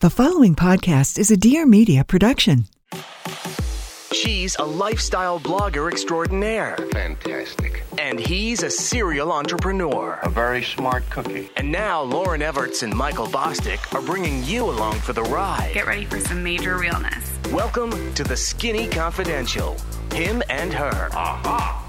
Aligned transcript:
The 0.00 0.10
following 0.10 0.54
podcast 0.54 1.18
is 1.18 1.32
a 1.32 1.36
Dear 1.36 1.66
Media 1.66 2.04
production. 2.04 2.66
She's 4.12 4.54
a 4.54 4.62
lifestyle 4.62 5.40
blogger 5.40 5.90
extraordinaire. 5.90 6.76
Fantastic. 6.92 7.82
And 7.98 8.20
he's 8.20 8.62
a 8.62 8.70
serial 8.70 9.32
entrepreneur. 9.32 10.20
A 10.22 10.30
very 10.30 10.62
smart 10.62 11.10
cookie. 11.10 11.50
And 11.56 11.72
now 11.72 12.04
Lauryn 12.04 12.48
Evarts 12.48 12.84
and 12.84 12.94
Michael 12.94 13.26
Bosstick 13.26 13.92
are 13.92 14.00
bringing 14.00 14.44
you 14.44 14.70
along 14.70 15.00
for 15.00 15.14
the 15.14 15.24
ride. 15.24 15.72
Get 15.74 15.88
ready 15.88 16.04
for 16.04 16.20
some 16.20 16.44
major 16.44 16.78
realness. 16.78 17.36
Welcome 17.50 18.14
to 18.14 18.22
the 18.22 18.36
Skinny 18.36 18.86
Confidential. 18.86 19.76
Him 20.12 20.44
and 20.48 20.72
her. 20.72 21.08
Aha! 21.10 21.88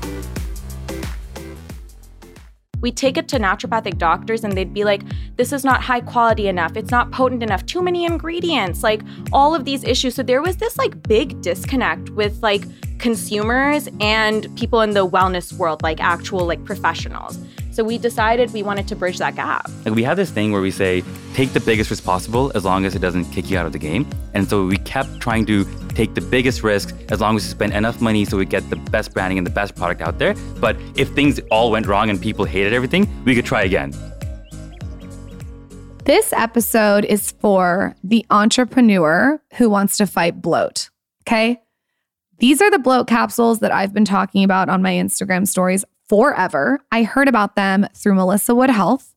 We 2.82 2.92
take 2.92 3.18
it 3.18 3.28
to 3.30 3.40
naturopathic 3.40 3.98
doctors 3.98 4.44
and 4.44 4.54
they'd 4.54 4.74
be 4.74 4.84
like, 4.84 5.02
this 5.36 5.52
is 5.52 5.64
not 5.64 5.82
high 5.82 6.02
quality 6.02 6.48
enough. 6.48 6.76
It's 6.78 6.92
not 6.92 7.12
potent 7.12 7.44
enough. 7.44 7.66
Too 7.66 7.82
many 7.82 8.06
ingredients, 8.06 8.84
like 8.84 9.02
all 9.32 9.54
of 9.54 9.66
these 9.66 9.84
issues. 9.84 10.16
So 10.16 10.24
there 10.24 10.42
was 10.42 10.58
this 10.58 10.78
like 10.78 11.02
big 11.04 11.42
disconnect 11.42 12.10
with 12.12 12.42
like 12.42 12.64
consumers 13.00 13.90
and 14.00 14.54
people 14.58 14.82
in 14.82 14.92
the 14.92 15.08
wellness 15.08 15.54
world, 15.54 15.82
like 15.82 16.00
actual 16.00 16.46
like 16.46 16.64
professionals. 16.66 17.40
So 17.72 17.84
we 17.84 17.98
decided 17.98 18.52
we 18.52 18.62
wanted 18.62 18.88
to 18.90 18.96
bridge 18.96 19.20
that 19.20 19.36
gap. 19.36 19.70
Like 19.86 19.96
we 19.96 20.04
have 20.04 20.18
this 20.18 20.32
thing 20.32 20.52
where 20.52 20.62
we 20.62 20.72
say, 20.72 21.04
take 21.34 21.54
the 21.54 21.60
biggest 21.60 21.90
risk 21.90 22.04
possible 22.04 22.52
as 22.56 22.66
long 22.66 22.84
as 22.84 22.96
it 22.96 23.00
doesn't 23.00 23.26
kick 23.26 23.50
you 23.50 23.58
out 23.58 23.66
of 23.66 23.72
the 23.72 23.80
game. 23.80 24.06
And 24.34 24.50
so 24.50 24.66
we 24.66 24.78
kept 24.78 25.22
trying 25.22 25.46
to 25.46 25.66
take 25.90 26.14
the 26.14 26.22
biggest 26.22 26.62
risk 26.62 26.94
as 27.10 27.22
long 27.22 27.38
as 27.38 27.44
we 27.44 27.50
spend 27.50 27.74
enough 27.74 28.02
money 28.02 28.26
so 28.26 28.38
we 28.38 28.46
get 28.46 28.70
the 28.70 28.76
best 28.76 29.14
branding 29.14 29.38
and 29.38 29.48
the 29.48 29.52
best 29.52 29.76
product 29.76 30.02
out 30.02 30.20
there. 30.20 30.36
But 30.60 30.76
if 30.96 31.10
things 31.12 31.40
all 31.52 31.72
went 31.72 31.88
wrong 31.88 32.10
and 32.10 32.22
people 32.22 32.44
hated 32.44 32.74
everything, 32.74 33.08
we 33.24 33.34
could 33.34 33.46
try 33.46 33.64
again. 33.64 33.94
This 36.04 36.34
episode 36.34 37.06
is 37.06 37.32
for 37.32 37.96
the 38.04 38.26
entrepreneur 38.30 39.42
who 39.54 39.70
wants 39.70 39.96
to 39.98 40.08
fight 40.08 40.42
bloat. 40.42 40.90
Okay. 41.28 41.62
These 42.40 42.62
are 42.62 42.72
the 42.72 42.80
bloat 42.80 43.08
capsules 43.08 43.60
that 43.60 43.72
I've 43.72 43.94
been 43.94 44.06
talking 44.06 44.44
about 44.44 44.70
on 44.70 44.82
my 44.82 44.94
Instagram 44.94 45.48
stories 45.48 45.84
forever. 46.08 46.80
I 46.92 47.04
heard 47.04 47.28
about 47.28 47.56
them 47.56 47.88
through 47.94 48.16
Melissa 48.16 48.56
Wood 48.56 48.70
Health. 48.70 49.16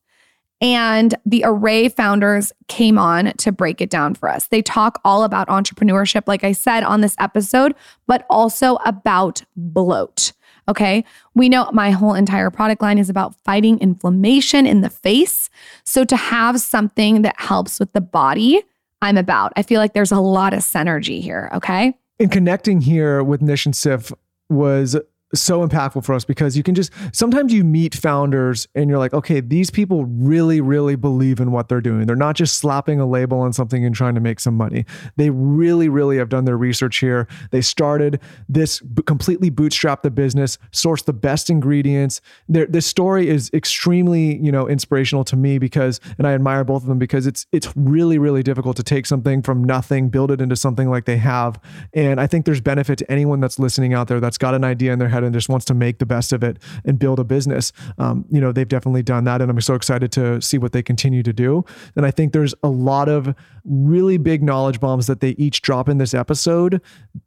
And 0.61 1.15
the 1.25 1.41
Arrae 1.45 1.93
founders 1.93 2.53
came 2.69 2.97
on 2.97 3.33
to 3.33 3.51
break 3.51 3.81
it 3.81 3.89
down 3.89 4.15
for 4.15 4.29
us. 4.29 4.47
They 4.47 4.61
talk 4.61 5.01
all 5.03 5.23
about 5.23 5.49
entrepreneurship, 5.49 6.23
like 6.25 6.45
I 6.45 6.53
said 6.53 6.83
on 6.83 7.01
this 7.01 7.17
episode, 7.19 7.75
but 8.07 8.25
also 8.29 8.75
about 8.85 9.43
bloat. 9.57 10.31
Okay. 10.69 11.03
We 11.33 11.49
know 11.49 11.69
my 11.73 11.91
whole 11.91 12.13
entire 12.13 12.49
product 12.49 12.81
line 12.81 12.97
is 12.97 13.09
about 13.09 13.35
fighting 13.43 13.77
inflammation 13.79 14.65
in 14.65 14.79
the 14.79 14.89
face. 14.89 15.49
So 15.83 16.05
to 16.05 16.15
have 16.15 16.61
something 16.61 17.23
that 17.23 17.35
helps 17.37 17.77
with 17.79 17.91
the 17.91 17.99
body, 17.99 18.63
I'm 19.01 19.17
about. 19.17 19.51
I 19.57 19.63
feel 19.63 19.81
like 19.81 19.93
there's 19.93 20.13
a 20.13 20.21
lot 20.21 20.53
of 20.53 20.59
synergy 20.59 21.21
here. 21.21 21.49
Okay. 21.53 21.93
And 22.19 22.31
connecting 22.31 22.81
here 22.81 23.23
with 23.23 23.41
Nish 23.41 23.65
and 23.65 23.73
Siff 23.73 24.13
was 24.49 24.95
so 25.33 25.65
impactful 25.67 26.03
for 26.05 26.13
us 26.13 26.25
because 26.25 26.55
you 26.55 26.63
can 26.63 26.75
just 26.75 26.91
sometimes 27.11 27.53
you 27.53 27.63
meet 27.63 27.95
founders 27.95 28.67
and 28.75 28.89
you're 28.89 28.99
like, 28.99 29.13
okay, 29.13 29.39
these 29.39 29.69
people 29.69 30.05
really, 30.05 30.61
really 30.61 30.95
believe 30.95 31.39
in 31.39 31.51
what 31.51 31.69
they're 31.69 31.81
doing. 31.81 32.05
They're 32.05 32.15
not 32.15 32.35
just 32.35 32.57
slapping 32.57 32.99
a 32.99 33.05
label 33.05 33.39
on 33.39 33.53
something 33.53 33.83
and 33.85 33.95
trying 33.95 34.15
to 34.15 34.21
make 34.21 34.39
some 34.39 34.55
money. 34.55 34.85
They 35.17 35.29
really, 35.29 35.89
really 35.89 36.17
have 36.17 36.29
done 36.29 36.45
their 36.45 36.57
research 36.57 36.97
here. 36.97 37.27
They 37.51 37.61
started 37.61 38.19
this 38.47 38.81
completely 39.05 39.49
bootstrap 39.49 40.03
the 40.03 40.11
business, 40.11 40.57
sourced 40.71 41.05
the 41.05 41.13
best 41.13 41.49
ingredients. 41.49 42.21
Their, 42.47 42.65
this 42.65 42.85
story 42.85 43.27
is 43.27 43.49
extremely, 43.53 44.37
you 44.37 44.51
know, 44.51 44.67
inspirational 44.67 45.23
to 45.25 45.35
me 45.35 45.57
because, 45.57 45.99
and 46.17 46.27
I 46.27 46.33
admire 46.33 46.63
both 46.63 46.83
of 46.83 46.87
them 46.87 46.99
because 46.99 47.27
it's 47.27 47.45
it's 47.51 47.71
really, 47.75 48.17
really 48.17 48.43
difficult 48.43 48.77
to 48.77 48.83
take 48.83 49.05
something 49.05 49.41
from 49.41 49.63
nothing, 49.63 50.09
build 50.09 50.31
it 50.31 50.41
into 50.41 50.55
something 50.55 50.89
like 50.89 51.05
they 51.05 51.17
have. 51.17 51.59
And 51.93 52.19
I 52.19 52.27
think 52.27 52.45
there's 52.45 52.61
benefit 52.61 52.99
to 52.99 53.11
anyone 53.11 53.39
that's 53.39 53.59
listening 53.59 53.93
out 53.93 54.07
there 54.07 54.19
that's 54.19 54.37
got 54.37 54.53
an 54.53 54.63
idea 54.63 54.93
in 54.93 54.99
their 54.99 55.09
head 55.09 55.22
and 55.23 55.33
just 55.33 55.49
wants 55.49 55.65
to 55.65 55.73
make 55.73 55.99
the 55.99 56.05
best 56.05 56.33
of 56.33 56.43
it 56.43 56.57
and 56.85 56.99
build 56.99 57.19
a 57.19 57.23
business. 57.23 57.71
Um, 57.97 58.25
you 58.29 58.41
know, 58.41 58.51
they've 58.51 58.67
definitely 58.67 59.03
done 59.03 59.23
that. 59.25 59.41
And 59.41 59.49
I'm 59.49 59.59
so 59.61 59.75
excited 59.75 60.11
to 60.13 60.41
see 60.41 60.57
what 60.57 60.71
they 60.71 60.83
continue 60.83 61.23
to 61.23 61.33
do. 61.33 61.65
And 61.95 62.05
I 62.05 62.11
think 62.11 62.33
there's 62.33 62.53
a 62.63 62.69
lot 62.69 63.09
of 63.09 63.33
really 63.65 64.17
big 64.17 64.43
knowledge 64.43 64.79
bombs 64.79 65.07
that 65.07 65.19
they 65.19 65.31
each 65.31 65.61
drop 65.61 65.89
in 65.89 65.97
this 65.97 66.13
episode 66.13 66.81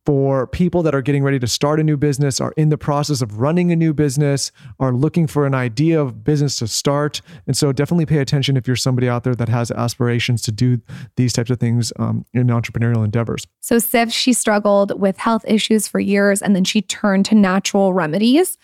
for 0.07 0.47
people 0.47 0.85
that 0.85 0.95
are 0.95 1.03
getting 1.03 1.25
ready 1.25 1.41
to 1.41 1.49
start 1.49 1.81
a 1.81 1.83
new 1.83 1.97
business, 1.97 2.41
are 2.41 2.53
in 2.57 2.69
the 2.69 2.79
process 2.79 3.21
of 3.21 3.41
running 3.41 3.73
a 3.73 3.77
new 3.77 3.93
business, 3.93 4.53
are 4.79 4.93
looking 4.93 5.27
for 5.27 5.47
an 5.47 5.55
idea 5.55 6.01
of 6.01 6.23
business 6.23 6.57
to 6.57 6.69
start. 6.69 7.21
And 7.49 7.57
so 7.57 7.73
definitely 7.73 8.07
pay 8.07 8.19
attention 8.19 8.57
if 8.57 8.69
you're 8.69 8.77
somebody 8.77 9.09
out 9.09 9.25
there 9.25 9.35
that 9.35 9.49
has 9.49 9.73
aspirations 9.73 10.43
to 10.43 10.53
do 10.53 10.81
these 11.17 11.33
types 11.33 11.51
of 11.51 11.59
things 11.59 11.93
um, 11.99 12.25
in 12.33 12.47
entrepreneurial 12.47 13.05
endeavors. 13.05 13.47
So, 13.61 13.77
Siff, 13.77 14.13
she 14.13 14.33
struggled 14.33 14.99
with 14.99 15.19
health 15.19 15.45
issues 15.49 15.89
for 15.89 15.99
years 15.99 16.41
and 16.41 16.55
then 16.55 16.65
she 16.65 16.83
turned 16.83 17.27
to 17.27 17.35
natural 17.35 17.93
remedies. 17.93 18.57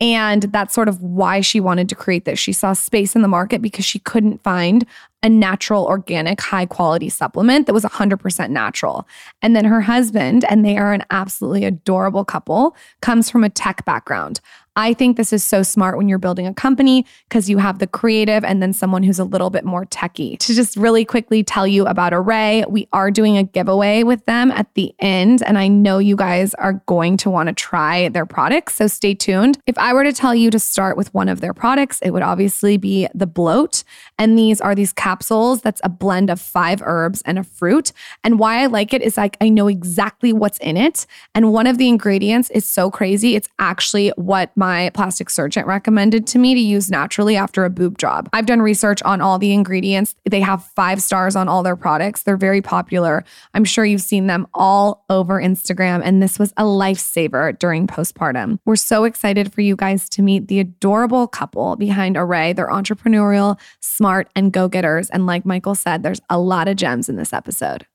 And 0.00 0.44
that's 0.44 0.74
sort 0.74 0.88
of 0.88 1.02
why 1.02 1.42
she 1.42 1.60
wanted 1.60 1.88
to 1.90 1.94
create 1.94 2.24
this. 2.24 2.38
She 2.38 2.54
saw 2.54 2.72
space 2.72 3.14
in 3.14 3.20
the 3.20 3.28
market 3.28 3.60
because 3.60 3.84
she 3.84 3.98
couldn't 3.98 4.42
find 4.42 4.86
a 5.22 5.28
natural, 5.28 5.84
organic, 5.84 6.40
high 6.40 6.64
quality 6.64 7.10
supplement 7.10 7.66
that 7.66 7.74
was 7.74 7.84
100% 7.84 8.48
natural. 8.48 9.06
And 9.42 9.54
then 9.54 9.66
her 9.66 9.82
husband, 9.82 10.46
and 10.48 10.64
they 10.64 10.78
are 10.78 10.94
an 10.94 11.04
absolutely 11.10 11.66
adorable 11.66 12.24
couple, 12.24 12.74
comes 13.02 13.28
from 13.28 13.44
a 13.44 13.50
tech 13.50 13.84
background. 13.84 14.40
I 14.80 14.94
think 14.94 15.18
this 15.18 15.30
is 15.30 15.44
so 15.44 15.62
smart 15.62 15.98
when 15.98 16.08
you're 16.08 16.18
building 16.18 16.46
a 16.46 16.54
company 16.54 17.04
because 17.28 17.50
you 17.50 17.58
have 17.58 17.80
the 17.80 17.86
creative 17.86 18.42
and 18.44 18.62
then 18.62 18.72
someone 18.72 19.02
who's 19.02 19.18
a 19.18 19.24
little 19.24 19.50
bit 19.50 19.62
more 19.62 19.84
techy. 19.84 20.38
To 20.38 20.54
just 20.54 20.74
really 20.74 21.04
quickly 21.04 21.44
tell 21.44 21.66
you 21.66 21.86
about 21.86 22.14
Arrae, 22.14 22.66
we 22.66 22.88
are 22.90 23.10
doing 23.10 23.36
a 23.36 23.42
giveaway 23.42 24.04
with 24.04 24.24
them 24.24 24.50
at 24.50 24.72
the 24.72 24.94
end. 24.98 25.42
And 25.42 25.58
I 25.58 25.68
know 25.68 25.98
you 25.98 26.16
guys 26.16 26.54
are 26.54 26.82
going 26.86 27.18
to 27.18 27.28
want 27.28 27.48
to 27.48 27.52
try 27.52 28.08
their 28.08 28.24
products. 28.24 28.76
So 28.76 28.86
stay 28.86 29.14
tuned. 29.14 29.58
If 29.66 29.76
I 29.76 29.92
were 29.92 30.02
to 30.02 30.14
tell 30.14 30.34
you 30.34 30.50
to 30.50 30.58
start 30.58 30.96
with 30.96 31.12
one 31.12 31.28
of 31.28 31.42
their 31.42 31.52
products, 31.52 31.98
it 32.00 32.12
would 32.12 32.22
obviously 32.22 32.78
be 32.78 33.06
the 33.14 33.26
bloat. 33.26 33.84
And 34.18 34.38
these 34.38 34.62
are 34.62 34.74
these 34.74 34.94
capsules 34.94 35.60
that's 35.60 35.82
a 35.84 35.90
blend 35.90 36.30
of 36.30 36.40
five 36.40 36.80
herbs 36.82 37.20
and 37.26 37.38
a 37.38 37.44
fruit. 37.44 37.92
And 38.24 38.38
why 38.38 38.62
I 38.62 38.66
like 38.66 38.94
it 38.94 39.02
is 39.02 39.18
like 39.18 39.36
I 39.42 39.50
know 39.50 39.68
exactly 39.68 40.32
what's 40.32 40.58
in 40.58 40.78
it. 40.78 41.04
And 41.34 41.52
one 41.52 41.66
of 41.66 41.76
the 41.76 41.88
ingredients 41.88 42.48
is 42.48 42.64
so 42.64 42.90
crazy. 42.90 43.36
It's 43.36 43.48
actually 43.58 44.08
what 44.16 44.56
my 44.56 44.69
plastic 44.94 45.30
surgeon 45.30 45.66
recommended 45.66 46.26
to 46.28 46.38
me 46.38 46.54
to 46.54 46.60
use 46.60 46.90
naturally 46.90 47.36
after 47.36 47.64
a 47.64 47.70
boob 47.70 47.98
job. 47.98 48.28
I've 48.32 48.46
done 48.46 48.60
research 48.62 49.02
on 49.02 49.20
all 49.20 49.38
the 49.38 49.52
ingredients. 49.52 50.14
They 50.28 50.40
have 50.40 50.64
five 50.64 51.02
stars 51.02 51.36
on 51.36 51.48
all 51.48 51.62
their 51.62 51.76
products. 51.76 52.22
They're 52.22 52.36
very 52.36 52.62
popular. 52.62 53.24
I'm 53.54 53.64
sure 53.64 53.84
you've 53.84 54.00
seen 54.00 54.26
them 54.26 54.46
all 54.54 55.04
over 55.10 55.40
Instagram. 55.40 56.02
And 56.04 56.22
this 56.22 56.38
was 56.38 56.52
a 56.56 56.64
lifesaver 56.64 57.58
during 57.58 57.86
postpartum. 57.86 58.58
We're 58.64 58.76
so 58.76 59.04
excited 59.04 59.52
for 59.52 59.60
you 59.60 59.76
guys 59.76 60.08
to 60.10 60.22
meet 60.22 60.48
the 60.48 60.60
adorable 60.60 61.26
couple 61.26 61.76
behind 61.76 62.16
Arrae. 62.16 62.54
They're 62.54 62.68
entrepreneurial, 62.68 63.58
smart, 63.80 64.28
and 64.36 64.52
go 64.52 64.68
getters. 64.68 65.10
And 65.10 65.26
like 65.26 65.44
Michael 65.44 65.74
said, 65.74 66.02
there's 66.02 66.20
a 66.30 66.38
lot 66.38 66.68
of 66.68 66.76
gems 66.76 67.08
in 67.08 67.16
this 67.16 67.32
episode. 67.32 67.86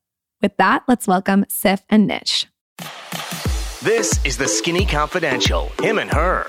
With 0.41 0.57
that, 0.57 0.83
let's 0.87 1.07
welcome 1.07 1.45
Siff 1.45 1.81
and 1.89 2.07
Nish. 2.07 2.47
This 3.81 4.23
is 4.25 4.37
the 4.37 4.47
Skinny 4.47 4.85
Confidential. 4.85 5.69
Him 5.81 5.99
and 5.99 6.09
her. 6.09 6.47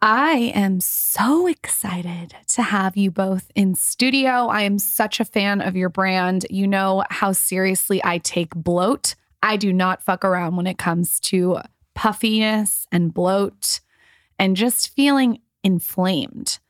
I 0.00 0.52
am 0.54 0.80
so 0.80 1.48
excited 1.48 2.34
to 2.48 2.62
have 2.62 2.96
you 2.96 3.10
both 3.10 3.50
in 3.56 3.74
studio. 3.74 4.46
I 4.46 4.62
am 4.62 4.78
such 4.78 5.18
a 5.18 5.24
fan 5.24 5.60
of 5.60 5.76
your 5.76 5.88
brand. 5.88 6.46
You 6.50 6.68
know 6.68 7.02
how 7.10 7.32
seriously 7.32 8.00
I 8.04 8.18
take 8.18 8.54
bloat. 8.54 9.16
I 9.42 9.56
do 9.56 9.72
not 9.72 10.02
fuck 10.02 10.24
around 10.24 10.54
when 10.54 10.68
it 10.68 10.78
comes 10.78 11.18
to 11.20 11.58
puffiness 11.94 12.86
and 12.92 13.12
bloat 13.12 13.80
and 14.38 14.56
just 14.56 14.94
feeling 14.94 15.40
inflamed. 15.64 16.60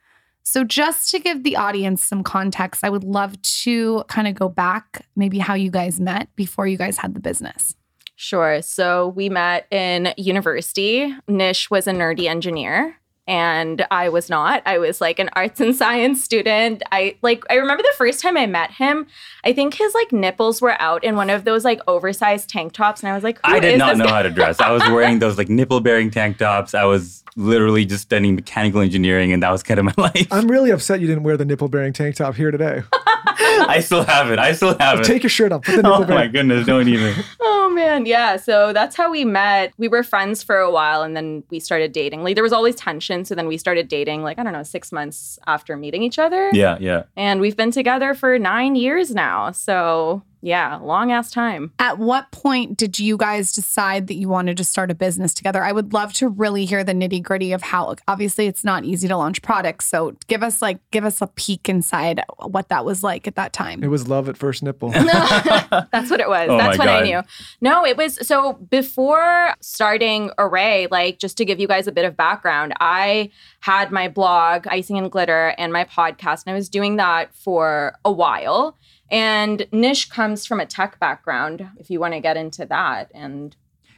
So, 0.45 0.63
just 0.63 1.11
to 1.11 1.19
give 1.19 1.43
the 1.43 1.57
audience 1.57 2.05
some 2.05 2.23
context, 2.23 2.85
I 2.85 2.91
would 2.91 3.05
love 3.05 3.41
to 3.43 4.05
kind 4.09 4.29
of 4.29 4.35
go 4.35 4.49
back, 4.49 5.07
maybe 5.17 5.39
how 5.39 5.55
you 5.55 5.71
guys 5.71 5.99
met 5.99 6.29
before 6.37 6.67
you 6.67 6.77
guys 6.77 6.99
had 6.99 7.15
the 7.15 7.21
business. 7.21 7.75
Sure. 8.17 8.63
So 8.63 9.09
we 9.09 9.29
met 9.29 9.67
in 9.73 10.15
university. 10.17 11.13
Nish 11.27 11.69
was 11.71 11.87
a 11.87 11.93
nerdy 11.93 12.27
engineer 12.27 12.97
and 13.27 13.87
I 13.91 14.09
was 14.11 14.29
not. 14.29 14.63
I 14.67 14.79
was 14.79 15.01
like 15.01 15.19
an 15.19 15.31
arts 15.33 15.61
and 15.61 15.75
science 15.75 16.23
student. 16.23 16.83
I 16.93 17.17
like 17.23 17.45
I 17.49 17.55
remember 17.55 17.83
the 17.83 17.95
first 17.97 18.21
time 18.21 18.37
I 18.37 18.47
met 18.47 18.73
him, 18.73 19.07
I 19.45 19.53
think 19.53 19.75
his 19.75 19.95
like 19.95 20.13
nipples 20.13 20.61
were 20.61 20.81
out 20.81 21.03
in 21.05 21.17
one 21.17 21.31
of 21.31 21.45
those 21.45 21.65
like 21.65 21.81
oversized 21.89 22.51
tank 22.51 22.73
tops 22.73 23.03
and 23.03 23.11
I 23.11 23.15
was 23.15 23.25
like 23.25 23.39
I 23.45 23.61
did 23.61 23.79
not 23.79 23.97
know 23.97 24.05
guy? 24.05 24.11
how 24.11 24.23
to 24.23 24.31
dress. 24.31 24.61
I 24.61 24.71
was 24.71 24.83
wearing 24.83 25.21
those 25.21 25.39
like 25.39 25.49
nipple 25.49 25.81
bearing 25.81 26.11
tank 26.11 26.39
tops. 26.39 26.75
I 26.75 26.85
was 26.85 27.25
literally 27.37 27.85
just 27.85 28.03
studying 28.03 28.35
mechanical 28.35 28.81
engineering 28.81 29.33
and 29.33 29.43
that 29.43 29.51
was 29.51 29.63
kind 29.63 29.81
of 29.81 29.87
my 29.87 29.95
life. 30.15 30.29
I'm 30.31 30.49
really 30.49 30.71
upset 30.71 31.01
you 31.01 31.07
didn't 31.07 31.23
wear 31.23 31.37
the 31.37 31.45
nipple 31.45 31.69
bearing 31.69 31.93
tank 31.93 32.17
top 32.17 32.35
here 32.35 32.51
today. 32.51 32.83
I 33.37 33.81
still 33.81 34.05
have 34.05 34.31
it. 34.31 34.39
I 34.39 34.53
still 34.53 34.77
have 34.79 35.01
it. 35.01 35.05
Take 35.05 35.23
your 35.23 35.31
shirt 35.31 35.53
off. 35.53 35.63
Put 35.63 35.83
the 35.83 35.89
oh 35.89 36.01
nipple 36.01 36.15
oh 36.15 36.17
my 36.17 36.27
goodness, 36.27 36.67
don't 36.67 36.89
even. 36.89 37.15
Oh 37.41 37.71
man 37.73 37.85
man. 37.95 38.07
Yeah. 38.07 38.37
So 38.37 38.73
that's 38.73 38.97
how 38.97 39.11
we 39.11 39.25
met. 39.25 39.73
We 39.79 39.89
were 39.89 40.03
friends 40.03 40.43
for 40.43 40.59
a 40.59 40.71
while 40.71 41.03
and 41.03 41.17
then 41.17 41.45
we 41.51 41.61
started 41.61 41.93
dating. 41.93 42.23
Like 42.23 42.35
there 42.35 42.45
was 42.45 42.53
always 42.53 42.75
tension. 42.75 43.14
So 43.23 43.35
then 43.37 43.47
we 43.47 43.59
started 43.59 43.87
dating, 43.87 44.23
like, 44.23 44.39
I 44.39 44.43
don't 44.43 44.53
know, 44.53 44.65
six 44.65 44.91
months 44.91 45.39
after 45.47 45.77
meeting 45.77 46.03
each 46.03 46.19
other. 46.19 46.51
Yeah, 46.53 46.79
yeah. 46.81 47.05
And 47.17 47.41
we've 47.41 47.57
been 47.57 47.71
together 47.71 48.15
for 48.15 48.39
nine 48.39 48.75
years 48.75 49.15
now. 49.15 49.53
So 49.53 50.23
yeah, 50.45 50.77
long 50.77 51.11
ass 51.11 51.31
time. 51.31 51.73
At 51.79 51.99
what 51.99 52.31
point 52.31 52.77
did 52.77 52.99
you 52.99 53.17
guys 53.17 53.51
decide 53.51 54.09
that 54.09 54.15
you 54.17 54.29
wanted 54.29 54.59
to 54.59 54.65
start 54.65 54.91
a 54.91 54.95
business 54.95 55.33
together? 55.33 55.65
I 55.65 55.73
would 55.73 55.95
love 55.95 56.13
to 56.15 56.29
really 56.29 56.67
hear 56.67 56.85
the 56.85 56.93
nitty 56.93 57.23
gritty 57.23 57.53
of 57.53 57.63
how. 57.63 57.95
Obviously, 58.07 58.47
it's 58.47 58.63
not 58.63 58.85
easy 58.85 59.09
to 59.09 59.17
launch 59.17 59.41
products, 59.41 59.87
so 59.87 60.15
give 60.27 60.43
us 60.43 60.61
like 60.61 60.79
give 60.91 61.07
us 61.07 61.23
a 61.23 61.29
peek 61.29 61.71
inside 61.71 62.23
what 62.43 62.69
that 62.69 62.85
was 62.85 63.03
like 63.03 63.27
at 63.27 63.37
that 63.37 63.55
time. 63.55 63.83
It 63.83 63.89
was 63.89 64.07
love 64.07 64.29
at 64.29 64.37
first 64.37 64.63
nipple. 64.63 64.91
That's 64.91 66.11
what 66.11 66.21
it 66.21 66.29
was. 66.29 66.51
Oh 66.51 66.59
That's 66.59 66.77
what 66.77 66.89
when 66.89 66.95
I 66.95 67.01
knew. 67.01 67.23
No, 67.63 67.87
it 67.87 67.97
was 67.97 68.27
so 68.27 68.53
before 68.53 69.55
starting 69.63 70.31
Arrae, 70.39 70.91
like 70.91 71.19
just 71.19 71.39
to 71.39 71.47
give 71.47 71.59
you 71.59 71.67
guys 71.67 71.87
a 71.87 71.93
bit 71.93 72.05
of 72.05 72.19
background, 72.19 72.75
I 72.81 73.31
had 73.61 73.91
my 73.91 74.09
blog, 74.09 74.67
Icing 74.67 74.99
and 74.99 75.11
Glitter, 75.11 75.55
and 75.57 75.73
my 75.73 75.85
podcast, 75.85 76.45
and 76.45 76.53
I 76.53 76.55
was 76.55 76.69
doing 76.69 76.97
that 76.97 77.35
for 77.35 77.95
a 78.05 78.13
while. 78.13 78.77
And 79.11 79.67
Nish 79.73 80.09
comes 80.09 80.47
from 80.47 80.61
a 80.61 80.67
tech 80.67 80.99
background, 80.99 81.69
if 81.79 81.91
you 81.91 82.01
want 82.01 82.15
to 82.15 82.21
get 82.21 82.37
into 82.37 82.65
that. 82.67 83.11
And 83.15 83.55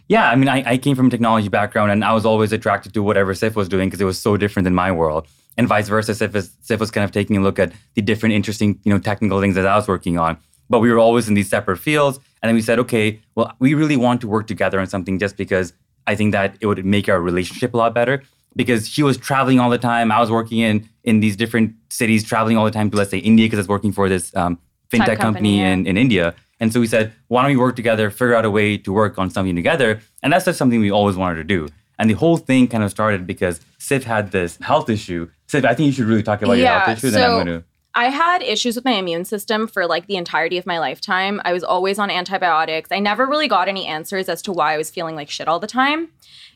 Yeah, 0.08 0.28
I 0.30 0.36
mean, 0.36 0.48
I, 0.48 0.72
I 0.72 0.78
came 0.78 0.96
from 0.96 1.06
a 1.06 1.10
technology 1.10 1.48
background 1.48 1.90
and 1.90 2.04
I 2.04 2.12
was 2.12 2.26
always 2.26 2.52
attracted 2.52 2.94
to 2.94 3.02
whatever 3.02 3.32
Siff 3.32 3.54
was 3.54 3.68
doing 3.68 3.88
because 3.88 4.00
it 4.00 4.04
was 4.04 4.18
so 4.18 4.36
different 4.36 4.64
than 4.64 4.74
my 4.74 4.90
world. 4.92 5.26
And 5.56 5.66
vice 5.66 5.88
versa, 5.88 6.12
Siff, 6.12 6.34
is, 6.34 6.50
Siff 6.62 6.80
was 6.80 6.90
kind 6.90 7.04
of 7.04 7.12
taking 7.12 7.36
a 7.36 7.40
look 7.40 7.58
at 7.58 7.72
the 7.94 8.02
different 8.02 8.34
interesting, 8.34 8.78
you 8.84 8.92
know, 8.92 8.98
technical 8.98 9.40
things 9.40 9.54
that 9.54 9.66
I 9.66 9.76
was 9.76 9.88
working 9.88 10.18
on. 10.18 10.36
But 10.68 10.80
we 10.80 10.90
were 10.90 10.98
always 10.98 11.28
in 11.28 11.34
these 11.34 11.48
separate 11.48 11.78
fields. 11.78 12.18
And 12.42 12.48
then 12.48 12.54
we 12.54 12.62
said, 12.62 12.78
okay, 12.80 13.20
well, 13.34 13.54
we 13.58 13.74
really 13.74 13.96
want 13.96 14.20
to 14.20 14.28
work 14.28 14.46
together 14.46 14.80
on 14.80 14.86
something 14.86 15.18
just 15.18 15.36
because 15.36 15.72
I 16.06 16.14
think 16.14 16.32
that 16.32 16.56
it 16.60 16.66
would 16.66 16.84
make 16.84 17.08
our 17.08 17.20
relationship 17.20 17.72
a 17.72 17.76
lot 17.76 17.94
better. 17.94 18.22
Because 18.54 18.88
she 18.88 19.02
was 19.02 19.18
traveling 19.18 19.60
all 19.60 19.68
the 19.70 19.78
time. 19.78 20.10
I 20.10 20.18
was 20.18 20.30
working 20.30 20.58
in 20.58 20.88
in 21.04 21.20
these 21.20 21.36
different 21.36 21.74
cities, 21.90 22.24
traveling 22.24 22.56
all 22.56 22.64
the 22.64 22.70
time 22.70 22.90
to, 22.90 22.96
let's 22.96 23.10
say, 23.10 23.18
India, 23.18 23.46
because 23.46 23.58
I 23.58 23.62
was 23.62 23.68
working 23.68 23.92
for 23.92 24.08
this 24.08 24.34
um, 24.34 24.58
fintech 24.90 25.18
company, 25.18 25.18
company, 25.18 25.60
yeah. 25.60 25.72
in, 25.72 25.86
in 25.86 25.96
India. 25.96 26.34
And 26.58 26.72
so 26.72 26.80
we 26.80 26.86
said, 26.86 27.12
why 27.28 27.42
don't 27.42 27.50
we 27.50 27.56
work 27.56 27.76
together, 27.76 28.10
figure 28.10 28.34
out 28.34 28.44
a 28.44 28.50
way 28.50 28.78
to 28.78 28.92
work 28.92 29.18
on 29.18 29.30
something 29.30 29.54
together? 29.54 30.00
And 30.22 30.32
that's 30.32 30.44
just 30.44 30.58
something 30.58 30.80
we 30.80 30.90
always 30.90 31.16
wanted 31.16 31.36
to 31.36 31.44
do. 31.44 31.68
And 31.98 32.10
the 32.10 32.14
whole 32.14 32.36
thing 32.36 32.68
kind 32.68 32.84
of 32.84 32.90
started 32.90 33.26
because 33.26 33.60
Siff 33.78 34.04
had 34.04 34.32
this 34.32 34.56
health 34.58 34.88
issue. 34.90 35.30
Siff, 35.48 35.64
I 35.64 35.74
think 35.74 35.86
you 35.86 35.92
should 35.92 36.06
really 36.06 36.22
talk 36.22 36.42
about 36.42 36.54
your 36.54 36.68
health 36.68 36.98
issue. 36.98 37.10
Then 37.10 37.22
I'm 37.22 37.30
so 37.30 37.44
going 37.44 37.60
to. 37.60 37.64
I 37.94 38.10
had 38.10 38.42
issues 38.42 38.76
with 38.76 38.84
my 38.84 38.92
immune 38.92 39.24
system 39.24 39.66
for 39.66 39.86
like 39.86 40.06
the 40.06 40.16
entirety 40.16 40.58
of 40.58 40.66
my 40.66 40.78
lifetime. 40.78 41.40
I 41.46 41.54
was 41.54 41.64
always 41.64 41.98
on 41.98 42.10
antibiotics. 42.10 42.92
I 42.92 42.98
never 42.98 43.24
really 43.24 43.48
got 43.48 43.68
any 43.68 43.86
answers 43.86 44.28
as 44.28 44.42
to 44.42 44.52
why 44.52 44.74
I 44.74 44.76
was 44.76 44.90
feeling 44.90 45.16
like 45.16 45.30
shit 45.30 45.48
all 45.48 45.58
the 45.58 45.66
time. 45.66 46.08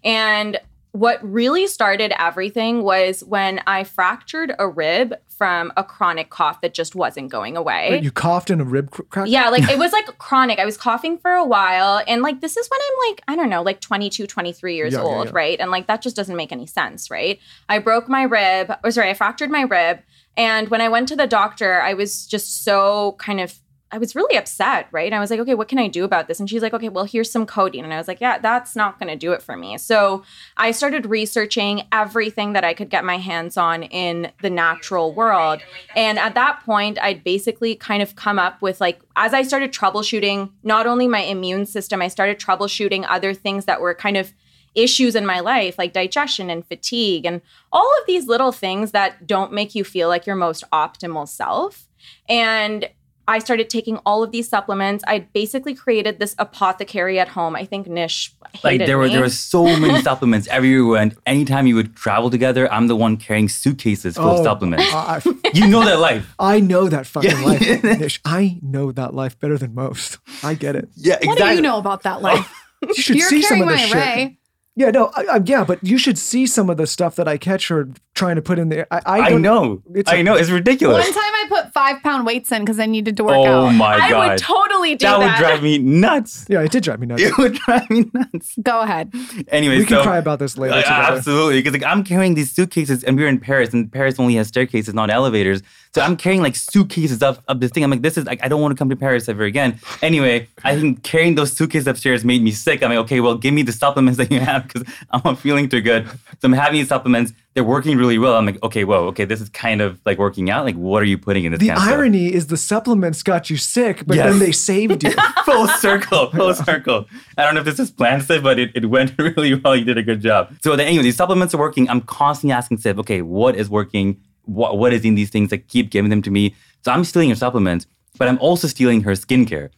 And 0.05 0.59
what 0.93 1.19
really 1.23 1.67
started 1.67 2.13
everything 2.21 2.83
was 2.83 3.23
when 3.25 3.61
I 3.67 3.85
fractured 3.85 4.53
a 4.59 4.69
rib 4.69 5.15
from 5.29 5.73
a 5.77 5.85
chronic 5.85 6.29
cough 6.31 6.61
that 6.61 6.75
just 6.75 6.95
wasn't 6.95 7.31
going 7.31 7.57
away. 7.57 7.89
Wait, 7.91 8.03
you 8.03 8.11
coughed 8.11 8.51
in 8.51 8.61
a 8.61 8.65
rib 8.65 8.91
cr- 8.91 9.03
crack? 9.05 9.29
Yeah, 9.29 9.49
like 9.49 9.69
it 9.71 9.79
was 9.85 9.93
like 9.93 10.19
chronic. 10.19 10.59
I 10.59 10.65
was 10.65 10.77
coughing 10.77 11.17
for 11.17 11.31
a 11.31 11.45
while. 11.45 12.03
And 12.07 12.23
like 12.23 12.41
this 12.41 12.57
is 12.57 12.69
when 12.69 12.81
I'm 12.83 13.11
like, 13.11 13.23
I 13.29 13.37
don't 13.37 13.49
know, 13.49 13.63
like 13.63 13.81
22, 13.81 14.27
23 14.27 14.75
years 14.77 14.93
Yeah, 14.93 14.99
yeah, 14.99 15.05
old, 15.05 15.27
yeah. 15.27 15.33
right? 15.35 15.61
And 15.61 15.71
like 15.71 15.87
that 15.87 16.03
just 16.03 16.17
doesn't 16.17 16.37
make 16.37 16.53
any 16.53 16.67
sense, 16.67 17.11
right? 17.11 17.39
I 17.69 17.79
broke 17.79 18.09
my 18.09 18.23
rib, 18.25 18.73
or 18.85 18.91
sorry, 18.91 19.11
I 19.11 19.15
fractured 19.15 19.51
my 19.51 19.63
rib. 19.63 20.01
And 20.37 20.69
when 20.69 20.81
I 20.81 20.89
went 20.89 21.09
to 21.09 21.17
the 21.17 21.27
doctor, 21.27 21.81
I 21.81 21.95
was 21.95 22.27
just 22.27 22.65
so 22.65 23.17
kind 23.19 23.41
of 23.41 23.55
I 23.93 23.99
was 23.99 24.15
really 24.15 24.37
upset, 24.37 24.87
right? 24.93 25.07
And 25.07 25.15
I 25.15 25.21
was 25.21 25.31
like, 25.31 25.41
okay, 25.41 25.55
what 25.55 25.67
can 25.67 25.79
I 25.79 25.89
do 25.89 26.05
about 26.05 26.29
this? 26.29 26.39
And 26.39 26.49
she's 26.49 26.63
like, 26.63 26.73
okay, 26.73 26.89
well, 26.89 27.05
here's 27.05 27.31
some 27.31 27.45
codeine. 27.45 27.85
And 27.85 27.93
I 27.93 27.99
was 27.99 28.07
like, 28.07 28.21
yeah, 28.21 28.39
that's 28.39 28.77
not 28.77 29.01
going 29.01 29.09
to 29.09 29.17
do 29.17 29.33
it 29.33 29.43
for 29.43 29.57
me. 29.57 29.79
So 29.79 30.23
I 30.57 30.71
started 30.71 31.07
researching 31.07 31.83
everything 31.91 32.53
that 32.53 32.63
I 32.63 32.73
could 32.73 32.89
get 32.89 33.05
my 33.05 33.19
hands 33.19 33.57
on 33.57 33.83
in 33.83 34.31
the 34.43 34.51
natural 34.51 35.13
world. 35.13 35.61
And 35.97 36.19
at 36.21 36.35
that 36.35 36.63
point, 36.65 36.99
I'd 37.03 37.25
basically 37.25 37.75
kind 37.75 38.01
of 38.01 38.15
come 38.15 38.39
up 38.39 38.63
with 38.63 38.81
like, 38.81 39.01
as 39.17 39.35
I 39.35 39.43
started 39.43 39.73
troubleshooting 39.73 40.51
not 40.63 40.87
only 40.87 41.09
my 41.09 41.21
immune 41.21 41.67
system, 41.67 42.01
I 42.01 42.09
started 42.09 42.39
troubleshooting 42.39 43.05
other 43.09 43.35
things 43.35 43.65
that 43.65 43.81
were 43.81 43.95
kind 43.95 44.17
of 44.17 44.33
issues 44.77 45.17
in 45.17 45.27
my 45.27 45.41
life 45.41 45.77
like 45.79 45.93
digestion 45.93 46.49
and 46.49 46.65
fatigue 46.65 47.27
and 47.27 47.41
all 47.73 47.91
of 48.01 48.07
these 48.07 48.29
little 48.29 48.53
things 48.53 48.93
that 48.93 49.27
don't 49.27 49.53
make 49.53 49.75
you 49.75 49.83
feel 49.83 50.09
like 50.09 50.27
your 50.27 50.37
most 50.37 50.63
optimal 50.73 51.27
self. 51.27 51.89
And 52.29 52.89
I 53.31 53.38
started 53.38 53.71
taking 53.71 53.97
all 54.05 54.23
of 54.23 54.31
these 54.32 54.49
supplements. 54.49 55.05
I 55.06 55.21
basically 55.32 55.75
created 55.75 56.19
this 56.19 56.35
apothecary 56.38 57.19
at 57.21 57.29
home. 57.29 57.55
I 57.56 57.65
think 57.65 57.87
Nish 57.87 58.35
hated 58.53 58.65
Like 58.65 58.87
there 58.87 58.99
were 58.99 59.06
me. 59.06 59.12
there 59.15 59.23
were 59.23 59.31
so 59.31 59.65
many 59.79 60.03
supplements 60.09 60.47
everywhere, 60.49 61.00
and 61.00 61.17
anytime 61.27 61.67
you 61.69 61.77
would 61.77 61.94
travel 61.97 62.29
together, 62.31 62.71
I'm 62.73 62.87
the 62.88 62.97
one 62.97 63.17
carrying 63.17 63.49
suitcases 63.49 64.17
full 64.17 64.31
Oh, 64.31 64.38
of 64.38 64.44
supplements. 64.44 64.85
I, 64.93 65.23
you 65.55 65.67
know 65.69 65.85
that 65.85 65.99
life. 66.00 66.35
I 66.38 66.61
know 66.61 66.88
that 66.88 67.06
fucking 67.06 67.31
Yeah. 67.31 67.44
life. 67.50 67.85
Nish. 68.00 68.21
I 68.25 68.59
know 68.62 68.93
that 68.93 69.15
life 69.15 69.38
better 69.38 69.56
than 69.56 69.75
most. 69.75 70.19
I 70.43 70.55
get 70.55 70.75
it. 70.76 70.88
Yeah, 70.97 71.15
exactly. 71.15 71.29
What 71.29 71.38
do 71.38 71.55
you 71.55 71.61
know 71.62 71.79
about 71.79 72.03
that 72.03 72.21
life? 72.23 72.47
Oh, 72.83 72.88
you 72.88 72.94
should 72.94 73.17
You're 73.17 73.29
see 73.29 73.43
some 73.43 73.61
of 73.62 73.67
my 73.67 73.73
this 73.76 73.87
shit. 73.87 73.97
array. 73.97 74.37
Yeah, 74.76 74.91
no, 74.91 75.11
I, 75.15 75.23
I, 75.33 75.41
yeah, 75.44 75.65
but 75.65 75.83
you 75.85 75.99
should 75.99 76.17
see 76.17 76.47
some 76.47 76.71
of 76.71 76.76
the 76.79 76.87
stuff 76.87 77.15
that 77.17 77.29
I 77.29 77.37
catch 77.37 77.69
her 77.69 77.88
trying 78.21 78.37
to 78.37 78.43
put 78.43 78.59
in 78.59 78.69
there. 78.69 78.87
I, 78.91 79.01
I, 79.07 79.19
I, 79.21 79.35
know. 79.39 79.83
It's 79.95 80.11
I 80.11 80.17
a- 80.17 80.23
know. 80.23 80.37
It's 80.37 80.51
ridiculous. 80.51 81.05
One 81.05 81.13
time 81.13 81.35
I 81.41 81.47
put 81.49 81.73
five 81.73 82.03
pound 82.03 82.27
weights 82.27 82.53
in 82.53 82.63
because 82.63 82.79
I 82.79 82.87
needed 82.87 83.17
to 83.17 83.25
work 83.25 83.37
oh 83.37 83.67
out. 83.67 83.71
my 83.71 83.95
I 83.95 84.11
god. 84.11 84.31
would 84.31 84.39
totally 84.39 84.95
do 84.95 85.07
that 85.07 85.19
that. 85.19 85.41
would 85.41 85.47
drive 85.47 85.63
me 85.63 85.79
nuts. 85.79 86.47
Yeah, 86.51 86.63
it 86.63 86.71
did 86.73 86.83
drive 86.83 87.01
me 87.01 87.07
nuts. 87.07 87.23
It 87.23 87.39
would 87.39 87.55
drive 87.55 87.89
me 87.91 88.11
nuts. 88.13 88.55
Go 88.63 88.81
ahead. 88.81 89.13
Anyway, 89.49 89.79
we 89.79 89.85
can 89.87 89.99
so, 89.99 90.03
cry 90.03 90.19
about 90.19 90.39
this 90.39 90.59
later. 90.59 90.75
Uh, 90.75 90.83
together. 90.83 91.17
absolutely, 91.17 91.59
because 91.61 91.73
like 91.73 91.85
I'm 91.85 92.05
carrying 92.05 92.35
these 92.35 92.53
suitcases, 92.53 93.05
and 93.05 93.17
we're 93.17 93.29
in 93.29 93.39
Paris, 93.39 93.73
and 93.73 93.91
Paris 93.91 94.19
only 94.19 94.35
has 94.35 94.49
staircases, 94.49 94.93
not 94.93 95.11
elevators. 95.11 95.63
So 95.95 96.03
I'm 96.03 96.17
carrying 96.17 96.43
like 96.43 96.57
suitcases 96.57 97.23
up 97.23 97.43
up 97.49 97.61
this 97.61 97.71
thing. 97.71 97.85
I'm 97.85 97.91
like, 97.91 98.03
this 98.03 98.19
is 98.19 98.25
like 98.27 98.45
I 98.45 98.49
don't 98.49 98.61
want 98.61 98.73
to 98.73 98.79
come 98.79 98.91
to 98.91 98.97
Paris 98.97 99.29
ever 99.29 99.45
again. 99.45 99.79
Anyway, 100.03 100.49
I 100.65 100.79
think 100.79 101.03
carrying 101.03 101.37
those 101.37 101.53
suitcases 101.53 101.87
upstairs 101.87 102.25
made 102.25 102.43
me 102.43 102.51
sick. 102.51 102.83
I'm 102.83 102.91
like, 102.91 102.99
okay, 102.99 103.21
well, 103.21 103.37
give 103.37 103.55
me 103.55 103.63
the 103.63 103.73
supplements 103.73 104.19
that 104.19 104.31
you 104.31 104.41
have 104.41 104.67
because 104.67 104.85
I'm 105.11 105.23
not 105.25 105.39
feeling 105.39 105.69
too 105.69 105.81
good. 105.81 106.07
So 106.09 106.45
I'm 106.45 106.53
having 106.53 106.81
these 106.81 106.89
supplements. 106.89 107.33
They're 107.55 107.64
working 107.64 107.99
really 107.99 108.17
well. 108.17 108.37
I'm 108.37 108.47
like, 108.47 108.62
okay, 108.62 108.85
whoa, 108.85 109.06
okay, 109.08 109.25
this 109.25 109.41
is 109.41 109.49
kind 109.49 109.81
of 109.81 110.00
like 110.06 110.19
working 110.19 110.50
out. 110.50 110.64
Like, 110.64 110.76
what 110.76 111.02
are 111.02 111.06
you 111.06 111.19
putting 111.19 111.44
in 111.44 111.50
this? 111.50 111.58
The 111.61 111.70
of 111.70 111.79
stuff? 111.79 111.91
irony 111.93 112.32
is 112.32 112.47
the 112.47 112.56
supplements 112.56 113.25
got 113.25 113.50
you 113.50 113.56
sick, 113.56 114.05
but 114.06 114.17
Yes. 114.17 114.31
then 114.31 114.38
they 114.38 114.52
saved 114.52 115.02
you. 115.02 115.11
full 115.44 115.67
circle, 115.67 116.31
full 116.31 116.55
circle. 116.55 117.06
I 117.37 117.43
don't 117.44 117.55
know 117.55 117.61
if 117.61 117.67
this 117.67 117.81
is 117.81 117.91
planned, 117.91 118.23
Sid, 118.23 118.44
but 118.44 118.61
it, 118.61 118.70
it 118.76 118.87
went 118.87 119.14
really 119.19 119.55
well. 119.55 119.75
You 119.75 119.85
did 119.85 119.99
a 119.99 120.02
good 120.05 120.20
job. 120.20 120.55
So 120.62 120.76
then, 120.76 120.87
anyway, 120.87 121.02
these 121.02 121.17
supplements 121.17 121.52
are 121.52 121.58
working. 121.58 121.91
I'm 121.91 122.02
constantly 122.02 122.52
asking 122.55 122.79
Sid, 122.79 122.99
okay, 123.00 123.20
what 123.20 123.56
is 123.56 123.69
working? 123.69 124.20
What, 124.44 124.79
what 124.79 124.93
is 124.93 125.05
in 125.05 125.17
these 125.17 125.31
things? 125.31 125.50
Like, 125.50 125.67
keep 125.67 125.91
giving 125.91 126.11
them 126.11 126.23
to 126.23 126.31
me. 126.31 126.55
So 126.85 126.93
I'm 126.93 127.02
stealing 127.02 127.31
her 127.31 127.35
supplements, 127.37 127.87
but 128.17 128.29
I'm 128.29 128.38
also 128.38 128.69
stealing 128.69 129.02
her 129.02 129.12
skincare. 129.12 129.70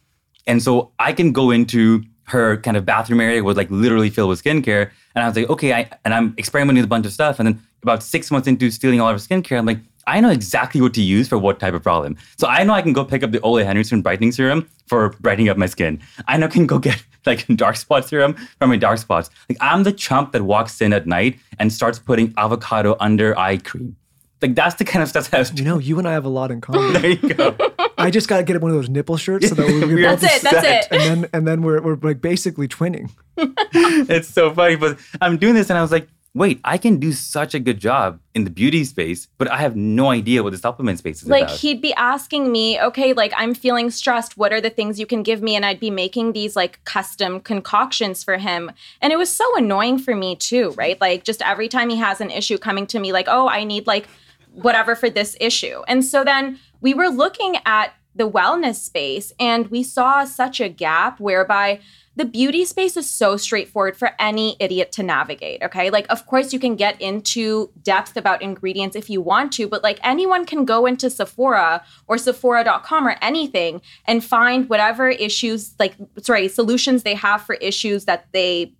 And 0.45 0.61
so 0.61 0.91
I 0.99 1.11
can 1.13 1.31
go 1.31 1.49
into 1.49 2.03
her 2.25 2.57
kind 2.57 2.77
of 2.77 2.85
bathroom 2.85 3.19
area 3.19 3.43
was 3.43 3.57
like 3.57 3.69
literally 3.69 4.09
filled 4.09 4.29
with 4.29 4.43
skincare. 4.43 4.91
And 5.15 5.23
I 5.23 5.27
was 5.27 5.35
like, 5.35 5.49
okay, 5.49 5.73
I, 5.73 5.89
and 6.05 6.13
I'm 6.13 6.33
experimenting 6.37 6.81
with 6.81 6.85
a 6.85 6.89
bunch 6.89 7.05
of 7.05 7.13
stuff. 7.13 7.39
And 7.39 7.47
then 7.47 7.61
about 7.81 8.01
six 8.01 8.31
months 8.31 8.47
into 8.47 8.71
stealing 8.71 9.01
all 9.01 9.09
of 9.09 9.15
her 9.15 9.19
skincare, 9.19 9.57
I'm 9.57 9.65
like, 9.65 9.79
I 10.05 10.19
know 10.19 10.29
exactly 10.29 10.81
what 10.81 10.93
to 10.95 11.01
use 11.01 11.27
for 11.27 11.37
what 11.37 11.59
type 11.59 11.73
of 11.73 11.83
problem. 11.83 12.17
So 12.37 12.47
I 12.47 12.63
know 12.63 12.73
I 12.73 12.81
can 12.81 12.93
go 12.93 13.05
pick 13.05 13.23
up 13.23 13.31
the 13.31 13.39
Ole 13.41 13.63
Henriksen 13.63 14.01
brightening 14.01 14.31
serum 14.31 14.69
for 14.87 15.09
brightening 15.21 15.49
up 15.49 15.57
my 15.57 15.65
skin. 15.65 16.01
I 16.27 16.37
know 16.37 16.47
I 16.47 16.49
can 16.49 16.67
go 16.67 16.79
get 16.79 17.01
like 17.25 17.45
dark 17.55 17.77
spot 17.77 18.05
serum 18.05 18.33
for 18.59 18.67
my 18.67 18.77
dark 18.77 18.97
spots. 18.97 19.29
Like 19.49 19.57
I'm 19.61 19.83
the 19.83 19.93
chump 19.93 20.31
that 20.33 20.43
walks 20.43 20.81
in 20.81 20.93
at 20.93 21.07
night 21.07 21.39
and 21.59 21.71
starts 21.71 21.99
putting 21.99 22.33
avocado 22.37 22.97
under 22.99 23.37
eye 23.37 23.57
cream. 23.57 23.95
Like 24.43 24.53
that's 24.55 24.75
the 24.75 24.85
kind 24.85 25.01
of 25.01 25.09
stuff 25.09 25.31
that 25.31 25.37
I 25.37 25.39
was 25.39 25.49
You 25.49 25.55
doing. 25.57 25.67
know, 25.69 25.79
you 25.79 25.97
and 25.97 26.07
I 26.07 26.11
have 26.13 26.25
a 26.25 26.29
lot 26.29 26.51
in 26.51 26.61
common. 26.67 26.93
There 26.93 27.11
you 27.11 27.33
go. 27.33 27.55
I 27.97 28.11
just 28.11 28.27
got 28.27 28.37
to 28.37 28.43
get 28.43 28.61
one 28.61 28.69
of 28.71 28.77
those 28.77 28.89
nipple 28.89 29.17
shirts 29.17 29.49
so 29.49 29.55
that 29.55 29.65
we 29.65 29.95
we 29.95 30.01
That's 30.03 30.21
both 30.21 30.41
That's 30.41 30.43
it. 30.43 30.61
That's 30.61 30.87
it. 30.87 30.91
and 30.91 31.01
then 31.23 31.29
and 31.33 31.47
then 31.47 31.61
we're 31.63 31.81
we're 31.81 31.97
like 32.01 32.21
basically 32.21 32.67
twinning. 32.67 33.09
it's 33.37 34.27
so 34.27 34.53
funny. 34.53 34.75
But 34.75 34.99
I'm 35.21 35.37
doing 35.37 35.53
this 35.55 35.69
and 35.69 35.79
I 35.79 35.81
was 35.81 35.91
like, 35.91 36.07
wait, 36.35 36.59
I 36.63 36.77
can 36.79 36.97
do 36.97 37.11
such 37.13 37.53
a 37.53 37.59
good 37.59 37.79
job 37.79 38.19
in 38.33 38.43
the 38.43 38.49
beauty 38.49 38.83
space, 38.85 39.27
but 39.37 39.47
I 39.49 39.57
have 39.57 39.75
no 39.75 40.09
idea 40.09 40.41
what 40.43 40.51
the 40.51 40.57
supplement 40.57 40.97
space 40.97 41.21
is 41.21 41.29
like 41.29 41.43
about. 41.43 41.57
he'd 41.57 41.79
be 41.81 41.93
asking 41.93 42.51
me 42.51 42.81
okay 42.81 43.13
like 43.13 43.31
i'm 43.37 43.53
feeling 43.53 43.91
stressed 43.91 44.35
what 44.35 44.51
are 44.51 44.59
the 44.59 44.71
things 44.71 44.99
you 44.99 45.05
can 45.05 45.21
give 45.21 45.43
me 45.43 45.55
and 45.55 45.63
i'd 45.63 45.79
be 45.79 45.91
making 45.91 46.33
these 46.33 46.55
like 46.55 46.83
custom 46.85 47.39
concoctions 47.39 48.23
for 48.23 48.37
him 48.37 48.71
and 49.01 49.13
it 49.13 49.17
was 49.17 49.29
so 49.29 49.45
annoying 49.55 49.99
for 49.99 50.15
me 50.15 50.35
too 50.35 50.71
right 50.71 50.99
like 50.99 51.23
just 51.23 51.43
every 51.43 51.67
time 51.69 51.89
he 51.89 51.97
has 51.97 52.19
an 52.19 52.31
issue 52.31 52.57
coming 52.57 52.87
to 52.87 52.99
me 52.99 53.13
like 53.13 53.27
oh 53.29 53.47
i 53.47 53.63
need 53.63 53.85
like 53.85 54.07
whatever 54.53 54.95
for 54.95 55.09
this 55.09 55.35
issue 55.39 55.81
and 55.87 56.03
so 56.05 56.23
then 56.23 56.59
we 56.81 56.93
were 56.93 57.09
looking 57.09 57.57
at 57.65 57.93
the 58.15 58.29
wellness 58.29 58.75
space 58.75 59.33
and 59.39 59.67
we 59.67 59.83
saw 59.83 60.23
such 60.25 60.59
a 60.59 60.69
gap 60.69 61.19
whereby 61.19 61.79
the 62.15 62.25
beauty 62.25 62.63
space 62.63 62.95
is 62.95 63.09
so 63.09 63.37
straightforward 63.37 63.97
for 63.97 64.11
any 64.19 64.55
idiot 64.59 64.91
to 64.91 65.01
navigate. 65.01 65.63
Okay. 65.63 65.89
Like, 65.89 66.05
of 66.11 66.27
course, 66.27 66.53
you 66.53 66.59
can 66.59 66.75
get 66.75 67.01
into 67.01 67.71
depth 67.81 68.15
about 68.15 68.41
ingredients 68.41 68.95
if 68.95 69.09
you 69.09 69.19
want 69.19 69.51
to, 69.53 69.67
but 69.67 69.81
like 69.81 69.99
anyone 70.03 70.45
can 70.45 70.63
go 70.63 70.85
into 70.85 71.09
Sephora 71.09 71.83
or 72.07 72.19
Sephora.com 72.19 73.07
or 73.07 73.15
anything 73.21 73.81
and 74.05 74.23
find 74.23 74.69
whatever 74.69 75.09
issues, 75.09 75.73
like, 75.79 75.95
sorry, 76.21 76.47
solutions 76.47 77.01
they 77.01 77.15
have 77.15 77.41
for 77.41 77.55
issues 77.55 78.05
that 78.05 78.27
they, 78.31 78.73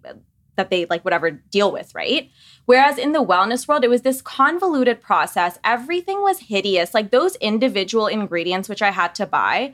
that 0.56 0.70
they 0.70 0.86
like, 0.86 1.04
whatever 1.04 1.32
deal 1.32 1.72
with. 1.72 1.94
Right. 1.96 2.30
Whereas 2.66 2.98
in 2.98 3.12
the 3.12 3.24
wellness 3.24 3.68
world, 3.68 3.84
it 3.84 3.90
was 3.90 4.04
this 4.04 4.22
convoluted 4.22 5.02
process. 5.02 5.60
Everything 5.64 6.22
was 6.22 6.40
hideous. 6.40 6.94
Like 6.94 7.12
those 7.12 7.36
individual 7.38 8.08
ingredients, 8.08 8.70
which 8.70 8.82
I 8.82 8.92
had 8.92 9.14
to 9.16 9.26
buy, 9.26 9.74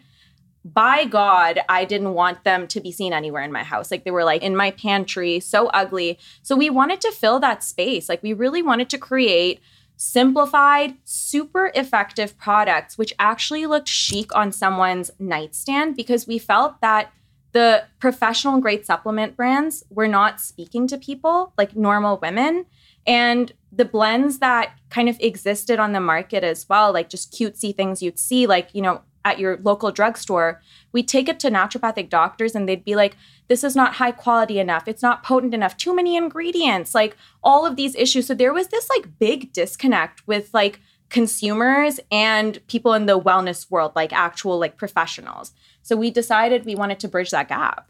by 0.65 1.05
God, 1.05 1.59
I 1.69 1.85
didn't 1.85 2.13
want 2.13 2.43
them 2.43 2.67
to 2.67 2.81
be 2.81 2.91
seen 2.91 3.13
anywhere 3.13 3.43
in 3.43 3.51
my 3.51 3.63
house. 3.63 3.91
Like 3.91 4.03
they 4.03 4.11
were 4.11 4.25
like 4.25 4.43
in 4.43 4.55
my 4.55 4.71
pantry, 4.71 5.39
so 5.39 5.67
ugly. 5.67 6.19
So 6.41 6.55
we 6.55 6.69
wanted 6.69 7.01
to 7.01 7.11
fill 7.11 7.39
that 7.39 7.63
space. 7.63 8.09
Like 8.09 8.21
we 8.21 8.33
really 8.33 8.61
wanted 8.61 8.89
to 8.89 8.97
create 8.97 9.61
simplified, 9.95 10.95
super 11.03 11.71
effective 11.75 12.37
products, 12.37 12.97
which 12.97 13.13
actually 13.19 13.65
looked 13.65 13.89
chic 13.89 14.33
on 14.35 14.51
someone's 14.51 15.11
nightstand 15.19 15.95
because 15.95 16.27
we 16.27 16.37
felt 16.37 16.79
that 16.81 17.11
the 17.51 17.85
professional 17.99 18.59
grade 18.59 18.85
supplement 18.85 19.35
brands 19.35 19.83
were 19.89 20.07
not 20.07 20.39
speaking 20.39 20.87
to 20.87 20.97
people 20.97 21.53
like 21.57 21.75
normal 21.75 22.17
women. 22.21 22.65
And 23.07 23.51
the 23.71 23.85
blends 23.85 24.39
that 24.39 24.77
kind 24.89 25.09
of 25.09 25.19
existed 25.19 25.79
on 25.79 25.93
the 25.93 25.99
market 25.99 26.43
as 26.43 26.67
well, 26.69 26.93
like 26.93 27.09
just 27.09 27.33
cutesy 27.33 27.75
things 27.75 28.01
you'd 28.01 28.19
see, 28.19 28.45
like, 28.45 28.69
you 28.73 28.81
know, 28.81 29.01
at 29.25 29.39
your 29.39 29.57
local 29.57 29.91
drugstore, 29.91 30.61
We'd 30.91 31.07
take 31.07 31.29
it 31.29 31.39
to 31.41 31.51
naturopathic 31.51 32.09
doctors 32.09 32.55
and 32.55 32.67
they'd 32.67 32.83
be 32.83 32.95
like, 32.95 33.15
this 33.47 33.63
is 33.63 33.75
not 33.75 33.95
high 33.95 34.11
quality 34.11 34.59
enough. 34.59 34.87
It's 34.87 35.03
not 35.03 35.23
potent 35.23 35.53
enough. 35.53 35.77
Too 35.77 35.95
many 35.95 36.15
ingredients, 36.15 36.95
like 36.95 37.15
all 37.43 37.65
of 37.65 37.75
these 37.75 37.95
issues. 37.95 38.27
So 38.27 38.33
there 38.33 38.53
was 38.53 38.67
this 38.67 38.89
like 38.89 39.19
big 39.19 39.53
disconnect 39.53 40.27
with 40.27 40.53
like 40.53 40.79
consumers 41.09 41.99
and 42.11 42.65
people 42.67 42.93
in 42.93 43.05
the 43.05 43.19
wellness 43.19 43.69
world, 43.69 43.93
like 43.95 44.13
actual 44.13 44.59
like 44.59 44.77
professionals. 44.77 45.51
So 45.81 45.95
we 45.95 46.11
decided 46.11 46.65
we 46.65 46.75
wanted 46.75 46.99
to 47.01 47.07
bridge 47.07 47.31
that 47.31 47.47
gap. 47.49 47.89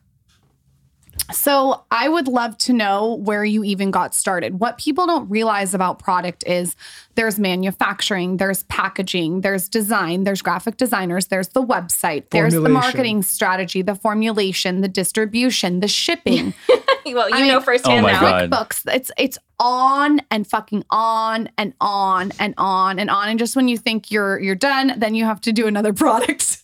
So, 1.32 1.84
I 1.92 2.10
would 2.10 2.28
love 2.28 2.58
to 2.60 2.74
know 2.74 3.16
where 3.16 3.44
you 3.46 3.64
even 3.64 3.92
got 3.92 4.16
started. 4.16 4.60
What 4.60 4.80
people 4.80 5.06
don't 5.06 5.30
realize 5.30 5.76
about 5.76 6.00
product 6.00 6.44
is 6.48 6.76
there's 7.16 7.38
manufacturing, 7.38 8.38
there's 8.38 8.64
packaging, 8.64 9.42
there's 9.42 9.70
design, 9.70 10.24
there's 10.24 10.42
graphic 10.42 10.78
designers, 10.78 11.28
there's 11.28 11.50
the 11.50 11.62
website, 11.62 12.30
there's 12.32 12.54
the 12.54 12.70
marketing 12.70 13.22
strategy, 13.22 13.82
the 13.84 13.94
formulation, 13.96 14.82
the 14.82 14.88
distribution, 14.88 15.82
the 15.82 15.88
shipping. 15.88 16.54
well, 17.06 17.30
you 17.30 17.36
I 17.36 17.48
know 17.48 17.56
mean, 17.56 17.62
firsthand 17.62 18.00
Oh 18.00 18.02
my 18.04 18.12
now. 18.14 18.22
God. 18.22 18.50
books. 18.50 18.84
It's 18.88 19.12
it's 19.18 19.38
on 19.60 20.22
and 20.32 20.48
fucking 20.48 20.86
on 20.90 21.50
and 21.60 21.74
on 21.80 22.32
and 22.40 22.56
on 22.58 22.98
and 22.98 23.10
on. 23.10 23.30
And 23.30 23.38
just 23.38 23.56
when 23.56 23.68
you 23.68 23.78
think 23.78 24.10
you're 24.10 24.40
you're 24.40 24.56
done, 24.56 24.94
then 24.98 25.14
you 25.14 25.26
have 25.26 25.42
to 25.42 25.52
do 25.52 25.68
another 25.68 25.94
product. 26.04 26.58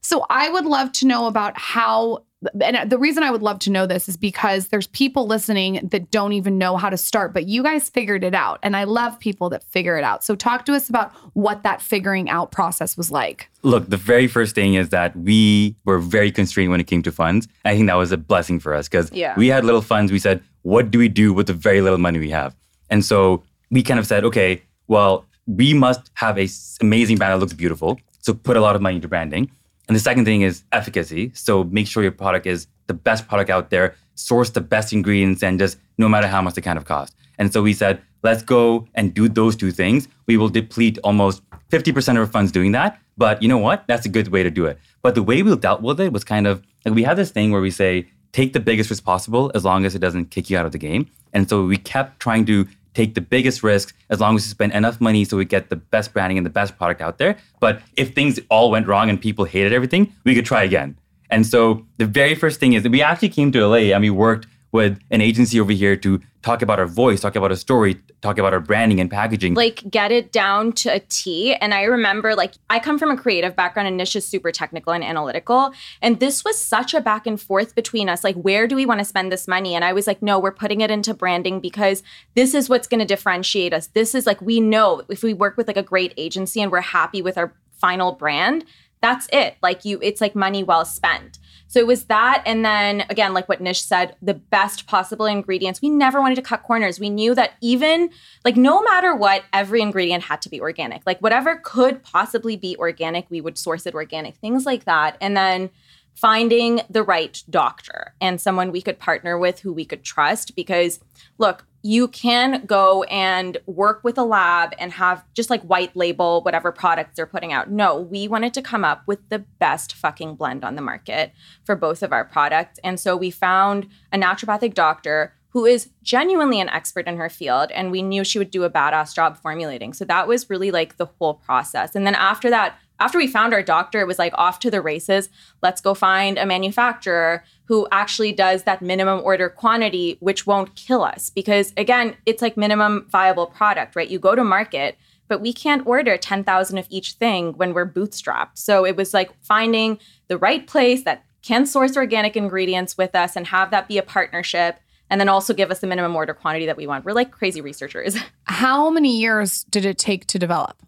So 0.00 0.24
I 0.30 0.48
would 0.48 0.64
love 0.66 0.92
to 0.92 1.06
know 1.06 1.26
about 1.26 1.58
how 1.58 2.24
and 2.62 2.88
the 2.88 2.98
reason 2.98 3.24
I 3.24 3.32
would 3.32 3.42
love 3.42 3.58
to 3.60 3.70
know 3.72 3.84
this 3.84 4.08
is 4.08 4.16
because 4.16 4.68
there's 4.68 4.86
people 4.86 5.26
listening 5.26 5.88
that 5.90 6.12
don't 6.12 6.32
even 6.34 6.56
know 6.56 6.76
how 6.76 6.88
to 6.88 6.96
start, 6.96 7.34
but 7.34 7.48
you 7.48 7.64
guys 7.64 7.90
figured 7.90 8.22
it 8.22 8.32
out. 8.32 8.60
And 8.62 8.76
I 8.76 8.84
love 8.84 9.18
people 9.18 9.50
that 9.50 9.64
figure 9.64 9.98
it 9.98 10.04
out. 10.04 10.22
So 10.22 10.36
talk 10.36 10.64
to 10.66 10.72
us 10.74 10.88
about 10.88 11.10
what 11.34 11.64
that 11.64 11.82
figuring 11.82 12.30
out 12.30 12.52
process 12.52 12.96
was 12.96 13.10
like. 13.10 13.50
Look, 13.64 13.90
the 13.90 13.96
very 13.96 14.28
first 14.28 14.54
thing 14.54 14.74
is 14.74 14.90
that 14.90 15.16
we 15.16 15.74
were 15.84 15.98
very 15.98 16.30
constrained 16.30 16.70
when 16.70 16.78
it 16.80 16.86
came 16.86 17.02
to 17.02 17.10
funds. 17.10 17.48
I 17.64 17.74
think 17.74 17.88
that 17.88 17.94
was 17.96 18.12
a 18.12 18.16
blessing 18.16 18.60
for 18.60 18.72
us 18.72 18.88
because 18.88 19.10
Yeah. 19.10 19.34
we 19.36 19.48
had 19.48 19.64
little 19.64 19.82
funds. 19.82 20.12
We 20.12 20.20
said, 20.20 20.40
what 20.62 20.92
do 20.92 20.98
we 21.00 21.08
do 21.08 21.32
with 21.32 21.48
the 21.48 21.54
very 21.54 21.80
little 21.80 21.98
money 21.98 22.20
we 22.20 22.30
have? 22.30 22.54
And 22.88 23.04
so 23.04 23.42
we 23.72 23.82
kind 23.82 23.98
of 23.98 24.06
said, 24.06 24.22
okay, 24.24 24.62
well, 24.86 25.26
we 25.48 25.74
must 25.74 26.08
have 26.14 26.38
a 26.38 26.42
s- 26.44 26.78
amazing 26.80 27.16
brand 27.16 27.32
that 27.32 27.38
looks 27.40 27.52
beautiful. 27.52 27.98
So 28.20 28.32
put 28.32 28.56
a 28.56 28.60
lot 28.60 28.76
of 28.76 28.82
money 28.82 28.94
into 28.96 29.08
branding. 29.08 29.50
And 29.88 29.96
the 29.96 30.00
second 30.00 30.26
thing 30.26 30.42
is 30.42 30.64
efficacy. 30.72 31.32
So 31.34 31.64
make 31.64 31.86
sure 31.86 32.02
your 32.02 32.12
product 32.12 32.46
is 32.46 32.66
the 32.86 32.94
best 32.94 33.26
product 33.26 33.50
out 33.50 33.70
there, 33.70 33.94
source 34.14 34.50
the 34.50 34.60
best 34.60 34.92
ingredients, 34.92 35.42
and 35.42 35.58
just 35.58 35.78
no 35.96 36.08
matter 36.08 36.26
how 36.26 36.42
much 36.42 36.54
they 36.54 36.62
kind 36.62 36.78
of 36.78 36.84
cost. 36.84 37.14
And 37.38 37.52
so 37.52 37.62
we 37.62 37.72
said, 37.72 38.02
let's 38.22 38.42
go 38.42 38.86
and 38.94 39.14
do 39.14 39.28
those 39.28 39.56
two 39.56 39.70
things. 39.70 40.08
We 40.26 40.36
will 40.36 40.48
deplete 40.48 40.98
almost 41.04 41.42
50% 41.70 42.08
of 42.10 42.16
our 42.18 42.26
funds 42.26 42.52
doing 42.52 42.72
that. 42.72 42.98
But 43.16 43.42
you 43.42 43.48
know 43.48 43.58
what? 43.58 43.84
That's 43.88 44.06
a 44.06 44.08
good 44.08 44.28
way 44.28 44.42
to 44.42 44.50
do 44.50 44.66
it. 44.66 44.78
But 45.02 45.14
the 45.14 45.22
way 45.22 45.42
we 45.42 45.54
dealt 45.56 45.82
with 45.82 46.00
it 46.00 46.12
was 46.12 46.24
kind 46.24 46.46
of 46.46 46.62
like 46.84 46.94
we 46.94 47.02
had 47.02 47.16
this 47.16 47.30
thing 47.30 47.50
where 47.50 47.60
we 47.60 47.70
say, 47.70 48.06
take 48.32 48.52
the 48.52 48.60
biggest 48.60 48.90
risk 48.90 49.04
possible 49.04 49.50
as 49.54 49.64
long 49.64 49.84
as 49.84 49.94
it 49.94 50.00
doesn't 50.00 50.26
kick 50.26 50.50
you 50.50 50.58
out 50.58 50.66
of 50.66 50.72
the 50.72 50.78
game. 50.78 51.08
And 51.32 51.48
so 51.48 51.64
we 51.64 51.76
kept 51.76 52.20
trying 52.20 52.44
to 52.46 52.66
take 52.98 53.14
the 53.14 53.20
biggest 53.20 53.62
risks 53.62 53.92
as 54.10 54.18
long 54.20 54.34
as 54.34 54.42
we 54.44 54.50
spend 54.50 54.72
enough 54.72 55.00
money 55.00 55.24
so 55.24 55.36
we 55.36 55.44
get 55.44 55.70
the 55.70 55.76
best 55.76 56.12
branding 56.12 56.36
and 56.36 56.44
the 56.44 56.56
best 56.60 56.76
product 56.76 57.00
out 57.00 57.18
there. 57.18 57.36
But 57.60 57.80
if 57.96 58.14
things 58.14 58.40
all 58.50 58.70
went 58.70 58.88
wrong 58.88 59.08
and 59.08 59.20
people 59.20 59.44
hated 59.44 59.72
everything, 59.72 60.12
we 60.24 60.34
could 60.34 60.44
try 60.44 60.64
again. 60.64 60.98
And 61.30 61.46
so 61.46 61.86
the 61.98 62.06
very 62.06 62.34
first 62.34 62.58
thing 62.58 62.72
is 62.72 62.88
we 62.88 63.02
actually 63.02 63.28
came 63.28 63.52
to 63.52 63.66
LA 63.66 63.94
and 63.94 64.00
we 64.02 64.10
worked 64.10 64.46
with 64.72 64.98
an 65.10 65.20
agency 65.20 65.58
over 65.58 65.72
here 65.72 65.96
to 65.96 66.20
talk 66.42 66.62
about 66.62 66.78
our 66.78 66.86
voice, 66.86 67.20
talk 67.20 67.36
about 67.36 67.50
our 67.50 67.56
story, 67.56 68.00
talk 68.20 68.38
about 68.38 68.52
our 68.52 68.60
branding 68.60 69.00
and 69.00 69.10
packaging. 69.10 69.54
like 69.54 69.82
get 69.90 70.12
it 70.12 70.30
down 70.32 70.72
to 70.72 70.88
a 70.94 71.00
T. 71.00 71.54
And 71.54 71.74
I 71.74 71.82
remember 71.82 72.34
like 72.34 72.54
I 72.70 72.78
come 72.78 72.98
from 72.98 73.10
a 73.10 73.16
creative 73.16 73.56
background 73.56 73.88
and 73.88 73.96
Nish 73.96 74.14
is 74.14 74.26
super 74.26 74.52
technical 74.52 74.92
and 74.92 75.02
analytical. 75.02 75.72
And 76.02 76.20
this 76.20 76.44
was 76.44 76.58
such 76.58 76.94
a 76.94 77.00
back 77.00 77.26
and 77.26 77.40
forth 77.40 77.74
between 77.74 78.08
us. 78.08 78.24
Like, 78.24 78.36
where 78.36 78.66
do 78.66 78.76
we 78.76 78.86
want 78.86 79.00
to 79.00 79.04
spend 79.04 79.32
this 79.32 79.48
money? 79.48 79.74
And 79.74 79.84
I 79.84 79.92
was 79.92 80.06
like, 80.06 80.22
no, 80.22 80.38
we're 80.38 80.52
putting 80.52 80.80
it 80.80 80.90
into 80.90 81.14
branding 81.14 81.60
because 81.60 82.02
this 82.34 82.54
is 82.54 82.68
what's 82.68 82.88
going 82.88 83.00
to 83.00 83.06
differentiate 83.06 83.72
us. 83.72 83.88
This 83.88 84.14
is 84.14 84.26
like 84.26 84.40
we 84.40 84.60
know 84.60 85.02
if 85.08 85.22
we 85.22 85.34
work 85.34 85.56
with 85.56 85.66
like 85.66 85.76
a 85.76 85.82
great 85.82 86.12
agency 86.16 86.60
and 86.60 86.70
we're 86.70 86.80
happy 86.80 87.22
with 87.22 87.38
our 87.38 87.54
final 87.72 88.12
brand, 88.12 88.64
that's 89.00 89.28
it. 89.32 89.56
Like 89.62 89.84
you, 89.84 89.98
it's 90.02 90.20
like 90.20 90.34
money 90.34 90.62
well 90.62 90.84
spent. 90.84 91.38
So 91.68 91.78
it 91.78 91.86
was 91.86 92.04
that. 92.04 92.42
And 92.46 92.64
then 92.64 93.04
again, 93.10 93.34
like 93.34 93.48
what 93.48 93.60
Nish 93.60 93.82
said, 93.82 94.16
the 94.22 94.34
best 94.34 94.86
possible 94.86 95.26
ingredients. 95.26 95.82
We 95.82 95.90
never 95.90 96.20
wanted 96.20 96.36
to 96.36 96.42
cut 96.42 96.62
corners. 96.62 96.98
We 96.98 97.10
knew 97.10 97.34
that 97.34 97.52
even 97.60 98.10
like 98.44 98.56
no 98.56 98.82
matter 98.82 99.14
what, 99.14 99.44
every 99.52 99.82
ingredient 99.82 100.24
had 100.24 100.42
to 100.42 100.48
be 100.48 100.60
organic. 100.60 101.02
Like 101.06 101.20
whatever 101.20 101.60
could 101.62 102.02
possibly 102.02 102.56
be 102.56 102.76
organic, 102.78 103.30
we 103.30 103.40
would 103.40 103.58
source 103.58 103.86
it 103.86 103.94
organic, 103.94 104.36
things 104.36 104.64
like 104.64 104.84
that. 104.86 105.18
And 105.20 105.36
then 105.36 105.70
finding 106.14 106.80
the 106.90 107.02
right 107.02 107.44
doctor 107.48 108.12
and 108.20 108.40
someone 108.40 108.72
we 108.72 108.82
could 108.82 108.98
partner 108.98 109.38
with 109.38 109.60
who 109.60 109.72
we 109.72 109.84
could 109.84 110.02
trust 110.02 110.56
because 110.56 110.98
look 111.38 111.64
you 111.82 112.08
can 112.08 112.64
go 112.66 113.04
and 113.04 113.56
work 113.66 114.02
with 114.02 114.18
a 114.18 114.24
lab 114.24 114.74
and 114.78 114.92
have 114.92 115.24
just 115.34 115.48
like 115.48 115.62
white 115.62 115.94
label 115.94 116.42
whatever 116.42 116.72
products 116.72 117.16
they're 117.16 117.26
putting 117.26 117.52
out. 117.52 117.70
No 117.70 118.00
we 118.00 118.26
wanted 118.28 118.54
to 118.54 118.62
come 118.62 118.84
up 118.84 119.02
with 119.06 119.20
the 119.28 119.38
best 119.38 119.94
fucking 119.94 120.34
blend 120.34 120.64
on 120.64 120.74
the 120.74 120.82
market 120.82 121.32
for 121.64 121.76
both 121.76 122.02
of 122.02 122.12
our 122.12 122.24
products. 122.24 122.80
And 122.82 122.98
so 122.98 123.16
we 123.16 123.30
found 123.30 123.88
a 124.12 124.18
naturopathic 124.18 124.74
doctor 124.74 125.34
who 125.50 125.64
is 125.64 125.90
genuinely 126.02 126.60
an 126.60 126.68
expert 126.68 127.06
in 127.06 127.16
her 127.16 127.30
field 127.30 127.70
and 127.70 127.90
we 127.90 128.02
knew 128.02 128.22
she 128.22 128.38
would 128.38 128.50
do 128.50 128.64
a 128.64 128.70
badass 128.70 129.14
job 129.14 129.36
formulating. 129.38 129.92
So 129.92 130.04
that 130.04 130.28
was 130.28 130.50
really 130.50 130.70
like 130.70 130.96
the 130.96 131.06
whole 131.06 131.34
process. 131.34 131.94
And 131.94 132.06
then 132.06 132.14
after 132.14 132.50
that 132.50 132.78
after 133.00 133.18
we 133.18 133.28
found 133.28 133.54
our 133.54 133.62
doctor, 133.62 134.00
it 134.00 134.06
was 134.06 134.18
like 134.18 134.32
off 134.36 134.58
to 134.60 134.70
the 134.70 134.82
races. 134.82 135.28
Let's 135.62 135.80
go 135.80 135.94
find 135.94 136.36
a 136.36 136.46
manufacturer 136.46 137.44
who 137.68 137.86
actually 137.92 138.32
does 138.32 138.62
that 138.62 138.80
minimum 138.80 139.20
order 139.22 139.50
quantity, 139.50 140.16
which 140.20 140.46
won't 140.46 140.74
kill 140.74 141.02
us. 141.04 141.28
Because 141.28 141.74
again, 141.76 142.16
it's 142.24 142.40
like 142.40 142.56
minimum 142.56 143.06
viable 143.10 143.46
product, 143.46 143.94
right? 143.94 144.08
You 144.08 144.18
go 144.18 144.34
to 144.34 144.42
market, 144.42 144.96
but 145.28 145.42
we 145.42 145.52
can't 145.52 145.86
order 145.86 146.16
10,000 146.16 146.78
of 146.78 146.86
each 146.88 147.12
thing 147.12 147.52
when 147.58 147.74
we're 147.74 147.86
bootstrapped. 147.86 148.52
So 148.54 148.86
it 148.86 148.96
was 148.96 149.12
like 149.12 149.30
finding 149.42 149.98
the 150.28 150.38
right 150.38 150.66
place 150.66 151.04
that 151.04 151.24
can 151.42 151.66
source 151.66 151.94
organic 151.94 152.36
ingredients 152.36 152.96
with 152.96 153.14
us 153.14 153.36
and 153.36 153.46
have 153.46 153.70
that 153.70 153.86
be 153.86 153.98
a 153.98 154.02
partnership. 154.02 154.80
And 155.10 155.20
then 155.20 155.28
also 155.28 155.52
give 155.52 155.70
us 155.70 155.80
the 155.80 155.86
minimum 155.86 156.16
order 156.16 156.32
quantity 156.32 156.64
that 156.66 156.76
we 156.78 156.86
want. 156.86 157.04
We're 157.04 157.12
like 157.12 157.32
crazy 157.32 157.60
researchers. 157.60 158.16
How 158.44 158.88
many 158.88 159.18
years 159.18 159.64
did 159.64 159.84
it 159.84 159.98
take 159.98 160.26
to 160.28 160.38
develop? 160.38 160.82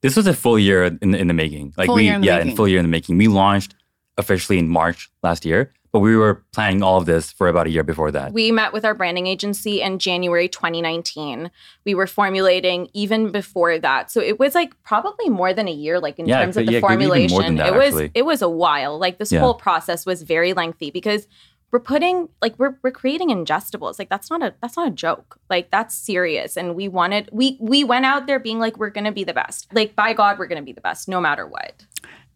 This 0.00 0.16
was 0.16 0.26
a 0.26 0.34
full 0.34 0.58
year 0.58 0.84
in 1.00 1.12
the, 1.12 1.18
in 1.18 1.28
the 1.28 1.34
making. 1.34 1.74
Like 1.76 1.86
Full 1.86 1.94
we, 1.94 2.04
year 2.04 2.14
in 2.14 2.20
the 2.22 2.26
yeah, 2.26 2.36
making. 2.38 2.50
in 2.50 2.56
full 2.56 2.68
year 2.68 2.78
in 2.78 2.84
the 2.84 2.90
making. 2.90 3.18
We 3.18 3.28
launched 3.28 3.76
officially 4.18 4.58
in 4.58 4.68
March 4.68 5.10
last 5.22 5.44
year, 5.44 5.72
but 5.94 6.00
we 6.00 6.16
were 6.16 6.42
planning 6.52 6.82
all 6.82 6.98
of 6.98 7.06
this 7.06 7.30
for 7.30 7.46
about 7.46 7.68
a 7.68 7.70
year 7.70 7.84
before 7.84 8.10
that. 8.10 8.32
We 8.32 8.50
met 8.50 8.72
with 8.72 8.84
our 8.84 8.94
branding 8.94 9.28
agency 9.28 9.80
in 9.80 10.00
January 10.00 10.48
2019. 10.48 11.52
We 11.84 11.94
were 11.94 12.08
formulating 12.08 12.88
even 12.94 13.30
before 13.30 13.78
that. 13.78 14.10
So 14.10 14.20
it 14.20 14.40
was 14.40 14.56
like 14.56 14.74
probably 14.82 15.28
more 15.28 15.54
than 15.54 15.68
a 15.68 15.72
year, 15.72 16.00
like 16.00 16.18
in 16.18 16.26
Yeah, 16.26 16.40
terms 16.40 16.56
of 16.56 16.66
the 16.66 16.72
it 16.72 16.80
could 16.80 16.82
more 16.82 16.90
formulation. 16.90 17.38
than 17.42 17.54
that, 17.58 17.68
it 17.68 17.74
was 17.76 17.86
actually. 17.94 18.10
it 18.12 18.22
was 18.26 18.42
a 18.42 18.48
while. 18.48 18.98
Like 18.98 19.18
this 19.18 19.30
Yeah. 19.30 19.38
whole 19.38 19.54
process 19.54 20.04
was 20.04 20.22
very 20.22 20.52
lengthy 20.52 20.90
because 20.90 21.28
we're 21.70 21.78
putting 21.78 22.28
like 22.42 22.58
we're 22.58 22.76
we're 22.82 22.90
creating 22.90 23.28
ingestibles. 23.30 23.96
Like 24.00 24.08
that's 24.08 24.28
not 24.30 24.42
a 24.42 24.52
that's 24.60 24.76
not 24.76 24.88
a 24.88 24.90
joke. 24.90 25.38
Like 25.48 25.70
that's 25.70 25.94
serious. 25.94 26.56
And 26.56 26.74
we 26.74 26.88
wanted 26.88 27.28
we 27.32 27.56
we 27.60 27.84
went 27.84 28.04
out 28.04 28.26
there 28.26 28.40
being 28.40 28.58
like 28.58 28.76
we're 28.78 28.90
gonna 28.90 29.12
be 29.12 29.22
the 29.22 29.32
best. 29.34 29.68
Like 29.72 29.94
by 29.94 30.12
God, 30.12 30.40
we're 30.40 30.48
gonna 30.48 30.62
be 30.62 30.72
the 30.72 30.80
best 30.80 31.08
no 31.08 31.20
matter 31.20 31.46
what. 31.46 31.86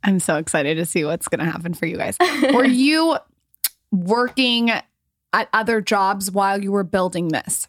I'm 0.04 0.20
so 0.20 0.36
excited 0.36 0.76
to 0.76 0.86
see 0.86 1.04
what's 1.04 1.26
going 1.26 1.40
to 1.44 1.50
happen 1.50 1.74
for 1.74 1.84
you 1.84 1.96
guys. 1.96 2.16
Were 2.54 2.64
you 2.86 3.16
working 3.90 4.70
at 4.70 5.48
other 5.52 5.80
jobs 5.80 6.30
while 6.30 6.62
you 6.62 6.72
were 6.72 6.84
building 6.84 7.28
this? 7.28 7.68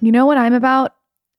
You 0.00 0.12
know 0.12 0.26
what 0.26 0.38
I'm 0.38 0.54
about? 0.54 0.94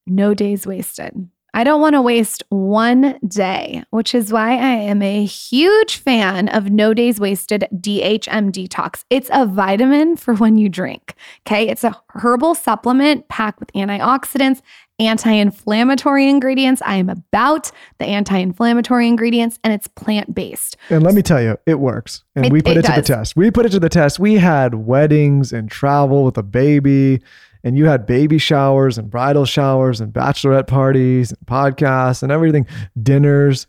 No 0.06 0.34
days 0.34 0.66
wasted. 0.66 1.30
I 1.54 1.64
don't 1.64 1.82
want 1.82 1.94
to 1.94 2.02
waste 2.02 2.44
one 2.50 3.18
day, 3.28 3.84
which 3.90 4.14
is 4.14 4.32
why 4.32 4.52
I 4.52 4.74
am 4.74 5.02
a 5.02 5.26
huge 5.26 5.98
fan 5.98 6.50
of 6.50 6.70
No 6.70 6.94
Days 6.94 7.20
Wasted 7.20 7.68
DHM 7.74 8.52
Detox. 8.52 9.06
It's 9.10 9.32
a 9.34 9.48
vitamin 9.48 10.18
for 10.18 10.36
when 10.36 10.60
you 10.60 10.70
drink. 10.70 11.16
Okay. 11.48 11.68
It's 11.68 11.84
a 11.84 12.00
herbal 12.10 12.54
supplement 12.54 13.28
packed 13.28 13.60
with 13.60 13.72
antioxidants, 13.74 14.62
anti 15.00 15.32
inflammatory 15.32 16.30
ingredients. 16.30 16.82
I 16.86 16.96
am 16.96 17.10
about 17.10 17.72
the 18.00 18.06
anti 18.06 18.38
inflammatory 18.38 19.08
ingredients 19.08 19.60
and 19.64 19.74
it's 19.74 19.88
plant 19.88 20.34
based. 20.34 20.78
And 20.90 21.04
let 21.04 21.14
me 21.14 21.22
tell 21.22 21.42
you, 21.42 21.58
it 21.66 21.80
works. 21.80 22.24
And 22.36 22.46
It- 22.46 22.52
we 22.52 22.62
put 22.62 22.78
it 22.78 22.80
it, 22.80 22.86
to 22.86 22.94
the 22.96 23.02
test. 23.02 23.36
We 23.36 23.52
put 23.52 23.66
it 23.66 23.70
to 23.70 23.80
the 23.80 23.90
test. 23.90 24.20
We 24.20 24.36
had 24.36 24.74
weddings 24.76 25.54
and 25.54 25.70
travel 25.70 26.24
with 26.24 26.38
a 26.38 26.44
baby, 26.44 27.22
and 27.64 27.78
you 27.78 27.86
had 27.86 28.06
baby 28.06 28.38
showers 28.38 28.98
and 28.98 29.10
bridal 29.10 29.46
showers 29.46 30.02
and 30.02 30.14
bachelorette 30.14 30.68
parties 30.68 31.32
and 31.32 31.40
podcasts 31.48 32.24
and 32.24 32.32
everything, 32.32 32.66
dinners. 33.02 33.68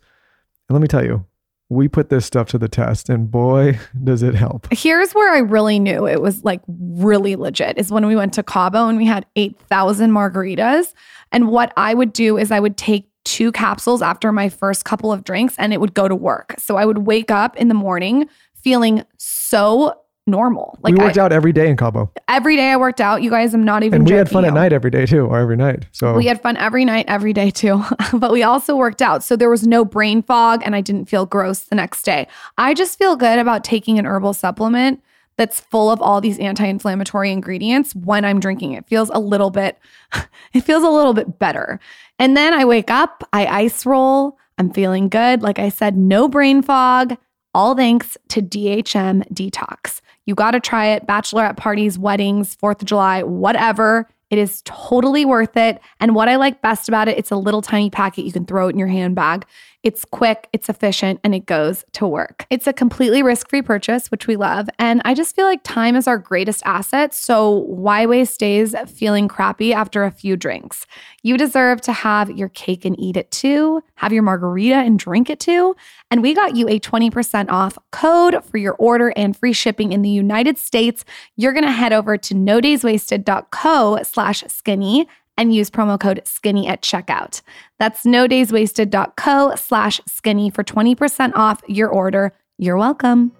And 0.67 0.75
let 0.75 0.81
me 0.81 0.87
tell 0.87 1.03
you, 1.03 1.25
we 1.69 1.87
put 1.87 2.09
this 2.09 2.25
stuff 2.25 2.47
to 2.49 2.57
the 2.57 2.67
test, 2.67 3.09
and 3.09 3.29
boy, 3.29 3.79
does 4.03 4.23
it 4.23 4.35
help. 4.35 4.67
Here's 4.71 5.11
where 5.13 5.33
I 5.33 5.39
really 5.39 5.79
knew 5.79 6.07
it 6.07 6.21
was 6.21 6.43
like 6.43 6.61
really 6.67 7.35
legit 7.35 7.77
is 7.77 7.91
when 7.91 8.05
we 8.05 8.15
went 8.15 8.33
to 8.33 8.43
Cabo 8.43 8.87
and 8.87 8.97
we 8.97 9.05
had 9.05 9.25
8,000 9.35 10.11
margaritas. 10.11 10.93
And 11.31 11.49
what 11.49 11.71
I 11.77 11.93
would 11.93 12.11
do 12.11 12.37
is 12.37 12.51
I 12.51 12.59
would 12.59 12.75
take 12.75 13.07
two 13.23 13.51
capsules 13.51 14.01
after 14.01 14.31
my 14.31 14.49
first 14.49 14.85
couple 14.85 15.11
of 15.11 15.23
drinks 15.23 15.55
and 15.59 15.71
it 15.71 15.79
would 15.79 15.93
go 15.93 16.07
to 16.07 16.15
work. 16.15 16.55
So 16.57 16.77
I 16.77 16.85
would 16.85 16.99
wake 16.99 17.29
up 17.29 17.55
in 17.57 17.67
the 17.67 17.75
morning 17.75 18.27
feeling 18.55 19.03
so 19.17 19.93
normal. 20.29 20.77
Like 20.81 20.93
we 20.93 20.99
worked 20.99 21.17
I, 21.17 21.23
out 21.23 21.31
every 21.31 21.51
day 21.51 21.69
in 21.69 21.77
Cabo, 21.77 22.11
every 22.27 22.55
day 22.55 22.71
I 22.71 22.77
worked 22.77 23.01
out. 23.01 23.21
You 23.21 23.29
guys, 23.29 23.53
I'm 23.53 23.63
not 23.63 23.83
even 23.83 24.01
and 24.01 24.09
we 24.09 24.15
had 24.15 24.29
fun 24.29 24.45
at 24.45 24.53
night 24.53 24.73
every 24.73 24.91
day 24.91 25.05
too, 25.05 25.25
or 25.25 25.39
every 25.39 25.57
night. 25.57 25.85
So 25.91 26.15
We 26.15 26.25
had 26.25 26.41
fun 26.41 26.57
every 26.57 26.85
night, 26.85 27.05
every 27.07 27.33
day 27.33 27.51
too. 27.51 27.83
but 28.13 28.31
we 28.31 28.43
also 28.43 28.75
worked 28.75 29.01
out. 29.01 29.23
So 29.23 29.35
there 29.35 29.49
was 29.49 29.65
no 29.65 29.83
brain 29.83 30.21
fog 30.21 30.61
and 30.63 30.75
I 30.75 30.81
didn't 30.81 31.05
feel 31.05 31.25
gross 31.25 31.61
the 31.61 31.75
next 31.75 32.03
day. 32.03 32.27
I 32.57 32.73
just 32.73 32.97
feel 32.97 33.15
good 33.15 33.39
about 33.39 33.63
taking 33.63 33.99
an 33.99 34.05
herbal 34.05 34.33
supplement 34.33 35.01
that's 35.37 35.61
full 35.61 35.89
of 35.89 36.01
all 36.01 36.19
these 36.19 36.37
anti-inflammatory 36.39 37.31
ingredients 37.31 37.95
when 37.95 38.25
I'm 38.25 38.41
drinking. 38.41 38.73
It 38.73 38.85
feels 38.87 39.09
a 39.09 39.19
little 39.19 39.49
bit 39.49 39.79
it 40.53 40.61
feels 40.61 40.83
a 40.83 40.89
little 40.89 41.13
bit 41.13 41.39
better. 41.39 41.79
And 42.19 42.35
then 42.35 42.53
I 42.53 42.65
wake 42.65 42.91
up, 42.91 43.23
I 43.31 43.45
ice 43.45 43.85
roll, 43.85 44.37
I'm 44.57 44.71
feeling 44.71 45.07
good. 45.07 45.41
Like 45.41 45.57
I 45.57 45.69
said, 45.69 45.97
no 45.97 46.27
brain 46.27 46.61
fog. 46.61 47.17
All 47.53 47.75
thanks 47.75 48.17
to 48.27 48.41
DHM 48.41 49.27
Detox. 49.33 50.01
You 50.29 50.35
got 50.35 50.51
to 50.51 50.59
try 50.59 50.85
it. 50.85 51.07
Bachelorette 51.07 51.57
parties, 51.57 51.97
weddings, 51.97 52.55
4th 52.55 52.83
of 52.83 52.85
July, 52.85 53.23
whatever. 53.23 54.07
It 54.29 54.37
is 54.37 54.61
totally 54.63 55.25
worth 55.25 55.57
it. 55.57 55.81
And 55.99 56.13
what 56.13 56.29
I 56.29 56.35
like 56.35 56.61
best 56.61 56.87
about 56.87 57.07
it, 57.07 57.17
it's 57.17 57.31
a 57.31 57.35
little 57.35 57.63
tiny 57.63 57.89
packet. 57.89 58.25
You 58.25 58.31
can 58.31 58.45
throw 58.45 58.67
it 58.67 58.73
in 58.73 58.77
your 58.77 58.89
handbag. 58.89 59.47
It's 59.81 60.03
quick, 60.03 60.49
it's 60.51 60.67
efficient, 60.67 61.21
and 61.23 61.33
it 61.33 61.45
goes 61.45 61.85
to 61.93 62.05
work. 62.05 62.45
It's 62.49 62.67
a 62.67 62.73
completely 62.73 63.23
risk 63.23 63.49
free 63.49 63.61
purchase, 63.61 64.11
which 64.11 64.27
we 64.27 64.35
love. 64.35 64.69
And 64.77 65.01
I 65.05 65.13
just 65.13 65.35
feel 65.35 65.45
like 65.45 65.63
time 65.63 65.95
is 65.95 66.05
our 66.05 66.17
greatest 66.17 66.61
asset. 66.65 67.13
So 67.13 67.49
why 67.49 68.05
waste 68.05 68.39
days 68.39 68.75
feeling 68.87 69.29
crappy 69.29 69.73
after 69.73 70.03
a 70.03 70.11
few 70.11 70.35
drinks? 70.35 70.85
You 71.23 71.37
deserve 71.37 71.79
to 71.81 71.93
have 71.93 72.29
your 72.31 72.49
cake 72.49 72.83
and 72.83 72.99
eat 72.99 73.15
it 73.15 73.31
too, 73.31 73.81
have 73.95 74.11
your 74.11 74.23
margarita 74.23 74.75
and 74.75 74.99
drink 74.99 75.29
it 75.29 75.39
too. 75.39 75.75
And 76.11 76.21
we 76.21 76.33
got 76.33 76.55
you 76.55 76.67
a 76.67 76.79
20% 76.79 77.49
off 77.49 77.77
code 77.91 78.43
for 78.43 78.57
your 78.57 78.73
order 78.73 79.13
and 79.15 79.35
free 79.35 79.53
shipping 79.53 79.93
in 79.93 80.01
the 80.01 80.09
United 80.09 80.57
States. 80.57 81.05
You're 81.37 81.53
going 81.53 81.65
to 81.65 81.71
head 81.71 81.93
over 81.93 82.17
to 82.17 82.33
nodayswasted.co 82.33 83.99
slash 84.03 84.43
skinny 84.47 85.07
and 85.39 85.55
use 85.55 85.69
promo 85.69 85.97
code 85.99 86.21
skinny 86.25 86.67
at 86.67 86.81
checkout. 86.81 87.41
That's 87.79 88.05
no 88.05 88.27
days 88.27 88.51
nodayswasted.co 88.51 89.55
slash 89.55 90.01
skinny 90.05 90.49
for 90.49 90.63
20% 90.63 91.31
off 91.33 91.61
your 91.67 91.87
order. 91.87 92.33
You're 92.57 92.77
welcome. 92.77 93.31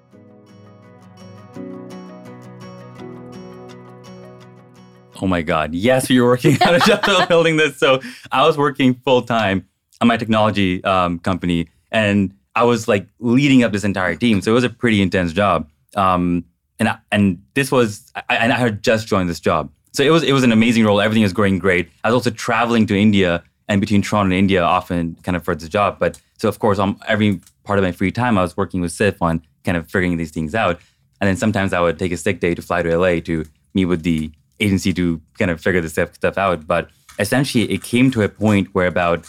Oh 5.21 5.27
my 5.27 5.41
God. 5.41 5.75
Yes, 5.75 6.09
were 6.09 6.25
working 6.25 6.57
on 6.63 6.75
a 6.75 6.79
job 6.79 7.27
building 7.27 7.57
this. 7.57 7.77
So 7.77 7.99
I 8.31 8.47
was 8.47 8.57
working 8.57 8.93
full 8.93 9.21
time 9.21 9.67
on 9.99 10.07
my 10.07 10.15
technology 10.15 10.81
um, 10.85 11.19
company 11.19 11.67
and 11.91 12.33
I 12.55 12.63
was 12.63 12.87
like 12.87 13.07
leading 13.19 13.63
up 13.63 13.73
this 13.73 13.83
entire 13.83 14.15
team. 14.15 14.41
So 14.41 14.51
it 14.51 14.55
was 14.55 14.63
a 14.63 14.69
pretty 14.69 15.01
intense 15.01 15.33
job. 15.33 15.69
Um, 15.97 16.45
and 16.79 16.87
I, 16.87 16.97
and 17.11 17.43
this 17.55 17.71
was, 17.71 18.09
I, 18.15 18.37
and 18.37 18.53
I 18.53 18.57
had 18.57 18.81
just 18.81 19.07
joined 19.07 19.29
this 19.29 19.41
job. 19.41 19.69
So 19.91 20.03
it 20.03 20.09
was, 20.11 20.23
it 20.23 20.33
was 20.33 20.43
an 20.43 20.51
amazing 20.51 20.85
role. 20.85 21.01
Everything 21.01 21.23
was 21.23 21.33
going 21.33 21.59
great. 21.59 21.89
I 22.03 22.09
was 22.09 22.15
also 22.15 22.29
traveling 22.29 22.85
to 22.87 22.97
India 22.97 23.43
and 23.67 23.79
between 23.81 24.01
Toronto 24.01 24.25
and 24.25 24.33
India 24.33 24.63
often 24.63 25.15
kind 25.23 25.35
of 25.35 25.43
for 25.43 25.55
this 25.55 25.69
job. 25.69 25.97
But 25.99 26.19
so 26.37 26.47
of 26.47 26.59
course, 26.59 26.79
on 26.79 26.99
every 27.07 27.41
part 27.63 27.79
of 27.79 27.83
my 27.83 27.91
free 27.91 28.11
time, 28.11 28.37
I 28.37 28.41
was 28.41 28.57
working 28.57 28.81
with 28.81 28.91
Sif 28.91 29.21
on 29.21 29.41
kind 29.63 29.77
of 29.77 29.89
figuring 29.89 30.17
these 30.17 30.31
things 30.31 30.55
out. 30.55 30.79
And 31.21 31.27
then 31.27 31.35
sometimes 31.35 31.73
I 31.73 31.79
would 31.79 31.99
take 31.99 32.11
a 32.11 32.17
sick 32.17 32.39
day 32.39 32.55
to 32.55 32.61
fly 32.61 32.81
to 32.81 32.97
LA 32.97 33.19
to 33.21 33.45
meet 33.73 33.85
with 33.85 34.03
the 34.03 34.31
agency 34.59 34.93
to 34.93 35.21
kind 35.37 35.51
of 35.51 35.61
figure 35.61 35.81
this 35.81 35.93
stuff 35.93 36.37
out. 36.37 36.65
But 36.65 36.89
essentially, 37.19 37.71
it 37.71 37.83
came 37.83 38.09
to 38.11 38.21
a 38.21 38.29
point 38.29 38.69
where 38.73 38.87
about 38.87 39.27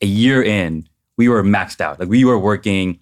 a 0.00 0.06
year 0.06 0.42
in, 0.42 0.88
we 1.16 1.28
were 1.28 1.42
maxed 1.42 1.80
out. 1.80 1.98
Like 1.98 2.08
we 2.08 2.24
were 2.24 2.38
working 2.38 2.98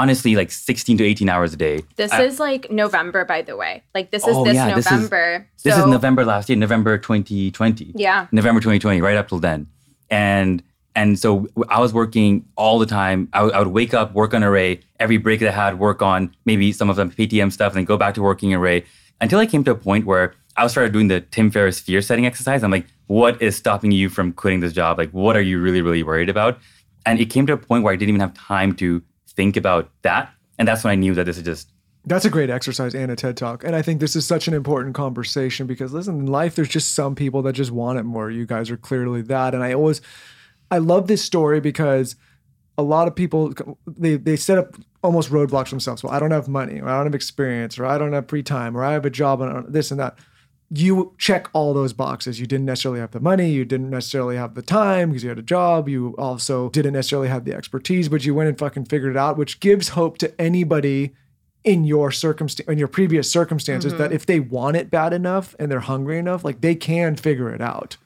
honestly 0.00 0.36
like 0.36 0.50
16 0.50 0.98
to 0.98 1.04
18 1.04 1.28
hours 1.28 1.52
a 1.54 1.56
day. 1.56 1.80
This 1.96 2.12
Uh, 2.12 2.22
is 2.28 2.38
like 2.38 2.70
November, 2.70 3.24
by 3.24 3.40
the 3.42 3.56
way. 3.56 3.82
Like 3.94 4.10
this 4.10 4.22
is 4.26 4.34
Oh, 4.36 4.44
this 4.44 4.54
yeah, 4.54 4.74
this 4.74 4.86
is- 4.86 4.92
November. 4.92 5.46
This 5.64 5.76
is 5.76 5.86
November 5.86 6.24
last 6.24 6.48
year, 6.48 6.58
November 6.58 6.98
2020. 6.98 7.92
Yeah. 7.94 8.26
November 8.32 8.60
2020, 8.60 9.00
right 9.00 9.16
up 9.16 9.28
till 9.28 9.38
then. 9.40 9.66
And 10.10 10.62
and 10.94 11.18
so 11.18 11.46
I 11.68 11.78
was 11.80 11.92
working 11.92 12.30
all 12.56 12.78
the 12.78 12.86
time. 12.86 13.28
I 13.34 13.42
would- 13.42 13.54
would 13.54 13.68
wake 13.80 13.92
up, 14.00 14.14
work 14.14 14.32
on 14.32 14.40
Arrae, 14.42 14.80
every 14.98 15.18
break 15.18 15.40
that 15.40 15.50
I 15.50 15.56
had, 15.64 15.78
work 15.78 16.00
on 16.00 16.20
maybe 16.46 16.72
some 16.72 16.88
of 16.88 16.96
the 16.96 17.04
Paytm 17.04 17.52
stuff, 17.52 17.72
and 17.72 17.78
then 17.78 17.84
go 17.84 17.96
back 17.98 18.14
to 18.14 18.22
working 18.22 18.50
Arrae 18.58 18.82
until 19.20 19.38
I 19.38 19.46
came 19.46 19.62
to 19.64 19.72
a 19.72 19.80
point 19.88 20.06
where 20.06 20.32
I 20.56 20.66
started 20.68 20.92
doing 20.94 21.08
the 21.08 21.20
Tim 21.20 21.50
Ferriss 21.50 21.78
fear 21.80 22.00
setting 22.00 22.24
exercise. 22.24 22.62
I'm 22.64 22.70
like, 22.70 22.86
what 23.08 23.40
is 23.42 23.54
stopping 23.56 23.92
you 23.92 24.08
from 24.08 24.32
quitting 24.32 24.60
this 24.60 24.72
job? 24.72 24.96
Like, 24.96 25.10
what 25.10 25.36
are 25.36 25.42
you 25.50 25.60
really, 25.60 25.82
really 25.82 26.02
worried 26.02 26.30
about? 26.30 26.58
And 27.04 27.20
it 27.20 27.26
came 27.26 27.44
to 27.48 27.52
a 27.52 27.58
point 27.68 27.84
where 27.84 27.92
I 27.92 27.96
didn't 27.96 28.08
even 28.14 28.20
have 28.26 28.32
time 28.34 28.72
to 28.76 29.02
think 29.36 29.56
about 29.56 29.90
that. 30.02 30.32
And 30.58 30.66
that's 30.66 30.82
when 30.82 30.90
I 30.92 30.94
knew 30.94 31.14
that 31.14 31.24
this 31.24 31.36
is 31.36 31.42
just 31.42 31.70
That's 32.06 32.24
a 32.24 32.30
great 32.30 32.50
exercise 32.50 32.94
and 32.94 33.10
a 33.10 33.16
TED 33.16 33.36
talk. 33.36 33.62
And 33.62 33.76
I 33.76 33.82
think 33.82 34.00
this 34.00 34.16
is 34.16 34.26
such 34.26 34.48
an 34.48 34.54
important 34.54 34.94
conversation 34.94 35.66
because 35.66 35.92
listen, 35.92 36.20
in 36.20 36.26
life, 36.26 36.54
there's 36.54 36.68
just 36.68 36.94
some 36.94 37.14
people 37.14 37.42
that 37.42 37.52
just 37.52 37.70
want 37.70 37.98
it 37.98 38.04
more. 38.04 38.30
You 38.30 38.46
guys 38.46 38.70
are 38.70 38.76
clearly 38.76 39.22
that. 39.22 39.54
And 39.54 39.62
I 39.62 39.74
always, 39.74 40.00
I 40.70 40.78
love 40.78 41.06
this 41.06 41.22
story 41.22 41.60
because 41.60 42.16
a 42.78 42.82
lot 42.82 43.08
of 43.08 43.14
people, 43.14 43.54
they, 43.86 44.16
they 44.16 44.36
set 44.36 44.58
up 44.58 44.76
almost 45.02 45.30
roadblocks 45.30 45.70
themselves. 45.70 46.02
Well, 46.02 46.12
I 46.12 46.18
don't 46.18 46.32
have 46.32 46.48
money 46.48 46.80
or 46.80 46.88
I 46.88 46.96
don't 46.96 47.06
have 47.06 47.14
experience 47.14 47.78
or 47.78 47.86
I 47.86 47.98
don't 47.98 48.12
have 48.12 48.28
free 48.28 48.42
time 48.42 48.76
or 48.76 48.82
I 48.82 48.92
have 48.92 49.04
a 49.04 49.10
job 49.10 49.40
and 49.40 49.72
this 49.72 49.90
and 49.90 50.00
that. 50.00 50.18
You 50.70 51.14
check 51.18 51.48
all 51.52 51.74
those 51.74 51.92
boxes. 51.92 52.40
You 52.40 52.46
didn't 52.46 52.66
necessarily 52.66 53.00
have 53.00 53.12
the 53.12 53.20
money. 53.20 53.50
You 53.50 53.64
didn't 53.64 53.90
necessarily 53.90 54.36
have 54.36 54.54
the 54.54 54.62
time 54.62 55.10
because 55.10 55.22
you 55.22 55.28
had 55.28 55.38
a 55.38 55.42
job. 55.42 55.88
You 55.88 56.14
also 56.18 56.70
didn't 56.70 56.94
necessarily 56.94 57.28
have 57.28 57.44
the 57.44 57.54
expertise, 57.54 58.08
but 58.08 58.24
you 58.24 58.34
went 58.34 58.48
and 58.48 58.58
fucking 58.58 58.86
figured 58.86 59.12
it 59.12 59.16
out, 59.16 59.36
which 59.36 59.60
gives 59.60 59.90
hope 59.90 60.18
to 60.18 60.40
anybody 60.40 61.14
in 61.66 61.84
your 61.84 62.12
circumstance 62.12 62.68
in 62.68 62.78
your 62.78 62.88
previous 62.88 63.30
circumstances 63.30 63.92
that 63.94 64.06
mm-hmm. 64.06 64.14
if 64.14 64.24
they 64.24 64.38
want 64.38 64.76
it 64.76 64.88
bad 64.88 65.12
enough 65.12 65.56
and 65.58 65.70
they're 65.70 65.80
hungry 65.80 66.16
enough 66.16 66.44
like 66.44 66.60
they 66.60 66.76
can 66.76 67.16
figure 67.16 67.52
it 67.52 67.60
out 67.60 67.96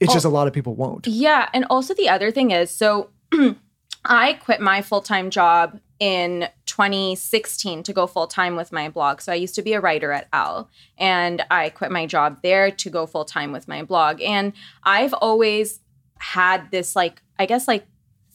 it's 0.00 0.10
oh. 0.10 0.14
just 0.14 0.24
a 0.24 0.28
lot 0.28 0.48
of 0.48 0.52
people 0.52 0.74
won't 0.74 1.06
Yeah. 1.06 1.48
And 1.54 1.64
also 1.70 1.94
the 1.94 2.08
other 2.08 2.32
thing 2.32 2.50
is 2.50 2.72
so 2.72 3.10
I 4.04 4.32
quit 4.34 4.60
my 4.60 4.82
full 4.82 5.00
time 5.00 5.30
job 5.30 5.78
in 6.00 6.48
2016 6.66 7.82
to 7.82 7.92
go 7.92 8.06
full 8.06 8.26
time 8.26 8.56
with 8.56 8.72
my 8.72 8.88
blog. 8.88 9.20
So 9.20 9.32
I 9.32 9.36
used 9.36 9.54
to 9.56 9.62
be 9.62 9.72
a 9.72 9.80
writer 9.80 10.12
at 10.12 10.28
ELLE 10.32 10.70
and 10.96 11.44
I 11.50 11.70
quit 11.70 11.90
my 11.90 12.06
job 12.06 12.40
there 12.42 12.70
to 12.70 12.90
go 12.90 13.06
full 13.06 13.24
time 13.24 13.52
with 13.52 13.66
my 13.66 13.82
blog. 13.82 14.20
And 14.20 14.52
I've 14.84 15.12
always 15.14 15.80
had 16.18 16.70
this, 16.70 16.94
like, 16.94 17.22
I 17.38 17.46
guess, 17.46 17.66
like, 17.66 17.86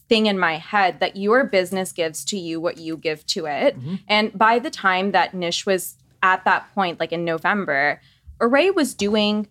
thing 0.08 0.26
in 0.26 0.38
my 0.38 0.56
head 0.56 1.00
that 1.00 1.16
your 1.16 1.44
business 1.44 1.92
gives 1.92 2.24
to 2.26 2.38
you 2.38 2.60
what 2.60 2.76
you 2.78 2.96
give 2.96 3.24
to 3.26 3.46
it. 3.46 3.78
Mm-hmm. 3.78 3.94
And 4.08 4.38
by 4.38 4.58
the 4.58 4.70
time 4.70 5.12
that 5.12 5.32
Nish 5.32 5.64
was 5.64 5.96
at 6.22 6.44
that 6.44 6.72
point, 6.74 7.00
like 7.00 7.12
in 7.12 7.24
November, 7.24 8.00
Arrae 8.40 8.74
was 8.74 8.94
doing 8.94 9.48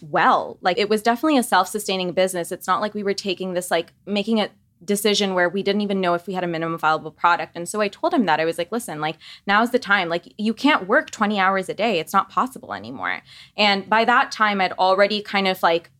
well. 0.00 0.58
Like 0.60 0.78
it 0.78 0.88
was 0.88 1.02
definitely 1.02 1.38
a 1.38 1.42
self-sustaining 1.42 2.12
business. 2.12 2.52
It's 2.52 2.66
not 2.66 2.80
like 2.80 2.94
we 2.94 3.02
were 3.02 3.14
taking 3.14 3.54
this 3.54 3.70
like 3.70 3.92
making 4.06 4.40
a 4.40 4.50
decision 4.84 5.34
where 5.34 5.48
we 5.48 5.62
didn't 5.62 5.82
even 5.82 6.00
know 6.00 6.14
if 6.14 6.26
we 6.26 6.34
had 6.34 6.44
a 6.44 6.48
minimum 6.48 6.78
viable 6.78 7.10
product. 7.10 7.56
And 7.56 7.68
so 7.68 7.80
I 7.80 7.88
told 7.88 8.14
him 8.14 8.26
that 8.26 8.40
I 8.40 8.44
was 8.44 8.58
like, 8.58 8.72
listen, 8.72 9.00
like 9.00 9.16
now's 9.46 9.70
the 9.70 9.78
time. 9.78 10.08
Like 10.08 10.32
you 10.38 10.54
can't 10.54 10.88
work 10.88 11.10
20 11.10 11.38
hours 11.38 11.68
a 11.68 11.74
day. 11.74 11.98
It's 11.98 12.12
not 12.12 12.30
possible 12.30 12.72
anymore. 12.72 13.22
And 13.56 13.88
by 13.88 14.04
that 14.04 14.32
time 14.32 14.60
I'd 14.60 14.72
already 14.72 15.22
kind 15.22 15.46
of 15.48 15.62
like 15.62 15.90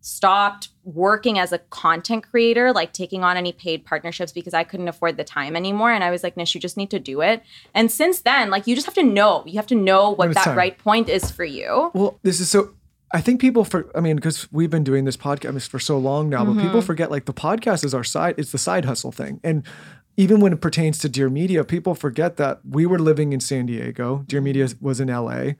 stopped 0.00 0.68
working 0.84 1.38
as 1.38 1.52
a 1.52 1.58
content 1.58 2.28
creator, 2.28 2.72
like 2.72 2.92
taking 2.92 3.22
on 3.22 3.36
any 3.36 3.52
paid 3.52 3.84
partnerships 3.84 4.32
because 4.32 4.54
I 4.54 4.64
couldn't 4.64 4.88
afford 4.88 5.16
the 5.16 5.24
time 5.24 5.56
anymore. 5.56 5.92
And 5.92 6.02
I 6.02 6.10
was 6.10 6.22
like, 6.22 6.36
Nish, 6.36 6.54
you 6.54 6.60
just 6.60 6.76
need 6.76 6.90
to 6.90 6.98
do 6.98 7.20
it. 7.20 7.42
And 7.74 7.90
since 7.90 8.20
then, 8.20 8.50
like 8.50 8.66
you 8.66 8.74
just 8.74 8.86
have 8.86 8.94
to 8.94 9.02
know. 9.02 9.44
You 9.46 9.56
have 9.56 9.66
to 9.68 9.74
know 9.74 10.10
what 10.10 10.32
that 10.34 10.44
time. 10.44 10.56
right 10.56 10.76
point 10.76 11.08
is 11.08 11.30
for 11.30 11.44
you. 11.44 11.90
Well, 11.94 12.18
this 12.22 12.40
is 12.40 12.50
so. 12.50 12.74
I 13.12 13.20
think 13.20 13.40
people 13.40 13.64
for. 13.64 13.90
I 13.94 14.00
mean, 14.00 14.16
because 14.16 14.50
we've 14.52 14.70
been 14.70 14.84
doing 14.84 15.04
this 15.04 15.16
podcast 15.16 15.68
for 15.68 15.78
so 15.78 15.98
long 15.98 16.28
now, 16.28 16.44
but 16.44 16.52
Mm-hmm. 16.52 16.62
people 16.66 16.82
forget 16.82 17.10
like 17.10 17.24
the 17.24 17.34
podcast 17.34 17.84
is 17.84 17.92
our 17.94 18.04
side. 18.04 18.34
It's 18.38 18.52
the 18.52 18.58
side 18.58 18.84
hustle 18.84 19.12
thing, 19.12 19.40
and 19.42 19.64
even 20.16 20.40
when 20.40 20.52
it 20.52 20.60
pertains 20.60 20.98
to 20.98 21.08
Dear 21.08 21.28
Media, 21.30 21.64
people 21.64 21.94
forget 21.94 22.36
that 22.36 22.60
we 22.68 22.84
were 22.86 22.98
living 22.98 23.32
in 23.32 23.40
San 23.40 23.66
Diego. 23.66 24.24
Dear 24.26 24.40
Media 24.40 24.68
was 24.80 25.00
in 25.00 25.08
LA. 25.08 25.52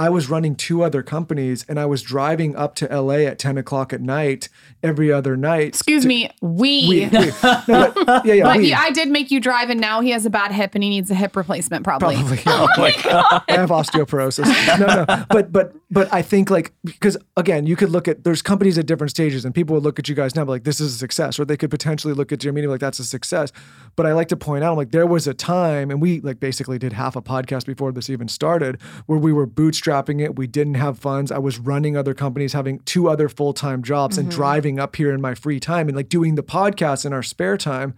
I 0.00 0.08
was 0.08 0.30
running 0.30 0.56
two 0.56 0.82
other 0.82 1.02
companies, 1.02 1.64
and 1.68 1.78
I 1.78 1.84
was 1.84 2.00
driving 2.02 2.56
up 2.56 2.74
to 2.76 2.86
LA 2.86 3.26
at 3.30 3.38
ten 3.38 3.58
o'clock 3.58 3.92
at 3.92 4.00
night 4.00 4.48
every 4.82 5.12
other 5.12 5.36
night. 5.36 5.68
Excuse 5.68 6.06
me, 6.06 6.30
we. 6.40 6.88
We, 6.88 7.06
we- 7.06 7.08
no, 7.68 7.92
but- 7.94 8.24
yeah, 8.24 8.32
yeah, 8.34 8.44
But 8.44 8.56
we. 8.58 8.70
yeah, 8.70 8.80
I 8.80 8.90
did 8.90 9.08
make 9.10 9.30
you 9.30 9.40
drive, 9.40 9.68
and 9.68 9.80
now 9.80 10.00
he 10.00 10.10
has 10.10 10.24
a 10.24 10.30
bad 10.30 10.52
hip 10.52 10.74
and 10.74 10.82
he 10.82 10.88
needs 10.90 11.10
a 11.10 11.14
hip 11.14 11.36
replacement, 11.36 11.84
probably. 11.84 12.16
Probably. 12.16 12.38
Oh, 12.46 12.66
oh 12.76 12.80
my 12.80 12.92
god. 13.02 13.42
I 13.48 13.52
have 13.52 13.68
osteoporosis. 13.70 14.46
No, 14.78 14.86
no. 15.04 15.24
But 15.28 15.52
but 15.52 15.74
but 15.90 16.12
I 16.12 16.22
think 16.22 16.48
like 16.50 16.72
because 16.84 17.16
again, 17.36 17.66
you 17.66 17.76
could 17.76 17.90
look 17.90 18.08
at 18.08 18.24
there's 18.24 18.40
companies 18.42 18.78
at 18.78 18.86
different 18.86 19.10
stages 19.10 19.44
and 19.44 19.54
people 19.54 19.74
would 19.74 19.82
look 19.84 19.98
at 19.98 20.08
you 20.08 20.14
guys 20.14 20.34
now 20.34 20.42
and 20.42 20.46
be 20.48 20.52
like, 20.52 20.64
this 20.64 20.80
is 20.80 20.94
a 20.94 20.98
success. 20.98 21.38
Or 21.38 21.44
they 21.44 21.56
could 21.58 21.70
potentially 21.70 22.14
look 22.14 22.32
at 22.32 22.38
Dear 22.40 22.52
Media 22.52 22.70
like 22.70 22.80
that's 22.80 22.98
a 22.98 23.04
success. 23.04 23.52
But 23.96 24.06
I 24.06 24.12
like 24.14 24.28
to 24.28 24.36
point 24.36 24.64
out, 24.64 24.70
I'm 24.72 24.76
like, 24.78 24.92
there 24.92 25.06
was 25.06 25.26
a 25.26 25.34
time, 25.34 25.90
and 25.90 26.00
we 26.00 26.20
like 26.20 26.40
basically 26.40 26.78
did 26.78 26.92
half 26.94 27.16
a 27.16 27.22
podcast 27.22 27.66
before 27.66 27.92
this 27.92 28.08
even 28.08 28.28
started, 28.28 28.80
where 29.06 29.18
we 29.18 29.32
were 29.32 29.46
bootstrapping 29.46 29.89
it. 29.90 30.36
We 30.36 30.46
didn't 30.46 30.74
have 30.74 30.98
funds. 30.98 31.30
I 31.30 31.38
was 31.38 31.58
running 31.58 31.96
other 31.96 32.14
companies, 32.14 32.52
having 32.52 32.78
two 32.80 33.08
other 33.08 33.28
full-time 33.28 33.82
jobs 33.82 34.18
and 34.18 34.28
mm-hmm. 34.28 34.36
driving 34.36 34.78
up 34.78 34.96
here 34.96 35.12
in 35.12 35.20
my 35.20 35.34
free 35.34 35.60
time 35.60 35.88
and 35.88 35.96
like 35.96 36.08
doing 36.08 36.34
the 36.34 36.42
podcast 36.42 37.04
in 37.04 37.12
our 37.12 37.22
spare 37.22 37.56
time. 37.56 37.94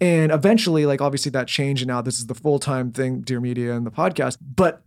And 0.00 0.32
eventually, 0.32 0.86
like 0.86 1.00
obviously 1.00 1.30
that 1.32 1.46
changed, 1.46 1.82
and 1.82 1.88
now 1.88 2.00
this 2.00 2.18
is 2.18 2.26
the 2.26 2.34
full 2.34 2.58
time 2.58 2.90
thing, 2.90 3.20
Dear 3.20 3.40
Media 3.40 3.74
and 3.74 3.86
the 3.86 3.90
podcast. 3.90 4.38
But 4.40 4.82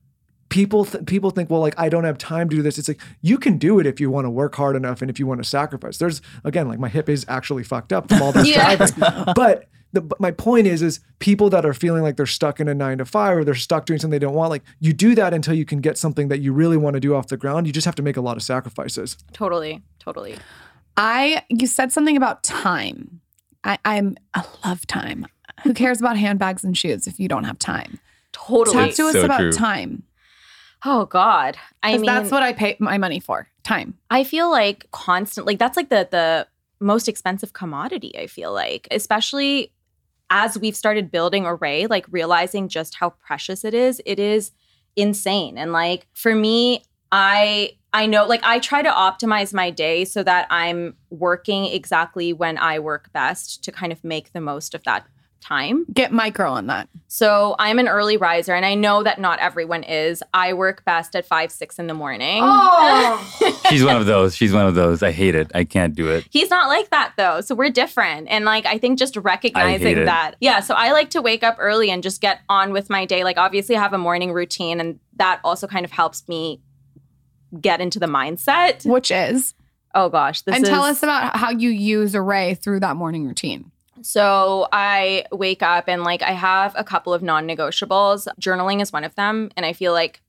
people 0.50 0.86
th- 0.86 1.06
people 1.06 1.32
think, 1.32 1.50
well, 1.50 1.62
like 1.62 1.76
I 1.78 1.90
don't 1.90 2.04
have 2.04 2.18
time 2.18 2.50
to 2.50 2.56
do 2.56 2.62
this. 2.62 2.78
It's 2.78 2.88
like 2.88 3.02
you 3.22 3.38
can 3.38 3.58
do 3.58 3.80
it 3.80 3.86
if 3.86 4.00
you 4.00 4.10
want 4.10 4.26
to 4.26 4.30
work 4.30 4.56
hard 4.56 4.76
enough 4.76 5.02
and 5.02 5.10
if 5.10 5.20
you 5.20 5.28
want 5.28 5.42
to 5.42 5.48
sacrifice. 5.48 5.98
There's 5.98 6.22
again, 6.44 6.68
like 6.68 6.80
my 6.80 6.90
hip 6.90 7.10
is 7.10 7.26
actually 7.28 7.64
fucked 7.64 7.94
up 7.94 8.10
from 8.10 8.22
all 8.22 8.32
this 8.32 8.48
Yeah. 8.56 8.76
driving. 8.76 9.34
But 9.36 9.68
the, 9.94 10.02
but 10.02 10.20
my 10.20 10.32
point 10.32 10.68
is, 10.68 10.82
is 10.82 11.00
people 11.20 11.50
that 11.52 11.66
are 11.66 11.74
feeling 11.74 12.04
like 12.04 12.18
they're 12.18 12.26
stuck 12.26 12.60
in 12.60 12.68
a 12.68 12.74
nine 12.74 12.98
to 12.98 13.06
five 13.06 13.38
or 13.38 13.44
they're 13.44 13.56
stuck 13.56 13.86
doing 13.86 14.00
something 14.00 14.12
they 14.20 14.26
don't 14.26 14.34
want. 14.34 14.50
Like 14.50 14.64
you 14.80 14.92
do 14.94 15.16
that 15.16 15.34
until 15.34 15.54
you 15.54 15.66
can 15.66 15.80
get 15.80 15.98
something 15.98 16.28
that 16.30 16.40
you 16.40 16.52
really 16.52 16.78
want 16.78 16.96
to 16.96 17.00
do 17.00 17.16
off 17.16 17.28
the 17.28 17.38
ground. 17.38 17.68
You 17.68 17.74
just 17.74 17.86
have 17.86 17.96
to 17.96 18.04
make 18.04 18.18
a 18.18 18.22
lot 18.22 18.36
of 18.36 18.44
sacrifices. 18.44 19.18
Totally, 19.32 19.82
totally. 20.00 20.36
I 20.98 21.44
you 21.50 21.68
said 21.68 21.92
something 21.92 22.18
about 22.18 22.44
time. 22.44 23.22
I, 23.64 23.78
I'm 23.86 24.18
I 24.34 24.44
love 24.66 24.86
time. 24.88 25.26
Who 25.64 25.74
cares 25.74 26.00
about 26.00 26.18
handbags 26.18 26.64
and 26.64 26.78
shoes 26.78 27.08
if 27.08 27.20
you 27.20 27.28
don't 27.28 27.46
have 27.46 27.58
time? 27.60 28.00
Totally. 28.32 28.88
Talk 28.88 28.96
to 28.96 29.04
us 29.08 29.14
So 29.14 29.24
about 29.26 29.40
true. 29.40 29.52
time. 29.52 30.04
oh 30.86 31.06
God. 31.06 31.58
I 31.82 31.92
'Cause 31.92 32.02
mean, 32.02 32.08
that's 32.08 32.32
what 32.32 32.44
I 32.44 32.52
pay 32.54 32.76
my 32.80 32.98
money 32.98 33.20
for. 33.20 33.48
Time. 33.64 33.98
I 34.10 34.24
feel 34.24 34.52
like 34.52 34.88
constant 34.92 35.48
like 35.48 35.60
that's 35.60 35.78
like 35.78 35.90
the 35.90 36.08
the 36.12 36.48
most 36.80 37.08
expensive 37.08 37.54
commodity, 37.54 38.14
I 38.20 38.28
feel 38.28 38.52
like, 38.52 38.88
especially 38.92 39.72
as 40.30 40.58
we've 40.58 40.76
started 40.76 41.12
building 41.12 41.44
Arrae, 41.44 41.90
like 41.90 42.06
realizing 42.10 42.68
just 42.68 42.96
how 42.96 43.12
precious 43.12 43.64
it 43.64 43.74
is. 43.74 44.02
It 44.06 44.20
is 44.20 44.52
insane. 44.96 45.58
And 45.58 45.72
like 45.72 46.08
for 46.14 46.36
me, 46.36 46.84
I 47.12 47.78
I 47.94 48.08
know 48.08 48.26
like 48.26 48.44
I 48.44 48.60
try 48.60 48.82
to 48.82 48.90
optimize 48.90 49.54
my 49.54 49.70
day 49.70 50.04
so 50.06 50.24
that 50.24 50.48
I'm 50.50 50.96
working 51.12 51.66
exactly 51.66 52.34
when 52.34 52.58
I 52.58 52.80
work 52.80 53.14
best 53.14 53.64
to 53.66 53.72
kind 53.72 53.92
of 53.92 54.04
make 54.04 54.34
the 54.34 54.42
most 54.42 54.74
of 54.74 54.84
that 54.84 55.06
time. 55.44 55.86
Get 55.94 56.12
micro 56.12 56.50
on 56.52 56.68
that. 56.68 56.90
So 57.08 57.56
I'm 57.60 57.78
an 57.78 57.88
early 57.88 58.18
riser 58.18 58.54
and 58.54 58.66
I 58.66 58.74
know 58.74 59.04
that 59.04 59.20
not 59.20 59.40
everyone 59.40 59.84
is. 59.84 60.24
I 60.34 60.54
work 60.54 60.84
best 60.86 61.16
at 61.16 61.26
five, 61.26 61.52
six 61.52 61.78
in 61.78 61.88
the 61.88 61.94
morning. 61.94 62.40
Oh. 62.42 63.60
She's 63.70 63.84
one 63.84 63.98
of 63.98 64.06
those. 64.06 64.36
She's 64.36 64.54
one 64.54 64.66
of 64.66 64.74
those. 64.76 65.04
I 65.04 65.12
hate 65.12 65.36
it. 65.36 65.52
I 65.54 65.64
can't 65.64 65.94
do 65.94 66.10
it. 66.10 66.26
He's 66.32 66.50
not 66.50 66.68
like 66.70 66.90
that 66.90 67.14
though. 67.18 67.42
So 67.42 67.54
we're 67.54 67.70
different. 67.70 68.28
And 68.30 68.46
like 68.46 68.66
I 68.66 68.78
think 68.78 68.98
just 68.98 69.16
recognizing 69.18 69.98
it. 70.00 70.06
that. 70.06 70.36
Yeah. 70.40 70.62
So 70.62 70.74
I 70.74 70.92
like 70.92 71.12
to 71.12 71.22
wake 71.22 71.44
up 71.44 71.58
early 71.60 71.92
and 71.92 72.02
just 72.02 72.22
get 72.22 72.40
on 72.50 72.72
with 72.72 72.90
my 72.90 73.06
day. 73.06 73.24
Like 73.24 73.38
obviously 73.38 73.76
I 73.76 73.82
have 73.82 73.94
a 73.94 73.98
morning 74.00 74.32
routine 74.34 74.80
and 74.80 75.00
that 75.18 75.40
also 75.44 75.68
kind 75.68 75.86
of 75.86 75.92
helps 75.92 76.28
me 76.28 76.62
get 77.60 77.82
into 77.82 78.00
the 78.00 78.08
mindset. 78.08 78.86
Which 78.90 79.12
is. 79.12 79.54
Oh 79.94 80.10
gosh. 80.10 80.42
This 80.42 80.56
and 80.56 80.66
tell 80.66 80.86
is- 80.86 80.98
us 80.98 81.04
about 81.04 81.36
how 81.36 81.52
you 81.52 81.70
use 81.70 82.14
Arrae 82.14 82.58
through 82.58 82.80
that 82.80 82.96
morning 82.96 83.28
routine. 83.28 83.70
So 84.04 84.68
I 84.72 85.26
wake 85.32 85.64
up 85.64 85.86
and 85.88 86.04
like 86.04 86.22
I 86.22 86.32
have 86.32 86.74
a 86.76 86.84
couple 86.84 87.14
of 87.14 87.24
non-negotiables. 87.24 88.28
Journaling 88.40 88.82
is 88.82 88.94
one 88.94 89.04
of 89.04 89.16
them. 89.16 89.50
And 89.56 89.66
I 89.66 89.74
feel 89.74 89.94
like 89.94 90.22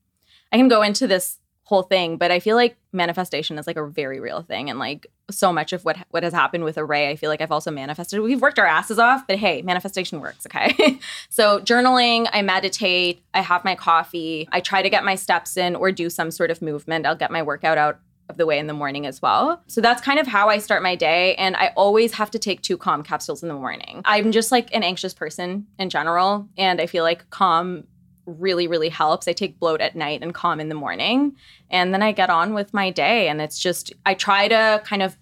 I 0.51 0.57
can 0.57 0.67
go 0.67 0.81
into 0.81 1.07
this 1.07 1.39
whole 1.65 1.81
thing, 1.81 2.15
but 2.17 2.29
I 2.31 2.39
feel 2.39 2.55
like 2.55 2.77
manifestation 2.93 3.57
is 3.57 3.65
like 3.65 3.75
a 3.75 3.85
very 3.85 4.19
real 4.19 4.43
thing. 4.43 4.69
And 4.69 4.77
like 4.77 5.07
so 5.31 5.51
much 5.51 5.73
of 5.73 5.83
what 5.83 5.97
what 6.11 6.23
has 6.23 6.31
happened 6.31 6.63
with 6.63 6.75
Arrae, 6.75 7.09
I 7.09 7.15
feel 7.15 7.29
like 7.29 7.41
I've 7.41 7.51
also 7.51 7.71
manifested. 7.71 8.21
We've 8.21 8.41
worked 8.41 8.59
our 8.59 8.67
asses 8.67 8.99
off, 8.99 9.25
but 9.27 9.37
hey, 9.37 9.63
manifestation 9.63 10.21
works, 10.21 10.45
okay? 10.45 10.99
so 11.29 11.59
journaling, 11.59 12.29
I 12.31 12.43
meditate, 12.43 13.23
I 13.33 13.41
have 13.41 13.65
my 13.65 13.75
coffee, 13.75 14.47
I 14.51 14.59
try 14.59 14.83
to 14.83 14.89
get 14.89 15.03
my 15.03 15.15
steps 15.15 15.57
in 15.57 15.75
or 15.75 15.91
do 15.91 16.09
some 16.09 16.29
sort 16.29 16.51
of 16.51 16.61
movement. 16.61 17.07
I'll 17.07 17.15
get 17.15 17.31
my 17.31 17.41
workout 17.41 17.79
out 17.79 17.99
of 18.29 18.37
the 18.37 18.45
way 18.45 18.57
in 18.57 18.67
the 18.67 18.73
morning 18.73 19.05
as 19.05 19.21
well. 19.21 19.61
So 19.67 19.81
that's 19.81 20.01
kind 20.01 20.19
of 20.19 20.27
how 20.27 20.49
I 20.49 20.57
start 20.57 20.81
my 20.81 20.95
day. 20.95 21.35
And 21.35 21.55
I 21.55 21.71
always 21.75 22.13
have 22.13 22.31
to 22.31 22.39
take 22.39 22.61
two 22.61 22.77
calm 22.77 23.03
capsules 23.03 23.43
in 23.43 23.49
the 23.49 23.55
morning. 23.55 24.01
I'm 24.05 24.31
just 24.31 24.51
like 24.51 24.73
an 24.73 24.83
anxious 24.83 25.13
person 25.13 25.67
in 25.77 25.89
general. 25.89 26.47
And 26.57 26.81
I 26.81 26.87
feel 26.87 27.03
like 27.03 27.29
calm 27.29 27.85
really, 28.25 28.67
really 28.67 28.89
helps. 28.89 29.27
I 29.27 29.33
take 29.33 29.59
bloat 29.59 29.81
at 29.81 29.95
night 29.95 30.23
and 30.23 30.33
calm 30.33 30.59
in 30.59 30.69
the 30.69 30.75
morning. 30.75 31.35
And 31.69 31.93
then 31.93 32.01
I 32.01 32.11
get 32.11 32.29
on 32.29 32.53
with 32.53 32.73
my 32.73 32.89
day. 32.89 33.27
And 33.27 33.39
it's 33.41 33.59
just, 33.59 33.93
I 34.05 34.15
try 34.15 34.47
to 34.47 34.81
kind 34.85 35.03
of 35.03 35.15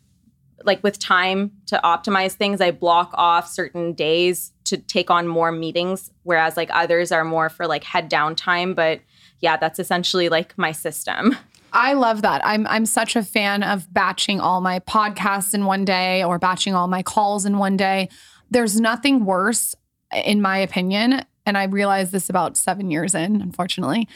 like 0.63 0.81
with 0.81 0.97
time 0.99 1.51
to 1.65 1.79
optimize 1.83 2.33
things, 2.33 2.61
I 2.61 2.71
block 2.71 3.11
off 3.15 3.49
certain 3.49 3.93
days 3.93 4.53
to 4.65 4.77
take 4.77 5.11
on 5.11 5.27
more 5.27 5.51
meetings, 5.51 6.09
whereas 6.23 6.55
like 6.55 6.69
others 6.71 7.11
are 7.11 7.25
more 7.25 7.49
for 7.49 7.67
like 7.67 7.83
head 7.83 8.07
down 8.07 8.35
time. 8.35 8.73
But 8.73 9.01
yeah, 9.39 9.57
that's 9.57 9.79
essentially 9.79 10.29
like 10.29 10.57
my 10.57 10.71
system. 10.71 11.35
I 11.73 11.93
love 11.93 12.21
that. 12.21 12.41
I'm 12.45 12.67
I'm 12.67 12.85
such 12.85 13.15
a 13.15 13.23
fan 13.23 13.63
of 13.63 13.91
batching 13.93 14.39
all 14.39 14.61
my 14.61 14.79
podcasts 14.79 15.53
in 15.53 15.65
one 15.65 15.85
day 15.85 16.23
or 16.23 16.37
batching 16.39 16.75
all 16.75 16.87
my 16.87 17.01
calls 17.03 17.45
in 17.45 17.57
one 17.57 17.75
day. 17.77 18.09
There's 18.51 18.79
nothing 18.79 19.25
worse, 19.25 19.75
in 20.13 20.41
my 20.41 20.57
opinion, 20.59 21.25
and 21.45 21.57
I 21.57 21.63
realized 21.65 22.11
this 22.11 22.29
about 22.29 22.55
seven 22.57 22.91
years 22.91 23.15
in, 23.15 23.41
unfortunately, 23.41 24.07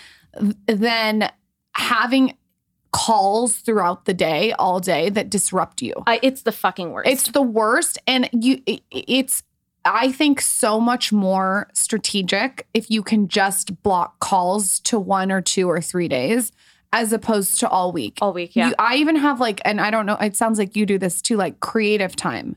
than 0.67 1.31
having 1.73 2.37
calls 2.91 3.57
throughout 3.57 4.05
the 4.05 4.13
day, 4.13 4.53
all 4.53 4.79
day 4.79 5.09
that 5.09 5.29
disrupt 5.29 5.81
you. 5.81 5.93
I, 6.07 6.19
it's 6.23 6.43
the 6.43 6.51
fucking 6.51 6.91
worst. 6.91 7.09
It's 7.09 7.31
the 7.31 7.41
worst. 7.41 7.97
And 8.07 8.29
you 8.31 8.61
it- 8.65 8.83
it's 8.91 9.43
I 9.85 10.11
think 10.11 10.41
so 10.41 10.81
much 10.81 11.13
more 11.13 11.69
strategic 11.73 12.67
if 12.73 12.91
you 12.91 13.01
can 13.01 13.27
just 13.29 13.81
block 13.83 14.19
calls 14.19 14.79
to 14.81 14.99
one 14.99 15.31
or 15.31 15.41
two 15.41 15.69
or 15.69 15.79
three 15.81 16.09
days 16.09 16.51
as 16.97 17.13
opposed 17.13 17.60
to 17.60 17.69
all 17.69 17.91
week. 17.91 18.17
all 18.21 18.33
week. 18.33 18.55
Yeah. 18.55 18.69
You, 18.69 18.75
I 18.79 18.95
even 18.95 19.15
have 19.15 19.39
like, 19.39 19.62
and 19.63 19.79
I 19.79 19.91
don't 19.91 20.05
know, 20.05 20.15
it 20.15 20.36
sounds 20.36 20.57
like 20.57 20.75
you 20.75 20.86
do 20.86 20.97
this 20.97 21.21
too, 21.21 21.38
like 21.38 21.60
creative 21.60 22.15
time. 22.15 22.55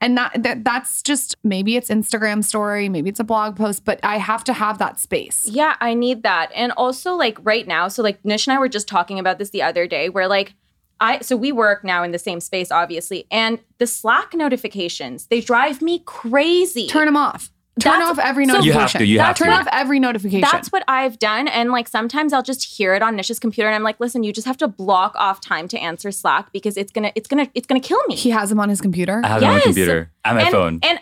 And 0.00 0.16
that, 0.18 0.42
that 0.42 0.62
that's 0.62 1.02
just 1.02 1.36
maybe 1.42 1.76
it's 1.76 1.88
Instagram 1.88 2.44
story, 2.44 2.88
maybe 2.88 3.08
it's 3.08 3.20
a 3.20 3.24
blog 3.24 3.56
post, 3.56 3.84
but 3.84 3.98
I 4.02 4.18
have 4.18 4.44
to 4.44 4.52
have 4.52 4.78
that 4.78 5.00
space. 5.00 5.48
Yeah, 5.48 5.76
I 5.80 5.94
need 5.94 6.22
that. 6.24 6.50
And 6.54 6.72
also 6.72 7.14
like 7.14 7.38
right 7.42 7.66
now, 7.66 7.88
so 7.88 8.02
like 8.02 8.22
Nish 8.24 8.46
and 8.46 8.54
I 8.54 8.58
were 8.58 8.68
just 8.68 8.88
talking 8.88 9.18
about 9.18 9.38
this 9.38 9.50
the 9.50 9.62
other 9.62 9.86
day 9.86 10.10
where 10.10 10.28
like 10.28 10.54
I 11.00 11.20
so 11.20 11.36
we 11.36 11.50
work 11.52 11.82
now 11.84 12.02
in 12.02 12.10
the 12.10 12.18
same 12.18 12.40
space 12.40 12.70
obviously 12.70 13.26
and 13.30 13.58
the 13.78 13.86
Slack 13.86 14.34
notifications, 14.34 15.26
they 15.26 15.40
drive 15.40 15.80
me 15.80 16.00
crazy. 16.00 16.88
Turn 16.88 17.06
them 17.06 17.16
off. 17.16 17.50
Turn 17.78 17.98
That's- 18.00 18.18
off 18.18 18.18
every 18.18 18.46
so- 18.46 18.52
You 18.60 18.72
notification. 18.72 18.80
have 18.80 18.92
to, 19.00 19.04
you 19.06 19.20
have 19.20 19.36
Turn 19.36 19.48
to. 19.48 19.54
off 19.54 19.68
every 19.70 20.00
notification. 20.00 20.48
That's 20.50 20.72
what 20.72 20.82
I've 20.88 21.18
done. 21.18 21.46
And 21.46 21.72
like 21.72 21.88
sometimes 21.88 22.32
I'll 22.32 22.42
just 22.42 22.64
hear 22.64 22.94
it 22.94 23.02
on 23.02 23.16
Nish's 23.16 23.38
computer 23.38 23.68
and 23.68 23.74
I'm 23.76 23.82
like, 23.82 24.00
listen, 24.00 24.22
you 24.22 24.32
just 24.32 24.46
have 24.46 24.56
to 24.58 24.68
block 24.68 25.14
off 25.16 25.42
time 25.42 25.68
to 25.68 25.78
answer 25.78 26.10
Slack 26.10 26.50
because 26.52 26.78
it's 26.78 26.90
gonna 26.90 27.12
it's 27.14 27.28
gonna 27.28 27.48
it's 27.54 27.66
gonna 27.66 27.80
kill 27.80 28.00
me. 28.08 28.16
he 28.16 28.30
has 28.30 28.48
them 28.48 28.60
on 28.60 28.70
his 28.70 28.80
computer. 28.80 29.20
I 29.22 29.28
have 29.28 29.42
it 29.42 29.44
on 29.44 29.50
my 29.50 29.56
Yes. 29.56 29.64
computer 29.64 30.10
and 30.24 30.36
my 30.38 30.42
and, 30.44 30.50
phone, 30.52 30.78
and 30.82 30.98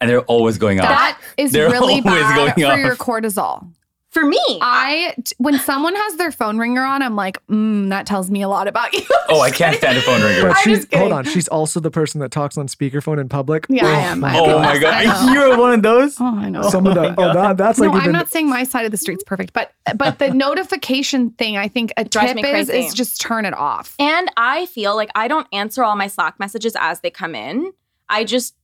and 0.00 0.08
they're 0.08 0.22
always 0.22 0.56
going 0.56 0.80
off. 0.80 0.88
That 0.88 1.18
is 1.36 1.52
They're 1.52 1.68
really 1.70 2.00
bad 2.00 2.34
going 2.36 2.52
for 2.52 2.72
off. 2.72 2.78
your 2.78 2.96
cortisol. 2.96 3.68
For 4.14 4.24
me. 4.24 4.40
I 4.62 5.14
when 5.38 5.58
someone 5.58 5.94
has 5.94 6.16
their 6.16 6.32
phone 6.32 6.56
ringer 6.58 6.82
on, 6.82 7.02
I'm 7.02 7.16
like, 7.16 7.44
mm, 7.48 7.90
that 7.90 8.06
tells 8.06 8.30
me 8.30 8.40
a 8.42 8.48
lot 8.48 8.68
about 8.68 8.94
you. 8.94 9.02
Oh, 9.26 9.40
I 9.40 9.50
can't 9.50 9.74
stand 9.76 9.96
a 9.96 10.02
phone 10.02 10.20
ringer. 10.22 10.42
But 10.42 10.50
I'm 10.58 10.62
she's 10.62 10.80
just 10.84 10.94
hold 10.94 11.10
on. 11.10 11.24
She's 11.24 11.48
also 11.48 11.80
the 11.80 11.90
person 11.90 12.20
that 12.20 12.30
talks 12.30 12.56
on 12.58 12.68
speakerphone 12.68 13.18
in 13.18 13.28
public. 13.28 13.66
Yeah, 13.70 13.86
I 13.86 14.00
am. 14.00 14.22
I 14.22 14.38
Oh 14.38 14.46
know. 14.46 14.58
my 14.60 14.78
god, 14.78 15.32
you're 15.34 15.58
one 15.58 15.72
of 15.72 15.82
those. 15.82 16.20
Oh, 16.20 16.26
I 16.26 16.50
know. 16.50 16.62
Some 16.62 16.86
of 16.86 16.94
the 16.94 17.14
oh 17.18 17.32
that 17.32 17.56
that's 17.56 17.78
no, 17.78 17.86
like 17.86 17.94
I'm 17.96 18.00
even 18.02 18.12
not 18.12 18.28
saying 18.28 18.48
my 18.50 18.64
side 18.64 18.84
of 18.84 18.90
the 18.90 18.96
street's 18.98 19.24
perfect, 19.24 19.52
but 19.54 19.72
but 19.96 20.18
the 20.18 20.28
notification 20.34 21.30
thing, 21.30 21.56
I 21.56 21.68
think 21.68 21.92
a 21.96 22.04
drives 22.04 22.34
tip 22.34 22.44
is 22.44 22.68
is 22.68 22.94
just 22.94 23.20
turn 23.20 23.44
it 23.46 23.54
off. 23.54 23.96
And 23.98 24.30
I 24.36 24.66
feel 24.66 24.94
like 24.94 25.10
I 25.14 25.26
don't 25.26 25.48
answer 25.52 25.82
all 25.82 25.96
my 25.96 26.06
Slack 26.06 26.38
messages 26.38 26.76
as 26.78 27.00
they 27.00 27.10
come 27.10 27.34
in. 27.34 27.72
I 28.08 28.24
just 28.24 28.54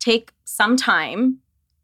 take 0.00 0.32
some 0.44 0.76
time 0.76 1.38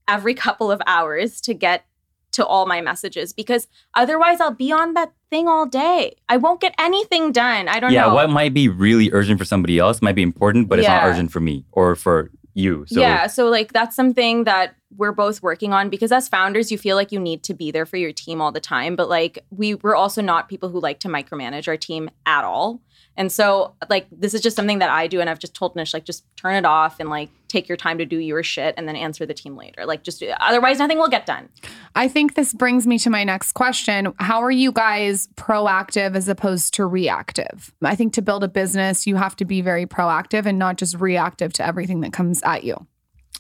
every 0.08 0.34
couple 0.34 0.70
of 0.70 0.82
hours 0.86 1.40
to 1.42 1.54
get 1.54 1.86
to 2.34 2.46
all 2.46 2.66
my 2.66 2.80
messages 2.80 3.32
because 3.32 3.66
otherwise 3.94 4.40
I'll 4.40 4.50
be 4.50 4.72
on 4.72 4.94
that 4.94 5.12
thing 5.30 5.48
all 5.48 5.66
day. 5.66 6.16
I 6.28 6.36
won't 6.36 6.60
get 6.60 6.74
anything 6.78 7.32
done. 7.32 7.68
I 7.68 7.80
don't 7.80 7.92
Yeah, 7.92 8.02
know. 8.02 8.06
Yeah, 8.08 8.14
what 8.14 8.30
might 8.30 8.54
be 8.54 8.68
really 8.68 9.10
urgent 9.12 9.38
for 9.38 9.44
somebody 9.44 9.78
else 9.78 10.02
might 10.02 10.14
be 10.14 10.22
important, 10.22 10.68
but 10.68 10.78
it's 10.78 10.88
not 10.88 11.04
urgent 11.04 11.32
for 11.32 11.40
me 11.40 11.64
or 11.72 11.96
for 11.96 12.30
you. 12.54 12.84
So 12.86 13.00
yeah, 13.00 13.26
so 13.26 13.48
like 13.48 13.72
that's 13.72 13.96
something 13.96 14.44
that 14.44 14.76
we're 14.96 15.12
both 15.12 15.42
working 15.42 15.72
on 15.72 15.90
because 15.90 16.12
as 16.12 16.28
founders, 16.28 16.70
you 16.70 16.78
feel 16.78 16.96
like 16.96 17.10
you 17.10 17.18
need 17.18 17.42
to 17.44 17.54
be 17.54 17.70
there 17.70 17.86
for 17.86 17.96
your 17.96 18.12
team 18.12 18.40
all 18.40 18.52
the 18.52 18.60
time. 18.60 18.94
But 18.96 19.08
like 19.08 19.38
we 19.50 19.74
we're 19.74 19.96
also 19.96 20.22
not 20.22 20.48
people 20.48 20.68
who 20.68 20.80
like 20.80 21.00
to 21.00 21.08
micromanage 21.08 21.68
our 21.68 21.76
team 21.76 22.10
at 22.26 22.44
all. 22.44 22.80
And 23.16 23.30
so 23.30 23.74
like 23.88 24.06
this 24.10 24.34
is 24.34 24.40
just 24.40 24.56
something 24.56 24.80
that 24.80 24.90
I 24.90 25.06
do 25.06 25.20
and 25.20 25.30
I've 25.30 25.38
just 25.38 25.54
told 25.54 25.76
Nish 25.76 25.94
like 25.94 26.04
just 26.04 26.24
turn 26.36 26.54
it 26.54 26.64
off 26.64 26.98
and 26.98 27.08
like 27.08 27.30
take 27.48 27.68
your 27.68 27.76
time 27.76 27.98
to 27.98 28.04
do 28.04 28.18
your 28.18 28.42
shit 28.42 28.74
and 28.76 28.88
then 28.88 28.96
answer 28.96 29.24
the 29.24 29.34
team 29.34 29.56
later. 29.56 29.86
Like 29.86 30.02
just 30.02 30.22
otherwise 30.40 30.78
nothing 30.78 30.98
will 30.98 31.08
get 31.08 31.24
done. 31.24 31.48
I 31.94 32.08
think 32.08 32.34
this 32.34 32.52
brings 32.52 32.86
me 32.86 32.98
to 32.98 33.10
my 33.10 33.22
next 33.22 33.52
question. 33.52 34.12
How 34.18 34.42
are 34.42 34.50
you 34.50 34.72
guys 34.72 35.28
proactive 35.36 36.16
as 36.16 36.28
opposed 36.28 36.74
to 36.74 36.86
reactive? 36.86 37.72
I 37.82 37.94
think 37.94 38.12
to 38.14 38.22
build 38.22 38.42
a 38.42 38.48
business, 38.48 39.06
you 39.06 39.16
have 39.16 39.36
to 39.36 39.44
be 39.44 39.60
very 39.60 39.86
proactive 39.86 40.46
and 40.46 40.58
not 40.58 40.76
just 40.76 40.96
reactive 40.96 41.52
to 41.54 41.66
everything 41.66 42.00
that 42.00 42.12
comes 42.12 42.42
at 42.42 42.64
you. 42.64 42.86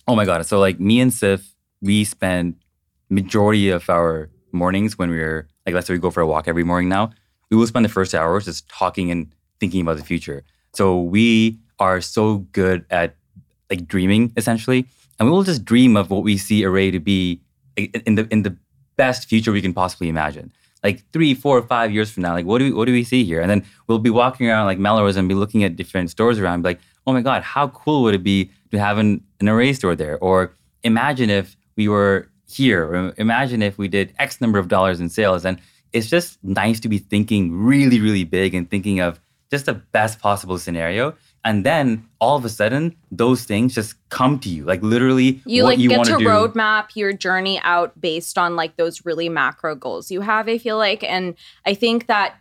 Oh 0.06 0.14
my 0.14 0.24
god! 0.24 0.44
So 0.46 0.58
like 0.58 0.78
me 0.78 1.00
and 1.00 1.10
Siff, 1.10 1.54
we 1.80 2.04
spend 2.04 2.56
majority 3.08 3.70
of 3.70 3.88
our 3.88 4.30
mornings 4.52 4.98
when 4.98 5.10
we're 5.10 5.48
like 5.66 5.74
let's 5.74 5.86
say 5.86 5.94
we 5.94 5.98
go 5.98 6.10
for 6.10 6.20
a 6.20 6.26
walk 6.26 6.46
every 6.46 6.64
morning 6.64 6.88
now. 6.88 7.10
We 7.50 7.56
will 7.56 7.66
spend 7.66 7.84
the 7.84 7.90
first 7.90 8.14
hours 8.14 8.44
just 8.44 8.68
talking 8.68 9.10
and 9.10 9.34
thinking 9.60 9.80
about 9.80 9.96
the 9.96 10.04
future. 10.04 10.44
So 10.72 11.00
we 11.00 11.58
are 11.78 12.00
so 12.00 12.38
good 12.52 12.84
at 12.90 13.16
like 13.70 13.86
dreaming 13.86 14.32
essentially, 14.36 14.86
and 15.18 15.28
we 15.28 15.32
will 15.32 15.42
just 15.42 15.64
dream 15.64 15.96
of 15.96 16.10
what 16.10 16.22
we 16.22 16.36
see 16.36 16.62
Arrae 16.62 16.92
to 16.92 17.00
be 17.00 17.40
in 17.76 18.14
the 18.14 18.26
in 18.30 18.42
the 18.42 18.56
best 18.96 19.28
future 19.28 19.52
we 19.52 19.62
can 19.62 19.74
possibly 19.74 20.08
imagine. 20.08 20.52
Like 20.82 21.02
three, 21.12 21.32
four, 21.34 21.62
five 21.62 21.92
years 21.92 22.10
from 22.10 22.24
now, 22.24 22.34
like 22.34 22.46
what 22.46 22.58
do 22.58 22.66
we 22.66 22.72
what 22.72 22.84
do 22.86 22.92
we 22.92 23.04
see 23.04 23.24
here? 23.24 23.40
And 23.40 23.50
then 23.50 23.64
we'll 23.86 23.98
be 23.98 24.10
walking 24.10 24.48
around 24.48 24.66
like 24.66 24.78
Melrose 24.78 25.16
and 25.16 25.28
be 25.28 25.34
looking 25.34 25.64
at 25.64 25.76
different 25.76 26.10
stores 26.10 26.38
around, 26.38 26.62
be 26.62 26.70
like, 26.70 26.80
oh 27.06 27.12
my 27.12 27.22
god, 27.22 27.42
how 27.42 27.68
cool 27.68 28.02
would 28.02 28.14
it 28.14 28.22
be 28.22 28.50
to 28.70 28.78
have 28.78 28.98
an, 28.98 29.22
an 29.40 29.46
Arrae 29.46 29.74
store 29.74 29.96
there? 29.96 30.18
Or 30.18 30.52
imagine 30.82 31.30
if 31.30 31.56
we 31.76 31.88
were 31.88 32.28
here, 32.46 33.12
imagine 33.16 33.62
if 33.62 33.78
we 33.78 33.88
did 33.88 34.12
X 34.18 34.40
number 34.40 34.58
of 34.58 34.68
dollars 34.68 35.00
in 35.00 35.08
sales. 35.08 35.44
And 35.44 35.58
it's 35.92 36.08
just 36.08 36.42
nice 36.42 36.80
to 36.80 36.88
be 36.88 36.98
thinking 36.98 37.52
really, 37.52 38.00
really 38.00 38.24
big 38.24 38.54
and 38.54 38.68
thinking 38.68 39.00
of 39.00 39.20
just 39.54 39.66
the 39.66 39.74
best 39.74 40.18
possible 40.18 40.58
scenario. 40.58 41.14
And 41.44 41.64
then 41.64 42.08
all 42.20 42.36
of 42.36 42.44
a 42.44 42.48
sudden, 42.48 42.96
those 43.12 43.44
things 43.44 43.74
just 43.74 43.96
come 44.08 44.38
to 44.40 44.48
you, 44.48 44.64
like 44.64 44.82
literally 44.82 45.42
You 45.44 45.62
what 45.62 45.70
like 45.70 45.78
you 45.78 45.90
get 45.90 45.98
want 45.98 46.08
to 46.08 46.18
do. 46.18 46.24
roadmap 46.24 46.96
your 46.96 47.12
journey 47.12 47.60
out 47.62 48.00
based 48.00 48.38
on 48.38 48.56
like 48.56 48.76
those 48.76 49.04
really 49.04 49.28
macro 49.28 49.74
goals 49.74 50.10
you 50.10 50.22
have, 50.22 50.48
I 50.48 50.58
feel 50.58 50.78
like. 50.78 51.04
And 51.04 51.34
I 51.66 51.74
think 51.74 52.06
that 52.06 52.36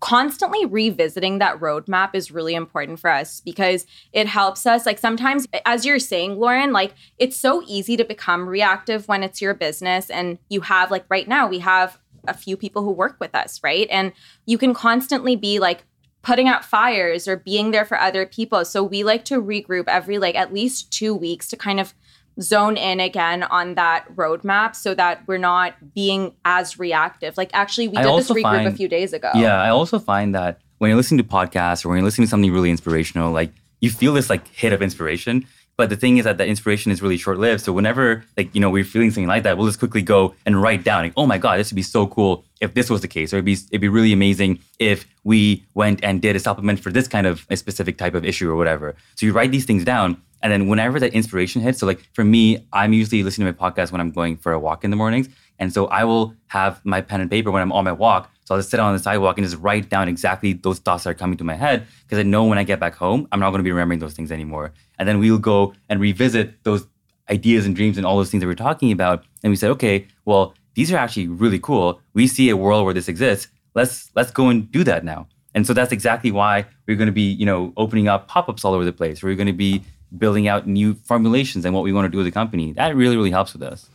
constantly 0.00 0.66
revisiting 0.66 1.38
that 1.38 1.58
roadmap 1.58 2.10
is 2.14 2.30
really 2.30 2.54
important 2.54 3.00
for 3.00 3.08
us 3.08 3.40
because 3.40 3.86
it 4.12 4.26
helps 4.26 4.66
us 4.66 4.84
like 4.84 4.98
sometimes 4.98 5.46
as 5.64 5.86
you're 5.86 5.98
saying 5.98 6.36
Lauryn 6.36 6.72
like 6.72 6.92
it's 7.16 7.36
so 7.36 7.62
easy 7.66 7.96
to 7.96 8.04
become 8.04 8.46
reactive 8.46 9.08
when 9.08 9.22
it's 9.22 9.40
your 9.40 9.54
business 9.54 10.10
and 10.10 10.38
you 10.50 10.60
have 10.60 10.90
like 10.90 11.06
right 11.08 11.26
now 11.26 11.48
we 11.48 11.60
have 11.60 11.98
a 12.28 12.34
few 12.34 12.56
people 12.56 12.82
who 12.82 12.90
work 12.90 13.16
with 13.20 13.34
us 13.34 13.60
right? 13.62 13.88
And 13.90 14.12
you 14.46 14.58
can 14.58 14.74
constantly 14.74 15.36
be 15.36 15.58
like 15.58 15.84
putting 16.22 16.48
out 16.48 16.64
fires 16.64 17.28
or 17.28 17.36
being 17.36 17.70
there 17.70 17.84
for 17.84 17.98
other 18.00 18.26
people. 18.26 18.64
So 18.64 18.82
we 18.82 19.04
like 19.04 19.24
to 19.26 19.40
regroup 19.40 19.84
every 19.86 20.18
like 20.18 20.34
at 20.34 20.52
least 20.52 20.92
2 20.92 21.14
weeks 21.14 21.48
to 21.48 21.56
kind 21.56 21.78
of 21.78 21.94
zone 22.40 22.76
in 22.76 23.00
again 23.00 23.44
on 23.44 23.76
that 23.76 24.04
roadmap 24.14 24.74
so 24.74 24.94
that 24.94 25.22
we're 25.26 25.38
not 25.38 25.94
being 25.94 26.34
as 26.44 26.78
reactive. 26.78 27.36
Like 27.36 27.50
actually 27.54 27.88
we 27.88 27.96
did 27.96 28.04
this 28.04 28.30
regroup 28.30 28.66
a 28.66 28.72
few 28.72 28.88
days 28.88 29.12
ago. 29.12 29.30
Yeah, 29.34 29.56
I 29.56 29.70
also 29.70 29.98
find 29.98 30.34
that 30.34 30.60
when 30.78 30.90
you're 30.90 30.96
listening 30.96 31.18
to 31.18 31.24
podcasts 31.24 31.84
or 31.84 31.88
when 31.88 31.98
you're 31.98 32.04
listening 32.04 32.26
to 32.26 32.30
something 32.30 32.52
really 32.52 32.70
inspirational, 32.70 33.32
like 33.32 33.52
you 33.80 33.90
feel 33.90 34.12
this 34.12 34.28
like 34.28 34.46
hit 34.48 34.72
of 34.72 34.82
inspiration. 34.82 35.46
But 35.76 35.90
the 35.90 35.96
thing 35.96 36.16
is 36.16 36.24
that 36.24 36.38
the 36.38 36.46
inspiration 36.46 36.90
is 36.90 37.02
really 37.02 37.18
short 37.18 37.38
lived. 37.38 37.62
So 37.62 37.72
whenever 37.72 38.24
like 38.36 38.54
you 38.54 38.60
know 38.60 38.70
we're 38.70 38.84
feeling 38.84 39.10
something 39.10 39.26
like 39.26 39.42
that, 39.42 39.58
we'll 39.58 39.66
just 39.66 39.78
quickly 39.78 40.02
go 40.02 40.34
and 40.46 40.60
write 40.60 40.84
down 40.84 41.02
like, 41.04 41.12
oh 41.16 41.26
my 41.26 41.38
god, 41.38 41.58
this 41.58 41.70
would 41.70 41.76
be 41.76 41.82
so 41.82 42.06
cool 42.06 42.44
if 42.60 42.74
this 42.74 42.88
was 42.88 43.02
the 43.02 43.08
case, 43.08 43.32
or 43.32 43.36
it'd 43.36 43.44
be 43.44 43.58
it'd 43.70 43.80
be 43.80 43.88
really 43.88 44.12
amazing 44.12 44.58
if 44.78 45.06
we 45.24 45.64
went 45.74 46.02
and 46.02 46.22
did 46.22 46.34
a 46.34 46.40
supplement 46.40 46.80
for 46.80 46.90
this 46.90 47.06
kind 47.06 47.26
of 47.26 47.46
a 47.50 47.56
specific 47.56 47.98
type 47.98 48.14
of 48.14 48.24
issue 48.24 48.50
or 48.50 48.56
whatever. 48.56 48.94
So 49.16 49.26
you 49.26 49.32
write 49.32 49.52
these 49.52 49.66
things 49.66 49.84
down, 49.84 50.20
and 50.42 50.50
then 50.50 50.66
whenever 50.66 50.98
that 51.00 51.12
inspiration 51.12 51.60
hits, 51.60 51.80
so 51.80 51.86
like 51.86 52.00
for 52.14 52.24
me, 52.24 52.66
I'm 52.72 52.92
usually 52.92 53.22
listening 53.22 53.52
to 53.52 53.58
my 53.58 53.70
podcast 53.70 53.92
when 53.92 54.00
I'm 54.00 54.10
going 54.10 54.38
for 54.38 54.52
a 54.52 54.58
walk 54.58 54.84
in 54.84 54.90
the 54.90 54.96
mornings. 54.96 55.28
And 55.58 55.72
so 55.72 55.86
I 55.86 56.04
will 56.04 56.34
have 56.48 56.84
my 56.84 57.00
pen 57.00 57.20
and 57.20 57.30
paper 57.30 57.50
when 57.50 57.62
I'm 57.62 57.72
on 57.72 57.84
my 57.84 57.92
walk. 57.92 58.30
So 58.46 58.54
I'll 58.54 58.60
just 58.60 58.70
sit 58.70 58.78
on 58.78 58.94
the 58.94 59.00
sidewalk 59.00 59.38
and 59.38 59.44
just 59.44 59.60
write 59.60 59.90
down 59.90 60.08
exactly 60.08 60.52
those 60.52 60.78
thoughts 60.78 61.02
that 61.02 61.10
are 61.10 61.14
coming 61.14 61.36
to 61.38 61.44
my 61.44 61.54
head 61.54 61.84
because 62.04 62.20
I 62.20 62.22
know 62.22 62.44
when 62.44 62.58
I 62.58 62.62
get 62.62 62.78
back 62.78 62.94
home, 62.94 63.26
I'm 63.32 63.40
not 63.40 63.50
going 63.50 63.58
to 63.58 63.64
be 63.64 63.72
remembering 63.72 63.98
those 63.98 64.14
things 64.14 64.30
anymore. 64.30 64.72
And 65.00 65.08
then 65.08 65.18
we'll 65.18 65.38
go 65.38 65.74
and 65.88 66.00
revisit 66.00 66.62
those 66.62 66.86
ideas 67.28 67.66
and 67.66 67.74
dreams 67.74 67.96
and 67.96 68.06
all 68.06 68.16
those 68.16 68.30
things 68.30 68.42
that 68.42 68.46
we're 68.46 68.54
talking 68.54 68.92
about. 68.92 69.24
And 69.42 69.50
we 69.50 69.56
said, 69.56 69.72
okay, 69.72 70.06
well, 70.26 70.54
these 70.74 70.92
are 70.92 70.96
actually 70.96 71.26
really 71.26 71.58
cool. 71.58 72.00
We 72.14 72.28
see 72.28 72.48
a 72.48 72.56
world 72.56 72.84
where 72.84 72.94
this 72.94 73.08
exists. 73.08 73.48
Let's 73.74 74.12
let's 74.14 74.30
go 74.30 74.48
and 74.48 74.70
do 74.70 74.84
that 74.84 75.04
now. 75.04 75.26
And 75.56 75.66
so 75.66 75.74
that's 75.74 75.90
exactly 75.90 76.30
why 76.30 76.66
we're 76.86 76.96
going 76.96 77.06
to 77.06 77.12
be, 77.12 77.32
you 77.32 77.46
know, 77.46 77.72
opening 77.76 78.06
up 78.06 78.28
pop-ups 78.28 78.64
all 78.64 78.74
over 78.74 78.84
the 78.84 78.92
place. 78.92 79.24
We're 79.24 79.34
going 79.34 79.48
to 79.48 79.52
be 79.52 79.82
building 80.16 80.46
out 80.46 80.68
new 80.68 80.94
formulations 80.94 81.64
and 81.64 81.74
what 81.74 81.82
we 81.82 81.92
want 81.92 82.04
to 82.04 82.10
do 82.10 82.20
as 82.20 82.26
a 82.28 82.30
company. 82.30 82.72
That 82.74 82.94
really, 82.94 83.16
really 83.16 83.32
helps 83.32 83.54
with 83.54 83.62
us. 83.64 83.88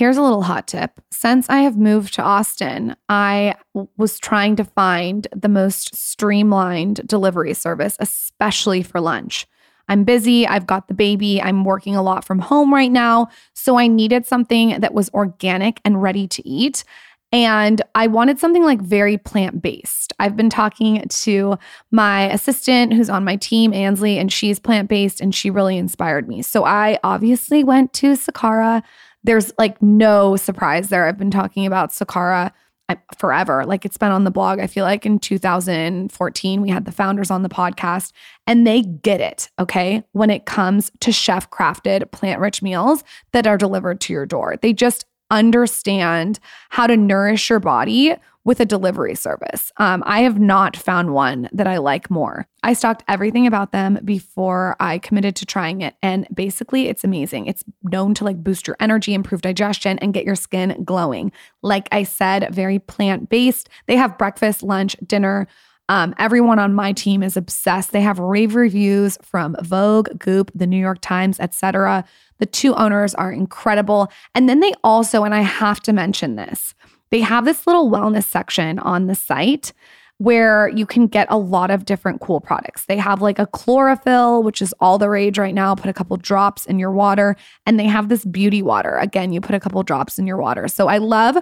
Here's 0.00 0.16
a 0.16 0.22
little 0.22 0.44
hot 0.44 0.66
tip. 0.66 0.98
Since 1.10 1.50
I 1.50 1.58
have 1.58 1.76
moved 1.76 2.14
to 2.14 2.22
Austin, 2.22 2.96
I 3.10 3.54
was 3.98 4.18
trying 4.18 4.56
to 4.56 4.64
find 4.64 5.28
the 5.36 5.50
most 5.50 5.94
streamlined 5.94 7.06
delivery 7.06 7.52
service, 7.52 7.98
especially 8.00 8.82
for 8.82 8.98
lunch. 8.98 9.46
I'm 9.90 10.04
busy. 10.04 10.46
I've 10.46 10.66
got 10.66 10.88
the 10.88 10.94
baby. 10.94 11.42
I'm 11.42 11.64
working 11.64 11.96
a 11.96 12.02
lot 12.02 12.24
from 12.24 12.38
home 12.38 12.72
right 12.72 12.90
now. 12.90 13.28
So 13.52 13.78
I 13.78 13.88
needed 13.88 14.24
something 14.24 14.80
that 14.80 14.94
was 14.94 15.10
organic 15.10 15.82
and 15.84 16.00
ready 16.00 16.26
to 16.28 16.48
eat. 16.48 16.82
And 17.30 17.82
I 17.94 18.06
wanted 18.06 18.38
something 18.38 18.64
like 18.64 18.80
very 18.80 19.18
plant 19.18 19.60
based. 19.60 20.14
I've 20.18 20.34
been 20.34 20.48
talking 20.48 21.06
to 21.08 21.58
my 21.90 22.30
assistant 22.30 22.94
who's 22.94 23.10
on 23.10 23.22
my 23.22 23.36
team, 23.36 23.74
Ansley, 23.74 24.16
and 24.16 24.32
she's 24.32 24.58
plant 24.58 24.88
based 24.88 25.20
and 25.20 25.34
she 25.34 25.50
really 25.50 25.76
inspired 25.76 26.26
me. 26.26 26.40
So 26.40 26.64
I 26.64 26.98
obviously 27.04 27.62
went 27.62 27.92
to 27.94 28.14
Sakara. 28.14 28.82
There's 29.24 29.52
like 29.58 29.80
no 29.82 30.36
surprise 30.36 30.88
there. 30.88 31.06
I've 31.06 31.18
been 31.18 31.30
talking 31.30 31.66
about 31.66 31.90
Sakara 31.90 32.52
uh, 32.90 32.96
forever. 33.18 33.64
Like 33.64 33.84
it's 33.84 33.96
been 33.96 34.10
on 34.10 34.24
the 34.24 34.30
blog. 34.30 34.58
I 34.58 34.66
feel 34.66 34.84
like 34.84 35.06
in 35.06 35.18
2014, 35.18 36.60
we 36.60 36.70
had 36.70 36.86
the 36.86 36.92
founders 36.92 37.30
on 37.30 37.42
the 37.42 37.48
podcast 37.48 38.12
and 38.46 38.66
they 38.66 38.82
get 38.82 39.20
it. 39.20 39.48
Okay. 39.58 40.02
When 40.12 40.30
it 40.30 40.44
comes 40.44 40.90
to 41.00 41.12
chef 41.12 41.50
crafted 41.50 42.10
plant 42.10 42.40
rich 42.40 42.62
meals 42.62 43.04
that 43.32 43.46
are 43.46 43.56
delivered 43.56 44.00
to 44.02 44.12
your 44.12 44.26
door, 44.26 44.56
they 44.60 44.72
just 44.72 45.04
understand 45.30 46.38
how 46.70 46.86
to 46.86 46.96
nourish 46.96 47.50
your 47.50 47.60
body 47.60 48.16
with 48.44 48.58
a 48.58 48.64
delivery 48.64 49.14
service. 49.14 49.70
Um, 49.76 50.02
I 50.06 50.20
have 50.20 50.38
not 50.38 50.76
found 50.76 51.12
one 51.12 51.48
that 51.52 51.66
I 51.66 51.76
like 51.76 52.10
more. 52.10 52.46
I 52.62 52.72
stalked 52.72 53.04
everything 53.06 53.46
about 53.46 53.72
them 53.72 53.98
before 54.04 54.76
I 54.80 54.98
committed 54.98 55.36
to 55.36 55.46
trying 55.46 55.82
it. 55.82 55.94
And 56.02 56.26
basically, 56.32 56.88
it's 56.88 57.04
amazing. 57.04 57.46
It's 57.46 57.64
known 57.82 58.14
to 58.14 58.24
like 58.24 58.42
boost 58.42 58.66
your 58.66 58.76
energy, 58.80 59.12
improve 59.12 59.42
digestion, 59.42 59.98
and 59.98 60.14
get 60.14 60.24
your 60.24 60.36
skin 60.36 60.82
glowing. 60.84 61.32
Like 61.62 61.88
I 61.92 62.02
said, 62.02 62.54
very 62.54 62.78
plant 62.78 63.28
based. 63.28 63.68
They 63.86 63.96
have 63.96 64.18
breakfast, 64.18 64.62
lunch, 64.62 64.96
dinner. 65.06 65.46
Um, 65.90 66.14
everyone 66.18 66.60
on 66.60 66.72
my 66.72 66.92
team 66.92 67.22
is 67.22 67.36
obsessed. 67.36 67.92
They 67.92 68.00
have 68.00 68.18
rave 68.18 68.54
reviews 68.54 69.18
from 69.22 69.56
Vogue, 69.60 70.18
Goop, 70.18 70.50
the 70.54 70.66
New 70.66 70.78
York 70.78 70.98
Times, 71.00 71.40
etc. 71.40 72.04
The 72.40 72.46
two 72.46 72.74
owners 72.74 73.14
are 73.14 73.32
incredible. 73.32 74.10
And 74.34 74.48
then 74.48 74.60
they 74.60 74.72
also, 74.82 75.24
and 75.24 75.34
I 75.34 75.42
have 75.42 75.80
to 75.82 75.92
mention 75.92 76.36
this, 76.36 76.74
they 77.10 77.20
have 77.20 77.44
this 77.44 77.66
little 77.66 77.90
wellness 77.90 78.24
section 78.24 78.78
on 78.80 79.06
the 79.06 79.14
site 79.14 79.72
where 80.18 80.68
you 80.68 80.84
can 80.84 81.06
get 81.06 81.26
a 81.30 81.38
lot 81.38 81.70
of 81.70 81.86
different 81.86 82.20
cool 82.20 82.40
products. 82.40 82.84
They 82.84 82.98
have 82.98 83.22
like 83.22 83.38
a 83.38 83.46
chlorophyll, 83.46 84.42
which 84.42 84.60
is 84.60 84.74
all 84.78 84.98
the 84.98 85.08
rage 85.08 85.38
right 85.38 85.54
now. 85.54 85.74
Put 85.74 85.88
a 85.88 85.94
couple 85.94 86.16
drops 86.18 86.66
in 86.66 86.78
your 86.78 86.92
water. 86.92 87.36
And 87.64 87.80
they 87.80 87.86
have 87.86 88.10
this 88.10 88.26
beauty 88.26 88.60
water. 88.60 88.96
Again, 88.96 89.32
you 89.32 89.40
put 89.40 89.54
a 89.54 89.60
couple 89.60 89.82
drops 89.82 90.18
in 90.18 90.26
your 90.26 90.36
water. 90.36 90.68
So 90.68 90.88
I 90.88 90.98
love 90.98 91.38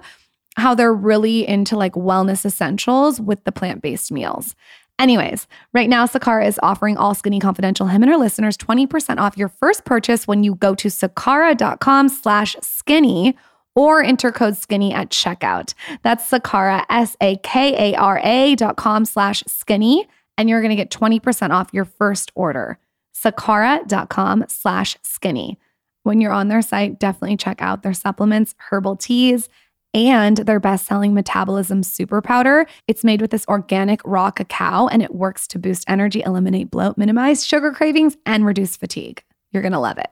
how 0.55 0.75
they're 0.75 0.93
really 0.93 1.47
into 1.47 1.75
like 1.75 1.93
wellness 1.93 2.45
essentials 2.45 3.19
with 3.19 3.43
the 3.43 3.51
plant 3.51 3.81
based 3.81 4.11
meals. 4.11 4.55
Anyways, 4.99 5.47
right 5.73 5.87
now, 5.89 6.05
Sakara 6.05 6.45
is 6.45 6.59
offering 6.61 6.97
all 6.97 7.15
Skinny 7.15 7.39
Confidential 7.39 7.87
him 7.87 8.03
and 8.03 8.11
her 8.11 8.17
listeners 8.17 8.57
20% 8.57 9.17
off 9.17 9.37
your 9.37 9.47
first 9.47 9.85
purchase 9.85 10.27
when 10.27 10.43
you 10.43 10.55
go 10.55 10.75
to 10.75 10.89
sakara.com 10.89 12.09
slash 12.09 12.57
skinny 12.61 13.37
or 13.75 14.03
enter 14.03 14.29
code 14.31 14.57
skinny 14.57 14.93
at 14.93 15.09
checkout. 15.09 15.73
That's 16.03 16.29
Sakara, 16.29 16.83
S-A-K-A-R-A 16.89 18.55
dot 18.55 18.75
com 18.75 19.05
slash 19.05 19.41
skinny, 19.47 20.05
and 20.37 20.49
you're 20.49 20.61
going 20.61 20.69
to 20.69 20.75
get 20.75 20.91
20% 20.91 21.51
off 21.51 21.69
your 21.71 21.85
first 21.85 22.31
order. 22.35 22.77
Sakara.com 23.15 24.45
slash 24.49 24.97
skinny. 25.01 25.57
When 26.03 26.19
you're 26.19 26.33
on 26.33 26.49
their 26.49 26.61
site, 26.61 26.99
definitely 26.99 27.37
check 27.37 27.61
out 27.61 27.83
their 27.83 27.93
supplements, 27.93 28.53
herbal 28.57 28.97
teas, 28.97 29.47
and 29.93 30.37
their 30.37 30.59
best 30.59 30.85
selling 30.85 31.13
metabolism 31.13 31.83
super 31.83 32.21
powder. 32.21 32.65
It's 32.87 33.03
made 33.03 33.21
with 33.21 33.31
this 33.31 33.45
organic 33.47 34.01
raw 34.05 34.31
cacao 34.31 34.87
and 34.87 35.01
it 35.01 35.15
works 35.15 35.47
to 35.49 35.59
boost 35.59 35.85
energy, 35.87 36.21
eliminate 36.25 36.69
bloat, 36.69 36.97
minimize 36.97 37.45
sugar 37.45 37.71
cravings, 37.71 38.17
and 38.25 38.45
reduce 38.45 38.75
fatigue. 38.75 39.23
You're 39.51 39.63
going 39.63 39.73
to 39.73 39.79
love 39.79 39.97
it. 39.97 40.09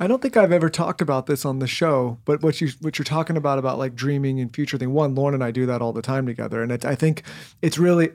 I 0.00 0.06
don't 0.06 0.22
think 0.22 0.38
I've 0.38 0.50
ever 0.50 0.70
talked 0.70 1.02
about 1.02 1.26
this 1.26 1.44
on 1.44 1.58
the 1.58 1.66
show, 1.66 2.16
but 2.24 2.42
what 2.42 2.58
you 2.62 2.70
what 2.80 2.98
you're 2.98 3.04
talking 3.04 3.36
about 3.36 3.58
about 3.58 3.78
like 3.78 3.94
dreaming 3.94 4.40
and 4.40 4.52
future 4.52 4.78
thing. 4.78 4.94
One, 4.94 5.14
Lauryn 5.14 5.34
and 5.34 5.44
I 5.44 5.50
do 5.50 5.66
that 5.66 5.82
all 5.82 5.92
the 5.92 6.00
time 6.00 6.24
together, 6.24 6.62
and 6.62 6.72
it, 6.72 6.86
I 6.86 6.94
think 6.94 7.22
it's 7.60 7.76
really, 7.76 8.08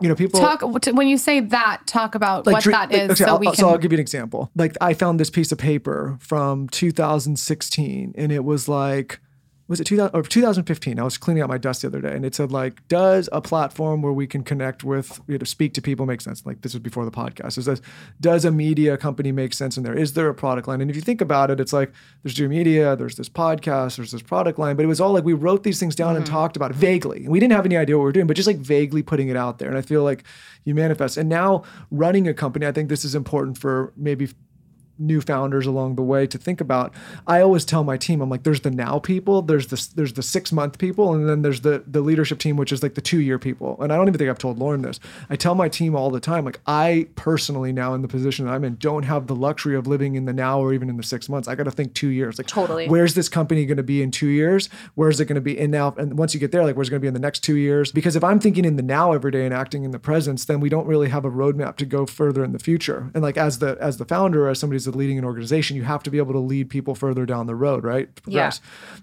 you 0.00 0.08
know, 0.08 0.14
people 0.14 0.38
Talk 0.38 0.62
when 0.62 1.08
you 1.08 1.18
say 1.18 1.40
that, 1.40 1.82
talk 1.86 2.14
about 2.14 2.46
what 2.46 2.62
dre- 2.62 2.72
that 2.72 2.92
is 2.92 3.10
okay, 3.10 3.24
so 3.24 3.26
I'll, 3.26 3.38
we 3.40 3.46
can 3.46 3.56
so 3.56 3.68
I'll 3.70 3.78
give 3.78 3.90
you 3.90 3.96
an 3.96 4.00
example. 4.00 4.52
Like 4.54 4.76
I 4.80 4.94
found 4.94 5.18
this 5.18 5.28
piece 5.28 5.50
of 5.50 5.58
paper 5.58 6.16
from 6.20 6.68
2016, 6.68 8.14
and 8.16 8.30
it 8.30 8.44
was 8.44 8.68
like, 8.68 9.18
was 9.68 9.80
it 9.80 9.84
2000 9.84 10.14
or 10.14 10.22
2015? 10.22 10.98
I 10.98 11.02
was 11.02 11.18
cleaning 11.18 11.42
out 11.42 11.48
my 11.48 11.58
dust 11.58 11.82
the 11.82 11.88
other 11.88 12.00
day, 12.00 12.14
and 12.14 12.24
it 12.24 12.34
said 12.34 12.52
like, 12.52 12.86
does 12.88 13.28
a 13.32 13.40
platform 13.40 14.00
where 14.00 14.12
we 14.12 14.26
can 14.26 14.44
connect 14.44 14.84
with, 14.84 15.20
you 15.26 15.38
know, 15.38 15.44
speak 15.44 15.74
to 15.74 15.82
people 15.82 16.06
make 16.06 16.20
sense? 16.20 16.46
Like 16.46 16.62
this 16.62 16.72
was 16.72 16.80
before 16.80 17.04
the 17.04 17.10
podcast. 17.10 17.58
It 17.58 17.62
says, 17.62 17.82
does 18.20 18.44
a 18.44 18.52
media 18.52 18.96
company 18.96 19.32
make 19.32 19.54
sense 19.54 19.76
in 19.76 19.82
there? 19.82 19.94
Is 19.94 20.12
there 20.12 20.28
a 20.28 20.34
product 20.34 20.68
line? 20.68 20.80
And 20.80 20.90
if 20.90 20.96
you 20.96 21.02
think 21.02 21.20
about 21.20 21.50
it, 21.50 21.58
it's 21.58 21.72
like 21.72 21.92
there's 22.22 22.34
Dear 22.34 22.48
Media, 22.48 22.94
there's 22.94 23.16
this 23.16 23.28
podcast, 23.28 23.96
there's 23.96 24.12
this 24.12 24.22
product 24.22 24.58
line, 24.58 24.76
but 24.76 24.84
it 24.84 24.88
was 24.88 25.00
all 25.00 25.12
like 25.12 25.24
we 25.24 25.32
wrote 25.32 25.64
these 25.64 25.80
things 25.80 25.96
down 25.96 26.14
and 26.14 26.24
mm-hmm. 26.24 26.34
talked 26.34 26.56
about 26.56 26.70
it 26.70 26.76
vaguely, 26.76 27.24
and 27.24 27.30
we 27.30 27.40
didn't 27.40 27.54
have 27.54 27.66
any 27.66 27.76
idea 27.76 27.96
what 27.96 28.02
we 28.02 28.08
were 28.08 28.12
doing, 28.12 28.26
but 28.26 28.36
just 28.36 28.46
like 28.46 28.58
vaguely 28.58 29.02
putting 29.02 29.28
it 29.28 29.36
out 29.36 29.58
there. 29.58 29.68
And 29.68 29.76
I 29.76 29.82
feel 29.82 30.04
like 30.04 30.24
you 30.64 30.74
manifest. 30.74 31.16
And 31.16 31.28
now 31.28 31.64
running 31.90 32.28
a 32.28 32.34
company, 32.34 32.66
I 32.66 32.72
think 32.72 32.88
this 32.88 33.04
is 33.04 33.14
important 33.14 33.58
for 33.58 33.92
maybe 33.96 34.28
new 34.98 35.20
founders 35.20 35.66
along 35.66 35.96
the 35.96 36.02
way 36.02 36.26
to 36.26 36.38
think 36.38 36.60
about. 36.60 36.92
I 37.26 37.40
always 37.40 37.64
tell 37.64 37.84
my 37.84 37.96
team, 37.96 38.20
I'm 38.20 38.30
like, 38.30 38.42
there's 38.42 38.60
the 38.60 38.70
now 38.70 38.98
people, 38.98 39.42
there's 39.42 39.68
the 39.68 39.88
there's 39.94 40.14
the 40.14 40.22
six 40.22 40.52
month 40.52 40.78
people, 40.78 41.14
and 41.14 41.28
then 41.28 41.42
there's 41.42 41.60
the 41.60 41.82
the 41.86 42.00
leadership 42.00 42.38
team, 42.38 42.56
which 42.56 42.72
is 42.72 42.82
like 42.82 42.94
the 42.94 43.00
two 43.00 43.20
year 43.20 43.38
people. 43.38 43.76
And 43.80 43.92
I 43.92 43.96
don't 43.96 44.08
even 44.08 44.18
think 44.18 44.30
I've 44.30 44.38
told 44.38 44.58
Lauryn 44.58 44.82
this. 44.82 45.00
I 45.30 45.36
tell 45.36 45.54
my 45.54 45.68
team 45.68 45.94
all 45.94 46.10
the 46.10 46.20
time, 46.20 46.44
like 46.44 46.60
I 46.66 47.08
personally 47.14 47.72
now 47.72 47.94
in 47.94 48.02
the 48.02 48.08
position 48.08 48.46
that 48.46 48.52
I'm 48.52 48.64
in, 48.64 48.76
don't 48.76 49.04
have 49.04 49.26
the 49.26 49.34
luxury 49.34 49.76
of 49.76 49.86
living 49.86 50.14
in 50.14 50.24
the 50.24 50.32
now 50.32 50.60
or 50.60 50.72
even 50.72 50.88
in 50.88 50.96
the 50.96 51.02
six 51.02 51.28
months. 51.28 51.48
I 51.48 51.54
got 51.54 51.64
to 51.64 51.70
think 51.70 51.94
two 51.94 52.08
years. 52.08 52.38
Like 52.38 52.46
Totally. 52.46 52.88
where's 52.88 53.14
this 53.14 53.28
company 53.28 53.66
going 53.66 53.76
to 53.76 53.82
be 53.82 54.02
in 54.02 54.10
two 54.10 54.28
years? 54.28 54.68
Where's 54.94 55.20
it 55.20 55.26
going 55.26 55.36
to 55.36 55.40
be 55.40 55.58
in 55.58 55.70
now? 55.70 55.94
And 55.96 56.18
once 56.18 56.34
you 56.34 56.40
get 56.40 56.52
there, 56.52 56.64
like 56.64 56.76
where's 56.76 56.88
it 56.88 56.90
going 56.90 57.00
to 57.00 57.04
be 57.04 57.08
in 57.08 57.14
the 57.14 57.20
next 57.20 57.40
two 57.40 57.56
years? 57.56 57.92
Because 57.92 58.16
if 58.16 58.24
I'm 58.24 58.40
thinking 58.40 58.64
in 58.64 58.76
the 58.76 58.82
now 58.82 59.12
every 59.12 59.30
day 59.30 59.44
and 59.44 59.54
acting 59.54 59.84
in 59.84 59.90
the 59.90 59.98
presence, 59.98 60.44
then 60.44 60.60
we 60.60 60.68
don't 60.68 60.86
really 60.86 61.08
have 61.08 61.24
a 61.24 61.30
roadmap 61.30 61.76
to 61.76 61.86
go 61.86 62.06
further 62.06 62.44
in 62.44 62.52
the 62.52 62.58
future. 62.58 63.10
And 63.14 63.22
like 63.22 63.36
as 63.36 63.58
the 63.58 63.76
as 63.80 63.98
the 63.98 64.04
founder, 64.04 64.48
as 64.48 64.58
who's 64.86 64.96
leading 64.96 65.18
an 65.18 65.24
organization, 65.24 65.76
you 65.76 65.84
have 65.84 66.02
to 66.04 66.10
be 66.10 66.18
able 66.18 66.32
to 66.32 66.38
lead 66.38 66.70
people 66.70 66.94
further 66.94 67.26
down 67.26 67.46
the 67.46 67.54
road, 67.54 67.84
right? 67.84 68.14
To 68.16 68.22
Yeah. 68.26 68.50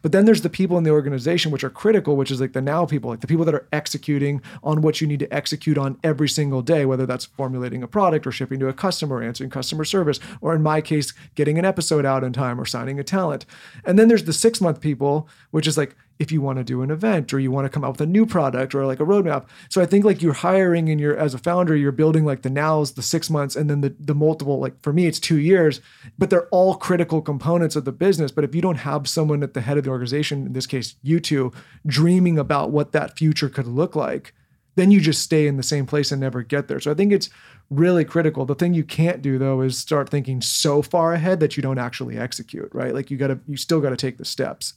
But 0.02 0.12
then 0.12 0.26
there's 0.26 0.42
the 0.42 0.50
people 0.50 0.78
in 0.78 0.84
the 0.84 0.90
organization 0.90 1.52
which 1.52 1.64
are 1.64 1.70
critical, 1.70 2.16
which 2.16 2.32
is 2.32 2.42
like 2.42 2.54
the 2.54 2.62
now 2.62 2.86
people, 2.86 3.10
like 3.10 3.22
the 3.22 3.28
people 3.28 3.46
that 3.46 3.56
are 3.56 3.68
executing 3.72 4.42
on 4.64 4.82
what 4.82 5.02
you 5.02 5.08
need 5.08 5.20
to 5.20 5.34
execute 5.34 5.78
on 5.78 5.98
every 6.04 6.28
single 6.28 6.62
day, 6.62 6.86
whether 6.86 7.06
that's 7.06 7.26
formulating 7.26 7.84
a 7.84 7.88
product 7.88 8.26
or 8.26 8.32
shipping 8.32 8.60
to 8.60 8.68
a 8.68 8.74
customer, 8.74 9.22
answering 9.22 9.50
customer 9.50 9.86
service, 9.86 10.20
or 10.42 10.56
in 10.56 10.64
my 10.64 10.82
case, 10.82 11.14
getting 11.36 11.60
an 11.60 11.66
episode 11.66 12.06
out 12.06 12.24
in 12.24 12.34
time 12.34 12.60
or 12.60 12.66
signing 12.66 13.00
a 13.00 13.04
talent. 13.04 13.46
And 13.86 14.00
then 14.00 14.08
there's 14.08 14.26
the 14.26 14.34
six 14.34 14.60
month 14.60 14.82
people, 14.82 15.28
which 15.52 15.68
is 15.68 15.78
like 15.78 15.96
if 16.20 16.32
you 16.32 16.42
want 16.42 16.58
to 16.58 16.64
do 16.64 16.82
an 16.82 16.92
event 16.92 17.34
or 17.34 17.40
you 17.40 17.52
want 17.52 17.66
to 17.66 17.70
come 17.70 17.84
out 17.84 17.92
with 17.94 18.02
a 18.02 18.06
new 18.06 18.26
product 18.26 18.76
or 18.76 18.86
like 18.86 19.00
a 19.00 19.06
roadmap. 19.06 19.46
So 19.70 19.82
I 19.82 19.86
think 19.86 20.06
like 20.06 20.22
you're 20.22 20.34
hiring 20.34 20.90
and 20.90 21.00
you're 21.00 21.18
as 21.18 21.34
a 21.34 21.38
founder, 21.40 21.76
you're 21.76 21.92
building 21.92 22.24
like 22.26 22.44
the 22.44 22.50
nows, 22.50 22.94
the 22.94 23.02
six 23.02 23.30
months, 23.30 23.56
and 23.56 23.70
then 23.70 23.82
the 23.82 23.96
the 24.00 24.16
multiple, 24.16 24.60
like 24.60 24.82
for 24.82 24.94
me, 24.94 25.08
it's 25.08 25.20
two 25.20 25.40
years, 25.40 25.82
but 26.18 26.30
they're 26.30 26.48
all 26.50 26.76
critical 26.76 27.22
components 27.22 27.76
of 27.76 27.86
the 27.86 27.92
business. 27.92 28.32
But 28.32 28.44
if 28.44 28.54
you 28.56 28.62
don't 28.62 28.78
have 28.78 29.08
someone 29.08 29.44
at 29.44 29.54
the 29.54 29.62
head 29.62 29.78
of 29.78 29.84
the 29.84 29.90
organization, 29.90 30.46
in 30.46 30.54
this 30.54 30.68
case, 30.68 30.96
you 31.02 31.20
two, 31.20 31.52
dreaming 31.86 32.38
about 32.38 32.72
what 32.72 32.92
that 32.92 33.18
future 33.18 33.50
could 33.50 33.68
look 33.68 33.96
like, 33.96 34.34
then 34.76 34.92
you 34.92 35.00
just 35.00 35.22
stay 35.22 35.48
in 35.48 35.58
the 35.58 35.64
same 35.64 35.86
place 35.86 36.12
and 36.12 36.22
never 36.22 36.42
get 36.42 36.68
there. 36.68 36.80
So 36.80 36.92
I 36.92 36.94
think 36.94 37.12
it's 37.12 37.30
really 37.70 38.06
critical. 38.06 38.46
The 38.46 38.56
thing 38.56 38.74
you 38.74 38.84
can't 38.84 39.22
do 39.22 39.38
though 39.38 39.62
is 39.62 39.78
start 39.78 40.10
thinking 40.10 40.42
so 40.42 40.82
far 40.82 41.14
ahead 41.14 41.40
that 41.40 41.58
you 41.58 41.64
don't 41.64 41.78
actually 41.78 42.18
execute, 42.18 42.70
right? 42.74 42.94
Like 42.94 43.12
you 43.12 43.18
gotta 43.18 43.40
you 43.48 43.58
still 43.58 43.82
gotta 43.82 43.98
take 43.98 44.18
the 44.18 44.26
steps. 44.26 44.74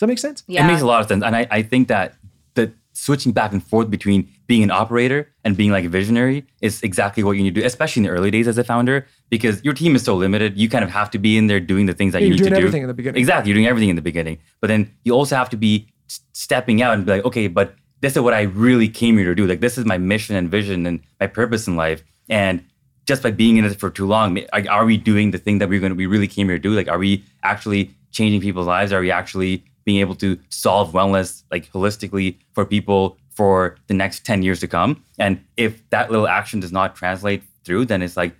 Does 0.00 0.06
that 0.06 0.12
make 0.14 0.18
sense? 0.18 0.42
Yeah. 0.46 0.64
It 0.64 0.68
makes 0.68 0.80
a 0.80 0.86
lot 0.86 1.02
of 1.02 1.08
sense. 1.08 1.22
And 1.22 1.36
I, 1.36 1.46
I 1.50 1.60
think 1.60 1.88
that 1.88 2.14
the 2.54 2.72
switching 2.94 3.32
back 3.32 3.52
and 3.52 3.62
forth 3.62 3.90
between 3.90 4.26
being 4.46 4.62
an 4.62 4.70
operator 4.70 5.30
and 5.44 5.58
being 5.58 5.70
like 5.70 5.84
a 5.84 5.90
visionary 5.90 6.46
is 6.62 6.82
exactly 6.82 7.22
what 7.22 7.32
you 7.32 7.42
need 7.42 7.54
to 7.54 7.60
do, 7.60 7.66
especially 7.66 8.00
in 8.00 8.04
the 8.04 8.10
early 8.10 8.30
days 8.30 8.48
as 8.48 8.56
a 8.56 8.64
founder, 8.64 9.06
because 9.28 9.62
your 9.62 9.74
team 9.74 9.94
is 9.94 10.02
so 10.02 10.16
limited. 10.16 10.56
You 10.56 10.70
kind 10.70 10.84
of 10.84 10.90
have 10.90 11.10
to 11.10 11.18
be 11.18 11.36
in 11.36 11.48
there 11.48 11.60
doing 11.60 11.84
the 11.84 11.92
things 11.92 12.14
that 12.14 12.22
Yeah, 12.22 12.28
you 12.28 12.30
need 12.32 12.38
to 12.38 12.44
do. 12.44 12.50
you're 12.50 12.54
doing 12.60 12.62
everything 12.64 12.82
in 12.82 12.88
the 12.88 12.94
beginning. 12.94 13.18
Exactly. 13.20 13.50
You're 13.50 13.56
doing 13.56 13.66
everything 13.66 13.90
in 13.90 13.96
the 13.96 14.02
beginning. 14.02 14.38
But 14.62 14.68
then 14.68 14.90
you 15.04 15.12
also 15.12 15.36
have 15.36 15.50
to 15.50 15.58
be 15.58 15.86
stepping 16.32 16.80
out 16.80 16.94
and 16.94 17.04
be 17.04 17.12
like, 17.12 17.24
okay, 17.26 17.46
but 17.46 17.74
this 18.00 18.16
is 18.16 18.22
what 18.22 18.32
I 18.32 18.42
really 18.42 18.88
came 18.88 19.18
here 19.18 19.26
to 19.26 19.34
do. 19.34 19.46
Like, 19.46 19.60
this 19.60 19.76
is 19.76 19.84
my 19.84 19.98
mission 19.98 20.34
and 20.34 20.50
vision 20.50 20.86
and 20.86 21.00
my 21.20 21.26
purpose 21.26 21.68
in 21.68 21.76
life. 21.76 22.02
And 22.30 22.64
just 23.06 23.22
by 23.22 23.30
being 23.32 23.58
in 23.58 23.66
it 23.66 23.78
for 23.78 23.90
too 23.90 24.06
long, 24.06 24.32
ma- 24.34 24.40
are 24.54 24.64
are 24.70 24.84
we 24.86 24.96
doing 24.96 25.30
the 25.32 25.38
thing 25.38 25.58
that 25.58 25.68
we're 25.68 25.80
going 25.80 25.92
to, 25.92 25.96
we 25.96 26.06
really 26.06 26.26
came 26.28 26.46
here 26.48 26.56
to 26.56 26.62
do? 26.62 26.70
Like, 26.74 26.88
are 26.88 26.98
we 26.98 27.22
actually 27.42 27.90
changing 28.12 28.40
people's 28.40 28.66
lives? 28.66 28.92
Are 28.92 29.00
we 29.00 29.10
actually 29.10 29.62
being 29.84 30.00
able 30.00 30.14
to 30.16 30.38
solve 30.48 30.92
wellness 30.92 31.42
like 31.50 31.70
holistically 31.72 32.36
for 32.52 32.64
people 32.64 33.16
for 33.30 33.76
the 33.86 33.94
next 33.94 34.24
10 34.24 34.42
years 34.42 34.60
to 34.60 34.68
come? 34.68 35.04
And 35.18 35.42
if 35.56 35.88
that 35.90 36.10
little 36.10 36.28
action 36.28 36.60
does 36.60 36.72
not 36.72 36.96
translate 36.96 37.42
through, 37.64 37.86
then 37.86 38.02
it's 38.02 38.16
like, 38.16 38.34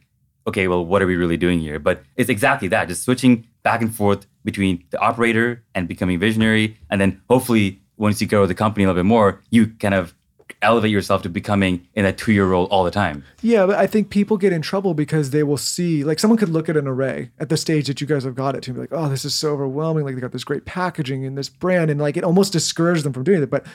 okay, 0.47 0.69
well, 0.69 0.85
what 0.85 1.03
are 1.03 1.07
we 1.07 1.17
really 1.17 1.37
doing 1.37 1.61
here? 1.61 1.79
But 1.79 2.03
it's 2.17 2.31
exactly 2.31 2.69
that, 2.69 2.89
just 2.89 3.05
switching 3.05 3.47
back 3.63 3.81
and 3.83 3.95
forth 3.95 4.27
between 4.45 4.85
the 4.91 4.99
operator 4.99 5.63
and 5.75 5.87
becoming 5.87 6.19
visionary. 6.19 6.79
And 6.91 7.01
then 7.01 7.21
hopefully, 7.29 7.81
once 7.97 8.21
you 8.21 8.27
grow 8.27 8.47
the 8.47 8.55
company 8.55 8.85
a 8.85 8.89
little 8.89 9.03
bit 9.03 9.07
more, 9.07 9.43
you 9.51 9.69
kind 9.79 9.95
of 9.95 10.15
elevate 10.63 10.91
yourself 10.91 11.23
to 11.23 11.29
becoming 11.29 11.87
in 11.95 12.05
a 12.05 12.13
two 12.13 12.33
year 12.33 12.47
role 12.47 12.67
all 12.67 12.85
the 12.85 12.91
time. 12.91 13.25
Yeah, 13.43 13.67
but 13.67 13.77
I 13.77 13.87
think 13.87 14.11
people 14.11 14.37
get 14.37 14.53
in 14.53 14.63
trouble 14.63 14.95
because 14.95 15.31
they 15.31 15.43
will 15.43 15.57
see, 15.57 16.05
like, 16.05 16.19
someone 16.19 16.39
could 16.39 16.49
look 16.49 16.69
at 16.69 16.77
an 16.77 16.85
Arrae 16.85 17.31
at 17.39 17.49
the 17.49 17.57
stage 17.57 17.87
that 17.87 18.01
you 18.01 18.07
guys 18.07 18.25
have 18.25 18.35
got 18.35 18.55
it 18.55 18.63
to 18.65 18.71
and 18.71 18.77
be 18.77 18.81
like, 18.81 18.93
oh, 18.93 19.09
this 19.09 19.25
is 19.25 19.35
so 19.35 19.53
overwhelming. 19.53 20.05
Like, 20.05 20.15
they 20.15 20.21
got 20.21 20.33
this 20.33 20.45
great 20.45 20.65
packaging 20.65 21.25
and 21.25 21.37
this 21.37 21.49
brand, 21.49 21.91
and 21.91 22.01
like, 22.01 22.17
it 22.17 22.25
almost 22.25 22.53
discourages 22.53 23.05
them 23.05 23.13
from 23.13 23.25
doing 23.25 23.43
it. 23.43 23.51
But 23.51 23.67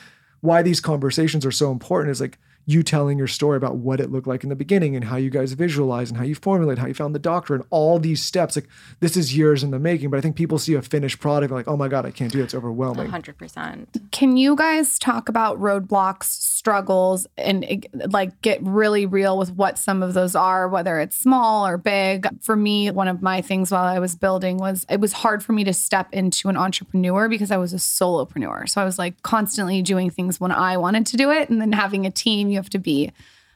why 0.41 0.61
these 0.61 0.79
conversations 0.79 1.45
are 1.45 1.51
so 1.51 1.71
important 1.71 2.11
is 2.11 2.21
like 2.21 2.37
you 2.67 2.81
telling 2.81 3.17
your 3.17 3.27
story 3.27 3.57
about 3.57 3.77
what 3.77 3.99
it 3.99 4.11
looked 4.11 4.27
like 4.27 4.43
in 4.43 4.49
the 4.49 4.55
beginning 4.55 4.95
and 4.95 5.05
how 5.05 5.17
you 5.17 5.29
guys 5.29 5.53
visualize 5.53 6.09
and 6.09 6.17
how 6.17 6.23
you 6.23 6.33
formulate, 6.33 6.79
how 6.79 6.87
you 6.87 6.93
found 6.95 7.13
the 7.13 7.19
doctor, 7.19 7.53
and 7.53 7.63
all 7.69 7.99
these 7.99 8.23
steps. 8.23 8.55
Like, 8.55 8.67
this 8.99 9.15
is 9.15 9.37
years 9.37 9.63
in 9.63 9.69
the 9.69 9.77
making, 9.77 10.09
but 10.09 10.17
I 10.17 10.21
think 10.21 10.35
people 10.35 10.57
see 10.57 10.73
a 10.73 10.81
finished 10.81 11.19
product 11.19 11.51
and 11.51 11.57
like, 11.57 11.67
oh 11.67 11.77
my 11.77 11.87
God, 11.87 12.05
I 12.05 12.11
can't 12.11 12.31
do 12.31 12.39
it. 12.41 12.45
It's 12.45 12.55
overwhelming. 12.55 13.09
100%. 13.11 14.11
Can 14.11 14.37
you 14.37 14.55
guys 14.55 14.97
talk 14.97 15.29
about 15.29 15.59
roadblocks, 15.59 16.54
struggles, 16.65 17.27
and 17.37 17.85
like 18.07 18.41
get 18.41 18.59
really 18.63 19.05
real 19.05 19.37
with 19.37 19.51
what 19.51 19.77
some 19.77 20.01
of 20.01 20.15
those 20.15 20.35
are, 20.35 20.67
whether 20.67 20.99
it's 20.99 21.15
small 21.15 21.67
or 21.67 21.77
big? 21.77 22.27
For 22.41 22.55
me, 22.55 22.89
one 22.89 23.07
of 23.07 23.21
my 23.21 23.39
things 23.43 23.69
while 23.69 23.83
I 23.83 23.99
was 23.99 24.15
building 24.15 24.57
was 24.57 24.83
it 24.89 24.99
was 24.99 25.13
hard 25.13 25.43
for 25.43 25.53
me 25.53 25.63
to 25.63 25.73
step 25.73 26.11
into 26.11 26.49
an 26.49 26.57
entrepreneur 26.57 27.29
because 27.29 27.51
I 27.51 27.57
was 27.57 27.71
a 27.71 27.77
solopreneur. 27.77 28.67
So 28.67 28.81
I 28.81 28.83
was 28.83 28.97
like 28.97 29.21
constantly 29.21 29.83
doing 29.83 30.09
things 30.09 30.39
when 30.39 30.51
I 30.51 30.77
wanted 30.77 31.05
to 31.05 31.17
do 31.17 31.29
it. 31.29 31.49
And 31.49 31.61
then 31.61 31.71
having 31.71 32.07
a 32.07 32.11
team, 32.11 32.49
you 32.49 32.55
have 32.55 32.71
to 32.71 32.79
be 32.79 33.11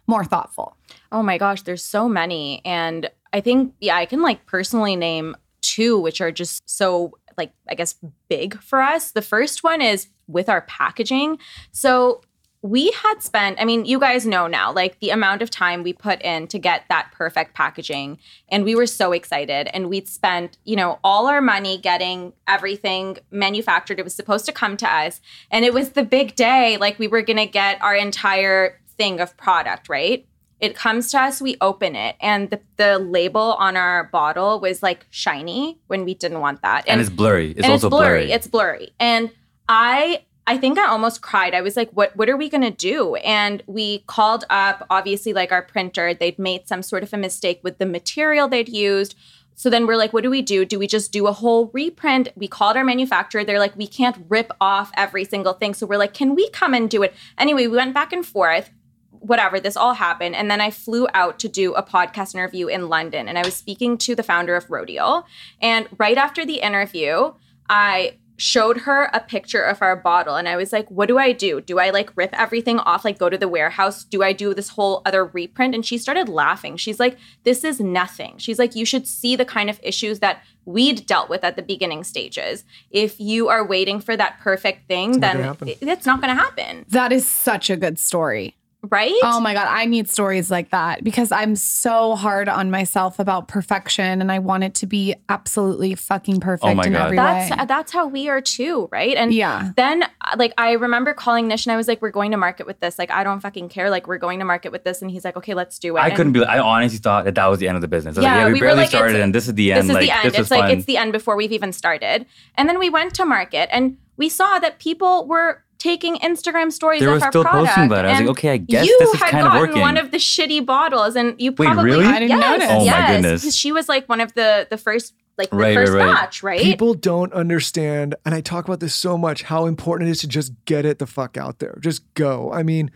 more 0.06 0.24
thoughtful. 0.24 0.78
Oh 1.12 1.24
my 1.24 1.40
gosh, 1.40 1.64
there's 1.64 1.84
so 1.84 2.08
many. 2.08 2.62
And 2.64 3.10
I 3.34 3.42
think, 3.42 3.74
yeah, 3.82 3.96
I 3.96 4.06
can 4.06 4.22
like 4.22 4.46
personally 4.46 4.96
name 4.96 5.36
two, 5.62 6.00
which 6.00 6.22
are 6.22 6.32
just 6.32 6.62
so, 6.70 7.18
like, 7.40 7.54
I 7.68 7.74
guess 7.74 7.96
big 8.28 8.62
for 8.62 8.84
us. 8.84 9.14
The 9.14 9.24
first 9.24 9.64
one 9.64 9.82
is 9.82 10.10
with 10.28 10.48
our 10.48 10.62
packaging. 10.62 11.40
So, 11.72 12.22
we 12.62 12.92
had 12.92 13.22
spent, 13.22 13.60
I 13.62 13.66
mean, 13.66 13.86
you 13.86 14.00
guys 14.00 14.26
know 14.26 14.46
now, 14.46 14.74
like 14.74 15.00
the 15.00 15.12
amount 15.12 15.42
of 15.42 15.50
time 15.50 15.82
we 15.82 15.94
put 15.94 16.22
in 16.22 16.48
to 16.48 16.60
get 16.60 16.84
that 16.90 17.12
perfect 17.14 17.54
packaging. 17.54 18.20
And 18.50 18.66
we 18.66 18.76
were 18.76 18.86
so 18.86 19.14
excited. 19.14 19.70
And 19.74 19.90
we'd 19.90 20.10
spent, 20.10 20.58
you 20.66 20.76
know, 20.76 21.00
all 21.02 21.28
our 21.28 21.40
money 21.40 21.78
getting 21.78 22.34
everything 22.48 23.18
manufactured. 23.32 23.98
It 23.98 24.04
was 24.04 24.14
supposed 24.14 24.46
to 24.48 24.52
come 24.52 24.76
to 24.78 24.94
us. 24.94 25.22
And 25.50 25.64
it 25.64 25.74
was 25.74 25.92
the 25.92 26.04
big 26.04 26.36
day. 26.36 26.76
Like 26.76 27.00
we 27.00 27.08
were 27.08 27.22
going 27.22 27.38
to 27.38 27.46
get 27.46 27.82
our 27.82 27.96
entire 27.96 28.82
thing 28.90 29.22
of 29.22 29.38
product, 29.38 29.88
right? 29.88 30.26
It 30.60 30.76
comes 30.76 31.12
to 31.12 31.22
us, 31.22 31.42
we 31.42 31.56
open 31.62 31.96
it, 31.96 32.18
and 32.20 32.50
the, 32.50 32.60
the 32.76 33.00
label 33.00 33.54
on 33.54 33.78
our 33.78 34.10
bottle 34.12 34.60
was 34.60 34.84
like 34.84 35.06
shiny 35.10 35.80
when 35.88 36.04
we 36.04 36.14
didn't 36.14 36.42
want 36.42 36.62
that. 36.64 36.84
And, 36.86 37.00
it's 37.00 37.10
blurry. 37.10 37.52
It's 37.52 37.64
and 37.64 37.72
also 37.72 37.88
it's 37.88 37.92
blurry. 37.92 38.20
blurry. 38.26 38.32
It's 38.34 38.48
blurry. 38.48 38.90
And 39.00 39.32
I 39.70 40.26
I 40.50 40.58
think 40.58 40.80
I 40.80 40.88
almost 40.88 41.22
cried. 41.22 41.54
I 41.54 41.62
was 41.62 41.78
like, 41.78 41.92
what 41.92 42.16
what 42.16 42.28
are 42.28 42.36
we 42.36 42.50
gonna 42.50 42.72
do? 42.72 43.14
And 43.18 43.62
we 43.68 44.00
called 44.08 44.46
up 44.50 44.84
obviously 44.90 45.32
like 45.32 45.52
our 45.52 45.62
printer. 45.62 46.16
They'd 46.16 46.40
made 46.40 46.68
some 46.68 46.82
sort 46.82 47.04
of 47.04 47.14
a 47.14 47.18
mistake 47.18 47.60
with 47.64 47.78
the 47.78 47.86
material 47.86 48.48
they'd 48.48 48.68
used. 48.68 49.14
So 49.54 49.70
then 49.70 49.86
we're 49.86 49.96
like, 49.96 50.12
what 50.12 50.24
do 50.24 50.32
we 50.32 50.42
do? 50.42 50.66
Do 50.66 50.80
we 50.80 50.88
just 50.88 51.12
do 51.12 51.28
a 51.28 51.34
whole 51.34 51.70
reprint? 51.72 52.30
We 52.36 52.48
called 52.48 52.78
our 52.78 52.84
manufacturer. 52.84 53.44
They're 53.44 53.60
like, 53.60 53.76
we 53.76 53.86
can't 53.86 54.26
rip 54.28 54.52
off 54.60 54.92
every 54.98 55.24
single 55.24 55.54
thing. 55.54 55.76
So 55.76 55.86
we're 55.86 55.98
like, 55.98 56.16
can 56.16 56.34
we 56.34 56.50
come 56.50 56.74
and 56.74 56.90
do 56.90 57.04
it? 57.04 57.14
Anyway, 57.38 57.68
we 57.68 57.76
went 57.76 57.94
back 57.94 58.12
and 58.12 58.26
forth 58.26 58.72
whatever, 59.12 59.60
this 59.60 59.76
all 59.76 59.96
happened. 59.96 60.34
And 60.34 60.50
then 60.50 60.62
I 60.62 60.72
flew 60.72 61.06
out 61.14 61.40
to 61.40 61.50
do 61.50 61.74
a 61.74 61.84
podcast 61.84 62.34
interview 62.34 62.68
in 62.68 62.88
London. 62.88 63.28
And 63.28 63.38
I 63.38 63.42
was 63.44 63.54
speaking 63.54 63.98
to 64.00 64.16
the 64.16 64.24
founder 64.24 64.56
of 64.56 64.68
Rodial. 64.68 65.26
And 65.62 65.90
right 65.98 66.18
after 66.18 66.46
the 66.46 66.62
interview, 66.62 67.34
I 67.70 68.19
showed 68.40 68.78
her 68.78 69.10
a 69.14 69.20
picture 69.20 69.62
of 69.62 69.82
our 69.82 69.96
bottle 69.96 70.36
and 70.36 70.48
I 70.48 70.56
was 70.56 70.72
like, 70.72 70.90
what 70.90 71.08
do 71.10 71.18
I 71.18 71.34
do? 71.34 71.60
Do 71.60 71.78
I 71.78 71.90
like 71.90 72.10
rip 72.16 72.30
everything 72.34 72.80
off, 72.80 73.04
like 73.04 73.20
go 73.20 73.30
to 73.30 73.38
the 73.38 73.50
warehouse? 73.50 74.06
Do 74.06 74.24
I 74.24 74.32
do 74.32 74.54
this 74.54 74.70
whole 74.70 75.02
other 75.06 75.26
reprint? 75.26 75.76
And 75.76 75.86
she 75.86 75.98
started 75.98 76.30
laughing. 76.30 76.78
She's 76.78 77.00
like, 77.02 77.18
this 77.44 77.64
is 77.66 77.80
nothing. 77.82 78.38
She's 78.38 78.58
like, 78.58 78.76
you 78.76 78.86
should 78.86 79.06
see 79.08 79.36
the 79.36 79.44
kind 79.46 79.70
of 79.70 79.80
issues 79.84 80.20
that 80.20 80.42
we'd 80.66 81.06
dealt 81.06 81.30
with 81.30 81.44
at 81.44 81.58
the 81.58 81.62
beginning 81.62 82.04
stages. 82.06 82.64
If 82.92 83.20
you 83.20 83.50
are 83.50 83.66
waiting 83.66 84.00
for 84.00 84.16
that 84.16 84.40
perfect 84.40 84.88
thing, 84.88 85.12
not 85.12 85.22
then 85.22 85.36
gonna 85.38 85.48
happen. 85.48 85.68
it- 85.68 85.78
it's 85.82 86.06
not 86.06 86.22
going 86.22 86.34
to 86.36 86.42
happen. 86.42 86.86
That 86.90 87.12
is 87.12 87.28
such 87.28 87.70
a 87.70 87.76
good 87.76 88.00
story. 88.00 88.56
Right? 88.82 89.12
Oh 89.24 89.42
my 89.42 89.54
God, 89.54 89.68
I 89.70 89.84
need 89.86 90.08
stories 90.08 90.50
like 90.50 90.70
that 90.70 91.04
because 91.04 91.34
I'm 91.34 91.58
so 91.58 92.16
hard 92.16 92.48
on 92.48 92.72
myself 92.72 93.20
about 93.20 93.50
perfection 93.50 94.22
and 94.22 94.32
I 94.32 94.40
want 94.40 94.64
it 94.64 94.74
to 94.76 94.88
be 94.88 95.16
absolutely 95.28 95.96
fucking 95.96 96.40
perfect 96.40 96.64
Oh 96.66 96.74
my 96.76 96.86
in 96.86 96.94
God. 96.94 97.06
every 97.08 97.18
that's 97.18 97.52
way. 97.52 97.66
that's 97.68 97.92
how 97.92 98.08
we 98.08 98.30
are 98.30 98.40
too, 98.40 98.88
right? 98.90 99.18
And 99.18 99.34
Yeah. 99.34 99.72
then 99.76 100.04
uh, 100.04 100.36
like 100.38 100.54
I 100.58 100.72
remember 100.72 101.14
calling 101.14 101.50
Nish 101.50 101.66
and 101.66 101.74
I 101.74 101.76
was 101.76 101.90
like, 101.90 102.02
"We're 102.02 102.10
going 102.12 102.32
to 102.32 102.38
market 102.38 102.66
with 102.68 102.80
this. 102.80 102.98
Like 102.98 103.12
I 103.12 103.26
don't 103.26 103.42
fucking 103.42 103.68
care. 103.68 103.90
Like 103.90 104.08
we're 104.08 104.18
going 104.18 104.40
to 104.40 104.46
market 104.46 104.72
with 104.72 104.86
this." 104.86 105.02
And 105.02 105.12
he's 105.12 105.26
like, 105.26 105.36
"Okay, 105.36 105.54
let's 105.54 105.78
do 105.78 105.98
it." 105.98 106.00
I 106.00 106.08
And 106.08 106.16
couldn't 106.16 106.32
believe. 106.32 106.48
I 106.48 106.60
honestly 106.60 107.00
thought 107.00 107.26
that 107.26 107.36
that 107.36 107.48
was 107.48 107.60
the 107.60 107.68
end 107.68 107.76
of 107.76 107.82
the 107.82 107.90
business. 107.90 108.16
I 108.16 108.22
was 108.22 108.24
like, 108.26 108.34
Yeah, 108.34 108.40
yeah, 108.40 108.46
we, 108.48 108.54
we 108.54 108.60
were 108.62 108.68
barely 108.68 108.82
like, 108.84 108.90
started, 108.90 109.20
and 109.20 109.36
this 109.36 109.50
is 109.50 109.56
the 109.56 109.74
end. 109.74 109.90
This 109.90 109.90
end. 109.90 109.90
is 109.90 109.96
like 109.96 110.06
the 110.06 110.12
end. 110.26 110.34
this 110.36 110.40
It's 110.40 110.52
like 110.52 110.62
fun. 110.62 110.72
it's 110.72 110.86
the 110.86 110.96
end 110.96 111.12
before 111.12 111.36
we've 111.36 111.52
even 111.52 111.74
started. 111.74 112.26
And 112.56 112.70
then 112.70 112.80
we 112.80 112.90
went 112.90 113.14
to 113.16 113.26
market 113.26 113.68
and 113.74 113.98
we 114.16 114.30
saw 114.30 114.58
that 114.60 114.80
people 114.80 115.28
were 115.28 115.64
taking 115.80 116.18
Instagram 116.18 116.72
stories 116.72 117.00
They 117.00 117.06
of 117.08 117.14
were 117.14 117.26
our 117.26 117.32
still 117.32 117.46
posting 117.46 117.86
about 117.86 118.06
it. 118.06 118.10
I 118.10 118.12
was 118.12 118.20
like, 118.20 118.30
okay, 118.30 118.50
I 118.52 118.58
guess 118.58 118.86
you 118.86 118.98
this 119.00 119.14
is 119.16 119.20
kind 119.22 119.48
of 119.48 119.54
working. 119.54 119.54
You 119.54 119.54
had 119.54 119.54
gotten 119.54 119.70
working. 119.70 119.82
one 119.82 119.98
of 119.98 120.12
the 120.12 120.18
shitty 120.18 120.66
bottles, 120.66 121.16
and 121.16 121.40
you 121.42 121.52
probably 121.52 121.68
Wait, 121.68 121.74
probably 121.74 121.92
really? 121.92 122.06
I 122.06 122.20
didn't 122.20 122.38
yes, 122.38 122.60
notice. 122.60 122.68
Oh 122.70 122.78
my 122.80 122.84
yes, 122.84 123.12
goodness. 123.12 123.42
because 123.42 123.56
she 123.56 123.72
was 123.72 123.90
like 123.90 124.08
one 124.08 124.22
of 124.22 124.34
the 124.36 124.68
the 124.70 124.78
first 124.78 125.14
like 125.38 125.50
the 125.50 125.56
Right, 125.56 125.74
first 125.74 125.94
right, 125.94 126.06
right. 126.06 126.14
batch, 126.14 126.44
right? 126.44 126.62
People 126.62 126.94
don't 126.94 127.32
understand, 127.34 128.14
and 128.26 128.36
I 128.36 128.42
talk 128.42 128.66
about 128.66 128.82
this 128.82 128.94
so 128.94 129.18
much, 129.18 129.44
how 129.44 129.66
important 129.66 130.10
it 130.10 130.12
is 130.12 130.20
to 130.22 130.28
just 130.28 130.54
get 130.66 130.86
it 130.86 131.00
the 131.00 131.08
fuck 131.08 131.38
out 131.38 131.60
there. 131.60 131.78
Just 131.80 132.14
go. 132.14 132.52
I 132.52 132.62
mean, 132.62 132.92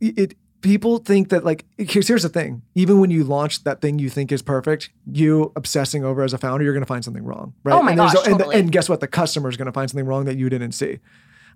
it 0.00 0.34
people 0.60 0.98
think 0.98 1.28
that 1.28 1.44
like 1.44 1.64
here's 1.78 2.08
here's 2.08 2.24
the 2.24 2.28
thing. 2.28 2.62
Even 2.74 3.00
when 3.00 3.10
you 3.10 3.22
launch 3.22 3.62
that 3.64 3.80
thing 3.80 4.00
you 4.00 4.10
think 4.10 4.32
is 4.32 4.42
perfect, 4.42 4.90
you 5.10 5.52
obsessing 5.54 6.04
over 6.04 6.22
as 6.22 6.32
a 6.32 6.38
founder, 6.38 6.64
you're 6.64 6.74
gonna 6.74 6.84
find 6.86 7.04
something 7.04 7.24
wrong. 7.24 7.54
Right. 7.62 7.74
Oh 7.74 7.82
my 7.82 7.92
and 7.92 7.98
gosh, 7.98 8.14
and, 8.26 8.38
totally. 8.38 8.56
and 8.56 8.72
guess 8.72 8.88
what? 8.88 8.98
The 9.00 9.08
customer 9.08 9.48
is 9.48 9.56
gonna 9.56 9.72
find 9.72 9.88
something 9.88 10.06
wrong 10.06 10.24
that 10.24 10.36
you 10.36 10.48
didn't 10.48 10.72
see. 10.72 10.98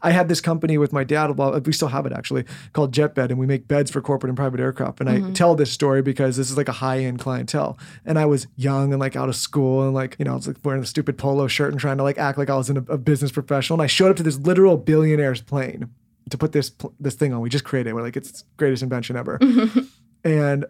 I 0.02 0.10
had 0.10 0.28
this 0.28 0.40
company 0.40 0.78
with 0.78 0.92
my 0.92 1.04
dad. 1.04 1.36
Well, 1.36 1.58
we 1.60 1.72
still 1.72 1.88
have 1.88 2.06
it 2.06 2.12
actually 2.12 2.44
called 2.72 2.92
JetBed, 2.92 3.30
and 3.30 3.38
we 3.38 3.46
make 3.46 3.68
beds 3.68 3.90
for 3.90 4.00
corporate 4.00 4.30
and 4.30 4.36
private 4.36 4.60
aircraft. 4.60 5.00
And 5.00 5.08
I 5.08 5.18
mm-hmm. 5.18 5.32
tell 5.32 5.54
this 5.54 5.72
story 5.72 6.02
because 6.02 6.36
this 6.36 6.50
is 6.50 6.56
like 6.56 6.68
a 6.68 6.72
high 6.72 7.00
end 7.00 7.18
clientele. 7.18 7.78
And 8.04 8.18
I 8.18 8.26
was 8.26 8.46
young 8.56 8.92
and 8.92 9.00
like 9.00 9.16
out 9.16 9.28
of 9.28 9.36
school, 9.36 9.84
and 9.84 9.94
like 9.94 10.16
you 10.18 10.24
know, 10.24 10.32
I 10.32 10.36
was 10.36 10.46
like 10.46 10.56
wearing 10.64 10.82
a 10.82 10.86
stupid 10.86 11.18
polo 11.18 11.46
shirt 11.46 11.70
and 11.70 11.80
trying 11.80 11.96
to 11.96 12.02
like 12.02 12.18
act 12.18 12.38
like 12.38 12.50
I 12.50 12.56
was 12.56 12.70
in 12.70 12.76
a, 12.76 12.84
a 12.88 12.98
business 12.98 13.32
professional. 13.32 13.76
And 13.76 13.84
I 13.84 13.88
showed 13.88 14.10
up 14.10 14.16
to 14.16 14.22
this 14.22 14.38
literal 14.38 14.76
billionaire's 14.76 15.40
plane 15.40 15.90
to 16.30 16.38
put 16.38 16.52
this 16.52 16.72
this 17.00 17.14
thing 17.14 17.32
on. 17.32 17.40
We 17.40 17.50
just 17.50 17.64
created. 17.64 17.90
it. 17.90 17.94
We're 17.94 18.02
like, 18.02 18.16
it's 18.16 18.42
the 18.42 18.44
greatest 18.56 18.82
invention 18.82 19.16
ever. 19.16 19.38
and 20.24 20.66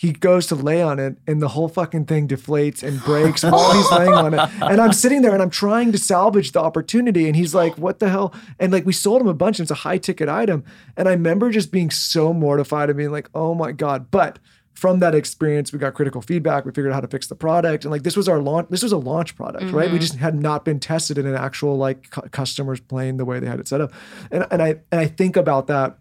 he 0.00 0.12
goes 0.12 0.46
to 0.46 0.54
lay 0.54 0.80
on 0.80 0.98
it 0.98 1.18
and 1.26 1.42
the 1.42 1.48
whole 1.48 1.68
fucking 1.68 2.06
thing 2.06 2.26
deflates 2.26 2.82
and 2.82 3.02
breaks 3.02 3.42
while 3.42 3.74
he's 3.74 3.90
laying 3.98 4.14
on 4.14 4.32
it. 4.32 4.40
And 4.62 4.80
I'm 4.80 4.94
sitting 4.94 5.20
there 5.20 5.34
and 5.34 5.42
I'm 5.42 5.50
trying 5.50 5.92
to 5.92 5.98
salvage 5.98 6.52
the 6.52 6.58
opportunity. 6.58 7.26
And 7.26 7.36
he's 7.36 7.54
like, 7.54 7.76
what 7.76 7.98
the 7.98 8.08
hell? 8.08 8.32
And 8.58 8.72
like 8.72 8.86
we 8.86 8.94
sold 8.94 9.20
him 9.20 9.28
a 9.28 9.34
bunch 9.34 9.58
and 9.58 9.64
it's 9.64 9.70
a 9.70 9.74
high 9.74 9.98
ticket 9.98 10.26
item. 10.26 10.64
And 10.96 11.06
I 11.06 11.10
remember 11.10 11.50
just 11.50 11.70
being 11.70 11.90
so 11.90 12.32
mortified 12.32 12.88
and 12.88 12.96
being 12.96 13.12
like, 13.12 13.28
oh 13.34 13.54
my 13.54 13.72
God. 13.72 14.10
But 14.10 14.38
from 14.72 15.00
that 15.00 15.14
experience, 15.14 15.70
we 15.70 15.78
got 15.78 15.92
critical 15.92 16.22
feedback. 16.22 16.64
We 16.64 16.70
figured 16.70 16.92
out 16.92 16.94
how 16.94 17.00
to 17.02 17.08
fix 17.08 17.26
the 17.26 17.34
product. 17.34 17.84
And 17.84 17.92
like 17.92 18.02
this 18.02 18.16
was 18.16 18.26
our 18.26 18.38
launch, 18.38 18.70
this 18.70 18.82
was 18.82 18.92
a 18.92 18.96
launch 18.96 19.36
product, 19.36 19.64
right? 19.64 19.90
We 19.90 19.98
mm-hmm. 19.98 20.00
just 20.00 20.16
had 20.16 20.34
not 20.34 20.64
been 20.64 20.80
tested 20.80 21.18
in 21.18 21.26
an 21.26 21.34
actual 21.34 21.76
like 21.76 22.08
cu- 22.08 22.30
customers 22.30 22.80
playing 22.80 23.18
the 23.18 23.26
way 23.26 23.38
they 23.38 23.48
had 23.48 23.60
it 23.60 23.68
set 23.68 23.82
up. 23.82 23.92
And, 24.30 24.46
and 24.50 24.62
I 24.62 24.76
and 24.90 24.98
I 24.98 25.08
think 25.08 25.36
about 25.36 25.66
that 25.66 25.98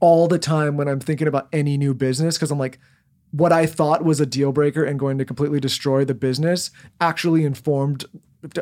all 0.00 0.26
the 0.26 0.38
time 0.38 0.78
when 0.78 0.88
I'm 0.88 1.00
thinking 1.00 1.28
about 1.28 1.48
any 1.52 1.76
new 1.76 1.92
business 1.92 2.38
because 2.38 2.50
I'm 2.50 2.58
like, 2.58 2.78
what 3.32 3.52
I 3.52 3.66
thought 3.66 4.04
was 4.04 4.20
a 4.20 4.26
deal 4.26 4.52
breaker 4.52 4.84
and 4.84 4.98
going 4.98 5.18
to 5.18 5.24
completely 5.24 5.60
destroy 5.60 6.04
the 6.04 6.14
business 6.14 6.70
actually 7.00 7.44
informed 7.44 8.04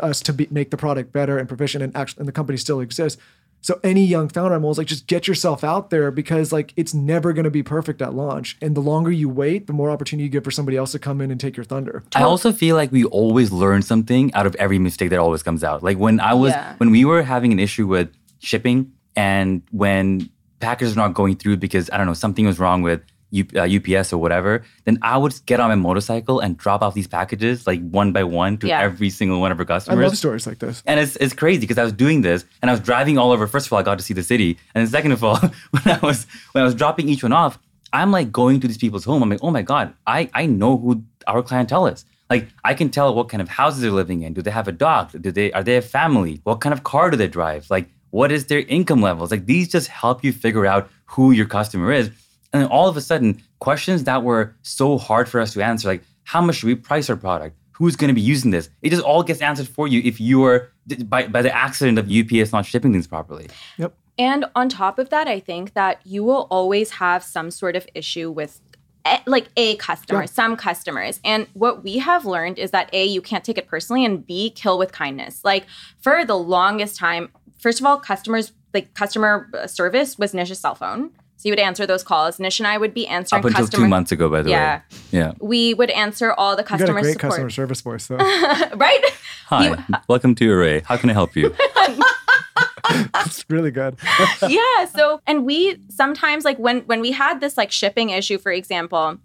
us 0.03 0.21
to 0.23 0.33
be, 0.33 0.49
make 0.51 0.71
the 0.71 0.77
product 0.77 1.13
better 1.13 1.39
and 1.39 1.49
proficient 1.49 1.83
and 1.85 1.97
actually 1.97 2.21
and 2.21 2.29
the 2.29 2.33
company 2.33 2.59
still 2.59 2.81
exists. 2.81 3.21
So 3.61 3.81
any 3.83 4.05
young 4.05 4.29
founder, 4.29 4.55
I'm 4.55 4.65
always 4.65 4.79
like, 4.79 4.87
just 4.87 5.09
get 5.09 5.27
yourself 5.27 5.65
out 5.65 5.91
there 5.91 6.11
because 6.13 6.53
like 6.53 6.73
it's 6.77 6.95
never 6.95 7.33
going 7.33 7.45
to 7.45 7.51
be 7.51 7.63
perfect 7.63 8.01
at 8.01 8.15
launch. 8.15 8.57
And 8.63 8.77
the 8.77 8.81
longer 8.81 9.11
you 9.11 9.29
wait, 9.29 9.67
the 9.67 9.73
more 9.73 9.91
opportunity 9.91 10.25
you 10.25 10.31
give 10.31 10.45
for 10.45 10.53
somebody 10.53 10.77
else 10.77 10.93
to 10.93 10.99
come 11.01 11.21
in 11.21 11.31
and 11.33 11.41
take 11.41 11.57
your 11.57 11.65
thunder. 11.65 12.05
I 12.15 12.23
also 12.23 12.53
feel 12.53 12.77
like 12.77 12.93
we 12.93 13.05
always 13.05 13.51
learn 13.51 13.83
something 13.83 14.33
out 14.35 14.47
of 14.47 14.55
every 14.57 14.79
mistake 14.79 15.11
that 15.11 15.19
always 15.19 15.43
comes 15.43 15.65
out. 15.65 15.83
Like 15.83 15.99
when 15.99 16.21
I 16.21 16.35
was 16.35 16.53
Yeah. 16.53 16.75
when 16.77 16.91
we 16.91 17.05
were 17.05 17.23
having 17.23 17.53
an 17.53 17.59
issue 17.59 17.87
with 17.87 18.09
shipping 18.39 18.93
and 19.17 19.63
when 19.73 20.31
packages 20.61 20.95
were 20.95 21.03
not 21.03 21.15
going 21.15 21.35
through 21.35 21.57
because 21.57 21.91
I 21.91 21.97
don't 21.97 22.07
know 22.07 22.15
something 22.15 22.47
was 22.47 22.61
wrong 22.61 22.83
with 22.83 23.01
U, 23.31 23.45
uh, 23.57 23.63
UPS 23.77 24.13
or 24.13 24.19
whatever, 24.19 24.65
then 24.85 24.99
I 25.03 25.17
would 25.19 25.35
get 25.47 25.61
on 25.61 25.69
my 25.69 25.75
motorcycle 25.75 26.41
and 26.41 26.57
drop 26.57 26.81
off 26.83 26.95
these 26.95 27.07
packages 27.07 27.67
like 27.67 27.81
one 27.91 28.13
by 28.13 28.25
one 28.25 28.57
to 28.59 28.67
Yeah. 28.67 28.81
every 28.81 29.11
single 29.11 29.41
one 29.41 29.53
of 29.53 29.59
our 29.59 29.65
customers. 29.67 29.99
I 29.99 30.03
customers. 30.03 30.11
love 30.13 30.19
stories 30.19 30.47
like 30.47 30.59
this. 30.61 30.83
And 30.87 30.99
it's 31.01 31.17
it's 31.17 31.35
crazy 31.35 31.61
because 31.61 31.79
I 31.79 31.85
was 31.85 31.93
doing 31.93 32.23
this 32.23 32.45
and 32.63 32.71
I 32.71 32.73
was 32.73 32.81
driving 32.81 33.19
all 33.19 33.31
over. 33.33 33.47
First 33.47 33.67
of 33.67 33.73
all, 33.73 33.79
I 33.79 33.83
got 33.83 33.99
to 33.99 34.05
see 34.05 34.15
the 34.15 34.23
city, 34.23 34.51
and 34.75 34.81
then 34.83 34.87
second 34.91 35.13
of 35.13 35.23
all, 35.23 35.37
when 35.71 35.83
I 35.87 35.99
was 36.03 36.27
when 36.53 36.63
I 36.63 36.65
was 36.65 36.75
dropping 36.75 37.09
each 37.09 37.23
one 37.23 37.33
off, 37.33 37.59
I'm 37.93 38.11
like 38.13 38.33
going 38.33 38.61
to 38.61 38.67
these 38.69 38.79
people's 38.79 39.05
home. 39.05 39.23
I'm 39.23 39.31
like, 39.31 39.41
oh 39.43 39.51
my 39.51 39.63
god, 39.63 39.93
I 40.07 40.31
I 40.35 40.47
know 40.47 40.77
who 40.79 41.03
our 41.27 41.43
clientele 41.43 41.87
is. 41.87 42.05
Like 42.31 42.49
I 42.65 42.75
can 42.75 42.89
tell 42.91 43.15
what 43.15 43.29
kind 43.29 43.41
of 43.43 43.49
houses 43.49 43.81
they're 43.83 43.91
living 43.91 44.23
in. 44.23 44.33
Do 44.35 44.43
they 44.43 44.51
have 44.51 44.69
a 44.69 44.73
dog? 44.73 45.13
Do 45.21 45.31
they 45.33 45.53
are 45.53 45.63
they 45.63 45.77
a 45.77 45.83
family? 45.83 46.41
What 46.45 46.61
kind 46.61 46.73
of 46.73 46.83
car 46.85 47.11
do 47.11 47.17
they 47.17 47.29
drive? 47.29 47.69
Like 47.71 47.89
what 48.11 48.33
is 48.33 48.47
their 48.47 48.61
income 48.61 49.03
levels? 49.03 49.31
Like 49.31 49.45
these 49.47 49.69
just 49.69 49.89
help 49.89 50.25
you 50.25 50.33
figure 50.33 50.65
out 50.67 50.89
who 51.07 51.31
your 51.31 51.47
customer 51.47 51.93
is. 51.93 52.11
And 52.53 52.63
then 52.63 52.71
all 52.71 52.89
of 52.89 52.97
a 52.97 53.01
sudden, 53.01 53.43
questions 53.59 54.05
that 54.05 54.23
were 54.23 54.55
so 54.63 54.97
hard 54.99 55.29
for 55.29 55.41
us 55.41 55.53
to 55.55 55.63
answer, 55.63 55.89
like 55.89 56.03
how 56.25 56.41
much 56.41 56.57
should 56.57 56.67
we 56.67 56.75
price 56.75 57.11
our 57.11 57.17
product? 57.17 57.57
Who's 57.73 57.95
going 57.95 58.09
to 58.09 58.15
be 58.15 58.21
using 58.21 58.51
this? 58.51 58.71
It 58.83 58.91
just 58.91 59.03
all 59.03 59.23
gets 59.23 59.41
answered 59.41 59.69
for 59.69 59.87
you 59.87 60.01
if 60.05 60.21
you 60.21 60.43
are 60.45 60.71
by, 61.05 61.27
by 61.29 61.43
the 61.43 61.55
accident 61.55 61.99
of 61.99 62.11
UPS 62.11 62.53
not 62.53 62.67
shipping 62.67 62.93
things 62.93 63.07
properly. 63.07 63.49
Yep. 63.77 63.95
And 64.19 64.47
on 64.57 64.69
top 64.69 64.99
of 64.99 65.11
that, 65.11 65.29
I 65.29 65.39
think 65.39 65.75
that 65.75 66.01
you 66.05 66.25
will 66.25 66.49
always 66.51 66.91
have 66.93 67.23
some 67.23 67.51
sort 67.53 67.77
of 67.77 67.87
issue 67.95 68.31
with 68.33 68.61
eh, 69.05 69.21
like 69.27 69.49
a 69.57 69.77
customer, 69.77 70.23
Yeah. 70.23 70.27
some 70.27 70.57
customers. 70.57 71.21
And 71.25 71.47
what 71.53 71.85
we 71.85 71.99
have 71.99 72.25
learned 72.27 72.59
is 72.59 72.73
that 72.73 72.91
A, 72.93 73.05
you 73.05 73.23
can't 73.23 73.45
take 73.45 73.59
it 73.59 73.69
personally, 73.69 74.05
and 74.05 74.27
B, 74.27 74.51
kill 74.51 74.77
with 74.77 74.91
kindness. 74.91 75.45
Like 75.45 75.67
for 76.01 76.25
the 76.25 76.37
longest 76.37 76.97
time, 76.97 77.29
first 77.59 77.79
of 77.79 77.87
all, 77.87 77.99
customers, 77.99 78.53
like 78.75 78.93
customer 78.95 79.49
uh, 79.55 79.69
service 79.69 80.19
was 80.19 80.33
Nish's 80.35 80.59
cell 80.59 80.75
phone. 80.75 81.11
So 81.39 81.49
you 81.49 81.53
would 81.53 81.61
answer 81.61 81.87
those 81.87 82.03
calls. 82.03 82.41
Nish 82.41 82.59
and 82.59 82.67
I 82.67 82.77
would 82.79 82.93
be 82.93 83.07
answering 83.07 83.39
Up 83.39 83.45
until 83.47 83.65
customer. 83.67 83.85
two 83.85 83.89
months 83.89 84.11
ago, 84.11 84.29
by 84.29 84.43
the 84.43 84.51
Yeah. 84.51 84.77
way. 84.77 84.83
Yeah. 85.13 85.33
We 85.41 85.73
would 85.73 85.91
answer 85.91 86.33
all 86.33 86.57
the 86.57 86.63
You 86.63 86.69
got 86.69 86.75
a 86.75 86.79
customer 86.79 87.01
great 87.03 87.13
support. 87.13 87.31
customer 87.31 87.51
service 87.51 87.81
voice 87.81 88.07
though. 88.09 88.17
right? 88.75 89.05
Hi, 89.47 89.85
welcome 90.09 90.35
to 90.35 90.45
Arrae. 90.51 90.83
How 90.85 90.97
can 90.97 91.11
I 91.11 91.13
help 91.13 91.37
you? 91.37 91.55
it's 92.91 93.45
really 93.49 93.71
good. 93.71 93.97
yeah 94.49 94.85
so 94.87 95.21
and 95.27 95.45
we 95.45 95.79
sometimes 95.89 96.45
like 96.45 96.59
when 96.59 96.81
when 96.83 97.01
we 97.01 97.13
had 97.13 97.41
this 97.41 97.57
like 97.57 97.71
shipping 97.71 98.11
issue 98.11 98.39
for 98.39 98.51
example 98.51 99.19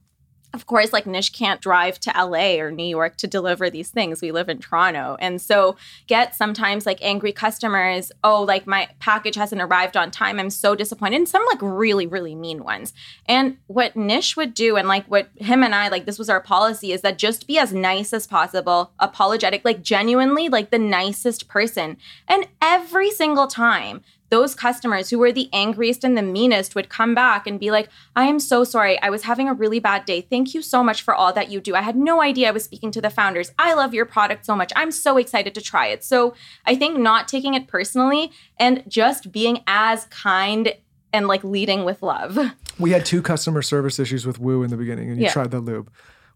of 0.54 0.68
course, 0.68 0.94
like 0.94 1.08
Nish 1.08 1.32
can't 1.32 1.62
drive 1.62 2.00
to 2.02 2.12
LA 2.16 2.60
or 2.60 2.70
New 2.70 2.86
York 2.86 3.18
to 3.18 3.28
deliver 3.28 3.70
these 3.70 3.90
things. 3.90 4.22
We 4.22 4.32
live 4.32 4.50
in 4.50 4.60
Toronto. 4.60 5.18
And 5.20 5.42
so 5.42 5.76
get 6.06 6.36
sometimes 6.36 6.86
like 6.86 7.00
angry 7.02 7.32
customers, 7.32 8.12
oh, 8.24 8.44
like 8.44 8.68
my 8.68 8.88
package 9.00 9.36
hasn't 9.36 9.62
arrived 9.62 9.98
on 9.98 10.12
time. 10.12 10.40
I'm 10.40 10.52
so 10.52 10.76
disappointed. 10.76 11.18
And 11.18 11.28
some 11.28 11.44
like 11.48 11.60
really, 11.62 12.06
really 12.06 12.36
mean 12.36 12.64
ones. 12.64 12.94
And 13.26 13.58
what 13.66 13.96
Nish 13.96 14.38
would 14.38 14.54
do, 14.54 14.76
and 14.78 14.88
like 14.88 15.08
what 15.08 15.30
him 15.38 15.64
and 15.64 15.74
I, 15.74 15.88
like 15.88 16.06
this 16.06 16.20
was 16.20 16.30
our 16.30 16.42
policy, 16.42 16.92
is 16.92 17.02
that 17.02 17.18
just 17.18 17.48
be 17.48 17.58
as 17.58 17.74
nice 17.74 18.14
as 18.14 18.28
possible, 18.28 18.92
apologetic, 19.00 19.66
like 19.66 19.82
genuinely 19.82 20.50
like 20.50 20.70
the 20.70 20.78
nicest 20.78 21.48
person. 21.48 21.98
And 22.28 22.48
every 22.62 23.10
single 23.10 23.48
time 23.48 24.04
those 24.34 24.56
customers 24.56 25.12
who 25.12 25.20
were 25.20 25.32
the 25.32 25.48
angriest 25.54 26.04
and 26.04 26.18
the 26.18 26.22
meanest 26.24 26.74
would 26.74 26.90
come 26.90 27.14
back 27.14 27.46
and 27.46 27.60
be 27.60 27.70
like, 27.70 27.88
I 28.16 28.24
am 28.26 28.40
so 28.40 28.64
sorry. 28.64 29.00
I 29.00 29.12
was 29.12 29.24
having 29.24 29.48
a 29.48 29.54
really 29.54 29.80
bad 29.80 30.06
day. 30.06 30.22
Thank 30.22 30.56
you 30.56 30.62
so 30.64 30.84
much 30.84 31.04
for 31.04 31.14
all 31.14 31.32
that 31.34 31.52
you 31.52 31.62
do. 31.62 31.76
I 31.76 31.82
had 31.82 31.96
no 31.96 32.20
idea 32.20 32.48
I 32.48 32.52
was 32.52 32.64
speaking 32.64 32.90
to 32.94 33.02
the 33.02 33.12
founders. 33.12 33.52
I 33.60 33.76
love 33.76 33.94
your 33.94 34.06
product 34.06 34.46
so 34.46 34.56
much. 34.56 34.72
I'm 34.76 34.92
so 34.92 35.18
excited 35.18 35.54
to 35.54 35.62
try 35.62 35.86
it. 35.88 36.04
So 36.04 36.34
I 36.66 36.74
think 36.76 36.98
not 36.98 37.28
taking 37.28 37.54
it 37.54 37.68
personally 37.68 38.32
and 38.58 38.84
just 38.88 39.32
being 39.32 39.60
as 39.68 40.06
kind 40.06 40.74
and 41.14 41.28
like 41.28 41.44
leading 41.44 41.86
with 41.86 42.02
love. 42.02 42.40
We 42.80 42.90
had 42.90 43.06
two 43.06 43.22
customer 43.22 43.62
service 43.62 44.00
issues 44.00 44.26
with 44.26 44.40
Woo 44.40 44.64
in 44.64 44.72
the 44.72 44.78
beginning, 44.78 45.10
and 45.12 45.18
you 45.20 45.26
Yeah. 45.26 45.32
tried 45.32 45.52
the 45.52 45.60
lube. 45.60 45.92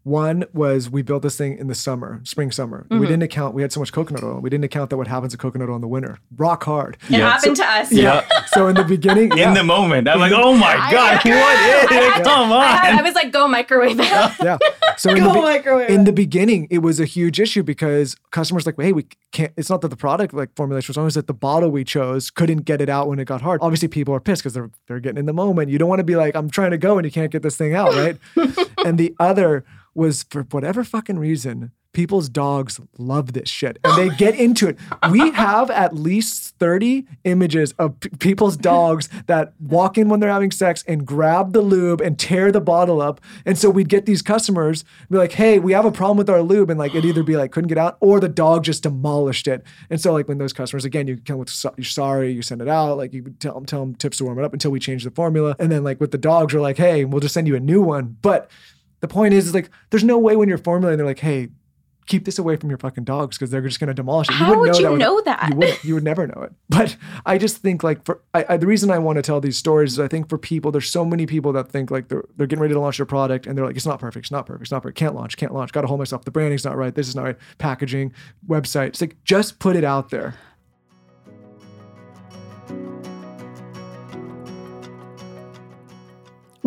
One 0.07 0.45
was 0.53 0.89
we 0.89 1.01
built 1.01 1.21
this 1.21 1.35
thing 1.37 1.57
in 1.57 1.67
the 1.67 1.75
summer, 1.75 2.21
spring, 2.23 2.49
summer. 2.49 2.83
Mm-hmm. 2.83 2.99
We 2.99 3.07
didn't 3.07 3.23
account, 3.23 3.53
we 3.53 3.61
had 3.61 3.73
so 3.73 3.81
much 3.81 3.91
coconut 3.91 4.23
oil. 4.23 4.39
We 4.39 4.49
didn't 4.49 4.63
account 4.63 4.89
that 4.91 4.95
what 4.97 5.07
happens 5.07 5.33
to 5.33 5.37
coconut 5.37 5.67
oil 5.67 5.75
in 5.75 5.81
the 5.81 5.87
winter. 5.89 6.17
Rock 6.37 6.63
hard. 6.63 6.95
It 7.09 7.17
Yeah. 7.17 7.29
happened 7.31 7.57
to 7.57 7.65
us. 7.69 7.91
Yeah. 7.91 8.25
So 8.53 8.67
in 8.67 8.75
the 8.75 8.85
beginning, 8.85 9.37
In 9.37 9.53
the 9.53 9.65
moment, 9.65 10.07
I'm 10.07 10.19
like, 10.21 10.31
oh 10.33 10.55
my 10.55 10.75
god, 10.89 11.17
what 11.25 11.91
is? 11.91 12.21
Come 12.25 12.53
I, 12.53 12.77
had- 12.77 12.99
I 12.99 13.01
was 13.01 13.15
like, 13.15 13.33
go 13.33 13.49
microwave 13.49 13.99
it. 13.99 14.05
yeah. 14.41 14.57
So 14.97 15.09
in 15.11 15.23
the, 15.23 15.83
be- 15.87 15.93
in 15.93 16.05
the 16.05 16.13
beginning, 16.13 16.67
it 16.71 16.79
was 16.79 17.01
a 17.01 17.05
huge 17.05 17.39
issue 17.41 17.61
because 17.61 18.15
customers 18.31 18.65
like, 18.65 18.79
hey, 18.79 18.93
we 18.93 19.05
can't. 19.33 19.51
It's 19.57 19.69
not 19.69 19.81
that 19.81 19.89
the 19.89 19.97
product 19.97 20.33
like 20.33 20.55
formulation 20.55 20.91
was 20.91 20.97
wrong; 20.97 21.05
it's 21.07 21.15
that 21.15 21.27
the 21.27 21.33
bottle 21.33 21.69
we 21.69 21.83
chose 21.83 22.31
couldn't 22.31 22.59
get 22.63 22.79
it 22.81 22.87
out 22.89 23.09
when 23.09 23.19
it 23.19 23.25
got 23.25 23.41
hard. 23.41 23.59
Obviously, 23.61 23.89
people 23.89 24.13
are 24.15 24.19
pissed 24.21 24.41
because 24.41 24.53
they're 24.53 24.71
they're 24.87 24.99
getting 25.01 25.17
in 25.19 25.25
the 25.25 25.33
moment. 25.33 25.69
You 25.69 25.77
don't 25.77 25.89
want 25.89 25.99
to 25.99 26.03
be 26.05 26.15
like, 26.15 26.33
I'm 26.35 26.49
trying 26.49 26.71
to 26.71 26.77
go 26.77 26.97
and 26.97 27.05
you 27.05 27.11
can't 27.11 27.31
get 27.31 27.43
this 27.43 27.57
thing 27.57 27.75
out, 27.75 27.93
right? 27.93 28.17
and 28.85 28.97
the 28.97 29.13
other 29.19 29.65
was 29.97 30.23
for 30.23 30.43
whatever 30.43 30.83
fucking 30.83 31.19
reason. 31.19 31.71
People's 31.93 32.29
dogs 32.29 32.79
love 32.99 33.33
this 33.33 33.49
shit 33.49 33.79
and 33.83 33.97
they 33.97 34.15
get 34.17 34.35
into 34.35 34.67
it. 34.67 34.77
We 35.09 35.31
have 35.31 35.71
at 35.71 35.95
least 35.95 36.55
30 36.59 37.07
images 37.23 37.71
of 37.79 37.99
p- 37.99 38.09
people's 38.19 38.55
dogs 38.55 39.09
that 39.25 39.53
walk 39.59 39.97
in 39.97 40.07
when 40.07 40.19
they're 40.19 40.29
having 40.29 40.51
sex 40.51 40.83
and 40.87 41.07
grab 41.07 41.53
the 41.53 41.61
lube 41.61 41.99
and 42.01 42.19
tear 42.19 42.51
the 42.51 42.61
bottle 42.61 43.01
up. 43.01 43.19
And 43.47 43.57
so 43.57 43.71
we'd 43.71 43.89
get 43.89 44.05
these 44.05 44.21
customers 44.21 44.83
be 45.09 45.17
like, 45.17 45.31
hey, 45.31 45.57
we 45.57 45.71
have 45.71 45.85
a 45.85 45.91
problem 45.91 46.17
with 46.17 46.29
our 46.29 46.43
lube. 46.43 46.69
And 46.69 46.77
like 46.77 46.91
it'd 46.91 47.05
either 47.05 47.23
be 47.23 47.35
like, 47.35 47.51
couldn't 47.51 47.69
get 47.69 47.79
out 47.79 47.97
or 47.99 48.19
the 48.19 48.29
dog 48.29 48.63
just 48.63 48.83
demolished 48.83 49.47
it. 49.47 49.63
And 49.89 49.99
so, 49.99 50.13
like, 50.13 50.27
when 50.27 50.37
those 50.37 50.53
customers, 50.53 50.85
again, 50.85 51.07
you 51.07 51.17
come 51.17 51.39
with, 51.39 51.49
so- 51.49 51.73
you're 51.77 51.85
sorry, 51.85 52.31
you 52.31 52.43
send 52.43 52.61
it 52.61 52.67
out, 52.67 52.97
like, 52.97 53.11
you 53.11 53.23
tell 53.39 53.55
them, 53.55 53.65
tell 53.65 53.79
them 53.79 53.95
tips 53.95 54.17
to 54.17 54.25
warm 54.25 54.37
it 54.37 54.45
up 54.45 54.53
until 54.53 54.69
we 54.69 54.79
change 54.79 55.03
the 55.03 55.09
formula. 55.09 55.55
And 55.57 55.71
then, 55.71 55.83
like, 55.83 55.99
with 55.99 56.11
the 56.11 56.17
dogs, 56.19 56.53
we're 56.53 56.61
like, 56.61 56.77
hey, 56.77 57.05
we'll 57.05 57.21
just 57.21 57.33
send 57.33 57.47
you 57.47 57.55
a 57.55 57.59
new 57.59 57.81
one. 57.81 58.17
But 58.21 58.51
the 58.99 59.07
point 59.07 59.33
is, 59.33 59.47
is 59.47 59.53
like, 59.53 59.69
there's 59.89 60.03
no 60.03 60.17
way 60.17 60.35
when 60.35 60.49
you're 60.49 60.57
formulating, 60.57 60.97
they're 60.97 61.05
like, 61.05 61.19
hey, 61.19 61.49
keep 62.07 62.23
this 62.23 62.39
away 62.39 62.55
from 62.55 62.69
your 62.69 62.77
fucking 62.77 63.03
dogs 63.03 63.37
because 63.37 63.51
they're 63.51 63.61
just 63.61 63.79
going 63.81 63.89
to 63.89 63.93
demolish 63.93 64.29
it. 64.29 64.33
How 64.35 64.57
wouldn't 64.57 64.77
would 64.77 64.77
you 64.81 64.91
with- 64.91 64.99
know 64.99 65.21
that? 65.25 65.49
You 65.49 65.55
wouldn't. 65.57 65.83
You 65.83 65.93
would 65.95 66.03
never 66.03 66.25
know 66.25 66.41
it. 66.43 66.53
But 66.69 66.95
I 67.25 67.37
just 67.37 67.57
think 67.57 67.83
like 67.83 68.05
for 68.05 68.21
I, 68.33 68.45
I, 68.49 68.57
the 68.57 68.67
reason 68.67 68.91
I 68.91 68.97
want 68.99 69.17
to 69.17 69.21
tell 69.21 69.41
these 69.41 69.57
stories 69.57 69.93
is 69.93 69.99
I 69.99 70.07
think 70.07 70.29
for 70.29 70.37
people, 70.37 70.71
there's 70.71 70.89
so 70.89 71.03
many 71.03 71.25
people 71.25 71.51
that 71.53 71.69
think 71.69 71.91
like 71.91 72.07
they're 72.07 72.23
they're 72.37 72.47
getting 72.47 72.61
ready 72.61 72.73
to 72.75 72.79
launch 72.79 72.97
their 72.97 73.05
product 73.05 73.45
and 73.45 73.57
they're 73.57 73.65
like, 73.65 73.75
it's 73.75 73.85
not 73.85 73.99
perfect, 73.99 74.25
it's 74.27 74.31
not 74.31 74.45
perfect, 74.45 74.63
it's 74.63 74.71
not 74.71 74.83
perfect, 74.83 74.97
can't 74.97 75.15
launch, 75.15 75.35
can't 75.37 75.53
launch, 75.53 75.71
got 75.73 75.81
to 75.81 75.87
hold 75.87 75.99
myself. 75.99 76.23
The 76.23 76.31
branding's 76.31 76.63
not 76.65 76.77
right, 76.77 76.93
this 76.95 77.07
is 77.07 77.15
not 77.15 77.23
right, 77.23 77.37
packaging, 77.57 78.13
website. 78.47 78.87
It's 78.87 79.01
like 79.01 79.17
just 79.23 79.59
put 79.59 79.75
it 79.75 79.83
out 79.83 80.09
there. 80.11 80.35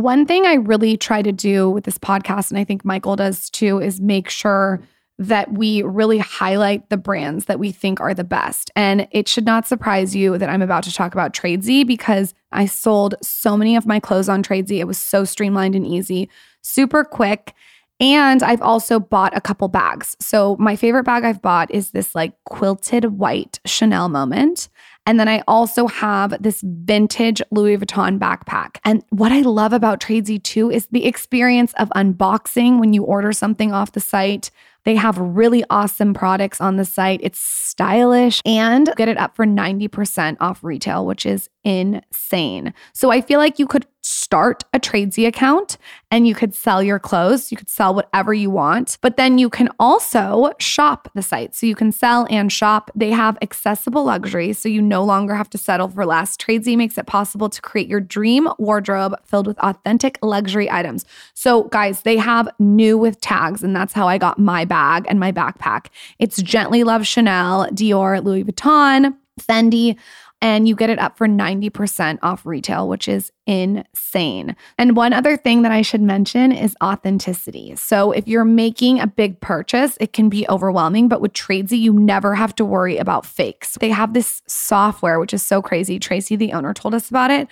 One 0.01 0.25
thing 0.25 0.47
I 0.47 0.55
really 0.55 0.97
try 0.97 1.21
to 1.21 1.33
do 1.33 1.69
with 1.69 1.85
this 1.85 1.99
podcast, 1.99 2.51
and 2.51 2.59
I 2.59 2.65
think 2.65 2.85
Michael 2.85 3.17
does 3.17 3.51
too, 3.51 3.81
is 3.81 4.01
make 4.01 4.31
sure 4.31 4.81
that 5.19 5.53
we 5.53 5.83
really 5.83 6.17
highlight 6.17 6.89
the 6.89 6.97
brands 6.97 7.45
that 7.45 7.59
we 7.59 7.71
think 7.71 8.01
are 8.01 8.15
the 8.15 8.25
best. 8.25 8.71
And 8.75 9.07
it 9.11 9.29
should 9.29 9.45
not 9.45 9.67
surprise 9.67 10.17
you 10.17 10.39
that 10.39 10.49
I'm 10.49 10.63
about 10.63 10.85
to 10.85 10.95
talk 10.95 11.13
about 11.13 11.35
Tradesy 11.35 11.87
because 11.87 12.33
I 12.53 12.65
sold 12.65 13.15
so 13.21 13.55
many 13.55 13.77
of 13.77 13.87
my 13.87 14.01
clothes 14.01 14.31
on 14.31 14.43
Tradesy. 14.43 14.79
It 14.79 14.87
was 14.87 14.97
so 14.97 15.25
streamlined 15.25 15.75
and 15.75 15.87
easy, 15.87 16.31
super 16.63 17.05
quick. 17.05 17.53
And 18.01 18.43
I've 18.43 18.63
also 18.63 18.99
bought 18.99 19.37
a 19.37 19.43
couple 19.43 19.69
bags. 19.69 20.17
So 20.21 20.57
my 20.59 20.75
favorite 20.75 21.05
bag 21.05 21.25
I've 21.25 21.43
bought 21.43 21.71
is 21.71 21.91
this 21.91 22.15
like 22.15 22.33
quilted 22.47 23.19
white 23.19 23.61
Chanel 23.67 24.09
moment. 24.09 24.71
And 25.11 25.19
then 25.19 25.27
I 25.27 25.43
also 25.49 25.89
have 25.89 26.41
this 26.41 26.63
vintage 26.65 27.43
Louis 27.51 27.77
Vuitton 27.77 28.17
backpack. 28.17 28.77
And 28.85 29.03
what 29.09 29.33
I 29.33 29.41
love 29.41 29.73
about 29.73 29.99
Tradesy 29.99 30.41
too 30.41 30.71
is 30.71 30.87
the 30.87 31.05
experience 31.05 31.73
of 31.81 31.89
unboxing 31.97 32.79
when 32.79 32.93
you 32.93 33.03
order 33.03 33.33
something 33.33 33.73
off 33.73 33.91
the 33.91 33.99
site. 33.99 34.53
They 34.85 34.95
have 34.97 35.19
really 35.19 35.65
awesome 35.71 36.15
products 36.15 36.61
on 36.61 36.77
the 36.77 36.85
site. 36.85 37.21
It's 37.23 37.39
stylish 37.39 38.41
and 38.45 38.93
get 38.97 39.09
it 39.09 39.19
up 39.19 39.37
for 39.37 39.47
90% 39.47 40.37
off 40.41 40.63
retail, 40.63 41.07
which 41.07 41.27
is 41.27 41.49
insane. 41.65 42.73
So 42.93 43.11
I 43.11 43.21
feel 43.21 43.39
like 43.39 43.59
you 43.59 43.67
could 43.67 43.87
start 44.03 44.65
a 44.73 44.81
Tradesy 44.81 45.27
account 45.27 45.77
and 46.11 46.27
you 46.27 46.35
could 46.35 46.55
sell 46.55 46.83
your 46.83 46.99
clothes. 46.99 47.53
You 47.53 47.59
could 47.59 47.69
sell 47.69 47.95
whatever 47.95 48.33
you 48.33 48.51
want, 48.51 48.97
but 49.03 49.17
then 49.17 49.39
you 49.39 49.51
can 49.51 49.69
also 49.79 50.53
shop 50.59 51.11
the 51.15 51.23
site. 51.23 51.55
So 51.55 51.67
you 51.67 51.75
can 51.75 51.93
sell 51.93 52.27
and 52.31 52.51
shop. 52.51 52.91
They 52.95 53.11
have 53.11 53.37
accessible 53.43 54.05
luxury, 54.05 54.53
so 54.55 54.69
you 54.69 54.81
no 54.81 55.05
longer 55.05 55.35
have 55.35 55.51
to 55.51 55.59
settle 55.59 55.89
for 55.89 56.07
less. 56.07 56.37
Tradesy 56.37 56.77
makes 56.77 56.97
it 56.97 57.07
possible 57.07 57.51
to 57.51 57.61
create 57.61 57.89
your 57.89 58.01
dream 58.01 58.49
wardrobe 58.59 59.15
filled 59.25 59.47
with 59.47 59.59
authentic 59.59 60.19
luxury 60.23 60.71
items. 60.71 61.05
So, 61.35 61.65
guys, 61.65 62.03
they 62.03 62.17
have 62.17 62.49
new 62.59 62.97
with 62.97 63.21
tags, 63.21 63.63
and 63.63 63.77
that's 63.77 63.93
how 63.93 64.09
I 64.09 64.17
got 64.17 64.39
my 64.39 64.65
bag 64.65 64.80
and 65.09 65.21
my 65.21 65.33
backpack. 65.33 65.87
It's 66.19 66.41
Gently 66.43 66.85
Love 66.85 67.07
Chanel, 67.07 67.69
Dior, 67.69 68.23
Louis 68.23 68.45
Vuitton, 68.45 69.17
Fendi 69.41 69.97
and 70.43 70.67
you 70.67 70.75
get 70.75 70.91
it 70.91 70.99
up 70.99 71.19
for 71.19 71.27
90% 71.27 72.19
off 72.23 72.47
retail, 72.47 72.89
which 72.89 73.09
is 73.09 73.31
insane. 73.47 74.57
And 74.79 74.97
one 74.97 75.13
other 75.13 75.37
thing 75.37 75.63
that 75.63 75.73
I 75.73 75.83
should 75.83 76.01
mention 76.01 76.51
is 76.51 76.75
authenticity. 76.83 77.75
So 77.77 78.13
if 78.13 78.27
you're 78.27 78.45
making 78.45 79.01
a 79.01 79.07
big 79.07 79.41
purchase, 79.41 79.99
it 80.01 80.13
can 80.13 80.29
be 80.29 80.49
overwhelming, 80.49 81.09
but 81.09 81.21
with 81.21 81.35
Tradesy, 81.35 81.79
you 81.79 81.93
never 81.93 82.35
have 82.35 82.55
to 82.57 82.65
worry 82.65 82.97
about 82.97 83.27
fakes. 83.27 83.77
They 83.81 83.91
have 83.91 84.15
this 84.15 84.43
software, 84.47 85.21
which 85.21 85.35
is 85.35 85.43
so 85.43 85.61
crazy. 85.61 85.99
Tracy, 85.99 86.37
the 86.37 86.53
owner, 86.53 86.73
told 86.73 86.95
us 86.95 87.11
about 87.11 87.31
it, 87.31 87.47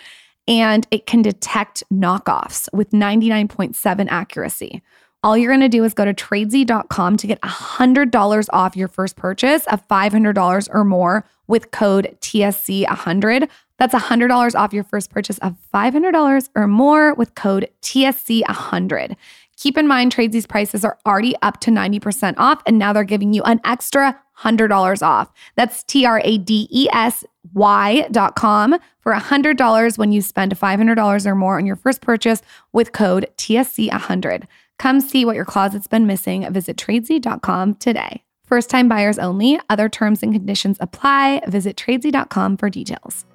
and 0.46 0.86
it 0.90 1.06
can 1.06 1.20
detect 1.20 1.82
knockoffs 1.92 2.68
with 2.72 2.90
99.7 2.90 4.06
accuracy. 4.08 4.82
All 5.24 5.36
you're 5.36 5.50
going 5.50 5.60
to 5.60 5.68
do 5.68 5.82
is 5.82 5.94
go 5.94 6.04
to 6.04 6.14
tradesy.com 6.14 7.16
to 7.16 7.26
get 7.26 7.40
$100 7.40 8.46
off 8.52 8.76
your 8.76 8.86
first 8.86 9.16
purchase 9.16 9.66
of 9.66 9.86
$500 9.88 10.68
or 10.72 10.84
more 10.84 11.24
with 11.48 11.72
code 11.72 12.16
TSC100. 12.20 13.48
That's 13.78 13.94
$100 13.94 14.54
off 14.54 14.72
your 14.72 14.84
first 14.84 15.10
purchase 15.10 15.38
of 15.38 15.56
$500 15.74 16.48
or 16.54 16.68
more 16.68 17.14
with 17.14 17.34
code 17.34 17.68
TSC100. 17.82 19.16
Keep 19.56 19.76
in 19.76 19.88
mind, 19.88 20.14
Tradesy's 20.14 20.46
prices 20.46 20.84
are 20.84 20.98
already 21.04 21.34
up 21.42 21.58
to 21.62 21.72
90% 21.72 22.34
off, 22.36 22.62
and 22.64 22.78
now 22.78 22.92
they're 22.92 23.02
giving 23.02 23.32
you 23.32 23.42
an 23.42 23.60
extra 23.64 24.16
$100 24.38 25.02
off. 25.02 25.32
That's 25.56 25.82
T 25.82 26.06
R 26.06 26.20
A 26.22 26.38
D 26.38 26.68
E 26.70 26.86
S 26.92 27.24
Y 27.54 28.06
dot 28.12 28.36
com 28.36 28.78
for 29.00 29.12
$100 29.12 29.98
when 29.98 30.12
you 30.12 30.22
spend 30.22 30.56
$500 30.56 31.26
or 31.26 31.34
more 31.34 31.58
on 31.58 31.66
your 31.66 31.74
first 31.74 32.02
purchase 32.02 32.40
with 32.72 32.92
code 32.92 33.28
TSC100. 33.36 34.44
Come 34.78 35.00
see 35.00 35.24
what 35.24 35.36
your 35.36 35.44
closet's 35.44 35.86
been 35.86 36.06
missing. 36.06 36.50
Visit 36.52 36.76
tradesy.com 36.76 37.74
today. 37.76 38.22
First 38.44 38.70
time 38.70 38.88
buyers 38.88 39.18
only. 39.18 39.60
Other 39.68 39.88
terms 39.88 40.22
and 40.22 40.32
conditions 40.32 40.78
apply. 40.80 41.42
Visit 41.46 41.76
tradesy.com 41.76 42.56
for 42.56 42.70
details. 42.70 43.26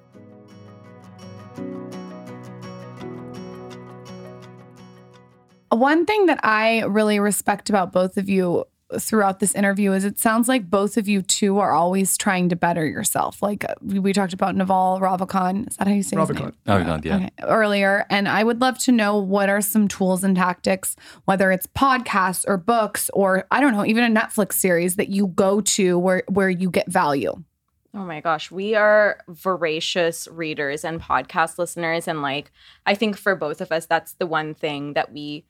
One 5.70 6.06
thing 6.06 6.26
that 6.26 6.38
I 6.42 6.82
really 6.84 7.18
respect 7.18 7.68
about 7.68 7.92
both 7.92 8.16
of 8.16 8.28
you 8.28 8.64
throughout 8.98 9.40
this 9.40 9.54
interview 9.54 9.92
is 9.92 10.04
it 10.04 10.18
sounds 10.18 10.48
like 10.48 10.68
both 10.68 10.96
of 10.96 11.08
you 11.08 11.22
two 11.22 11.58
are 11.58 11.72
always 11.72 12.16
trying 12.16 12.48
to 12.50 12.56
better 12.56 12.86
yourself. 12.86 13.42
Like 13.42 13.64
uh, 13.64 13.74
we, 13.80 13.98
we 13.98 14.12
talked 14.12 14.32
about 14.32 14.54
Naval 14.54 15.00
Ravikant. 15.00 15.70
Is 15.70 15.76
that 15.76 15.88
how 15.88 15.94
you 15.94 16.02
say 16.02 16.18
his 16.18 16.30
name? 16.30 16.52
Ravikant. 16.66 17.04
Yeah. 17.04 17.16
Okay, 17.16 17.30
earlier. 17.42 18.06
And 18.10 18.28
I 18.28 18.44
would 18.44 18.60
love 18.60 18.78
to 18.80 18.92
know 18.92 19.18
what 19.18 19.48
are 19.48 19.60
some 19.60 19.88
tools 19.88 20.22
and 20.22 20.36
tactics, 20.36 20.96
whether 21.24 21.50
it's 21.50 21.66
podcasts 21.66 22.44
or 22.46 22.56
books 22.56 23.10
or 23.14 23.46
I 23.50 23.60
don't 23.60 23.72
know, 23.72 23.84
even 23.84 24.04
a 24.04 24.20
Netflix 24.20 24.54
series 24.54 24.96
that 24.96 25.08
you 25.08 25.28
go 25.28 25.60
to 25.60 25.98
where 25.98 26.22
where 26.28 26.50
you 26.50 26.70
get 26.70 26.90
value. 26.90 27.42
Oh 27.96 28.04
my 28.04 28.20
gosh, 28.20 28.50
we 28.50 28.74
are 28.74 29.20
voracious 29.28 30.26
readers 30.28 30.84
and 30.84 31.00
podcast 31.00 31.58
listeners. 31.58 32.08
And 32.08 32.22
like, 32.22 32.50
I 32.86 32.96
think 32.96 33.16
for 33.16 33.36
both 33.36 33.60
of 33.60 33.70
us, 33.70 33.86
that's 33.86 34.14
the 34.14 34.26
one 34.26 34.52
thing 34.52 34.94
that 34.94 35.12
we 35.12 35.44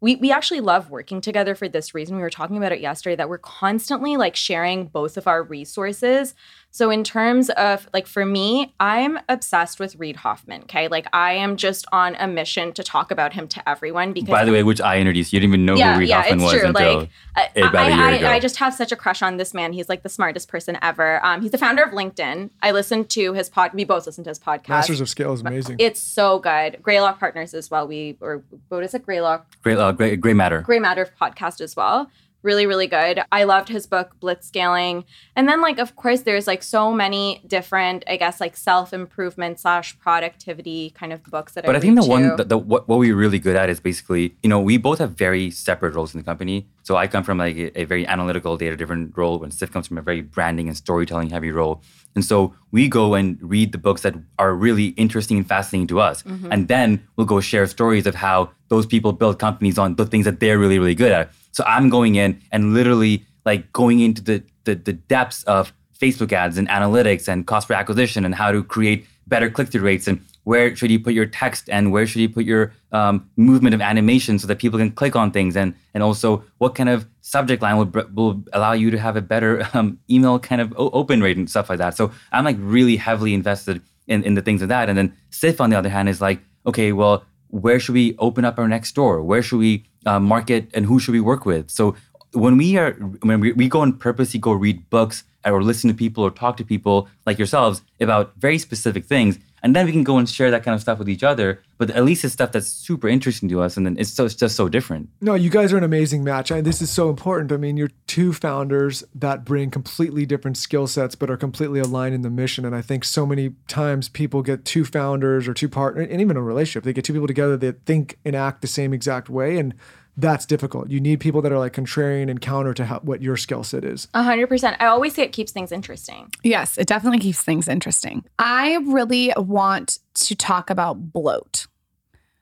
we 0.00 0.16
we 0.16 0.32
actually 0.32 0.60
love 0.60 0.90
working 0.90 1.20
together 1.20 1.54
for 1.54 1.68
this 1.68 1.94
reason. 1.94 2.16
We 2.16 2.22
were 2.22 2.30
talking 2.30 2.56
about 2.56 2.72
it 2.72 2.80
yesterday 2.80 3.16
that 3.16 3.28
we're 3.28 3.38
constantly 3.38 4.16
like 4.16 4.34
sharing 4.36 4.86
both 4.86 5.16
of 5.16 5.26
our 5.26 5.42
resources. 5.42 6.34
So 6.72 6.90
in 6.90 7.02
terms 7.02 7.50
of 7.50 7.88
like 7.92 8.06
for 8.06 8.24
me, 8.24 8.74
I'm 8.78 9.18
obsessed 9.28 9.80
with 9.80 9.96
Reid 9.96 10.16
Hoffman. 10.16 10.62
Okay, 10.62 10.86
like 10.86 11.06
I 11.12 11.32
am 11.32 11.56
just 11.56 11.84
on 11.92 12.14
a 12.16 12.28
mission 12.28 12.72
to 12.74 12.84
talk 12.84 13.10
about 13.10 13.32
him 13.32 13.48
to 13.48 13.68
everyone 13.68 14.12
because. 14.12 14.30
By 14.30 14.44
the 14.44 14.52
way, 14.52 14.62
which 14.62 14.80
I 14.80 14.98
introduced, 14.98 15.32
you 15.32 15.40
didn't 15.40 15.50
even 15.50 15.66
know 15.66 15.74
yeah, 15.74 15.94
who 15.94 16.00
Reid 16.00 16.08
yeah, 16.08 16.22
Hoffman 16.22 16.38
it's 16.38 16.44
was 16.44 16.60
true. 16.60 16.68
until 16.68 16.98
Like 17.00 17.10
I, 17.36 17.48
about 17.56 17.90
a 17.90 17.94
year 17.94 18.04
I, 18.04 18.10
ago. 18.12 18.26
I, 18.28 18.32
I 18.34 18.40
just 18.40 18.56
have 18.58 18.72
such 18.72 18.92
a 18.92 18.96
crush 18.96 19.20
on 19.20 19.36
this 19.36 19.52
man. 19.52 19.72
He's 19.72 19.88
like 19.88 20.04
the 20.04 20.08
smartest 20.08 20.48
person 20.48 20.78
ever. 20.80 21.24
Um, 21.26 21.42
he's 21.42 21.50
the 21.50 21.58
founder 21.58 21.82
of 21.82 21.90
LinkedIn. 21.90 22.50
I 22.62 22.70
listened 22.70 23.10
to 23.10 23.32
his 23.32 23.48
pod. 23.48 23.72
We 23.74 23.84
both 23.84 24.06
listened 24.06 24.26
to 24.26 24.30
his 24.30 24.38
podcast. 24.38 24.68
Masters 24.68 25.00
of 25.00 25.08
Scale 25.08 25.32
is 25.32 25.40
amazing. 25.40 25.76
It's 25.80 26.00
so 26.00 26.38
good. 26.38 26.78
Greylock 26.82 27.18
Partners 27.18 27.52
as 27.52 27.68
well. 27.68 27.88
We 27.88 28.16
or 28.20 28.44
what 28.68 28.84
is 28.84 28.94
it? 28.94 29.04
Greylock 29.04 29.46
Great, 29.62 29.76
uh, 29.78 29.92
great, 29.92 30.20
great 30.20 30.36
matter. 30.36 30.60
Gray 30.60 30.78
Matter 30.78 31.08
podcast 31.20 31.60
as 31.60 31.74
well. 31.74 32.10
Really, 32.42 32.66
really 32.66 32.86
good. 32.86 33.20
I 33.30 33.44
loved 33.44 33.68
his 33.68 33.86
book 33.86 34.16
Blitzscaling. 34.22 35.04
And 35.36 35.48
then 35.48 35.60
like 35.60 35.78
of 35.78 35.96
course 35.96 36.22
there's 36.22 36.46
like 36.46 36.62
so 36.62 36.92
many 36.92 37.42
different, 37.46 38.04
I 38.06 38.16
guess, 38.16 38.40
like 38.40 38.56
self-improvement 38.56 39.60
slash 39.60 39.98
productivity 39.98 40.90
kind 40.90 41.12
of 41.12 41.22
books 41.24 41.52
that 41.54 41.66
But 41.66 41.74
I 41.74 41.78
I 41.78 41.80
think 41.80 41.96
the 41.96 42.02
read 42.02 42.10
one, 42.10 42.36
too. 42.36 42.44
the, 42.44 42.58
what, 42.58 42.88
what 42.88 42.98
we're 42.98 43.16
really 43.16 43.38
good 43.38 43.56
at 43.56 43.68
is 43.68 43.80
basically, 43.80 44.34
you 44.42 44.48
know, 44.48 44.60
we 44.60 44.76
both 44.78 44.98
have 44.98 45.12
very 45.12 45.50
separate 45.50 45.94
roles 45.94 46.14
in 46.14 46.20
the 46.20 46.24
company. 46.24 46.66
So 46.82 46.96
I 46.96 47.06
come 47.06 47.24
from 47.24 47.38
like 47.38 47.56
a, 47.56 47.80
a 47.80 47.84
very 47.84 48.06
analytical, 48.06 48.56
data-driven 48.56 49.12
role, 49.16 49.38
when 49.38 49.50
Siff 49.50 49.70
comes 49.70 49.86
from 49.86 49.98
a 49.98 50.02
very 50.02 50.22
branding 50.22 50.68
and 50.68 50.76
storytelling 50.76 51.30
heavy 51.30 51.50
role. 51.50 51.82
And 52.14 52.24
so 52.24 52.54
we 52.72 52.88
go 52.88 53.14
and 53.14 53.38
read 53.40 53.72
the 53.72 53.78
books 53.78 54.02
that 54.02 54.14
are 54.38 54.54
really 54.54 54.88
interesting 54.96 55.36
and 55.38 55.46
fascinating 55.46 55.86
to 55.88 56.00
us, 56.00 56.22
Mm-hmm. 56.24 56.52
and 56.52 56.68
then 56.68 57.06
we'll 57.16 57.26
go 57.26 57.40
share 57.40 57.66
stories 57.66 58.06
of 58.06 58.14
how 58.14 58.50
those 58.68 58.86
people 58.86 59.12
build 59.12 59.38
companies 59.38 59.78
on 59.78 59.94
the 59.96 60.06
things 60.06 60.24
that 60.24 60.40
they're 60.40 60.58
really, 60.58 60.78
really 60.78 60.94
good 60.94 61.12
at. 61.12 61.30
So 61.52 61.64
I'm 61.66 61.88
going 61.88 62.14
in 62.16 62.40
and 62.52 62.74
literally 62.74 63.24
like 63.44 63.72
going 63.72 64.00
into 64.00 64.22
the 64.22 64.42
the, 64.64 64.74
the 64.74 64.92
depths 64.92 65.42
of 65.44 65.72
Facebook 66.00 66.32
ads 66.32 66.58
and 66.58 66.68
analytics 66.68 67.28
and 67.28 67.46
cost 67.46 67.68
per 67.68 67.74
acquisition 67.74 68.24
and 68.24 68.34
how 68.34 68.52
to 68.52 68.62
create 68.62 69.06
better 69.26 69.48
click 69.50 69.68
through 69.68 69.82
rates 69.82 70.06
and 70.08 70.20
where 70.50 70.74
should 70.74 70.90
you 70.90 70.98
put 70.98 71.14
your 71.14 71.26
text 71.26 71.70
and 71.70 71.92
where 71.92 72.04
should 72.08 72.20
you 72.20 72.28
put 72.28 72.44
your 72.44 72.72
um, 72.90 73.30
movement 73.36 73.72
of 73.72 73.80
animation 73.80 74.36
so 74.36 74.48
that 74.48 74.58
people 74.58 74.80
can 74.80 74.90
click 74.90 75.14
on 75.14 75.30
things 75.30 75.56
and 75.56 75.74
and 75.94 76.02
also 76.02 76.42
what 76.58 76.74
kind 76.74 76.88
of 76.88 77.06
subject 77.20 77.62
line 77.62 77.76
will, 77.76 77.90
will 78.12 78.42
allow 78.52 78.72
you 78.72 78.90
to 78.90 78.98
have 78.98 79.14
a 79.14 79.20
better 79.20 79.52
um, 79.74 79.96
email 80.10 80.40
kind 80.40 80.60
of 80.60 80.74
open 80.76 81.22
rate 81.22 81.36
and 81.36 81.48
stuff 81.48 81.70
like 81.70 81.78
that. 81.78 81.96
So 81.96 82.10
I'm 82.32 82.44
like 82.44 82.56
really 82.58 82.96
heavily 82.96 83.32
invested 83.32 83.80
in, 84.08 84.24
in 84.24 84.34
the 84.34 84.42
things 84.42 84.60
of 84.60 84.68
that. 84.68 84.88
And 84.88 84.98
then 84.98 85.14
Siff 85.30 85.60
on 85.60 85.70
the 85.70 85.78
other 85.78 85.88
hand 85.88 86.08
is 86.08 86.20
like, 86.20 86.40
okay, 86.66 86.90
well, 86.90 87.24
where 87.48 87.78
should 87.78 87.94
we 87.94 88.16
open 88.18 88.44
up 88.44 88.58
our 88.58 88.66
next 88.66 88.88
store? 88.88 89.22
Where 89.22 89.42
should 89.42 89.60
we 89.60 89.84
uh, 90.04 90.18
market 90.18 90.68
and 90.74 90.84
who 90.84 90.98
should 90.98 91.12
we 91.12 91.20
work 91.20 91.46
with? 91.46 91.70
So 91.70 91.94
when 92.32 92.56
we 92.56 92.76
are 92.76 92.92
when 93.22 93.40
we, 93.40 93.52
we 93.52 93.68
go 93.68 93.82
and 93.82 93.98
purposely 93.98 94.40
go 94.40 94.52
read 94.52 94.88
books 94.90 95.24
or 95.44 95.62
listen 95.62 95.88
to 95.88 95.94
people 95.94 96.22
or 96.24 96.30
talk 96.30 96.56
to 96.58 96.64
people 96.64 97.08
like 97.26 97.38
yourselves 97.38 97.82
about 98.00 98.32
very 98.36 98.58
specific 98.58 99.04
things 99.04 99.38
and 99.62 99.76
then 99.76 99.84
we 99.84 99.92
can 99.92 100.04
go 100.04 100.16
and 100.16 100.28
share 100.28 100.50
that 100.50 100.62
kind 100.62 100.74
of 100.74 100.80
stuff 100.80 100.98
with 100.98 101.08
each 101.08 101.22
other 101.22 101.62
but 101.78 101.90
at 101.90 102.04
least 102.04 102.24
it's 102.24 102.34
stuff 102.34 102.52
that's 102.52 102.68
super 102.68 103.08
interesting 103.08 103.48
to 103.48 103.62
us 103.62 103.76
and 103.76 103.86
then 103.86 103.96
it's 103.98 104.10
so 104.10 104.24
it's 104.26 104.34
just 104.34 104.54
so 104.54 104.68
different 104.68 105.08
No, 105.22 105.34
you 105.34 105.50
guys 105.50 105.72
are 105.72 105.78
an 105.78 105.84
amazing 105.84 106.24
match. 106.24 106.50
And 106.50 106.66
this 106.66 106.82
is 106.82 106.90
so 106.90 107.08
important. 107.08 107.52
I 107.52 107.56
mean, 107.56 107.76
you're 107.76 107.90
two 108.06 108.32
founders 108.32 109.04
that 109.14 109.44
bring 109.44 109.70
completely 109.70 110.26
different 110.26 110.56
skill 110.56 110.86
sets, 110.86 111.14
but 111.14 111.30
are 111.30 111.36
completely 111.36 111.80
aligned 111.80 112.14
in 112.14 112.22
the 112.22 112.30
mission. 112.30 112.64
And 112.64 112.74
I 112.74 112.82
think 112.82 113.04
so 113.04 113.24
many 113.26 113.54
times 113.68 114.08
people 114.08 114.42
get 114.42 114.64
two 114.64 114.84
founders 114.84 115.48
or 115.48 115.54
two 115.54 115.68
partners, 115.68 116.08
and 116.10 116.20
even 116.20 116.36
a 116.36 116.42
relationship, 116.42 116.84
they 116.84 116.92
get 116.92 117.04
two 117.04 117.12
people 117.12 117.26
together 117.26 117.56
that 117.58 117.84
think 117.86 118.18
and 118.24 118.34
act 118.36 118.60
the 118.60 118.68
same 118.68 118.92
exact 118.92 119.28
way. 119.28 119.58
And 119.58 119.74
that's 120.16 120.46
difficult. 120.46 120.90
You 120.90 121.00
need 121.00 121.20
people 121.20 121.40
that 121.42 121.52
are 121.52 121.58
like 121.58 121.72
contrarian 121.72 122.30
and 122.30 122.40
counter 122.40 122.74
to 122.74 122.84
how, 122.84 123.00
what 123.00 123.22
your 123.22 123.36
skill 123.36 123.64
set 123.64 123.84
is. 123.84 124.08
A 124.14 124.22
hundred 124.22 124.48
percent. 124.48 124.76
I 124.80 124.86
always 124.86 125.14
say 125.14 125.22
it 125.22 125.32
keeps 125.32 125.52
things 125.52 125.72
interesting. 125.72 126.30
Yes, 126.42 126.78
it 126.78 126.86
definitely 126.86 127.20
keeps 127.20 127.42
things 127.42 127.68
interesting. 127.68 128.24
I 128.38 128.76
really 128.86 129.32
want 129.36 129.98
to 130.14 130.34
talk 130.34 130.70
about 130.70 131.12
bloat. 131.12 131.66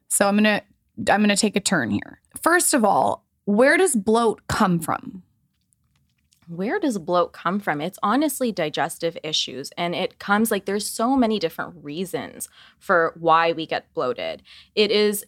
So 0.09 0.27
I'm 0.27 0.37
going 0.37 0.45
to 0.45 0.63
I'm 1.13 1.21
going 1.21 1.29
to 1.29 1.37
take 1.37 1.57
a 1.57 1.61
turn 1.61 1.91
here. 1.91 2.21
First 2.43 2.75
of 2.75 2.85
all, 2.85 3.25
where 3.45 3.77
does 3.77 3.95
bloat 3.95 4.47
come 4.49 4.81
from? 4.81 5.23
Where 6.49 6.81
does 6.81 6.99
bloat 6.99 7.33
come 7.33 7.61
from? 7.61 7.81
It's 7.81 7.99
honestly 8.03 8.51
digestive 8.51 9.19
issues. 9.23 9.71
And 9.77 9.95
it 9.95 10.19
comes 10.19 10.51
like 10.51 10.65
there's 10.65 10.87
so 10.87 11.15
many 11.15 11.39
different 11.39 11.75
reasons 11.85 12.49
for 12.79 13.15
why 13.21 13.53
we 13.53 13.67
get 13.67 13.93
bloated. 13.93 14.43
It 14.75 14.91
is 14.91 15.27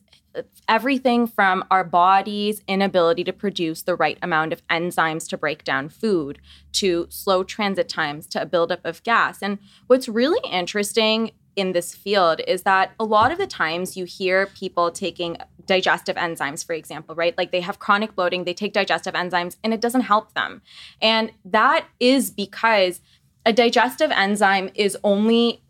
everything 0.68 1.26
from 1.26 1.64
our 1.70 1.84
body's 1.84 2.62
inability 2.68 3.24
to 3.24 3.32
produce 3.32 3.82
the 3.82 3.96
right 3.96 4.18
amount 4.22 4.52
of 4.52 4.66
enzymes 4.68 5.28
to 5.28 5.36
break 5.36 5.64
down 5.64 5.88
food 5.88 6.38
to 6.72 7.06
slow 7.10 7.42
transit 7.42 7.88
times 7.88 8.26
to 8.26 8.40
a 8.40 8.46
buildup 8.46 8.84
of 8.84 9.02
gas. 9.02 9.42
And 9.42 9.58
what's 9.86 10.08
really 10.08 10.40
interesting 10.50 11.32
in 11.56 11.72
this 11.72 11.94
field 11.94 12.40
is 12.46 12.62
that 12.62 12.92
a 12.98 13.04
lot 13.04 13.32
of 13.32 13.38
the 13.38 13.46
times 13.46 13.96
you 13.96 14.04
hear 14.04 14.46
people 14.46 14.90
taking 14.90 15.36
digestive 15.66 16.16
enzymes, 16.16 16.64
for 16.64 16.72
example, 16.72 17.14
right? 17.14 17.36
Like 17.36 17.50
they 17.50 17.60
have 17.60 17.78
chronic 17.78 18.14
bloating, 18.14 18.44
they 18.44 18.54
take 18.54 18.72
digestive 18.72 19.14
enzymes, 19.14 19.56
and 19.62 19.74
it 19.74 19.80
doesn't 19.80 20.02
help 20.02 20.34
them. 20.34 20.62
And 21.02 21.32
that 21.44 21.86
is 21.98 22.30
because 22.30 23.00
a 23.44 23.52
digestive 23.52 24.10
enzyme 24.10 24.70
is 24.74 24.96
only 25.02 25.62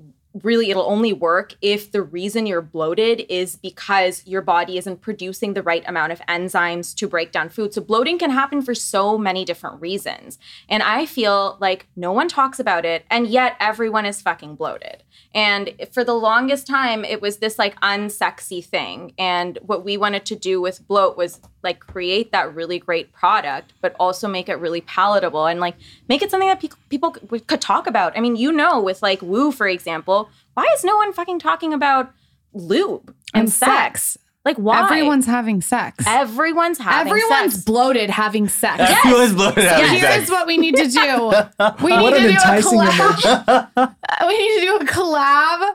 really 0.42 0.70
it'll 0.70 0.88
only 0.88 1.12
work 1.12 1.54
if 1.60 1.90
the 1.90 2.02
reason 2.02 2.46
you're 2.46 2.62
bloated 2.62 3.26
is 3.28 3.56
because 3.56 4.24
your 4.26 4.42
body 4.42 4.78
isn't 4.78 5.00
producing 5.00 5.54
the 5.54 5.62
right 5.62 5.82
amount 5.88 6.12
of 6.12 6.20
enzymes 6.20 6.94
to 6.96 7.08
break 7.08 7.32
down 7.32 7.48
food. 7.48 7.74
So 7.74 7.80
bloating 7.80 8.18
can 8.18 8.30
happen 8.30 8.62
for 8.62 8.74
so 8.74 9.18
many 9.18 9.44
different 9.44 9.80
reasons. 9.80 10.38
And 10.68 10.82
I 10.82 11.06
feel 11.06 11.56
like 11.60 11.88
no 11.96 12.12
one 12.12 12.28
talks 12.28 12.60
about 12.60 12.84
it 12.84 13.04
and 13.10 13.26
yet 13.26 13.56
everyone 13.58 14.06
is 14.06 14.22
fucking 14.22 14.54
bloated. 14.54 15.02
And 15.34 15.74
for 15.92 16.04
the 16.04 16.14
longest 16.14 16.66
time 16.66 17.04
it 17.04 17.20
was 17.20 17.38
this 17.38 17.58
like 17.58 17.78
unsexy 17.80 18.64
thing. 18.64 19.12
And 19.18 19.58
what 19.62 19.84
we 19.84 19.96
wanted 19.96 20.24
to 20.26 20.36
do 20.36 20.60
with 20.60 20.86
bloat 20.86 21.16
was 21.16 21.40
like 21.62 21.80
create 21.80 22.32
that 22.32 22.54
really 22.54 22.78
great 22.78 23.12
product 23.12 23.74
but 23.82 23.94
also 24.00 24.26
make 24.26 24.48
it 24.48 24.54
really 24.54 24.80
palatable 24.80 25.46
and 25.46 25.60
like 25.60 25.76
make 26.08 26.22
it 26.22 26.30
something 26.30 26.48
that 26.48 26.60
pe- 26.60 26.68
people 26.88 27.10
could 27.10 27.46
could 27.46 27.60
talk 27.60 27.86
about. 27.86 28.16
I 28.16 28.20
mean, 28.20 28.36
you 28.36 28.52
know 28.52 28.80
with 28.80 29.02
like 29.02 29.20
Woo 29.22 29.52
for 29.52 29.68
example, 29.68 30.29
why 30.60 30.72
is 30.76 30.84
no 30.84 30.96
one 30.96 31.12
fucking 31.12 31.38
talking 31.38 31.72
about 31.72 32.10
lube 32.52 33.14
and, 33.34 33.42
And 33.42 33.52
sex? 33.52 34.02
sex. 34.14 34.18
Like 34.44 34.56
why? 34.56 34.80
Everyone's 34.84 35.26
having 35.26 35.60
sex. 35.60 36.02
everyone's 36.06 36.78
having 36.78 37.12
sex 37.12 37.22
Everyone's 37.22 37.52
sex. 37.54 37.64
bloated 37.64 38.08
having 38.10 38.48
sex. 38.48 38.82
Everyone's 39.04 39.34
bloated 39.34 39.64
So 39.64 39.68
having 39.68 39.90
here's 39.98 40.02
sex. 40.26 40.30
what 40.30 40.46
we 40.46 40.56
need 40.56 40.76
to 40.76 40.86
do. 40.88 40.98
We 41.84 41.90
need 41.96 42.02
What 42.02 42.10
to 42.10 42.16
an 42.16 42.22
do 42.22 42.30
a 42.30 42.62
collab. 42.62 43.94
we 44.26 44.38
need 44.38 44.60
to 44.60 44.66
do 44.66 44.76
a 44.76 44.84
collab 44.86 45.74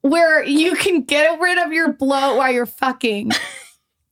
where 0.00 0.42
you 0.44 0.76
can 0.76 1.02
get 1.02 1.38
rid 1.40 1.58
of 1.58 1.72
your 1.74 1.92
bloat 1.92 2.36
while 2.38 2.50
you're 2.50 2.64
fucking. 2.66 3.32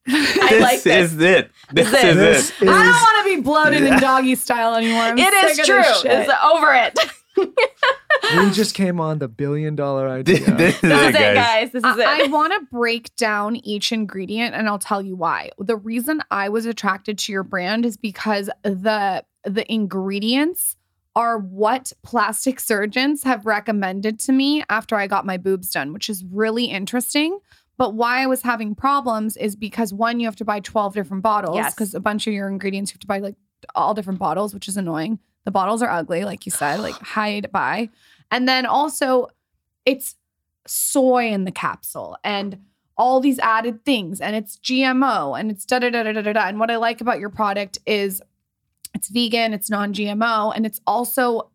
I 0.06 0.48
this 0.50 0.62
like 0.62 0.82
this. 0.82 1.12
is 1.12 1.20
it 1.20 1.50
this 1.72 1.90
This 1.90 2.04
is 2.04 2.16
This 2.16 2.50
it 2.60 2.64
is 2.64 2.68
I 2.68 2.82
don't 2.84 2.92
want 2.92 3.26
to 3.26 3.36
be 3.36 3.40
bloated 3.40 3.82
in 3.84 3.98
doggy 4.00 4.34
style 4.34 4.74
anymore. 4.74 5.00
I'm 5.02 5.18
It 5.18 5.32
is 5.32 5.56
sick 5.56 5.60
of 5.60 5.66
true. 5.66 5.76
this 5.82 6.02
shit. 6.02 6.12
It's 6.12 6.32
over 6.44 6.74
it. 6.74 6.98
We 7.36 8.50
just 8.50 8.74
came 8.74 9.00
on 9.00 9.18
the 9.18 9.28
billion 9.28 9.74
dollar 9.76 10.08
idea. 10.20 10.38
this 10.54 10.74
is 10.76 10.80
This 10.80 10.82
it 10.82 11.08
is 11.08 11.14
it, 11.14 11.34
guys. 11.34 11.70
This 11.72 11.84
is 11.84 11.96
it. 11.96 12.06
I, 12.06 12.26
want 12.28 12.52
to 12.52 12.66
break 12.70 13.14
down 13.16 13.56
each 13.56 13.92
ingredient 13.92 14.54
and 14.54 14.68
I'll 14.68 14.78
tell 14.78 15.02
you 15.02 15.16
why. 15.16 15.50
The 15.58 15.76
reason 15.76 16.20
I 16.30 16.48
was 16.48 16.66
attracted 16.66 17.18
to 17.18 17.32
your 17.32 17.42
brand 17.44 17.84
is 17.84 17.96
because 17.96 18.50
the 18.62 19.24
the 19.44 19.70
ingredients 19.72 20.76
are 21.16 21.38
what 21.38 21.92
plastic 22.02 22.58
surgeons 22.58 23.22
have 23.22 23.46
recommended 23.46 24.18
to 24.18 24.32
me 24.32 24.64
after 24.68 24.96
I 24.96 25.06
got 25.06 25.24
my 25.26 25.36
boobs 25.36 25.70
done, 25.70 25.92
which 25.92 26.08
is 26.10 26.24
really 26.24 26.64
interesting. 26.64 27.38
But 27.76 27.94
why 27.94 28.22
I 28.22 28.26
was 28.26 28.42
having 28.42 28.74
problems 28.74 29.36
is 29.36 29.54
because 29.54 29.92
one, 29.92 30.18
you 30.18 30.26
have 30.26 30.36
to 30.36 30.44
buy 30.44 30.60
12 30.60 30.94
different 30.94 31.22
bottles 31.22 31.56
Yes. 31.56 31.74
because 31.74 31.94
a 31.94 32.00
bunch 32.00 32.26
of 32.26 32.32
your 32.32 32.48
ingredients 32.48 32.90
you 32.90 32.94
have 32.94 33.00
to 33.00 33.06
buy 33.06 33.18
like 33.18 33.36
all 33.74 33.94
different 33.94 34.18
bottles, 34.18 34.54
which 34.54 34.66
is 34.68 34.76
annoying. 34.76 35.18
The 35.44 35.50
bottles 35.50 35.82
are 35.82 35.90
ugly, 35.90 36.24
like 36.24 36.46
you 36.46 36.52
said, 36.52 36.80
like 36.80 36.94
hide 37.00 37.50
by. 37.52 37.90
And 38.30 38.48
then 38.48 38.66
also, 38.66 39.28
it's 39.84 40.16
soy 40.66 41.30
in 41.30 41.44
the 41.44 41.52
capsule 41.52 42.16
and 42.24 42.58
all 42.96 43.20
these 43.20 43.38
added 43.40 43.84
things, 43.84 44.20
and 44.20 44.36
it's 44.36 44.56
GMO 44.58 45.38
and 45.38 45.50
it's 45.50 45.64
da 45.64 45.78
da 45.78 45.90
da 45.90 46.02
da 46.04 46.12
da 46.12 46.32
da. 46.32 46.46
And 46.46 46.60
what 46.60 46.70
I 46.70 46.76
like 46.76 47.00
about 47.00 47.18
your 47.18 47.28
product 47.28 47.78
is 47.86 48.22
it's 48.94 49.08
vegan, 49.08 49.52
it's 49.52 49.68
non 49.68 49.92
GMO, 49.92 50.52
and 50.54 50.64
it's 50.64 50.80
also 50.86 51.50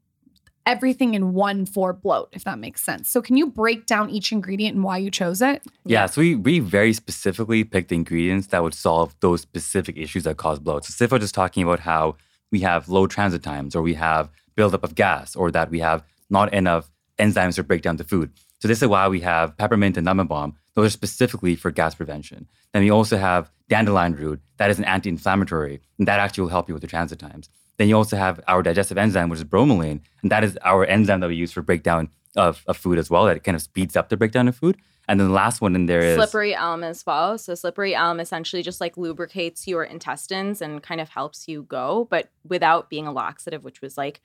everything 0.66 1.14
in 1.14 1.34
one 1.34 1.66
for 1.66 1.94
bloat, 1.94 2.30
if 2.34 2.44
that 2.44 2.60
makes 2.60 2.84
sense. 2.84 3.10
So, 3.10 3.22
can 3.22 3.38
you 3.38 3.48
break 3.48 3.86
down 3.86 4.10
each 4.10 4.32
ingredient 4.32 4.76
and 4.76 4.84
why 4.84 4.98
you 4.98 5.10
chose 5.10 5.42
it? 5.42 5.64
Yeah, 5.86 6.06
so 6.06 6.22
we, 6.22 6.36
we 6.36 6.60
very 6.60 6.94
specifically 6.94 7.64
picked 7.64 7.92
ingredients 7.92 8.48
that 8.48 8.62
would 8.62 8.74
solve 8.74 9.16
those 9.22 9.42
specific 9.42 9.98
issues 9.98 10.26
that 10.26 10.38
cause 10.38 10.60
bloat. 10.60 10.86
So 10.86 10.94
Siff 10.94 11.12
was 11.12 11.22
just 11.22 11.36
talking 11.36 11.64
about 11.64 11.80
how 11.80 12.18
we 12.52 12.62
have 12.62 12.89
low 12.89 13.08
transit 13.08 13.43
times 13.43 13.76
or 13.76 13.82
we 13.82 13.93
have 13.95 14.30
buildup 14.56 14.84
of 14.84 14.95
gas 14.95 15.36
or 15.36 15.52
that 15.52 15.70
we 15.70 15.80
have 15.80 16.04
not 16.30 16.54
enough 16.54 16.91
enzymes 17.18 17.56
to 17.56 17.64
break 17.64 17.82
down 17.82 17.97
the 17.97 18.04
food. 18.04 18.32
So 18.60 18.68
this 18.68 18.82
is 18.82 18.88
why 18.88 19.08
we 19.08 19.22
have 19.22 19.58
peppermint 19.58 19.97
and 19.97 20.06
lemon 20.06 20.28
balm 20.28 20.56
Those 20.76 20.88
are 20.88 20.89
specifically 20.91 21.56
for 21.56 21.72
gas 21.72 21.95
prevention. 21.95 22.47
Then 22.74 22.84
we 22.84 22.91
also 22.91 23.18
have 23.18 23.52
dandelion 23.70 24.16
root. 24.16 24.41
That 24.58 24.70
is 24.70 24.80
an 24.80 24.86
anti-inflammatory, 24.86 25.82
and 25.97 26.08
that 26.08 26.20
actually 26.20 26.43
will 26.43 26.50
help 26.50 26.68
you 26.68 26.76
with 26.76 26.82
the 26.82 26.88
transit 26.88 27.20
times. 27.20 27.50
Then 27.78 27.88
you 27.88 27.95
also 27.95 28.18
have 28.18 28.41
our 28.47 28.62
digestive 28.62 28.97
enzyme, 28.97 29.30
which 29.30 29.39
is 29.39 29.45
bromelain, 29.45 30.02
and 30.22 30.32
that 30.32 30.43
is 30.43 30.58
our 30.64 30.86
enzyme 30.86 31.22
that 31.22 31.30
we 31.30 31.36
use 31.36 31.52
for 31.52 31.62
breakdown 31.62 32.10
of, 32.36 32.64
of 32.68 32.78
food 32.78 32.97
as 32.97 33.10
well. 33.10 33.26
That 33.26 33.43
kind 33.43 33.56
of 33.56 33.62
speeds 33.62 33.95
up 33.95 34.10
the 34.10 34.18
breakdown 34.18 34.47
of 34.47 34.56
food. 34.56 34.78
And 35.10 35.20
then 35.20 35.28
the 35.28 35.34
last 35.34 35.60
one 35.60 35.76
in 35.76 35.88
there 35.88 36.01
is 36.01 36.16
slippery 36.16 36.53
elm 36.53 36.84
as 36.84 37.03
well. 37.03 37.39
So 37.39 37.55
slippery 37.55 37.95
elm 37.95 38.20
essentially 38.20 38.62
just 38.62 38.80
like 38.80 38.95
lubricates 38.95 39.68
your 39.68 39.84
intestines 39.84 40.62
and 40.62 40.84
kind 40.84 41.01
of 41.01 41.10
helps 41.10 41.47
you 41.47 41.64
go, 41.64 42.07
but 42.12 42.30
without 42.47 42.91
being 42.91 43.07
a 43.07 43.12
laxative, 43.12 43.64
which 43.64 43.82
was 43.82 43.97
like 43.97 44.22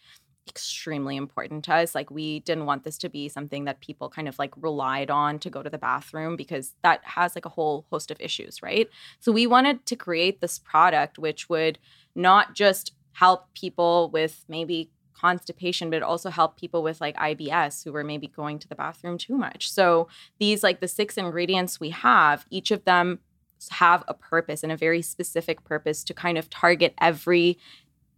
extremely 0.46 1.16
important 1.16 1.64
to 1.64 1.74
us. 1.74 1.94
Like 1.94 2.10
we 2.10 2.40
didn't 2.40 2.66
want 2.66 2.84
this 2.84 2.98
to 2.98 3.08
be 3.08 3.30
something 3.30 3.64
that 3.64 3.80
people 3.80 4.10
kind 4.10 4.28
of 4.28 4.38
like 4.38 4.52
relied 4.56 5.10
on 5.10 5.38
to 5.38 5.48
go 5.48 5.62
to 5.62 5.70
the 5.70 5.78
bathroom 5.78 6.36
because 6.36 6.74
that 6.82 7.00
has 7.04 7.34
like 7.34 7.46
a 7.46 7.50
whole 7.50 7.86
host 7.90 8.10
of 8.10 8.20
issues, 8.20 8.62
right? 8.62 8.88
So 9.20 9.32
we 9.32 9.46
wanted 9.46 9.86
to 9.86 9.96
create 9.96 10.42
this 10.42 10.58
product 10.58 11.18
which 11.18 11.48
would 11.48 11.78
not 12.14 12.54
just 12.54 12.92
help 13.12 13.46
people 13.54 14.10
with 14.12 14.44
maybe 14.48 14.90
constipation, 15.14 15.90
but 15.90 15.96
it 15.96 16.02
also 16.02 16.30
helped 16.30 16.60
people 16.60 16.82
with 16.82 17.00
like 17.00 17.16
IBS 17.16 17.84
who 17.84 17.92
were 17.92 18.04
maybe 18.04 18.26
going 18.26 18.58
to 18.58 18.68
the 18.68 18.74
bathroom 18.74 19.18
too 19.18 19.36
much. 19.36 19.70
So 19.70 20.08
these 20.38 20.62
like 20.62 20.80
the 20.80 20.88
six 20.88 21.16
ingredients 21.16 21.80
we 21.80 21.90
have, 21.90 22.46
each 22.50 22.70
of 22.70 22.84
them 22.84 23.20
have 23.70 24.04
a 24.08 24.14
purpose 24.14 24.62
and 24.62 24.72
a 24.72 24.76
very 24.76 25.02
specific 25.02 25.64
purpose 25.64 26.04
to 26.04 26.14
kind 26.14 26.36
of 26.36 26.50
target 26.50 26.94
every 27.00 27.58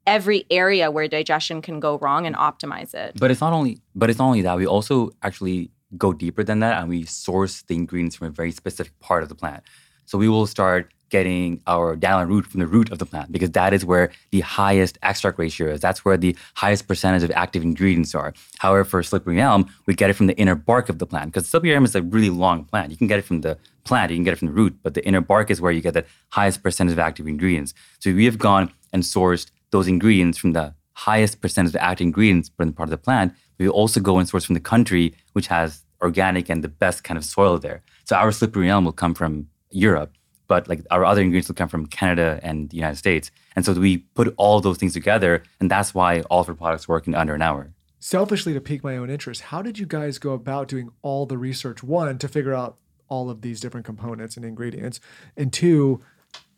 every 0.07 0.47
area 0.51 0.89
where 0.89 1.09
digestion 1.09 1.61
can 1.61 1.81
go 1.81 1.99
wrong 1.99 2.27
and 2.27 2.37
optimize 2.37 2.95
it. 2.95 3.19
But 3.19 3.31
it's 3.31 3.41
not 3.41 3.53
only 3.53 3.81
but 3.95 4.11
it's 4.11 4.19
not 4.19 4.27
only 4.27 4.43
that. 4.43 4.57
We 4.57 4.67
also 4.67 5.11
actually 5.23 5.71
go 5.97 6.13
deeper 6.13 6.43
than 6.43 6.61
that 6.61 6.81
and 6.81 6.89
we 6.89 7.05
source 7.05 7.63
the 7.63 7.75
ingredients 7.75 8.17
from 8.17 8.29
a 8.29 8.31
very 8.31 8.51
specific 8.51 8.99
part 9.01 9.23
of 9.23 9.29
the 9.29 9.35
plant. 9.35 9.63
So 10.05 10.19
we 10.19 10.29
will 10.29 10.47
start 10.47 10.93
getting 11.11 11.61
our 11.67 11.97
dandelion 11.97 12.29
root 12.29 12.47
from 12.47 12.61
the 12.61 12.67
root 12.67 12.91
of 12.91 12.99
the 12.99 13.07
plant 13.07 13.31
because 13.31 13.51
that 13.51 13.73
is 13.73 13.85
where 13.85 14.11
the 14.31 14.41
highest 14.41 14.99
extract 15.03 15.39
ratio 15.39 15.69
is. 15.69 15.81
That's 15.81 16.05
where 16.05 16.17
the 16.17 16.37
highest 16.55 16.89
percentage 16.89 17.23
of 17.23 17.31
active 17.33 17.63
ingredients 17.63 18.15
are. 18.15 18.35
However, 18.59 18.85
for 18.85 19.03
slippery 19.03 19.41
elm, 19.41 19.67
we 19.87 19.95
get 19.95 20.11
it 20.11 20.15
from 20.15 20.27
the 20.27 20.37
inner 20.37 20.55
bark 20.55 20.89
of 20.89 20.99
the 20.99 21.07
plant 21.07 21.33
because 21.33 21.49
slippery 21.49 21.75
elm 21.75 21.85
is 21.85 21.95
a 21.95 22.03
really 22.03 22.31
long 22.31 22.65
plant. 22.65 22.91
You 22.91 22.97
can 22.97 23.07
get 23.07 23.19
it 23.19 23.25
from 23.25 23.43
the 23.43 23.59
plant, 23.85 24.11
you 24.11 24.17
can 24.17 24.25
get 24.25 24.33
it 24.33 24.39
from 24.39 24.49
the 24.49 24.55
root, 24.55 24.77
but 24.83 24.95
the 24.95 25.07
inner 25.07 25.21
bark 25.21 25.51
is 25.51 25.61
where 25.61 25.73
you 25.73 25.81
get 25.81 25.95
the 25.95 26.05
highest 26.31 26.63
percentage 26.63 26.93
of 26.93 26.99
active 26.99 27.29
ingredients. 27.29 27.73
So 28.01 28.13
we 28.13 28.25
have 28.25 28.39
gone 28.39 28.73
and 28.93 29.03
sourced 29.03 29.51
those 29.71 29.87
ingredients 29.87 30.39
from 30.39 30.53
the 30.53 30.75
highest 30.95 31.41
percentage 31.41 31.75
of 31.75 31.81
active 31.81 32.07
ingredients 32.07 32.51
from 32.57 32.69
the 32.69 32.75
part 32.75 32.89
of 32.89 32.91
the 32.91 32.99
plant. 32.99 33.35
We 33.59 33.69
also 33.69 34.01
go 34.01 34.19
and 34.19 34.29
source 34.29 34.45
from 34.45 34.55
the 34.55 34.61
country 34.61 35.15
which 35.35 35.47
has 35.49 35.83
organic 36.03 36.49
and 36.49 36.65
the 36.65 36.69
best 36.69 37.05
kind 37.05 37.17
of 37.17 37.25
soil 37.25 37.59
there. 37.59 37.83
So 38.05 38.17
our 38.17 38.33
slippery 38.33 38.69
elm 38.69 38.85
will 38.85 38.93
come 38.93 39.15
from 39.15 39.49
Europe 39.71 40.13
but 40.49 40.69
like 40.69 40.81
our 40.91 41.05
other 41.05 41.21
ingredients 41.21 41.49
will 41.49 41.55
come 41.55 41.69
from 41.69 41.87
Canada 41.87 42.41
and 42.43 42.71
the 42.71 42.77
United 42.77 42.97
States. 42.97 43.31
And 43.55 43.65
so 43.65 43.73
we 43.73 43.99
put 43.99 44.33
all 44.37 44.61
those 44.61 44.79
things 44.79 44.93
together, 44.93 45.43
and 45.61 45.71
that's 45.71 45.95
why 45.95 46.21
all 46.23 46.41
of 46.41 46.49
our 46.49 46.55
products 46.55 46.89
work 46.89 47.07
in 47.07 47.15
under 47.15 47.35
an 47.35 47.43
hour. 47.43 47.73
Selfishly, 47.99 48.53
to 48.53 48.61
pique 48.61 48.85
my 48.85 48.97
own 48.97 49.11
interest, 49.11 49.41
how 49.43 49.63
did 49.63 49.79
you 49.79 49.87
guys 49.87 50.19
go 50.19 50.33
about 50.33 50.69
doing 50.69 50.91
all 51.03 51.27
the 51.27 51.39
research? 51.39 51.83
One, 51.83 52.19
to 52.19 52.29
figure 52.29 52.55
out 52.55 52.77
all 53.09 53.31
of 53.31 53.41
these 53.41 53.61
different 53.61 53.87
components 53.87 54.37
and 54.37 54.45
ingredients, 54.45 55.01
and 55.37 55.53
two, 55.53 56.01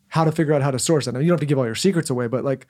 how 0.09 0.23
to 0.23 0.31
figure 0.31 0.53
out 0.53 0.61
how 0.61 0.71
to 0.71 0.79
source 0.79 1.07
it. 1.07 1.13
Now, 1.13 1.19
you 1.19 1.27
don't 1.27 1.35
have 1.35 1.39
to 1.39 1.45
give 1.45 1.57
all 1.57 1.65
your 1.65 1.75
secrets 1.75 2.09
away, 2.09 2.27
but 2.27 2.43
like 2.43 2.67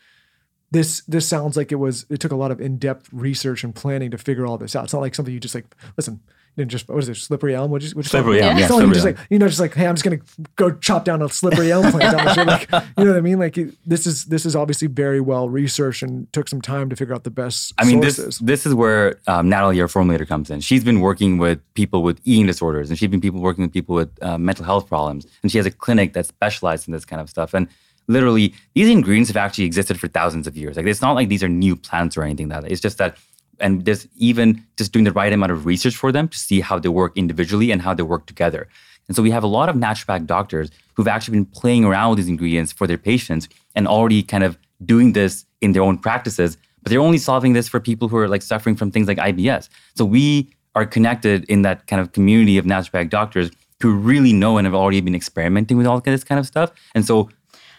this 0.72 1.02
this 1.08 1.28
sounds 1.28 1.58
like 1.58 1.72
it 1.72 1.76
was 1.76 2.06
it 2.10 2.20
took 2.20 2.32
a 2.32 2.36
lot 2.36 2.52
of 2.52 2.62
in-depth 2.62 3.10
research 3.12 3.64
and 3.64 3.74
planning 3.74 4.12
to 4.12 4.18
figure 4.18 4.46
all 4.46 4.58
this 4.58 4.76
out. 4.76 4.84
It's 4.84 4.94
not 4.94 5.02
like 5.02 5.16
something 5.16 5.34
you 5.34 5.40
just 5.40 5.56
like 5.56 5.76
listen, 5.98 6.22
you 6.60 6.66
know, 6.66 6.70
just 6.70 6.88
what 6.88 7.00
is 7.00 7.10
it, 7.10 7.16
slippery 7.16 7.56
elm? 7.56 7.72
What 7.72 7.82
what 7.94 8.06
slippery 8.06 8.42
elm? 8.42 8.58
It's 8.58 8.62
Yeah, 8.62 8.68
not 8.68 8.76
like 8.78 8.88
you 8.88 8.94
just 8.94 9.06
like 9.06 9.18
you 9.30 9.40
know, 9.40 9.48
just 9.48 9.60
like 9.60 9.74
hey, 9.74 9.88
I'm 9.88 9.96
just 9.96 10.04
gonna 10.04 10.20
go 10.58 10.72
chop 10.72 11.06
down 11.06 11.22
a 11.22 11.30
slippery 11.30 11.72
elm 11.72 11.90
plant. 11.92 12.16
Like 12.48 12.70
you 12.98 13.06
know 13.06 13.12
what 13.12 13.18
I 13.18 13.22
mean? 13.22 13.40
Like 13.40 13.58
it- 13.58 13.74
this 13.86 14.06
is 14.06 14.26
this 14.26 14.46
is 14.46 14.56
obviously 14.56 14.88
very 14.88 15.22
well 15.22 15.50
researched 15.50 16.04
and 16.04 16.32
took 16.34 16.48
some 16.48 16.62
time 16.62 16.90
to 16.90 16.96
figure 16.96 17.16
out 17.16 17.24
the 17.24 17.32
best. 17.32 17.74
I 17.78 17.86
mean, 17.86 18.02
sources. 18.04 18.26
this 18.26 18.38
this 18.40 18.66
is 18.66 18.74
where 18.74 19.20
um, 19.28 19.50
Natalie, 19.50 19.80
our 19.82 19.88
formulator, 19.88 20.28
comes 20.28 20.50
in. 20.52 20.60
She's 20.60 20.84
been 20.84 21.00
working 21.00 21.38
with 21.38 21.60
people 21.74 22.04
with 22.04 22.20
eating 22.26 22.46
disorders, 22.46 22.90
and 22.90 23.00
she's 23.00 23.10
been 23.10 23.22
people 23.22 23.40
working 23.40 23.64
with 23.64 23.74
people 23.74 23.96
with 23.96 24.12
uh, 24.22 24.38
mental 24.38 24.66
health 24.66 24.88
problems, 24.88 25.26
and 25.42 25.52
she 25.52 25.58
has 25.58 25.66
a 25.66 25.72
clinic 25.72 26.14
that 26.14 26.26
specializes 26.26 26.88
in 26.88 26.94
this 26.94 27.06
kind 27.06 27.22
of 27.22 27.30
stuff. 27.30 27.54
And 27.54 27.68
literally, 28.08 28.54
these 28.74 28.90
ingredients 28.90 29.30
have 29.30 29.38
actually 29.38 29.66
existed 29.66 30.00
for 30.00 30.08
thousands 30.08 30.48
of 30.48 30.58
years. 30.58 30.76
Like, 30.78 30.86
it's 30.88 31.02
not 31.02 31.14
like 31.14 31.30
these 31.30 31.44
are 31.44 31.50
new 31.50 31.76
plants 31.76 32.18
or 32.18 32.24
anything 32.24 32.50
like 32.50 32.64
that. 32.64 32.72
It's 32.72 32.82
just 32.82 32.98
that, 32.98 33.18
and 33.60 33.86
there's 33.86 34.08
even 34.18 34.66
just 34.78 34.92
doing 34.92 35.06
the 35.06 35.12
right 35.12 35.32
amount 35.32 35.52
of 35.52 35.66
research 35.66 35.96
for 35.96 36.12
them 36.12 36.28
to 36.28 36.38
see 36.38 36.62
how 36.62 36.80
they 36.80 36.90
work 36.90 37.18
individually 37.18 37.72
and 37.72 37.82
how 37.82 37.94
they 37.94 38.04
work 38.04 38.26
together. 38.26 38.68
And 39.08 39.16
so 39.16 39.24
we 39.24 39.32
have 39.32 39.44
a 39.44 39.48
lot 39.48 39.70
of 39.70 39.76
naturopathic 39.76 40.28
doctors 40.28 40.70
who've 40.94 41.08
actually 41.08 41.38
been 41.38 41.46
playing 41.46 41.84
around 41.84 42.12
with 42.12 42.18
these 42.18 42.28
ingredients 42.28 42.72
for 42.72 42.86
their 42.86 42.98
patients 42.98 43.50
and 43.76 43.88
already 43.88 44.22
kind 44.22 44.44
of 44.44 44.58
doing 44.86 45.14
this 45.14 45.46
in 45.62 45.72
their 45.74 45.82
own 45.82 45.98
practices, 45.98 46.58
but 46.84 46.92
they're 46.92 47.02
only 47.02 47.18
solving 47.18 47.54
this 47.54 47.68
for 47.68 47.80
people 47.80 48.08
who 48.08 48.18
are 48.18 48.28
like 48.28 48.42
suffering 48.42 48.76
from 48.76 48.92
things 48.92 49.08
like 49.08 49.18
IBS. 49.18 49.68
So 49.96 50.06
we 50.06 50.54
are 50.76 50.86
connected 50.86 51.44
in 51.46 51.64
that 51.64 51.88
kind 51.88 52.02
of 52.02 52.12
community 52.12 52.58
of 52.58 52.66
naturopathic 52.66 53.10
doctors 53.10 53.50
who 53.82 53.96
really 53.96 54.34
know 54.34 54.58
and 54.58 54.66
have 54.66 54.76
already 54.76 55.02
been 55.02 55.16
experimenting 55.16 55.78
with 55.78 55.88
all 55.88 56.00
this 56.02 56.24
kind 56.24 56.40
of 56.40 56.46
stuff. 56.46 56.72
And 56.94 57.06
so 57.06 57.30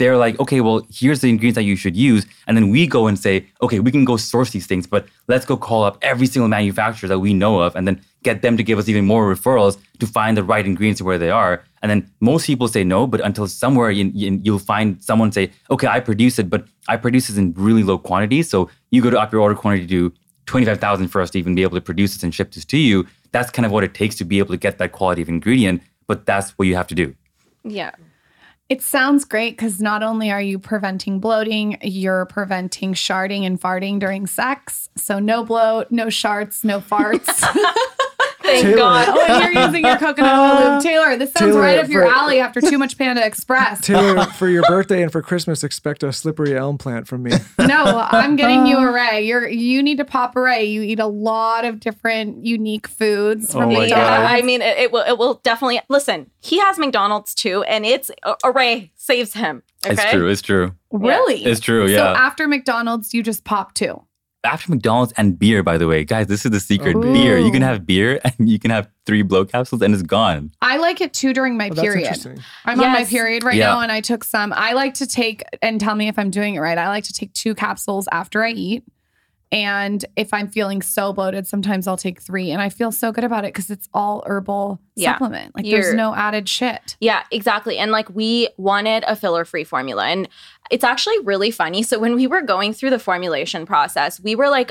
they're 0.01 0.17
like, 0.17 0.41
okay, 0.41 0.63
well, 0.63 0.81
here's 0.91 1.21
the 1.21 1.29
ingredients 1.29 1.57
that 1.57 1.65
you 1.65 1.77
should 1.77 1.95
use. 1.95 2.25
And 2.47 2.57
then 2.57 2.71
we 2.71 2.87
go 2.87 3.07
and 3.07 3.19
say, 3.19 3.47
okay, 3.61 3.81
we 3.81 3.91
can 3.91 4.07
go 4.07 4.17
source 4.17 4.49
these 4.49 4.67
things, 4.67 4.87
but 4.87 5.07
let's 5.29 5.45
go 5.45 5.59
call 5.59 5.85
up 5.85 5.99
every 6.01 6.27
single 6.27 6.49
manufacturer 6.49 7.07
that 7.07 7.19
we 7.19 7.35
know 7.35 7.61
of 7.61 7.77
and 7.77 7.87
then 7.87 8.01
get 8.23 8.41
them 8.41 8.57
to 8.57 8.63
give 8.63 8.79
us 8.79 8.89
even 8.89 9.05
more 9.05 9.33
referrals 9.33 9.77
to 9.99 10.07
find 10.07 10.39
the 10.39 10.43
right 10.43 10.65
ingredients 10.65 11.03
where 11.03 11.19
they 11.19 11.29
are. 11.29 11.63
And 11.83 11.91
then 11.91 12.11
most 12.21 12.47
people 12.47 12.67
say 12.67 12.83
no, 12.83 13.07
but 13.07 13.21
until 13.21 13.47
somewhere 13.47 13.91
you, 13.91 14.11
you'll 14.15 14.59
find 14.59 15.03
someone 15.05 15.33
say, 15.33 15.51
okay, 15.71 15.87
I 15.87 16.01
produce 16.01 16.39
it, 16.39 16.49
but 16.49 16.65
I 16.89 16.97
produce 16.97 17.29
it 17.29 17.37
in 17.37 17.53
really 17.53 17.83
low 17.83 17.99
quantities. 17.99 18.49
So 18.49 18.71
you 18.91 19.03
go 19.03 19.11
to 19.11 19.21
up 19.21 19.33
your 19.33 19.43
order 19.43 19.55
quantity 19.55 19.87
to 19.89 20.15
25,000 20.47 21.09
for 21.09 21.21
us 21.21 21.29
to 21.33 21.39
even 21.39 21.55
be 21.55 21.63
able 21.63 21.77
to 21.77 21.83
produce 21.83 22.15
this 22.15 22.23
and 22.23 22.35
ship 22.35 22.53
this 22.53 22.65
to 22.65 22.79
you. 22.79 23.07
That's 23.33 23.51
kind 23.51 23.67
of 23.67 23.73
what 23.73 23.85
it 23.85 23.93
takes 23.93 24.15
to 24.17 24.25
be 24.25 24.39
able 24.39 24.55
to 24.55 24.57
get 24.57 24.79
that 24.79 24.93
quality 24.93 25.21
of 25.21 25.29
ingredient, 25.29 25.83
but 26.07 26.25
that's 26.25 26.59
what 26.59 26.69
you 26.69 26.75
have 26.75 26.87
to 26.87 26.95
do. 26.95 27.15
Yeah. 27.65 27.91
It 28.71 28.83
sounds 28.83 29.25
great 29.25 29.57
because 29.57 29.81
not 29.81 30.05
only 30.05 30.31
are 30.31 30.41
you 30.41 30.61
preventing 30.61 31.19
bloating, 31.19 31.77
you're 31.83 32.27
preventing 32.27 32.95
sharding 32.95 33.45
and 33.45 33.61
farting 33.61 33.99
during 33.99 34.29
sex. 34.29 34.89
So 34.97 35.19
no 35.19 35.45
bloat, 35.45 35.91
no 35.91 36.07
sharts, 36.07 36.63
no 36.63 36.79
farts. 36.79 37.43
Thank 38.43 38.63
Taylor. 38.65 38.77
God. 38.77 39.09
Oh, 39.09 39.15
when 39.17 39.43
you're 39.55 39.65
using 39.67 39.85
your 39.85 39.97
coconut 39.97 40.39
oil 40.39 40.55
lube. 40.55 40.71
Uh, 40.71 40.81
Taylor, 40.81 41.17
this 41.17 41.33
sounds 41.33 41.53
Taylor, 41.53 41.61
right 41.61 41.79
up 41.79 41.89
your 41.89 42.05
for- 42.07 42.13
alley 42.13 42.41
after 42.41 42.61
too 42.61 42.79
much 42.79 42.97
Panda 42.97 43.25
Express. 43.25 43.81
Taylor, 43.81 44.25
for 44.25 44.49
your 44.49 44.63
birthday 44.63 45.03
and 45.03 45.13
for 45.13 45.21
Christmas, 45.23 45.63
expect 45.63 46.03
a 46.03 46.13
slippery 46.13 46.57
elm 46.57 46.79
plant 46.79 47.07
from 47.07 47.23
me. 47.23 47.33
No, 47.71 48.09
I'm 48.11 48.35
getting 48.35 48.67
you 48.67 48.79
a 48.79 48.89
uh, 48.89 48.93
Ray. 48.93 49.21
You're 49.23 49.47
you 49.47 49.81
need 49.81 49.99
to 49.99 50.05
pop 50.05 50.35
a 50.35 50.41
Ray. 50.41 50.65
You 50.65 50.83
eat 50.83 50.99
a 50.99 51.07
lot 51.07 51.65
of 51.65 51.79
different 51.79 52.45
unique 52.45 52.89
foods 52.89 53.53
from 53.53 53.65
Oh 53.65 53.73
my 53.73 53.85
Yeah, 53.87 54.27
I 54.29 54.43
mean, 54.43 54.61
it, 54.61 54.77
it 54.77 54.93
will. 54.93 55.05
It 55.07 55.19
will 55.19 55.35
definitely. 55.45 55.81
Listen, 55.89 56.29
he 56.41 56.59
has 56.59 56.79
McDonald's 56.79 57.33
too, 57.33 57.63
and 57.65 57.87
it's 57.87 58.11
Arrae 58.45 58.91
saves 58.97 59.35
him. 59.35 59.63
Okay, 59.85 59.93
It's 59.95 60.11
true. 60.11 60.29
It's 60.29 60.43
true. 60.43 60.75
Really? 60.91 61.45
It's 61.45 61.61
true. 61.61 61.87
Yeah. 61.87 61.99
So 61.99 62.05
after 62.21 62.49
McDonald's, 62.49 63.15
you 63.15 63.23
just 63.23 63.45
pop 63.45 63.75
two. 63.75 64.03
After 64.45 64.71
McDonald's 64.71 65.13
and 65.17 65.39
beer, 65.39 65.63
by 65.63 65.77
the 65.79 65.87
way, 65.87 66.05
guys, 66.05 66.27
this 66.27 66.45
is 66.45 66.51
the 66.51 66.61
secret. 66.61 66.97
Ooh. 66.97 67.13
Beer. 67.13 67.39
You 67.39 67.51
can 67.53 67.63
have 67.63 67.85
beer 67.87 68.21
and 68.39 68.49
you 68.49 68.59
can 68.59 68.71
have 68.71 68.89
three 69.07 69.23
blow 69.23 69.45
capsules 69.45 69.83
and 69.83 69.93
it's 69.93 70.03
gone. 70.03 70.51
I 70.63 70.79
like 70.79 71.01
it 71.01 71.13
too 71.13 71.33
during 71.33 71.57
my 71.57 71.69
Oh, 71.71 71.75
period. 71.81 72.17
I'm 72.65 72.81
on 72.81 72.93
my 72.93 73.05
period 73.05 73.45
right 73.45 73.55
Yeah. 73.57 73.67
now 73.69 73.81
and 73.81 73.93
I 73.93 74.01
took 74.01 74.25
some. 74.25 74.53
I 74.55 74.73
like 74.73 74.95
to 74.95 75.07
take, 75.07 75.43
and 75.63 75.81
tell 75.81 75.95
me 75.95 76.09
if 76.09 76.19
I'm 76.19 76.31
doing 76.31 76.55
it 76.55 76.61
right. 76.61 76.79
I 76.79 76.89
like 76.89 77.05
to 77.05 77.13
take 77.13 77.33
two 77.35 77.55
capsules 77.55 78.09
after 78.13 78.43
I 78.45 78.51
eat. 78.51 78.85
And 79.53 80.05
if 80.15 80.33
I'm 80.33 80.47
feeling 80.49 80.81
so 80.81 81.13
bloated, 81.13 81.47
sometimes 81.47 81.89
I'll 81.89 81.97
take 81.97 82.21
three. 82.23 82.51
And 82.53 82.63
I 82.63 82.69
feel 82.69 82.93
so 82.93 83.11
good 83.11 83.25
about 83.25 83.45
it 83.45 83.53
because 83.53 83.69
it's 83.69 83.89
all 83.93 84.23
herbal 84.27 84.81
Yeah. 84.95 85.13
supplement. 85.15 85.57
Like 85.57 85.65
there's 85.65 85.87
You're- 85.87 85.97
no 85.97 86.15
added 86.15 86.49
shit. 86.49 86.97
Yeah, 87.01 87.25
exactly. 87.33 87.77
And 87.79 87.91
like 87.91 88.09
we 88.15 88.49
wanted 88.59 89.03
a 89.09 89.17
filler 89.17 89.45
free 89.45 89.65
formula. 89.65 90.07
And 90.07 90.29
it's 90.71 90.85
actually 90.85 91.19
really 91.21 91.51
funny. 91.51 91.83
So 91.83 91.99
when 91.99 92.15
we 92.15 92.29
were 92.29 92.43
going 92.43 92.73
through 92.73 92.91
the 92.91 92.99
formulation 93.01 93.67
process, 93.67 94.21
we 94.21 94.37
were 94.37 94.49
like, 94.49 94.71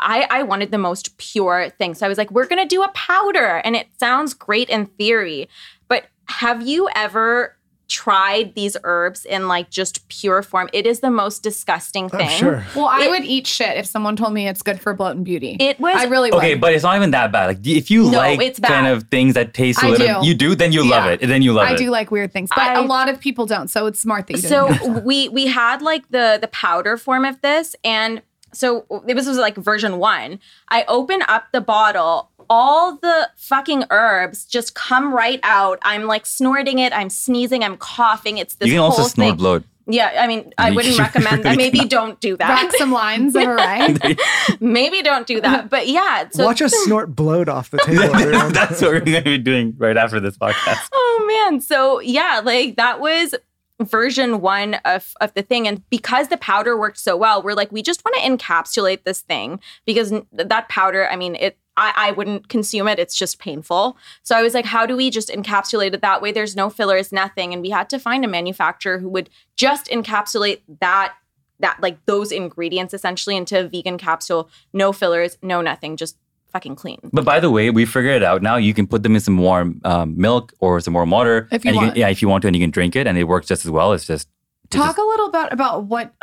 I, 0.00 0.26
I 0.30 0.42
wanted 0.44 0.70
the 0.70 0.78
most 0.78 1.16
pure 1.18 1.70
thing. 1.70 1.94
So 1.94 2.04
I 2.04 2.08
was 2.08 2.18
like, 2.18 2.30
we're 2.30 2.46
going 2.46 2.62
to 2.62 2.68
do 2.68 2.82
a 2.82 2.88
powder. 2.88 3.62
And 3.64 3.74
it 3.74 3.88
sounds 3.98 4.34
great 4.34 4.68
in 4.68 4.86
theory. 4.86 5.48
But 5.88 6.04
have 6.26 6.64
you 6.66 6.88
ever 6.94 7.56
tried 7.88 8.54
these 8.54 8.76
herbs 8.84 9.24
in 9.24 9.48
like 9.48 9.70
just 9.70 10.06
pure 10.08 10.42
form? 10.42 10.68
It 10.72 10.86
is 10.86 11.00
the 11.00 11.10
most 11.10 11.42
disgusting 11.42 12.04
oh, 12.06 12.08
thing. 12.18 12.28
I'm 12.28 12.38
sure. 12.38 12.64
Well, 12.76 12.86
I 12.86 13.04
It- 13.04 13.10
would 13.10 13.24
eat 13.24 13.46
shit 13.46 13.76
if 13.76 13.86
someone 13.86 14.14
told 14.16 14.32
me 14.32 14.46
it's 14.46 14.62
good 14.62 14.80
for 14.80 14.94
bloat 14.94 15.16
and 15.16 15.24
beauty. 15.24 15.56
It 15.58 15.80
was 15.80 15.96
I 15.96 16.04
really 16.04 16.30
would. 16.30 16.38
Okay, 16.38 16.54
but 16.54 16.72
it's 16.72 16.84
not 16.84 16.96
even 16.96 17.10
that 17.12 17.32
bad. 17.32 17.46
Like 17.46 17.66
if 17.66 17.90
you 17.90 18.10
No, 18.10 18.18
like 18.18 18.40
it's 18.40 18.60
kind 18.60 18.86
of 18.86 19.04
things 19.04 19.34
that 19.34 19.54
taste 19.54 19.82
a 19.82 19.88
little, 19.88 20.22
do. 20.22 20.28
you 20.28 20.34
do, 20.34 20.54
then 20.54 20.72
you 20.72 20.82
love 20.88 21.06
Yeah. 21.06 21.12
it. 21.12 21.26
Then 21.26 21.42
you 21.42 21.52
love 21.52 21.66
I 21.66 21.70
it. 21.72 21.74
I 21.74 21.76
do 21.76 21.90
like 21.90 22.10
weird 22.10 22.32
things, 22.32 22.50
but 22.54 22.58
I- 22.64 22.74
a 22.80 22.82
lot 22.82 23.08
of 23.08 23.18
people 23.20 23.46
don't. 23.46 23.68
So 23.68 23.86
it's 23.86 23.98
smart 24.00 24.26
that 24.28 24.34
you 24.34 24.48
so 24.48 24.68
didn't. 24.68 25.04
we 25.04 25.28
we 25.28 25.46
had 25.46 25.82
like 25.82 26.08
the 26.10 26.38
the 26.40 26.48
powder 26.48 26.96
form 26.96 27.24
of 27.24 27.40
this 27.40 27.74
and 27.84 28.22
so 28.52 28.86
it 29.06 29.14
was, 29.14 29.26
was 29.26 29.36
like 29.36 29.56
version 29.56 29.98
one 29.98 30.40
i 30.70 30.82
open 30.88 31.20
up 31.28 31.44
the 31.52 31.60
bottle 31.60 32.30
all 32.50 32.96
the 32.96 33.30
fucking 33.36 33.84
herbs 33.90 34.44
just 34.44 34.74
come 34.74 35.12
right 35.12 35.40
out. 35.42 35.78
I'm 35.82 36.04
like 36.04 36.26
snorting 36.26 36.78
it. 36.78 36.92
I'm 36.92 37.10
sneezing. 37.10 37.64
I'm 37.64 37.76
coughing. 37.76 38.38
It's 38.38 38.54
this 38.56 38.68
you 38.68 38.74
can 38.74 38.80
whole 38.80 38.90
also 38.90 39.02
snort 39.04 39.30
thing. 39.30 39.36
bloat. 39.36 39.64
Yeah, 39.90 40.18
I 40.20 40.26
mean, 40.26 40.52
I 40.58 40.70
wouldn't 40.70 40.98
recommend 40.98 41.44
that. 41.44 41.56
Maybe 41.56 41.78
don't 41.80 42.20
do 42.20 42.36
that. 42.36 42.48
Rack 42.64 42.72
some 42.74 42.92
lines 42.92 43.34
of 43.34 43.46
right. 43.46 44.20
Maybe 44.60 45.00
don't 45.00 45.26
do 45.26 45.40
that. 45.40 45.70
But 45.70 45.88
yeah, 45.88 46.28
so 46.30 46.44
Watch 46.44 46.60
us 46.60 46.74
snort 46.84 47.16
bloat 47.16 47.48
off 47.48 47.70
the 47.70 47.78
table. 47.78 48.02
That's 48.50 48.82
what 48.82 48.90
we're 48.90 49.00
going 49.00 49.24
to 49.24 49.30
be 49.30 49.38
doing 49.38 49.74
right 49.78 49.96
after 49.96 50.20
this 50.20 50.36
podcast. 50.36 50.88
oh 50.92 51.44
man 51.48 51.60
so 51.60 52.00
yeah 52.00 52.40
like 52.44 52.76
that 52.76 53.00
was 53.00 53.34
version 53.82 54.40
one 54.40 54.74
of, 54.84 55.12
of 55.20 55.32
the 55.34 55.42
thing 55.42 55.68
and 55.68 55.88
because 55.88 56.28
the 56.28 56.36
powder 56.36 56.76
worked 56.76 56.98
so 56.98 57.16
well 57.16 57.42
we're 57.42 57.54
like 57.54 57.70
we 57.70 57.82
just 57.82 58.02
want 58.04 58.16
to 58.16 58.22
encapsulate 58.22 59.04
this 59.04 59.20
thing 59.20 59.60
because 59.86 60.12
that 60.32 60.68
powder 60.68 61.08
i 61.08 61.16
mean 61.16 61.36
it 61.36 61.56
I, 61.78 61.92
I 62.08 62.10
wouldn't 62.10 62.48
consume 62.48 62.88
it 62.88 62.98
it's 62.98 63.14
just 63.14 63.38
painful 63.38 63.96
so 64.22 64.36
i 64.36 64.42
was 64.42 64.52
like 64.52 64.66
how 64.66 64.84
do 64.84 64.96
we 64.96 65.10
just 65.10 65.28
encapsulate 65.28 65.94
it 65.94 66.02
that 66.02 66.20
way 66.20 66.32
there's 66.32 66.56
no 66.56 66.68
fillers 66.68 67.12
nothing 67.12 67.52
and 67.52 67.62
we 67.62 67.70
had 67.70 67.88
to 67.90 67.98
find 67.98 68.24
a 68.24 68.28
manufacturer 68.28 68.98
who 68.98 69.08
would 69.08 69.30
just 69.56 69.86
encapsulate 69.86 70.60
that 70.80 71.14
that 71.60 71.78
like 71.80 72.04
those 72.06 72.30
ingredients 72.32 72.92
essentially 72.92 73.36
into 73.36 73.60
a 73.60 73.68
vegan 73.68 73.96
capsule 73.98 74.50
no 74.72 74.92
fillers 74.92 75.38
no 75.42 75.60
nothing 75.62 75.96
just 75.96 76.16
fucking 76.52 76.74
clean 76.76 76.98
But 77.12 77.24
by 77.26 77.40
the 77.40 77.50
way, 77.50 77.68
we 77.70 77.84
figured 77.84 78.16
it 78.16 78.22
out 78.22 78.40
now. 78.40 78.56
You 78.56 78.72
can 78.72 78.86
put 78.86 79.02
them 79.02 79.14
in 79.14 79.20
some 79.20 79.36
warm 79.36 79.82
um, 79.84 80.16
milk 80.16 80.54
or 80.60 80.80
some 80.80 80.94
warm 80.94 81.10
water. 81.10 81.46
If 81.52 81.62
you 81.62 81.68
and 81.68 81.76
want. 81.76 81.92
Can, 81.92 82.00
yeah, 82.00 82.08
if 82.08 82.22
you 82.22 82.28
want 82.28 82.40
to, 82.42 82.48
and 82.48 82.56
you 82.56 82.62
can 82.62 82.70
drink 82.70 82.96
it, 82.96 83.06
and 83.06 83.18
it 83.18 83.24
works 83.24 83.46
just 83.48 83.66
as 83.66 83.70
well. 83.70 83.92
It's 83.92 84.06
just 84.06 84.28
it's 84.64 84.74
Talk 84.74 84.96
just- 84.96 84.98
a 84.98 85.04
little 85.06 85.30
bit 85.30 85.48
about 85.52 85.84
what 85.84 86.14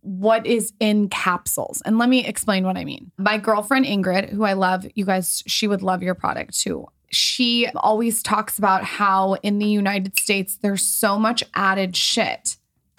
what 0.00 0.46
is 0.46 0.72
in 0.80 1.08
capsules. 1.08 1.82
And 1.84 1.98
let 1.98 2.08
me 2.08 2.24
explain 2.24 2.64
what 2.64 2.76
I 2.76 2.84
mean. 2.84 3.10
My 3.18 3.38
girlfriend 3.38 3.86
Ingrid, 3.86 4.30
who 4.30 4.44
I 4.44 4.52
love, 4.54 4.86
you 4.94 5.04
guys, 5.04 5.42
she 5.46 5.66
would 5.66 5.82
love 5.82 6.02
your 6.02 6.14
product 6.14 6.58
too. 6.58 6.86
She 7.10 7.68
always 7.76 8.22
talks 8.22 8.58
about 8.58 8.84
how 8.84 9.34
in 9.42 9.58
the 9.58 9.66
United 9.66 10.18
States 10.18 10.58
there's 10.62 10.82
so 10.82 11.18
much 11.18 11.44
added 11.54 11.96
shit 11.96 12.56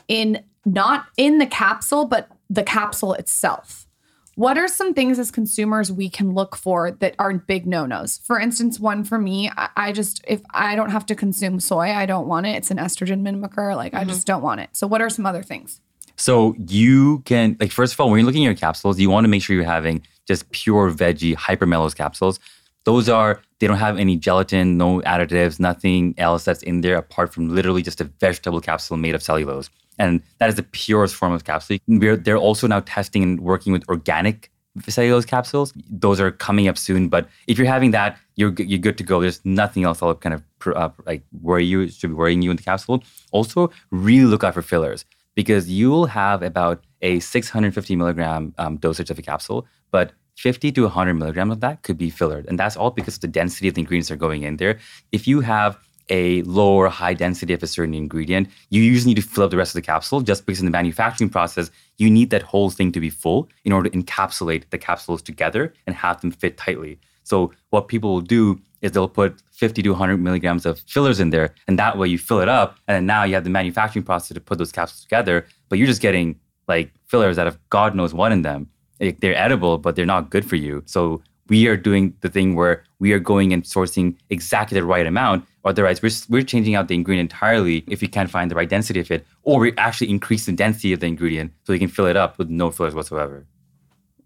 in 0.07 0.43
not 0.65 1.07
in 1.17 1.39
the 1.39 1.45
capsule, 1.45 2.05
but 2.05 2.29
the 2.49 2.63
capsule 2.63 3.13
itself. 3.13 3.87
What 4.35 4.57
are 4.57 4.67
some 4.67 4.93
things 4.93 5.19
as 5.19 5.29
consumers 5.29 5.91
we 5.91 6.09
can 6.09 6.33
look 6.33 6.55
for 6.55 6.91
that 6.91 7.15
aren't 7.19 7.45
big 7.45 7.67
no-nos? 7.67 8.17
For 8.19 8.39
instance, 8.39 8.79
one 8.79 9.03
for 9.03 9.19
me, 9.19 9.51
I, 9.55 9.69
I 9.75 9.91
just 9.91 10.23
if 10.27 10.41
I 10.51 10.75
don't 10.75 10.89
have 10.89 11.05
to 11.07 11.15
consume 11.15 11.59
soy, 11.59 11.91
I 11.91 12.05
don't 12.05 12.27
want 12.27 12.47
it. 12.47 12.55
It's 12.55 12.71
an 12.71 12.77
estrogen 12.77 13.21
mimicker. 13.21 13.75
Like 13.75 13.93
I 13.93 13.99
mm-hmm. 13.99 14.09
just 14.09 14.25
don't 14.25 14.41
want 14.41 14.61
it. 14.61 14.69
So 14.73 14.87
what 14.87 15.01
are 15.01 15.09
some 15.09 15.25
other 15.25 15.43
things? 15.43 15.81
So 16.15 16.55
you 16.67 17.19
can 17.25 17.57
like 17.59 17.71
first 17.71 17.93
of 17.93 17.99
all, 17.99 18.09
when 18.09 18.19
you're 18.19 18.25
looking 18.25 18.45
at 18.45 18.49
your 18.49 18.55
capsules, 18.55 18.99
you 18.99 19.09
want 19.09 19.23
to 19.25 19.29
make 19.29 19.43
sure 19.43 19.55
you're 19.55 19.65
having 19.65 20.05
just 20.27 20.49
pure 20.51 20.91
veggie 20.91 21.35
hypromellose 21.35 21.95
capsules. 21.95 22.39
Those 22.85 23.07
are 23.09 23.41
they 23.59 23.67
don't 23.67 23.77
have 23.77 23.97
any 23.97 24.17
gelatin, 24.17 24.77
no 24.77 24.99
additives, 25.01 25.59
nothing 25.59 26.13
else 26.17 26.43
that's 26.43 26.63
in 26.63 26.81
there 26.81 26.97
apart 26.97 27.33
from 27.33 27.49
literally 27.49 27.81
just 27.81 28.01
a 28.01 28.05
vegetable 28.05 28.59
capsule 28.59 28.97
made 28.97 29.15
of 29.15 29.23
cellulose. 29.23 29.69
And 29.99 30.21
that 30.39 30.49
is 30.49 30.55
the 30.55 30.63
purest 30.63 31.15
form 31.15 31.33
of 31.33 31.43
capsule. 31.43 31.77
We're, 31.87 32.17
they're 32.17 32.37
also 32.37 32.67
now 32.67 32.81
testing 32.81 33.23
and 33.23 33.39
working 33.39 33.71
with 33.71 33.87
organic 33.87 34.51
cellulose 34.87 35.25
capsules. 35.25 35.71
Those 35.89 36.19
are 36.19 36.31
coming 36.31 36.67
up 36.67 36.77
soon. 36.77 37.07
But 37.07 37.29
if 37.47 37.57
you're 37.57 37.67
having 37.67 37.91
that, 37.91 38.17
you're 38.35 38.53
you're 38.53 38.79
good 38.79 38.97
to 38.97 39.03
go. 39.03 39.21
There's 39.21 39.39
nothing 39.45 39.83
else 39.83 39.99
that'll 39.99 40.15
kind 40.15 40.33
of 40.33 40.43
uh, 40.75 40.89
like 41.05 41.23
worry 41.41 41.63
you 41.65 41.87
should 41.87 42.09
be 42.09 42.15
worrying 42.15 42.41
you 42.41 42.49
in 42.49 42.57
the 42.57 42.63
capsule. 42.63 43.03
Also, 43.31 43.71
really 43.91 44.25
look 44.25 44.43
out 44.43 44.55
for 44.55 44.61
fillers 44.61 45.05
because 45.35 45.69
you'll 45.69 46.05
have 46.05 46.43
about 46.43 46.83
a 47.01 47.19
650 47.19 47.95
milligram 47.95 48.53
um, 48.57 48.77
dosage 48.77 49.09
of 49.09 49.19
a 49.19 49.21
capsule, 49.21 49.67
but 49.91 50.13
50 50.37 50.71
to 50.71 50.83
100 50.83 51.13
milligrams 51.13 51.53
of 51.53 51.59
that 51.59 51.83
could 51.83 51.97
be 51.97 52.09
fillered, 52.09 52.45
and 52.47 52.57
that's 52.57 52.75
all 52.75 52.91
because 52.91 53.15
of 53.15 53.21
the 53.21 53.27
density 53.27 53.67
of 53.67 53.75
the 53.75 53.81
ingredients 53.81 54.09
that 54.09 54.15
are 54.15 54.17
going 54.17 54.43
in 54.43 54.57
there. 54.57 54.79
If 55.11 55.27
you 55.27 55.41
have 55.41 55.77
a 56.09 56.41
lower 56.43 56.89
high 56.89 57.13
density 57.13 57.53
of 57.53 57.63
a 57.63 57.67
certain 57.67 57.93
ingredient, 57.93 58.49
you 58.69 58.81
usually 58.81 59.13
need 59.13 59.21
to 59.21 59.27
fill 59.27 59.45
up 59.45 59.51
the 59.51 59.57
rest 59.57 59.71
of 59.71 59.75
the 59.75 59.85
capsule 59.85 60.21
just 60.21 60.45
because 60.45 60.59
in 60.59 60.65
the 60.65 60.71
manufacturing 60.71 61.29
process, 61.29 61.71
you 61.97 62.09
need 62.09 62.29
that 62.29 62.41
whole 62.41 62.69
thing 62.69 62.91
to 62.91 62.99
be 62.99 63.09
full 63.09 63.47
in 63.63 63.71
order 63.71 63.89
to 63.89 63.97
encapsulate 63.97 64.69
the 64.69 64.77
capsules 64.77 65.21
together 65.21 65.73
and 65.87 65.95
have 65.95 66.19
them 66.21 66.31
fit 66.31 66.57
tightly. 66.57 66.99
So 67.23 67.53
what 67.69 67.87
people 67.87 68.13
will 68.13 68.21
do 68.21 68.59
is 68.83 68.91
they'll 68.91 69.07
put 69.07 69.41
50 69.53 69.81
to 69.81 69.89
100 69.89 70.17
milligrams 70.17 70.65
of 70.65 70.79
fillers 70.81 71.19
in 71.19 71.31
there, 71.31 71.55
and 71.67 71.79
that 71.79 71.97
way 71.97 72.07
you 72.07 72.19
fill 72.19 72.41
it 72.41 72.49
up, 72.49 72.77
and 72.87 72.95
then 72.95 73.05
now 73.07 73.23
you 73.23 73.33
have 73.33 73.45
the 73.45 73.49
manufacturing 73.49 74.03
process 74.03 74.35
to 74.35 74.41
put 74.41 74.59
those 74.59 74.71
capsules 74.71 75.01
together, 75.01 75.47
but 75.69 75.79
you're 75.79 75.87
just 75.87 76.01
getting 76.01 76.39
like 76.67 76.91
fillers 77.07 77.37
that 77.37 77.47
have 77.47 77.57
God 77.69 77.95
knows 77.95 78.13
what 78.13 78.31
in 78.31 78.43
them. 78.43 78.69
Like, 78.99 79.21
they're 79.21 79.35
edible, 79.35 79.77
but 79.79 79.95
they're 79.95 80.05
not 80.05 80.29
good 80.29 80.45
for 80.45 80.57
you. 80.57 80.83
So 80.85 81.21
we 81.47 81.67
are 81.67 81.77
doing 81.77 82.13
the 82.21 82.29
thing 82.29 82.55
where 82.55 82.83
we 82.99 83.11
are 83.13 83.19
going 83.19 83.53
and 83.53 83.63
sourcing 83.63 84.15
exactly 84.29 84.79
the 84.79 84.85
right 84.85 85.07
amount. 85.07 85.45
Otherwise, 85.65 86.01
we're, 86.01 86.11
we're 86.29 86.43
changing 86.43 86.75
out 86.75 86.87
the 86.89 86.95
ingredient 86.95 87.31
entirely 87.31 87.83
if 87.87 88.01
we 88.01 88.07
can't 88.07 88.29
find 88.29 88.51
the 88.51 88.55
right 88.55 88.69
density 88.69 88.99
of 88.99 89.09
it, 89.11 89.25
or 89.43 89.59
we 89.59 89.73
actually 89.77 90.09
increase 90.09 90.45
the 90.45 90.51
density 90.51 90.93
of 90.93 90.99
the 90.99 91.07
ingredient 91.07 91.51
so 91.63 91.73
we 91.73 91.79
can 91.79 91.87
fill 91.87 92.05
it 92.05 92.17
up 92.17 92.37
with 92.37 92.49
no 92.49 92.69
fillers 92.69 92.93
whatsoever. 92.93 93.45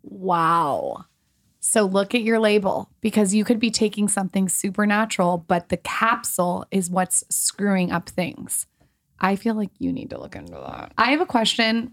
Wow. 0.04 1.06
So 1.70 1.84
look 1.84 2.16
at 2.16 2.22
your 2.22 2.40
label 2.40 2.90
because 3.02 3.36
you 3.36 3.44
could 3.44 3.60
be 3.60 3.70
taking 3.70 4.08
something 4.08 4.48
supernatural, 4.48 5.44
but 5.50 5.68
the 5.68 5.76
capsule 5.76 6.66
is 6.72 6.90
what's 6.90 7.26
screwing 7.30 7.92
up 7.92 8.08
things. 8.08 8.68
I 9.20 9.36
feel 9.36 9.54
like 9.54 9.72
you 9.78 9.92
need 9.92 10.12
to 10.12 10.18
look 10.18 10.38
into 10.38 10.54
that. 10.54 10.94
I 10.98 11.12
have 11.12 11.20
a 11.20 11.26
question 11.26 11.92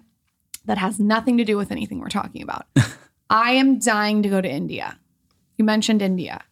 that 0.65 0.79
has 0.79 1.01
nothing 1.01 1.39
to 1.39 1.45
do 1.45 1.57
with 1.57 1.73
anything 1.73 1.99
we're 1.99 2.09
talking 2.09 2.41
about. 2.41 2.67
I 3.31 3.55
am 3.55 3.81
dying 3.81 4.23
to 4.23 4.29
go 4.29 4.41
to 4.41 4.49
India. 4.49 4.97
You 5.59 5.65
mentioned 5.65 6.03
India. 6.03 6.45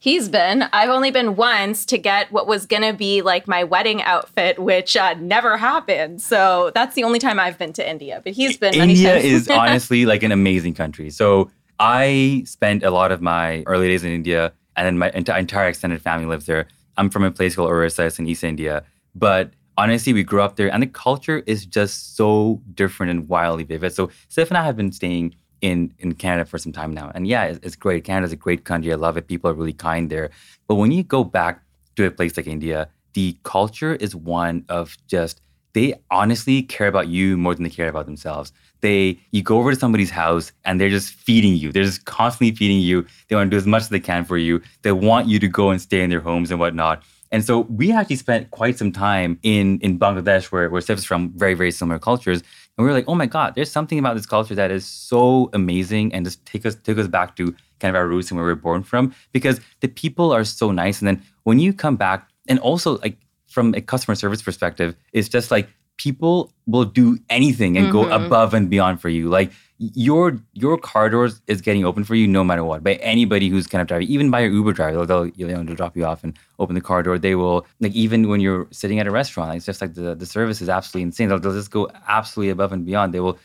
He's 0.00 0.28
been. 0.28 0.64
I've 0.72 0.90
only 0.90 1.12
been 1.12 1.36
once 1.36 1.86
to 1.86 1.96
get 1.96 2.32
what 2.32 2.48
was 2.48 2.66
going 2.66 2.82
to 2.82 2.92
be 2.92 3.22
like 3.22 3.46
my 3.46 3.62
wedding 3.62 4.02
outfit, 4.02 4.58
which 4.58 4.96
uh, 4.96 5.14
never 5.20 5.56
happened. 5.58 6.20
So 6.22 6.72
that's 6.74 6.96
the 6.96 7.04
only 7.04 7.20
time 7.20 7.38
I've 7.38 7.56
been 7.56 7.72
to 7.74 7.88
India. 7.88 8.20
But 8.24 8.32
he's 8.32 8.56
been 8.56 8.76
many 8.76 8.94
India 8.94 9.12
times. 9.12 9.24
is 9.24 9.48
honestly 9.48 10.06
like 10.06 10.24
an 10.24 10.32
amazing 10.32 10.74
country. 10.74 11.10
So 11.10 11.52
I 11.84 12.44
spent 12.46 12.82
a 12.82 12.90
lot 12.90 13.12
of 13.12 13.20
my 13.20 13.62
early 13.66 13.88
days 13.88 14.04
in 14.04 14.10
India, 14.10 14.54
and 14.74 14.86
then 14.86 14.96
my 14.96 15.10
enti- 15.10 15.38
entire 15.38 15.68
extended 15.68 16.00
family 16.00 16.24
lives 16.24 16.46
there. 16.46 16.66
I'm 16.96 17.10
from 17.10 17.24
a 17.24 17.30
place 17.30 17.56
called 17.56 17.68
Orissa, 17.68 18.06
it's 18.06 18.18
in 18.18 18.26
East 18.26 18.42
India. 18.42 18.84
But 19.14 19.50
honestly, 19.76 20.14
we 20.14 20.22
grew 20.22 20.40
up 20.40 20.56
there, 20.56 20.72
and 20.72 20.82
the 20.82 20.86
culture 20.86 21.42
is 21.46 21.66
just 21.66 22.16
so 22.16 22.62
different 22.72 23.10
and 23.10 23.28
wildly 23.28 23.64
vivid. 23.64 23.92
So 23.92 24.06
Siff 24.30 24.48
and 24.48 24.56
I 24.56 24.64
have 24.64 24.78
been 24.78 24.92
staying 24.92 25.34
in 25.60 25.92
in 25.98 26.14
Canada 26.14 26.46
for 26.46 26.56
some 26.56 26.72
time 26.72 26.94
now, 26.94 27.12
and 27.14 27.26
yeah, 27.26 27.44
it's, 27.44 27.60
it's 27.62 27.76
great. 27.76 28.02
Canada's 28.02 28.32
a 28.32 28.36
great 28.36 28.64
country. 28.64 28.90
I 28.90 28.96
love 28.96 29.18
it. 29.18 29.26
People 29.26 29.50
are 29.50 29.54
really 29.54 29.74
kind 29.74 30.08
there. 30.08 30.30
But 30.68 30.76
when 30.76 30.90
you 30.90 31.02
go 31.02 31.22
back 31.22 31.62
to 31.96 32.06
a 32.06 32.10
place 32.10 32.34
like 32.38 32.46
India, 32.46 32.88
the 33.12 33.36
culture 33.42 33.94
is 33.96 34.16
one 34.16 34.64
of 34.70 34.96
just 35.06 35.42
they 35.74 35.94
honestly 36.10 36.62
care 36.62 36.88
about 36.88 37.08
you 37.08 37.36
more 37.36 37.54
than 37.54 37.64
they 37.64 37.70
care 37.70 37.88
about 37.88 38.06
themselves. 38.06 38.52
They 38.80 39.18
you 39.32 39.42
go 39.42 39.58
over 39.58 39.72
to 39.72 39.78
somebody's 39.78 40.10
house 40.10 40.52
and 40.64 40.80
they're 40.80 40.88
just 40.88 41.12
feeding 41.12 41.56
you. 41.56 41.72
They're 41.72 41.84
just 41.84 42.04
constantly 42.04 42.54
feeding 42.54 42.80
you. 42.80 43.06
They 43.28 43.36
want 43.36 43.50
to 43.50 43.54
do 43.54 43.58
as 43.58 43.66
much 43.66 43.82
as 43.82 43.88
they 43.88 44.00
can 44.00 44.24
for 44.24 44.38
you. 44.38 44.62
They 44.82 44.92
want 44.92 45.28
you 45.28 45.38
to 45.38 45.48
go 45.48 45.70
and 45.70 45.80
stay 45.80 46.02
in 46.02 46.10
their 46.10 46.20
homes 46.20 46.50
and 46.50 46.58
whatnot. 46.60 47.02
And 47.32 47.44
so 47.44 47.60
we 47.62 47.90
actually 47.90 48.16
spent 48.16 48.50
quite 48.52 48.78
some 48.78 48.92
time 48.92 49.38
in 49.42 49.80
in 49.80 49.98
Bangladesh, 49.98 50.52
where 50.52 50.70
where 50.70 50.80
Siff 50.80 50.98
is 50.98 51.04
from, 51.04 51.32
very 51.36 51.54
very 51.54 51.72
similar 51.72 51.98
cultures. 51.98 52.42
And 52.76 52.84
we 52.84 52.88
were 52.88 52.92
like, 52.92 53.08
oh 53.08 53.14
my 53.14 53.26
god, 53.26 53.54
there's 53.54 53.70
something 53.70 53.98
about 53.98 54.14
this 54.14 54.26
culture 54.26 54.54
that 54.54 54.70
is 54.70 54.86
so 54.86 55.50
amazing, 55.52 56.14
and 56.14 56.24
just 56.24 56.44
take 56.46 56.64
us 56.64 56.76
took 56.76 56.98
us 56.98 57.08
back 57.08 57.34
to 57.36 57.54
kind 57.80 57.90
of 57.90 57.96
our 57.96 58.06
roots 58.06 58.30
and 58.30 58.36
where 58.38 58.46
we 58.46 58.52
were 58.52 58.60
born 58.60 58.82
from, 58.84 59.12
because 59.32 59.60
the 59.80 59.88
people 59.88 60.32
are 60.32 60.44
so 60.44 60.70
nice. 60.70 61.00
And 61.00 61.08
then 61.08 61.22
when 61.42 61.58
you 61.58 61.72
come 61.72 61.96
back, 61.96 62.28
and 62.46 62.58
also 62.60 62.98
like 62.98 63.16
from 63.54 63.72
a 63.74 63.80
customer 63.80 64.16
service 64.16 64.42
perspective, 64.42 64.96
it's 65.12 65.28
just 65.28 65.50
like 65.50 65.68
people 65.96 66.52
will 66.66 66.84
do 66.84 67.16
anything 67.30 67.78
and 67.78 67.92
go 67.92 68.02
mm-hmm. 68.02 68.24
above 68.24 68.52
and 68.52 68.68
beyond 68.68 69.00
for 69.00 69.08
you. 69.08 69.28
Like 69.28 69.52
your 69.78 70.38
your 70.52 70.76
car 70.76 71.08
doors 71.08 71.40
is 71.46 71.60
getting 71.60 71.84
open 71.84 72.02
for 72.02 72.16
you 72.16 72.26
no 72.26 72.42
matter 72.42 72.64
what 72.64 72.82
by 72.82 72.94
anybody 72.94 73.48
who's 73.48 73.68
kind 73.68 73.80
of 73.80 73.86
driving, 73.86 74.08
even 74.08 74.28
by 74.28 74.40
your 74.40 74.50
Uber 74.50 74.72
driver. 74.72 75.06
They'll, 75.06 75.06
they'll 75.06 75.34
you 75.36 75.46
know 75.46 75.62
they'll 75.62 75.76
drop 75.76 75.96
you 75.96 76.04
off 76.04 76.24
and 76.24 76.36
open 76.58 76.74
the 76.74 76.80
car 76.80 77.02
door. 77.04 77.16
They 77.18 77.36
will 77.36 77.64
like 77.80 77.92
even 77.92 78.28
when 78.28 78.40
you're 78.40 78.66
sitting 78.72 78.98
at 78.98 79.06
a 79.06 79.12
restaurant, 79.12 79.56
it's 79.56 79.66
just 79.66 79.80
like 79.80 79.94
the 79.94 80.16
the 80.16 80.26
service 80.26 80.60
is 80.60 80.68
absolutely 80.68 81.02
insane. 81.02 81.28
They'll, 81.28 81.38
they'll 81.38 81.54
just 81.54 81.70
go 81.70 81.88
absolutely 82.08 82.50
above 82.50 82.72
and 82.72 82.84
beyond. 82.84 83.14
They 83.14 83.20
will 83.20 83.38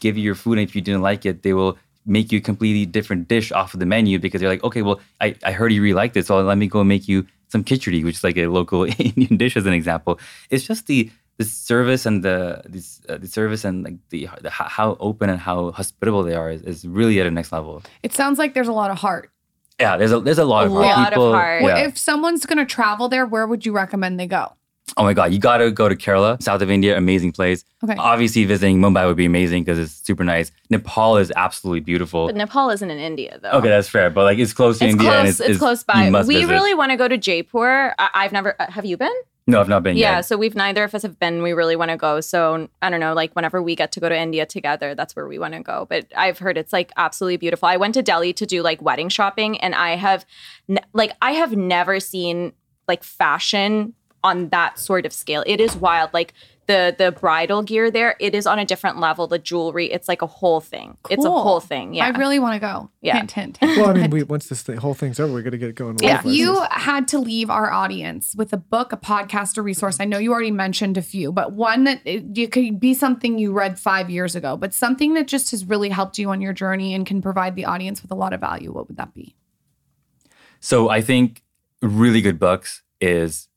give 0.00 0.16
you 0.16 0.24
your 0.24 0.34
food, 0.34 0.58
and 0.58 0.66
if 0.66 0.74
you 0.74 0.80
didn't 0.80 1.02
like 1.02 1.26
it, 1.26 1.42
they 1.42 1.52
will 1.52 1.78
make 2.04 2.32
you 2.32 2.38
a 2.38 2.42
completely 2.42 2.86
different 2.86 3.28
dish 3.28 3.52
off 3.52 3.74
of 3.74 3.80
the 3.80 3.86
menu 3.86 4.18
because 4.18 4.40
they're 4.40 4.50
like, 4.50 4.64
okay, 4.64 4.82
well, 4.82 4.98
I, 5.20 5.36
I 5.44 5.52
heard 5.52 5.72
you 5.72 5.80
really 5.80 5.94
like 5.94 6.14
this, 6.14 6.26
so 6.26 6.40
let 6.40 6.58
me 6.58 6.66
go 6.66 6.82
make 6.82 7.06
you 7.06 7.26
some 7.52 7.62
khichdi, 7.68 8.02
which 8.06 8.16
is 8.20 8.24
like 8.24 8.38
a 8.38 8.46
local 8.58 8.80
Indian 9.08 9.36
dish 9.42 9.56
as 9.60 9.66
an 9.66 9.74
example. 9.80 10.18
It's 10.50 10.64
just 10.70 10.86
the 10.86 11.10
the 11.38 11.44
service 11.44 12.04
and 12.08 12.22
the 12.26 12.38
this, 12.74 13.00
uh, 13.08 13.16
the 13.18 13.26
service 13.38 13.62
and 13.68 13.76
like 13.86 13.96
the, 14.10 14.28
the 14.44 14.50
how- 14.50 14.68
how 14.78 14.88
open 15.08 15.30
and 15.30 15.40
how 15.48 15.58
hospitable 15.72 16.22
they 16.28 16.34
are 16.34 16.50
is, 16.50 16.62
is 16.72 16.78
really 16.86 17.16
at 17.20 17.26
a 17.26 17.30
next 17.30 17.52
level. 17.52 17.82
It 18.02 18.12
sounds 18.12 18.36
like 18.38 18.52
there's 18.54 18.68
a 18.68 18.78
lot 18.82 18.90
of 18.90 18.98
heart. 18.98 19.30
Yeah, 19.80 19.96
there's 19.96 20.12
a 20.12 20.20
there's 20.20 20.38
a 20.38 20.44
lot 20.44 20.64
A 20.64 20.66
of 20.66 20.72
heart. 20.72 20.86
lot 20.86 21.12
of 21.14 21.34
heart. 21.34 21.62
Yeah. 21.62 21.86
If 21.88 21.96
someone's 21.98 22.44
going 22.46 22.58
to 22.58 22.66
travel 22.78 23.08
there, 23.08 23.24
where 23.26 23.46
would 23.46 23.64
you 23.66 23.72
recommend 23.72 24.20
they 24.20 24.26
go? 24.28 24.52
Oh 24.96 25.04
my 25.04 25.14
God, 25.14 25.32
you 25.32 25.38
gotta 25.38 25.70
go 25.70 25.88
to 25.88 25.96
Kerala, 25.96 26.42
south 26.42 26.60
of 26.60 26.70
India, 26.70 26.96
amazing 26.98 27.32
place. 27.32 27.64
Okay. 27.82 27.94
Obviously, 27.98 28.44
visiting 28.44 28.78
Mumbai 28.78 29.06
would 29.06 29.16
be 29.16 29.24
amazing 29.24 29.64
because 29.64 29.78
it's 29.78 29.92
super 29.92 30.22
nice. 30.24 30.52
Nepal 30.70 31.16
is 31.16 31.32
absolutely 31.34 31.80
beautiful. 31.80 32.26
But 32.26 32.36
Nepal 32.36 32.68
isn't 32.70 32.90
in 32.90 32.98
India 32.98 33.38
though. 33.42 33.52
Okay, 33.52 33.68
that's 33.68 33.88
fair, 33.88 34.10
but 34.10 34.24
like 34.24 34.38
it's 34.38 34.52
close 34.52 34.78
to 34.80 34.84
It's 34.84 34.92
India 34.92 35.08
close. 35.08 35.18
and 35.20 35.28
It's, 35.28 35.40
it's, 35.40 35.58
close 35.58 35.80
you 35.88 35.94
by. 35.94 36.10
must 36.10 36.28
We 36.28 36.34
visit. 36.36 36.48
really 36.52 36.74
want 36.74 36.90
to 36.90 36.96
go 36.96 37.08
to 37.08 37.16
Jaipur. 37.16 37.94
I, 37.98 38.10
I've 38.14 38.32
never. 38.32 38.54
uh, 38.60 38.70
Have 38.70 38.84
you 38.84 38.96
been? 38.96 39.14
no, 39.48 39.60
I've 39.60 39.68
not 39.68 39.82
been 39.82 39.96
Yeah, 39.96 40.10
yet. 40.10 40.14
Yeah, 40.16 40.20
so 40.20 40.36
we've 40.36 40.54
neither 40.54 40.84
of 40.84 40.94
us 40.94 41.02
have 41.02 41.18
been. 41.18 41.42
We 41.42 41.52
really 41.52 41.74
want 41.74 41.90
to 41.90 41.96
go. 41.96 42.20
So 42.20 42.68
I 42.82 42.90
don't 42.90 43.00
know, 43.00 43.14
like 43.14 43.32
whenever 43.34 43.60
we 43.62 43.74
get 43.74 43.92
to 43.92 44.00
go 44.00 44.08
to 44.08 44.16
India 44.16 44.44
together, 44.46 44.94
that's 44.94 45.16
where 45.16 45.26
we 45.26 45.38
want 45.38 45.54
to 45.54 45.60
go. 45.62 45.86
But 45.88 46.06
I've 46.16 46.38
heard 46.38 46.56
it's 46.58 46.72
like 46.72 46.92
absolutely 46.98 47.38
beautiful. 47.38 47.66
I 47.66 47.76
went 47.78 47.94
to 47.94 48.02
Delhi 48.02 48.32
to 48.34 48.46
do 48.46 48.62
like 48.62 48.80
wedding 48.82 49.08
shopping, 49.08 49.58
and 49.60 49.74
I 49.74 49.96
have, 49.96 50.24
ne- 50.68 50.84
like, 50.92 51.12
I 51.22 51.32
have 51.32 51.56
never 51.56 51.98
seen 51.98 52.52
like 52.88 53.02
fashion 53.04 53.94
on 54.24 54.48
that 54.50 54.78
sort 54.78 55.06
of 55.06 55.12
scale. 55.12 55.42
It 55.46 55.60
is 55.60 55.76
wild. 55.76 56.10
Like 56.12 56.34
the 56.66 56.94
the 56.96 57.12
bridal 57.12 57.62
gear 57.62 57.90
there, 57.90 58.16
it 58.20 58.34
is 58.34 58.46
on 58.46 58.58
a 58.58 58.64
different 58.64 58.98
level. 58.98 59.26
The 59.26 59.38
jewelry, 59.38 59.90
it's 59.90 60.08
like 60.08 60.22
a 60.22 60.26
whole 60.26 60.60
thing. 60.60 60.96
It's 61.10 61.24
a 61.24 61.30
whole 61.30 61.60
thing. 61.60 61.94
Yeah. 61.94 62.06
I 62.06 62.10
really 62.10 62.38
want 62.38 62.54
to 62.54 62.60
go. 62.60 62.90
Yeah. 63.00 63.16
Hint, 63.16 63.32
hint, 63.32 63.56
hint, 63.58 63.78
Well, 63.78 63.90
I 63.90 63.94
mean, 63.94 64.10
we 64.10 64.22
once 64.22 64.48
this 64.48 64.62
thing, 64.62 64.76
whole 64.76 64.94
thing's 64.94 65.18
over, 65.18 65.32
we're 65.32 65.42
gonna 65.42 65.58
get 65.58 65.74
going. 65.74 65.98
Yeah. 66.00 66.20
If 66.20 66.26
you 66.26 66.62
had 66.70 67.08
to 67.08 67.18
leave 67.18 67.50
our 67.50 67.72
audience 67.72 68.34
with 68.36 68.52
a 68.52 68.56
book, 68.56 68.92
a 68.92 68.96
podcast, 68.96 69.58
a 69.58 69.62
resource, 69.62 69.98
I 69.98 70.04
know 70.04 70.18
you 70.18 70.32
already 70.32 70.50
mentioned 70.50 70.96
a 70.96 71.02
few, 71.02 71.32
but 71.32 71.52
one 71.52 71.84
that 71.84 72.00
it, 72.04 72.24
it 72.36 72.52
could 72.52 72.78
be 72.78 72.94
something 72.94 73.38
you 73.38 73.52
read 73.52 73.78
five 73.78 74.08
years 74.08 74.36
ago, 74.36 74.56
but 74.56 74.72
something 74.72 75.14
that 75.14 75.26
just 75.26 75.50
has 75.50 75.64
really 75.64 75.88
helped 75.88 76.18
you 76.18 76.30
on 76.30 76.40
your 76.40 76.52
journey 76.52 76.94
and 76.94 77.04
can 77.06 77.20
provide 77.20 77.56
the 77.56 77.64
audience 77.64 78.02
with 78.02 78.10
a 78.12 78.16
lot 78.16 78.32
of 78.32 78.40
value, 78.40 78.72
what 78.72 78.88
would 78.88 78.96
that 78.96 79.14
be? 79.14 79.34
So 80.60 80.88
I 80.88 81.00
think 81.00 81.42
really 81.80 82.20
good 82.20 82.38
books 82.38 82.82
is 83.00 83.48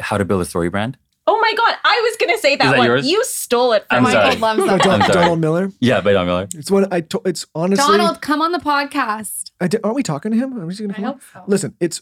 How 0.00 0.18
to 0.18 0.24
Build 0.24 0.42
a 0.42 0.44
Story 0.44 0.68
Brand. 0.68 0.96
oh 1.26 1.38
my 1.40 1.52
god, 1.56 1.76
I 1.84 2.00
was 2.04 2.16
gonna 2.18 2.38
say 2.38 2.56
that, 2.56 2.70
that 2.70 2.78
one. 2.78 2.86
yours? 2.86 3.06
You 3.06 3.22
stole 3.24 3.72
it 3.72 3.84
I'm 3.90 4.02
from 4.04 4.12
sorry. 4.12 4.34
me. 4.34 4.40
loves 4.40 4.60
Oh, 4.62 4.66
that. 4.66 4.82
Don- 4.82 5.00
Donald 5.10 5.40
Miller. 5.40 5.70
Yeah, 5.80 6.00
by 6.00 6.12
Donald 6.12 6.28
Miller. 6.28 6.48
It's 6.54 6.70
what 6.70 6.92
I. 6.92 7.02
To, 7.02 7.20
it's 7.24 7.46
honestly. 7.54 7.84
Donald, 7.98 8.20
come 8.22 8.40
on 8.40 8.52
the 8.52 8.58
podcast. 8.58 9.50
I 9.60 9.68
di- 9.68 9.78
aren't 9.84 9.96
we 9.96 10.02
talking 10.02 10.30
to 10.32 10.36
him? 10.38 10.58
I'm 10.58 10.68
just 10.68 10.80
gonna 10.80 10.92
I 10.94 10.96
come 10.96 11.04
on? 11.04 11.12
hope 11.12 11.22
so. 11.32 11.44
Listen, 11.46 11.74
it's. 11.80 12.00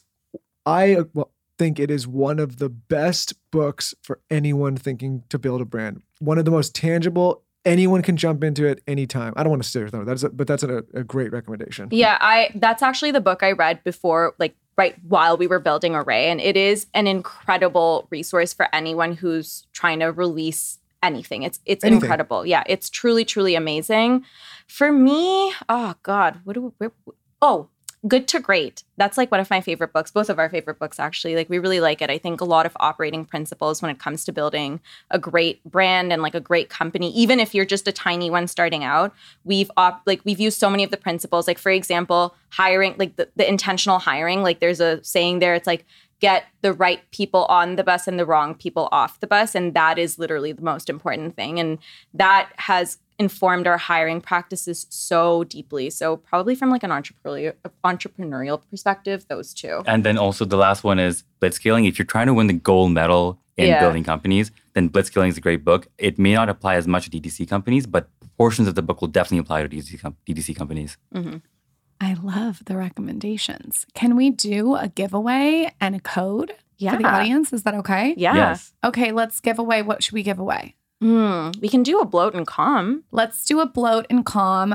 I 0.64 0.94
uh, 0.96 1.04
well, 1.14 1.30
think 1.58 1.78
it 1.78 1.90
is 1.90 2.06
one 2.06 2.38
of 2.38 2.58
the 2.58 2.68
best 2.68 3.34
books 3.50 3.94
for 4.02 4.20
anyone 4.30 4.76
thinking 4.76 5.22
to 5.30 5.38
build 5.38 5.60
a 5.60 5.64
brand. 5.64 6.02
One 6.20 6.38
of 6.38 6.44
the 6.44 6.50
most 6.50 6.74
tangible. 6.74 7.42
Anyone 7.64 8.02
can 8.02 8.16
jump 8.16 8.44
into 8.44 8.64
it 8.64 8.80
anytime. 8.86 9.32
I 9.36 9.42
don't 9.42 9.50
want 9.50 9.64
to 9.64 9.68
say 9.68 9.82
though. 9.84 10.04
That's 10.04 10.22
a, 10.22 10.28
but 10.28 10.46
that's 10.46 10.62
a, 10.62 10.84
a 10.94 11.02
great 11.02 11.32
recommendation. 11.32 11.88
Yeah, 11.90 12.16
I 12.20 12.52
that's 12.54 12.80
actually 12.80 13.10
the 13.10 13.20
book 13.20 13.42
I 13.42 13.50
read 13.52 13.82
before 13.82 14.34
like 14.38 14.54
right 14.76 14.94
while 15.08 15.36
we 15.36 15.46
were 15.46 15.58
building 15.58 15.92
Arrae 15.92 16.24
and 16.26 16.40
it 16.40 16.56
is 16.56 16.86
an 16.94 17.06
incredible 17.06 18.06
resource 18.10 18.52
for 18.52 18.68
anyone 18.74 19.12
who's 19.14 19.66
trying 19.72 20.00
to 20.00 20.06
release 20.12 20.78
anything. 21.02 21.42
It's 21.42 21.60
it's 21.66 21.84
Anything. 21.84 22.02
incredible. 22.02 22.44
Yeah, 22.46 22.62
it's 22.66 22.90
truly 22.90 23.24
truly 23.24 23.54
amazing. 23.54 24.24
For 24.66 24.90
me, 24.92 25.52
oh 25.68 25.94
god, 26.02 26.40
what 26.44 26.54
do 26.54 26.62
we, 26.62 26.70
where, 26.78 26.92
oh, 27.40 27.68
Good 28.06 28.28
to 28.28 28.40
Great. 28.40 28.84
That's 28.98 29.16
like 29.16 29.30
one 29.32 29.40
of 29.40 29.50
my 29.50 29.60
favorite 29.60 29.92
books, 29.92 30.10
both 30.10 30.28
of 30.28 30.38
our 30.38 30.48
favorite 30.48 30.78
books 30.78 31.00
actually. 31.00 31.34
Like 31.34 31.48
we 31.48 31.58
really 31.58 31.80
like 31.80 32.02
it. 32.02 32.10
I 32.10 32.18
think 32.18 32.40
a 32.40 32.44
lot 32.44 32.66
of 32.66 32.76
operating 32.78 33.24
principles 33.24 33.82
when 33.82 33.90
it 33.90 33.98
comes 33.98 34.24
to 34.24 34.32
building 34.32 34.80
a 35.10 35.18
great 35.18 35.64
brand 35.64 36.12
and 36.12 36.22
like 36.22 36.34
a 36.34 36.40
great 36.40 36.68
company, 36.68 37.10
even 37.12 37.40
if 37.40 37.54
you're 37.54 37.64
just 37.64 37.88
a 37.88 37.92
tiny 37.92 38.30
one 38.30 38.46
starting 38.46 38.84
out, 38.84 39.14
we've 39.44 39.70
op- 39.76 40.02
like 40.06 40.20
we've 40.24 40.38
used 40.38 40.58
so 40.58 40.70
many 40.70 40.84
of 40.84 40.90
the 40.90 40.96
principles. 40.96 41.48
Like 41.48 41.58
for 41.58 41.70
example, 41.72 42.34
hiring, 42.50 42.94
like 42.98 43.16
the, 43.16 43.28
the 43.34 43.48
intentional 43.48 43.98
hiring. 43.98 44.42
Like 44.42 44.60
there's 44.60 44.80
a 44.80 45.02
saying 45.02 45.38
there. 45.38 45.54
It's 45.54 45.66
like 45.66 45.84
get 46.20 46.44
the 46.62 46.72
right 46.72 47.00
people 47.10 47.44
on 47.46 47.76
the 47.76 47.84
bus 47.84 48.06
and 48.06 48.18
the 48.18 48.26
wrong 48.26 48.54
people 48.54 48.88
off 48.92 49.20
the 49.20 49.26
bus, 49.26 49.54
and 49.54 49.74
that 49.74 49.98
is 49.98 50.18
literally 50.18 50.52
the 50.52 50.62
most 50.62 50.88
important 50.88 51.34
thing. 51.34 51.58
And 51.58 51.78
that 52.14 52.50
has 52.56 52.98
informed 53.18 53.66
our 53.66 53.78
hiring 53.78 54.20
practices 54.20 54.86
so 54.90 55.44
deeply. 55.44 55.88
So 55.90 56.16
probably 56.16 56.54
from 56.54 56.70
like 56.70 56.82
an 56.82 56.90
entrepreneurial 56.90 57.54
entrepreneurial 57.84 58.60
perspective, 58.70 59.26
those 59.28 59.54
two. 59.54 59.82
And 59.86 60.04
then 60.04 60.18
also 60.18 60.44
the 60.44 60.56
last 60.56 60.84
one 60.84 60.98
is 60.98 61.24
blitzscaling. 61.40 61.88
If 61.88 61.98
you're 61.98 62.06
trying 62.06 62.26
to 62.26 62.34
win 62.34 62.46
the 62.46 62.52
gold 62.54 62.92
medal 62.92 63.38
in 63.56 63.68
Yeah. 63.68 63.80
building 63.80 64.04
companies, 64.04 64.50
then 64.74 64.90
blitzscaling 64.90 65.28
is 65.28 65.38
a 65.38 65.40
great 65.40 65.64
book. 65.64 65.86
It 65.98 66.18
may 66.18 66.34
not 66.34 66.48
apply 66.48 66.74
as 66.76 66.86
much 66.86 67.04
to 67.08 67.10
DTC 67.10 67.46
companies, 67.48 67.86
but 67.86 68.08
portions 68.36 68.68
of 68.68 68.74
the 68.74 68.82
book 68.82 69.00
will 69.00 69.08
definitely 69.08 69.38
apply 69.38 69.62
to 69.62 69.68
DTC, 69.68 69.98
com- 69.98 70.16
DTC 70.26 70.54
companies. 70.54 70.98
Mm-hmm. 71.14 71.36
I 72.00 72.12
love 72.22 72.62
the 72.66 72.76
recommendations. 72.76 73.86
Can 73.94 74.16
we 74.16 74.28
do 74.30 74.74
a 74.74 74.88
giveaway 74.88 75.72
and 75.80 75.94
a 75.96 76.00
code 76.00 76.52
for 76.78 76.96
the 76.98 77.04
audience? 77.06 77.54
Is 77.54 77.62
that 77.62 77.72
okay? 77.76 78.12
Yeah. 78.18 78.34
Yes. 78.34 78.74
Okay, 78.84 79.12
let's 79.12 79.40
give 79.40 79.58
away. 79.58 79.80
What 79.80 80.02
should 80.02 80.12
we 80.12 80.22
give 80.22 80.38
away? 80.38 80.74
Hmm. 81.00 81.50
We 81.60 81.68
can 81.68 81.82
do 81.82 81.98
a 82.00 82.04
bloat 82.06 82.34
and 82.34 82.46
calm. 82.46 83.04
Let's 83.10 83.44
do 83.44 83.60
a 83.60 83.66
bloat 83.66 84.06
and 84.08 84.24
calm. 84.24 84.74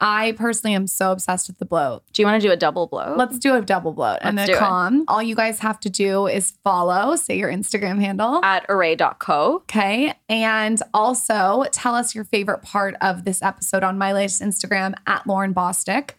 I 0.00 0.32
personally 0.38 0.74
am 0.76 0.86
so 0.86 1.10
obsessed 1.10 1.48
with 1.48 1.58
the 1.58 1.64
bloat. 1.64 2.04
Do 2.12 2.22
you 2.22 2.26
want 2.26 2.40
to 2.40 2.46
do 2.48 2.52
a 2.52 2.56
double 2.56 2.86
bloat? 2.86 3.18
Let's 3.18 3.36
do 3.38 3.56
a 3.56 3.60
double 3.60 3.92
bloat 3.92 4.18
and 4.22 4.36
Let's 4.36 4.48
a 4.50 4.52
do 4.52 4.56
it. 4.56 4.60
calm. 4.60 5.04
All 5.08 5.20
you 5.20 5.34
guys 5.34 5.58
have 5.58 5.80
to 5.80 5.90
do 5.90 6.28
is 6.28 6.52
follow, 6.62 7.16
say 7.16 7.36
your 7.36 7.50
Instagram 7.50 8.00
handle. 8.00 8.40
at 8.44 8.64
arrae.co. 8.68 9.54
Okay. 9.56 10.14
And 10.28 10.80
also 10.94 11.64
tell 11.72 11.96
us 11.96 12.14
your 12.14 12.22
favorite 12.22 12.62
part 12.62 12.94
of 13.00 13.24
this 13.24 13.42
episode 13.42 13.82
on 13.82 13.98
my 13.98 14.12
latest 14.12 14.40
Instagram 14.40 14.94
at 15.08 15.24
Lauryn 15.24 15.52
Bosstick. 15.52 16.10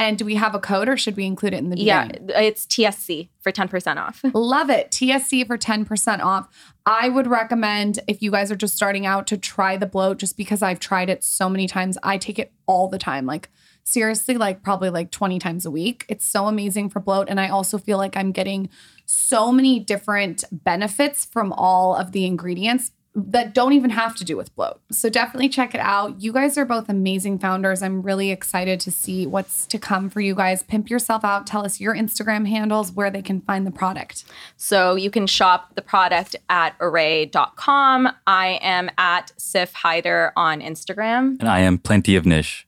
And 0.00 0.16
do 0.16 0.24
we 0.24 0.36
have 0.36 0.54
a 0.54 0.58
code 0.58 0.88
or 0.88 0.96
should 0.96 1.14
we 1.14 1.26
include 1.26 1.52
it 1.52 1.58
in 1.58 1.68
the 1.68 1.78
Yeah, 1.78 2.08
it's 2.28 2.64
TSC 2.64 3.28
for 3.42 3.52
10% 3.52 3.96
off. 3.98 4.22
Love 4.32 4.70
it. 4.70 4.90
TSC 4.90 5.46
for 5.46 5.58
10% 5.58 6.20
off. 6.20 6.48
I 6.86 7.10
would 7.10 7.26
recommend 7.26 8.00
if 8.08 8.22
you 8.22 8.30
guys 8.30 8.50
are 8.50 8.56
just 8.56 8.74
starting 8.74 9.04
out 9.04 9.26
to 9.26 9.36
try 9.36 9.76
the 9.76 9.84
bloat 9.84 10.16
just 10.16 10.38
because 10.38 10.62
I've 10.62 10.80
tried 10.80 11.10
it 11.10 11.22
so 11.22 11.50
many 11.50 11.68
times. 11.68 11.98
I 12.02 12.16
take 12.16 12.38
it 12.38 12.50
all 12.66 12.88
the 12.88 12.96
time. 12.96 13.26
Like 13.26 13.50
seriously, 13.84 14.38
like 14.38 14.62
probably 14.62 14.88
like 14.88 15.10
20 15.10 15.38
times 15.38 15.66
a 15.66 15.70
week. 15.70 16.06
It's 16.08 16.24
so 16.24 16.46
amazing 16.46 16.88
for 16.88 17.00
bloat. 17.00 17.28
And 17.28 17.38
I 17.38 17.50
also 17.50 17.76
feel 17.76 17.98
like 17.98 18.16
I'm 18.16 18.32
getting 18.32 18.70
so 19.04 19.52
many 19.52 19.80
different 19.80 20.44
benefits 20.50 21.26
from 21.26 21.52
all 21.52 21.94
of 21.94 22.12
the 22.12 22.24
ingredients 22.24 22.92
that 23.14 23.54
don't 23.54 23.72
even 23.72 23.90
have 23.90 24.14
to 24.16 24.24
do 24.24 24.36
with 24.36 24.54
bloat. 24.54 24.80
So 24.92 25.10
definitely 25.10 25.48
check 25.48 25.74
it 25.74 25.80
out. 25.80 26.20
You 26.20 26.32
guys 26.32 26.56
are 26.56 26.64
both 26.64 26.88
amazing 26.88 27.40
founders. 27.40 27.82
I'm 27.82 28.02
really 28.02 28.30
excited 28.30 28.78
to 28.80 28.90
see 28.90 29.26
what's 29.26 29.66
to 29.66 29.78
come 29.78 30.08
for 30.08 30.20
you 30.20 30.34
guys. 30.34 30.62
Pimp 30.62 30.88
yourself 30.88 31.24
out. 31.24 31.46
Tell 31.46 31.64
us 31.64 31.80
your 31.80 31.94
Instagram 31.94 32.46
handles 32.46 32.92
where 32.92 33.10
they 33.10 33.22
can 33.22 33.40
find 33.40 33.66
the 33.66 33.72
product. 33.72 34.24
So 34.56 34.94
you 34.94 35.10
can 35.10 35.26
shop 35.26 35.74
the 35.74 35.82
product 35.82 36.36
at 36.48 36.78
arrae.com. 36.78 38.08
I 38.26 38.58
am 38.62 38.90
at 38.96 39.32
Siff 39.38 39.72
Haider 39.72 40.30
on 40.36 40.60
Instagram. 40.60 41.40
And 41.40 41.48
I 41.48 41.60
am 41.60 41.78
plenty 41.78 42.14
of 42.14 42.24
Nish. 42.24 42.64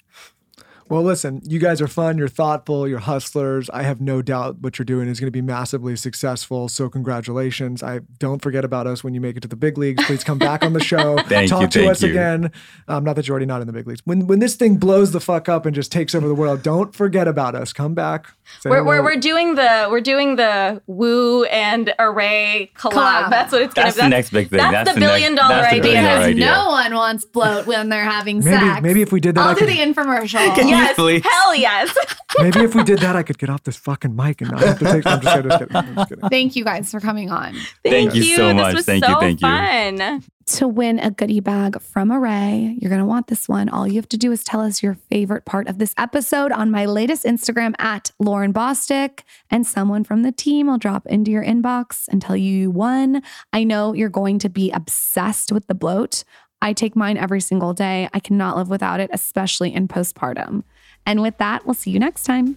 Well, 0.93 1.03
listen, 1.03 1.41
you 1.45 1.59
guys 1.59 1.81
are 1.81 1.89
fun. 1.89 2.19
You're 2.19 2.29
thoughtful. 2.29 2.87
You're 2.87 2.99
hustlers. 2.99 3.71
I 3.71 3.83
have 3.83 4.03
no 4.03 4.21
doubt 4.21 4.59
what 4.61 4.79
you're 4.79 4.85
doing 4.85 5.09
is 5.09 5.19
going 5.19 5.29
to 5.29 5.31
be 5.33 5.41
massively 5.41 5.97
successful. 5.97 6.69
So, 6.69 6.91
congratulations. 6.91 7.83
I 7.83 8.01
don't 8.19 8.43
forget 8.43 8.63
about 8.63 8.87
us 8.87 9.03
when 9.03 9.15
you 9.15 9.21
make 9.23 9.39
it 9.39 9.41
to 9.41 9.49
the 9.49 9.57
big 9.57 9.79
leagues. 9.79 10.05
Please 10.05 10.23
come 10.23 10.37
back 10.39 10.63
on 10.63 10.75
the 10.75 10.85
show. 10.85 11.17
Thank 11.29 11.49
talk 11.49 11.63
you, 11.63 11.69
to 11.69 11.79
thank 11.79 11.91
us 11.93 12.03
you. 12.03 12.11
again. 12.11 12.53
Um, 12.89 13.05
not 13.05 13.17
that 13.17 13.27
you're 13.27 13.33
already 13.33 13.47
not 13.47 13.63
in 13.63 13.67
the 13.69 13.73
big 13.73 13.87
leagues. 13.87 14.03
When 14.05 14.27
when 14.27 14.41
this 14.41 14.55
thing 14.55 14.77
blows 14.77 15.13
the 15.13 15.21
fuck 15.21 15.49
up 15.49 15.65
and 15.65 15.75
just 15.75 15.91
takes 15.91 16.15
over 16.15 16.29
the 16.29 16.35
world, 16.35 16.63
don't 16.63 16.95
forget 16.95 17.27
about 17.27 17.55
us. 17.55 17.73
Come 17.73 17.95
back. 17.95 18.27
We're, 18.67 18.85
we're, 18.85 19.03
we're 19.03 19.17
doing 19.17 19.55
the 19.55 19.89
we're 19.91 20.03
doing 20.03 20.37
the 20.37 20.83
Woo 20.87 21.45
and 21.45 21.95
Arrae 21.99 22.71
collab. 22.75 22.93
Collab. 22.93 23.31
That's 23.31 23.51
what 23.53 23.63
it's 23.63 23.73
gonna 23.73 23.87
be. 23.87 23.93
That's 23.93 23.97
the 23.97 24.09
next 24.09 24.31
big 24.31 24.51
thing. 24.51 24.59
That's, 24.59 24.73
That's 24.73 24.89
the 24.91 24.95
the 24.95 25.01
next- 25.01 25.11
billion 25.13 25.35
dollar 25.37 25.55
that's 25.55 25.73
idea. 25.73 25.83
billion 25.83 26.05
dollar 26.05 26.17
Because 26.19 26.29
idea. 26.29 26.47
no 26.47 26.69
one 26.69 26.95
wants 26.95 27.25
bloat 27.25 27.67
when 27.67 27.89
they're 27.89 28.05
having 28.05 28.41
Maybe- 28.45 28.51
sex. 28.59 28.83
maybe 28.83 29.01
if 29.01 29.11
we 29.11 29.21
did 29.21 29.37
that, 29.37 29.41
I 29.41 29.49
I'll 29.49 29.55
do 29.55 29.61
could- 29.61 29.69
the 29.71 29.79
infomercial. 29.79 30.55
Can 30.55 30.69
you 30.69 30.82
Yes, 30.83 30.97
please? 30.97 31.23
hell 31.25 31.55
yes. 31.55 31.97
Maybe 32.39 32.61
if 32.61 32.75
we 32.75 32.83
did 32.83 32.99
that, 33.01 33.15
I 33.17 33.23
could 33.23 33.39
get 33.39 33.51
off 33.51 33.63
this 33.65 33.77
fucking 33.77 34.17
mic 34.17 34.41
and 34.41 34.51
not 34.51 34.61
have 34.61 34.79
to 34.79 34.85
take. 34.87 35.07
I'm 35.07 35.21
just 35.21 35.35
kidding. 35.37 35.51
I'm 35.53 35.59
just 35.59 35.71
kidding. 35.71 35.77
I'm 35.77 35.95
just 35.97 36.09
kidding. 36.09 36.29
Thank 36.31 36.57
you 36.57 36.65
guys 36.65 36.91
for 36.91 37.01
coming 37.01 37.31
on. 37.31 37.55
Thank 37.85 38.15
you 38.15 38.23
so 38.37 38.49
This 38.49 38.55
much. 38.57 38.75
was 38.75 38.87
Thank 38.87 39.05
you, 39.07 39.13
so 39.15 39.21
thank 39.21 39.41
you. 39.41 39.47
fun. 39.49 40.23
To 40.47 40.67
win 40.67 40.99
a 40.99 41.11
goodie 41.11 41.41
bag 41.41 41.81
from 41.81 42.09
Arrae, 42.11 42.77
you're 42.81 42.89
going 42.89 43.01
to 43.01 43.07
want 43.07 43.29
this 43.29 43.49
one. 43.49 43.69
All 43.69 43.87
you 43.87 43.95
have 43.95 44.09
to 44.09 44.17
do 44.17 44.33
is 44.33 44.43
tell 44.43 44.61
us 44.61 44.83
your 44.83 44.95
favorite 44.95 45.45
part 45.45 45.69
of 45.69 45.79
this 45.79 45.95
episode 45.97 46.51
on 46.53 46.71
my 46.71 46.85
latest 46.85 47.25
Instagram 47.25 47.75
at 47.79 48.11
Lauryn 48.21 48.53
Bosstick, 48.53 49.21
and 49.51 49.65
someone 49.67 50.03
from 50.03 50.23
the 50.23 50.33
team 50.33 50.67
will 50.67 50.79
drop 50.79 51.07
into 51.07 51.31
your 51.31 51.45
inbox 51.45 52.09
and 52.09 52.21
tell 52.21 52.37
you 52.37 52.53
you 52.53 52.71
won. 52.71 53.23
I 53.53 53.63
know 53.65 53.93
you're 53.93 54.09
going 54.09 54.39
to 54.41 54.49
be 54.49 54.71
obsessed 54.73 55.53
with 55.53 55.69
the 55.69 55.75
bloat. 55.75 56.25
I 56.61 56.73
take 56.73 56.95
mine 56.97 57.17
every 57.17 57.41
single 57.41 57.73
day. 57.73 58.09
I 58.13 58.19
cannot 58.21 58.57
live 58.57 58.69
without 58.69 59.01
it, 59.01 59.11
especially 59.13 59.73
in 59.73 59.87
postpartum. 59.89 60.65
And 61.07 61.21
with 61.21 61.39
that, 61.39 61.67
we'll 61.67 61.75
see 61.75 61.91
you 61.91 61.99
next 61.99 62.25
time. 62.25 62.57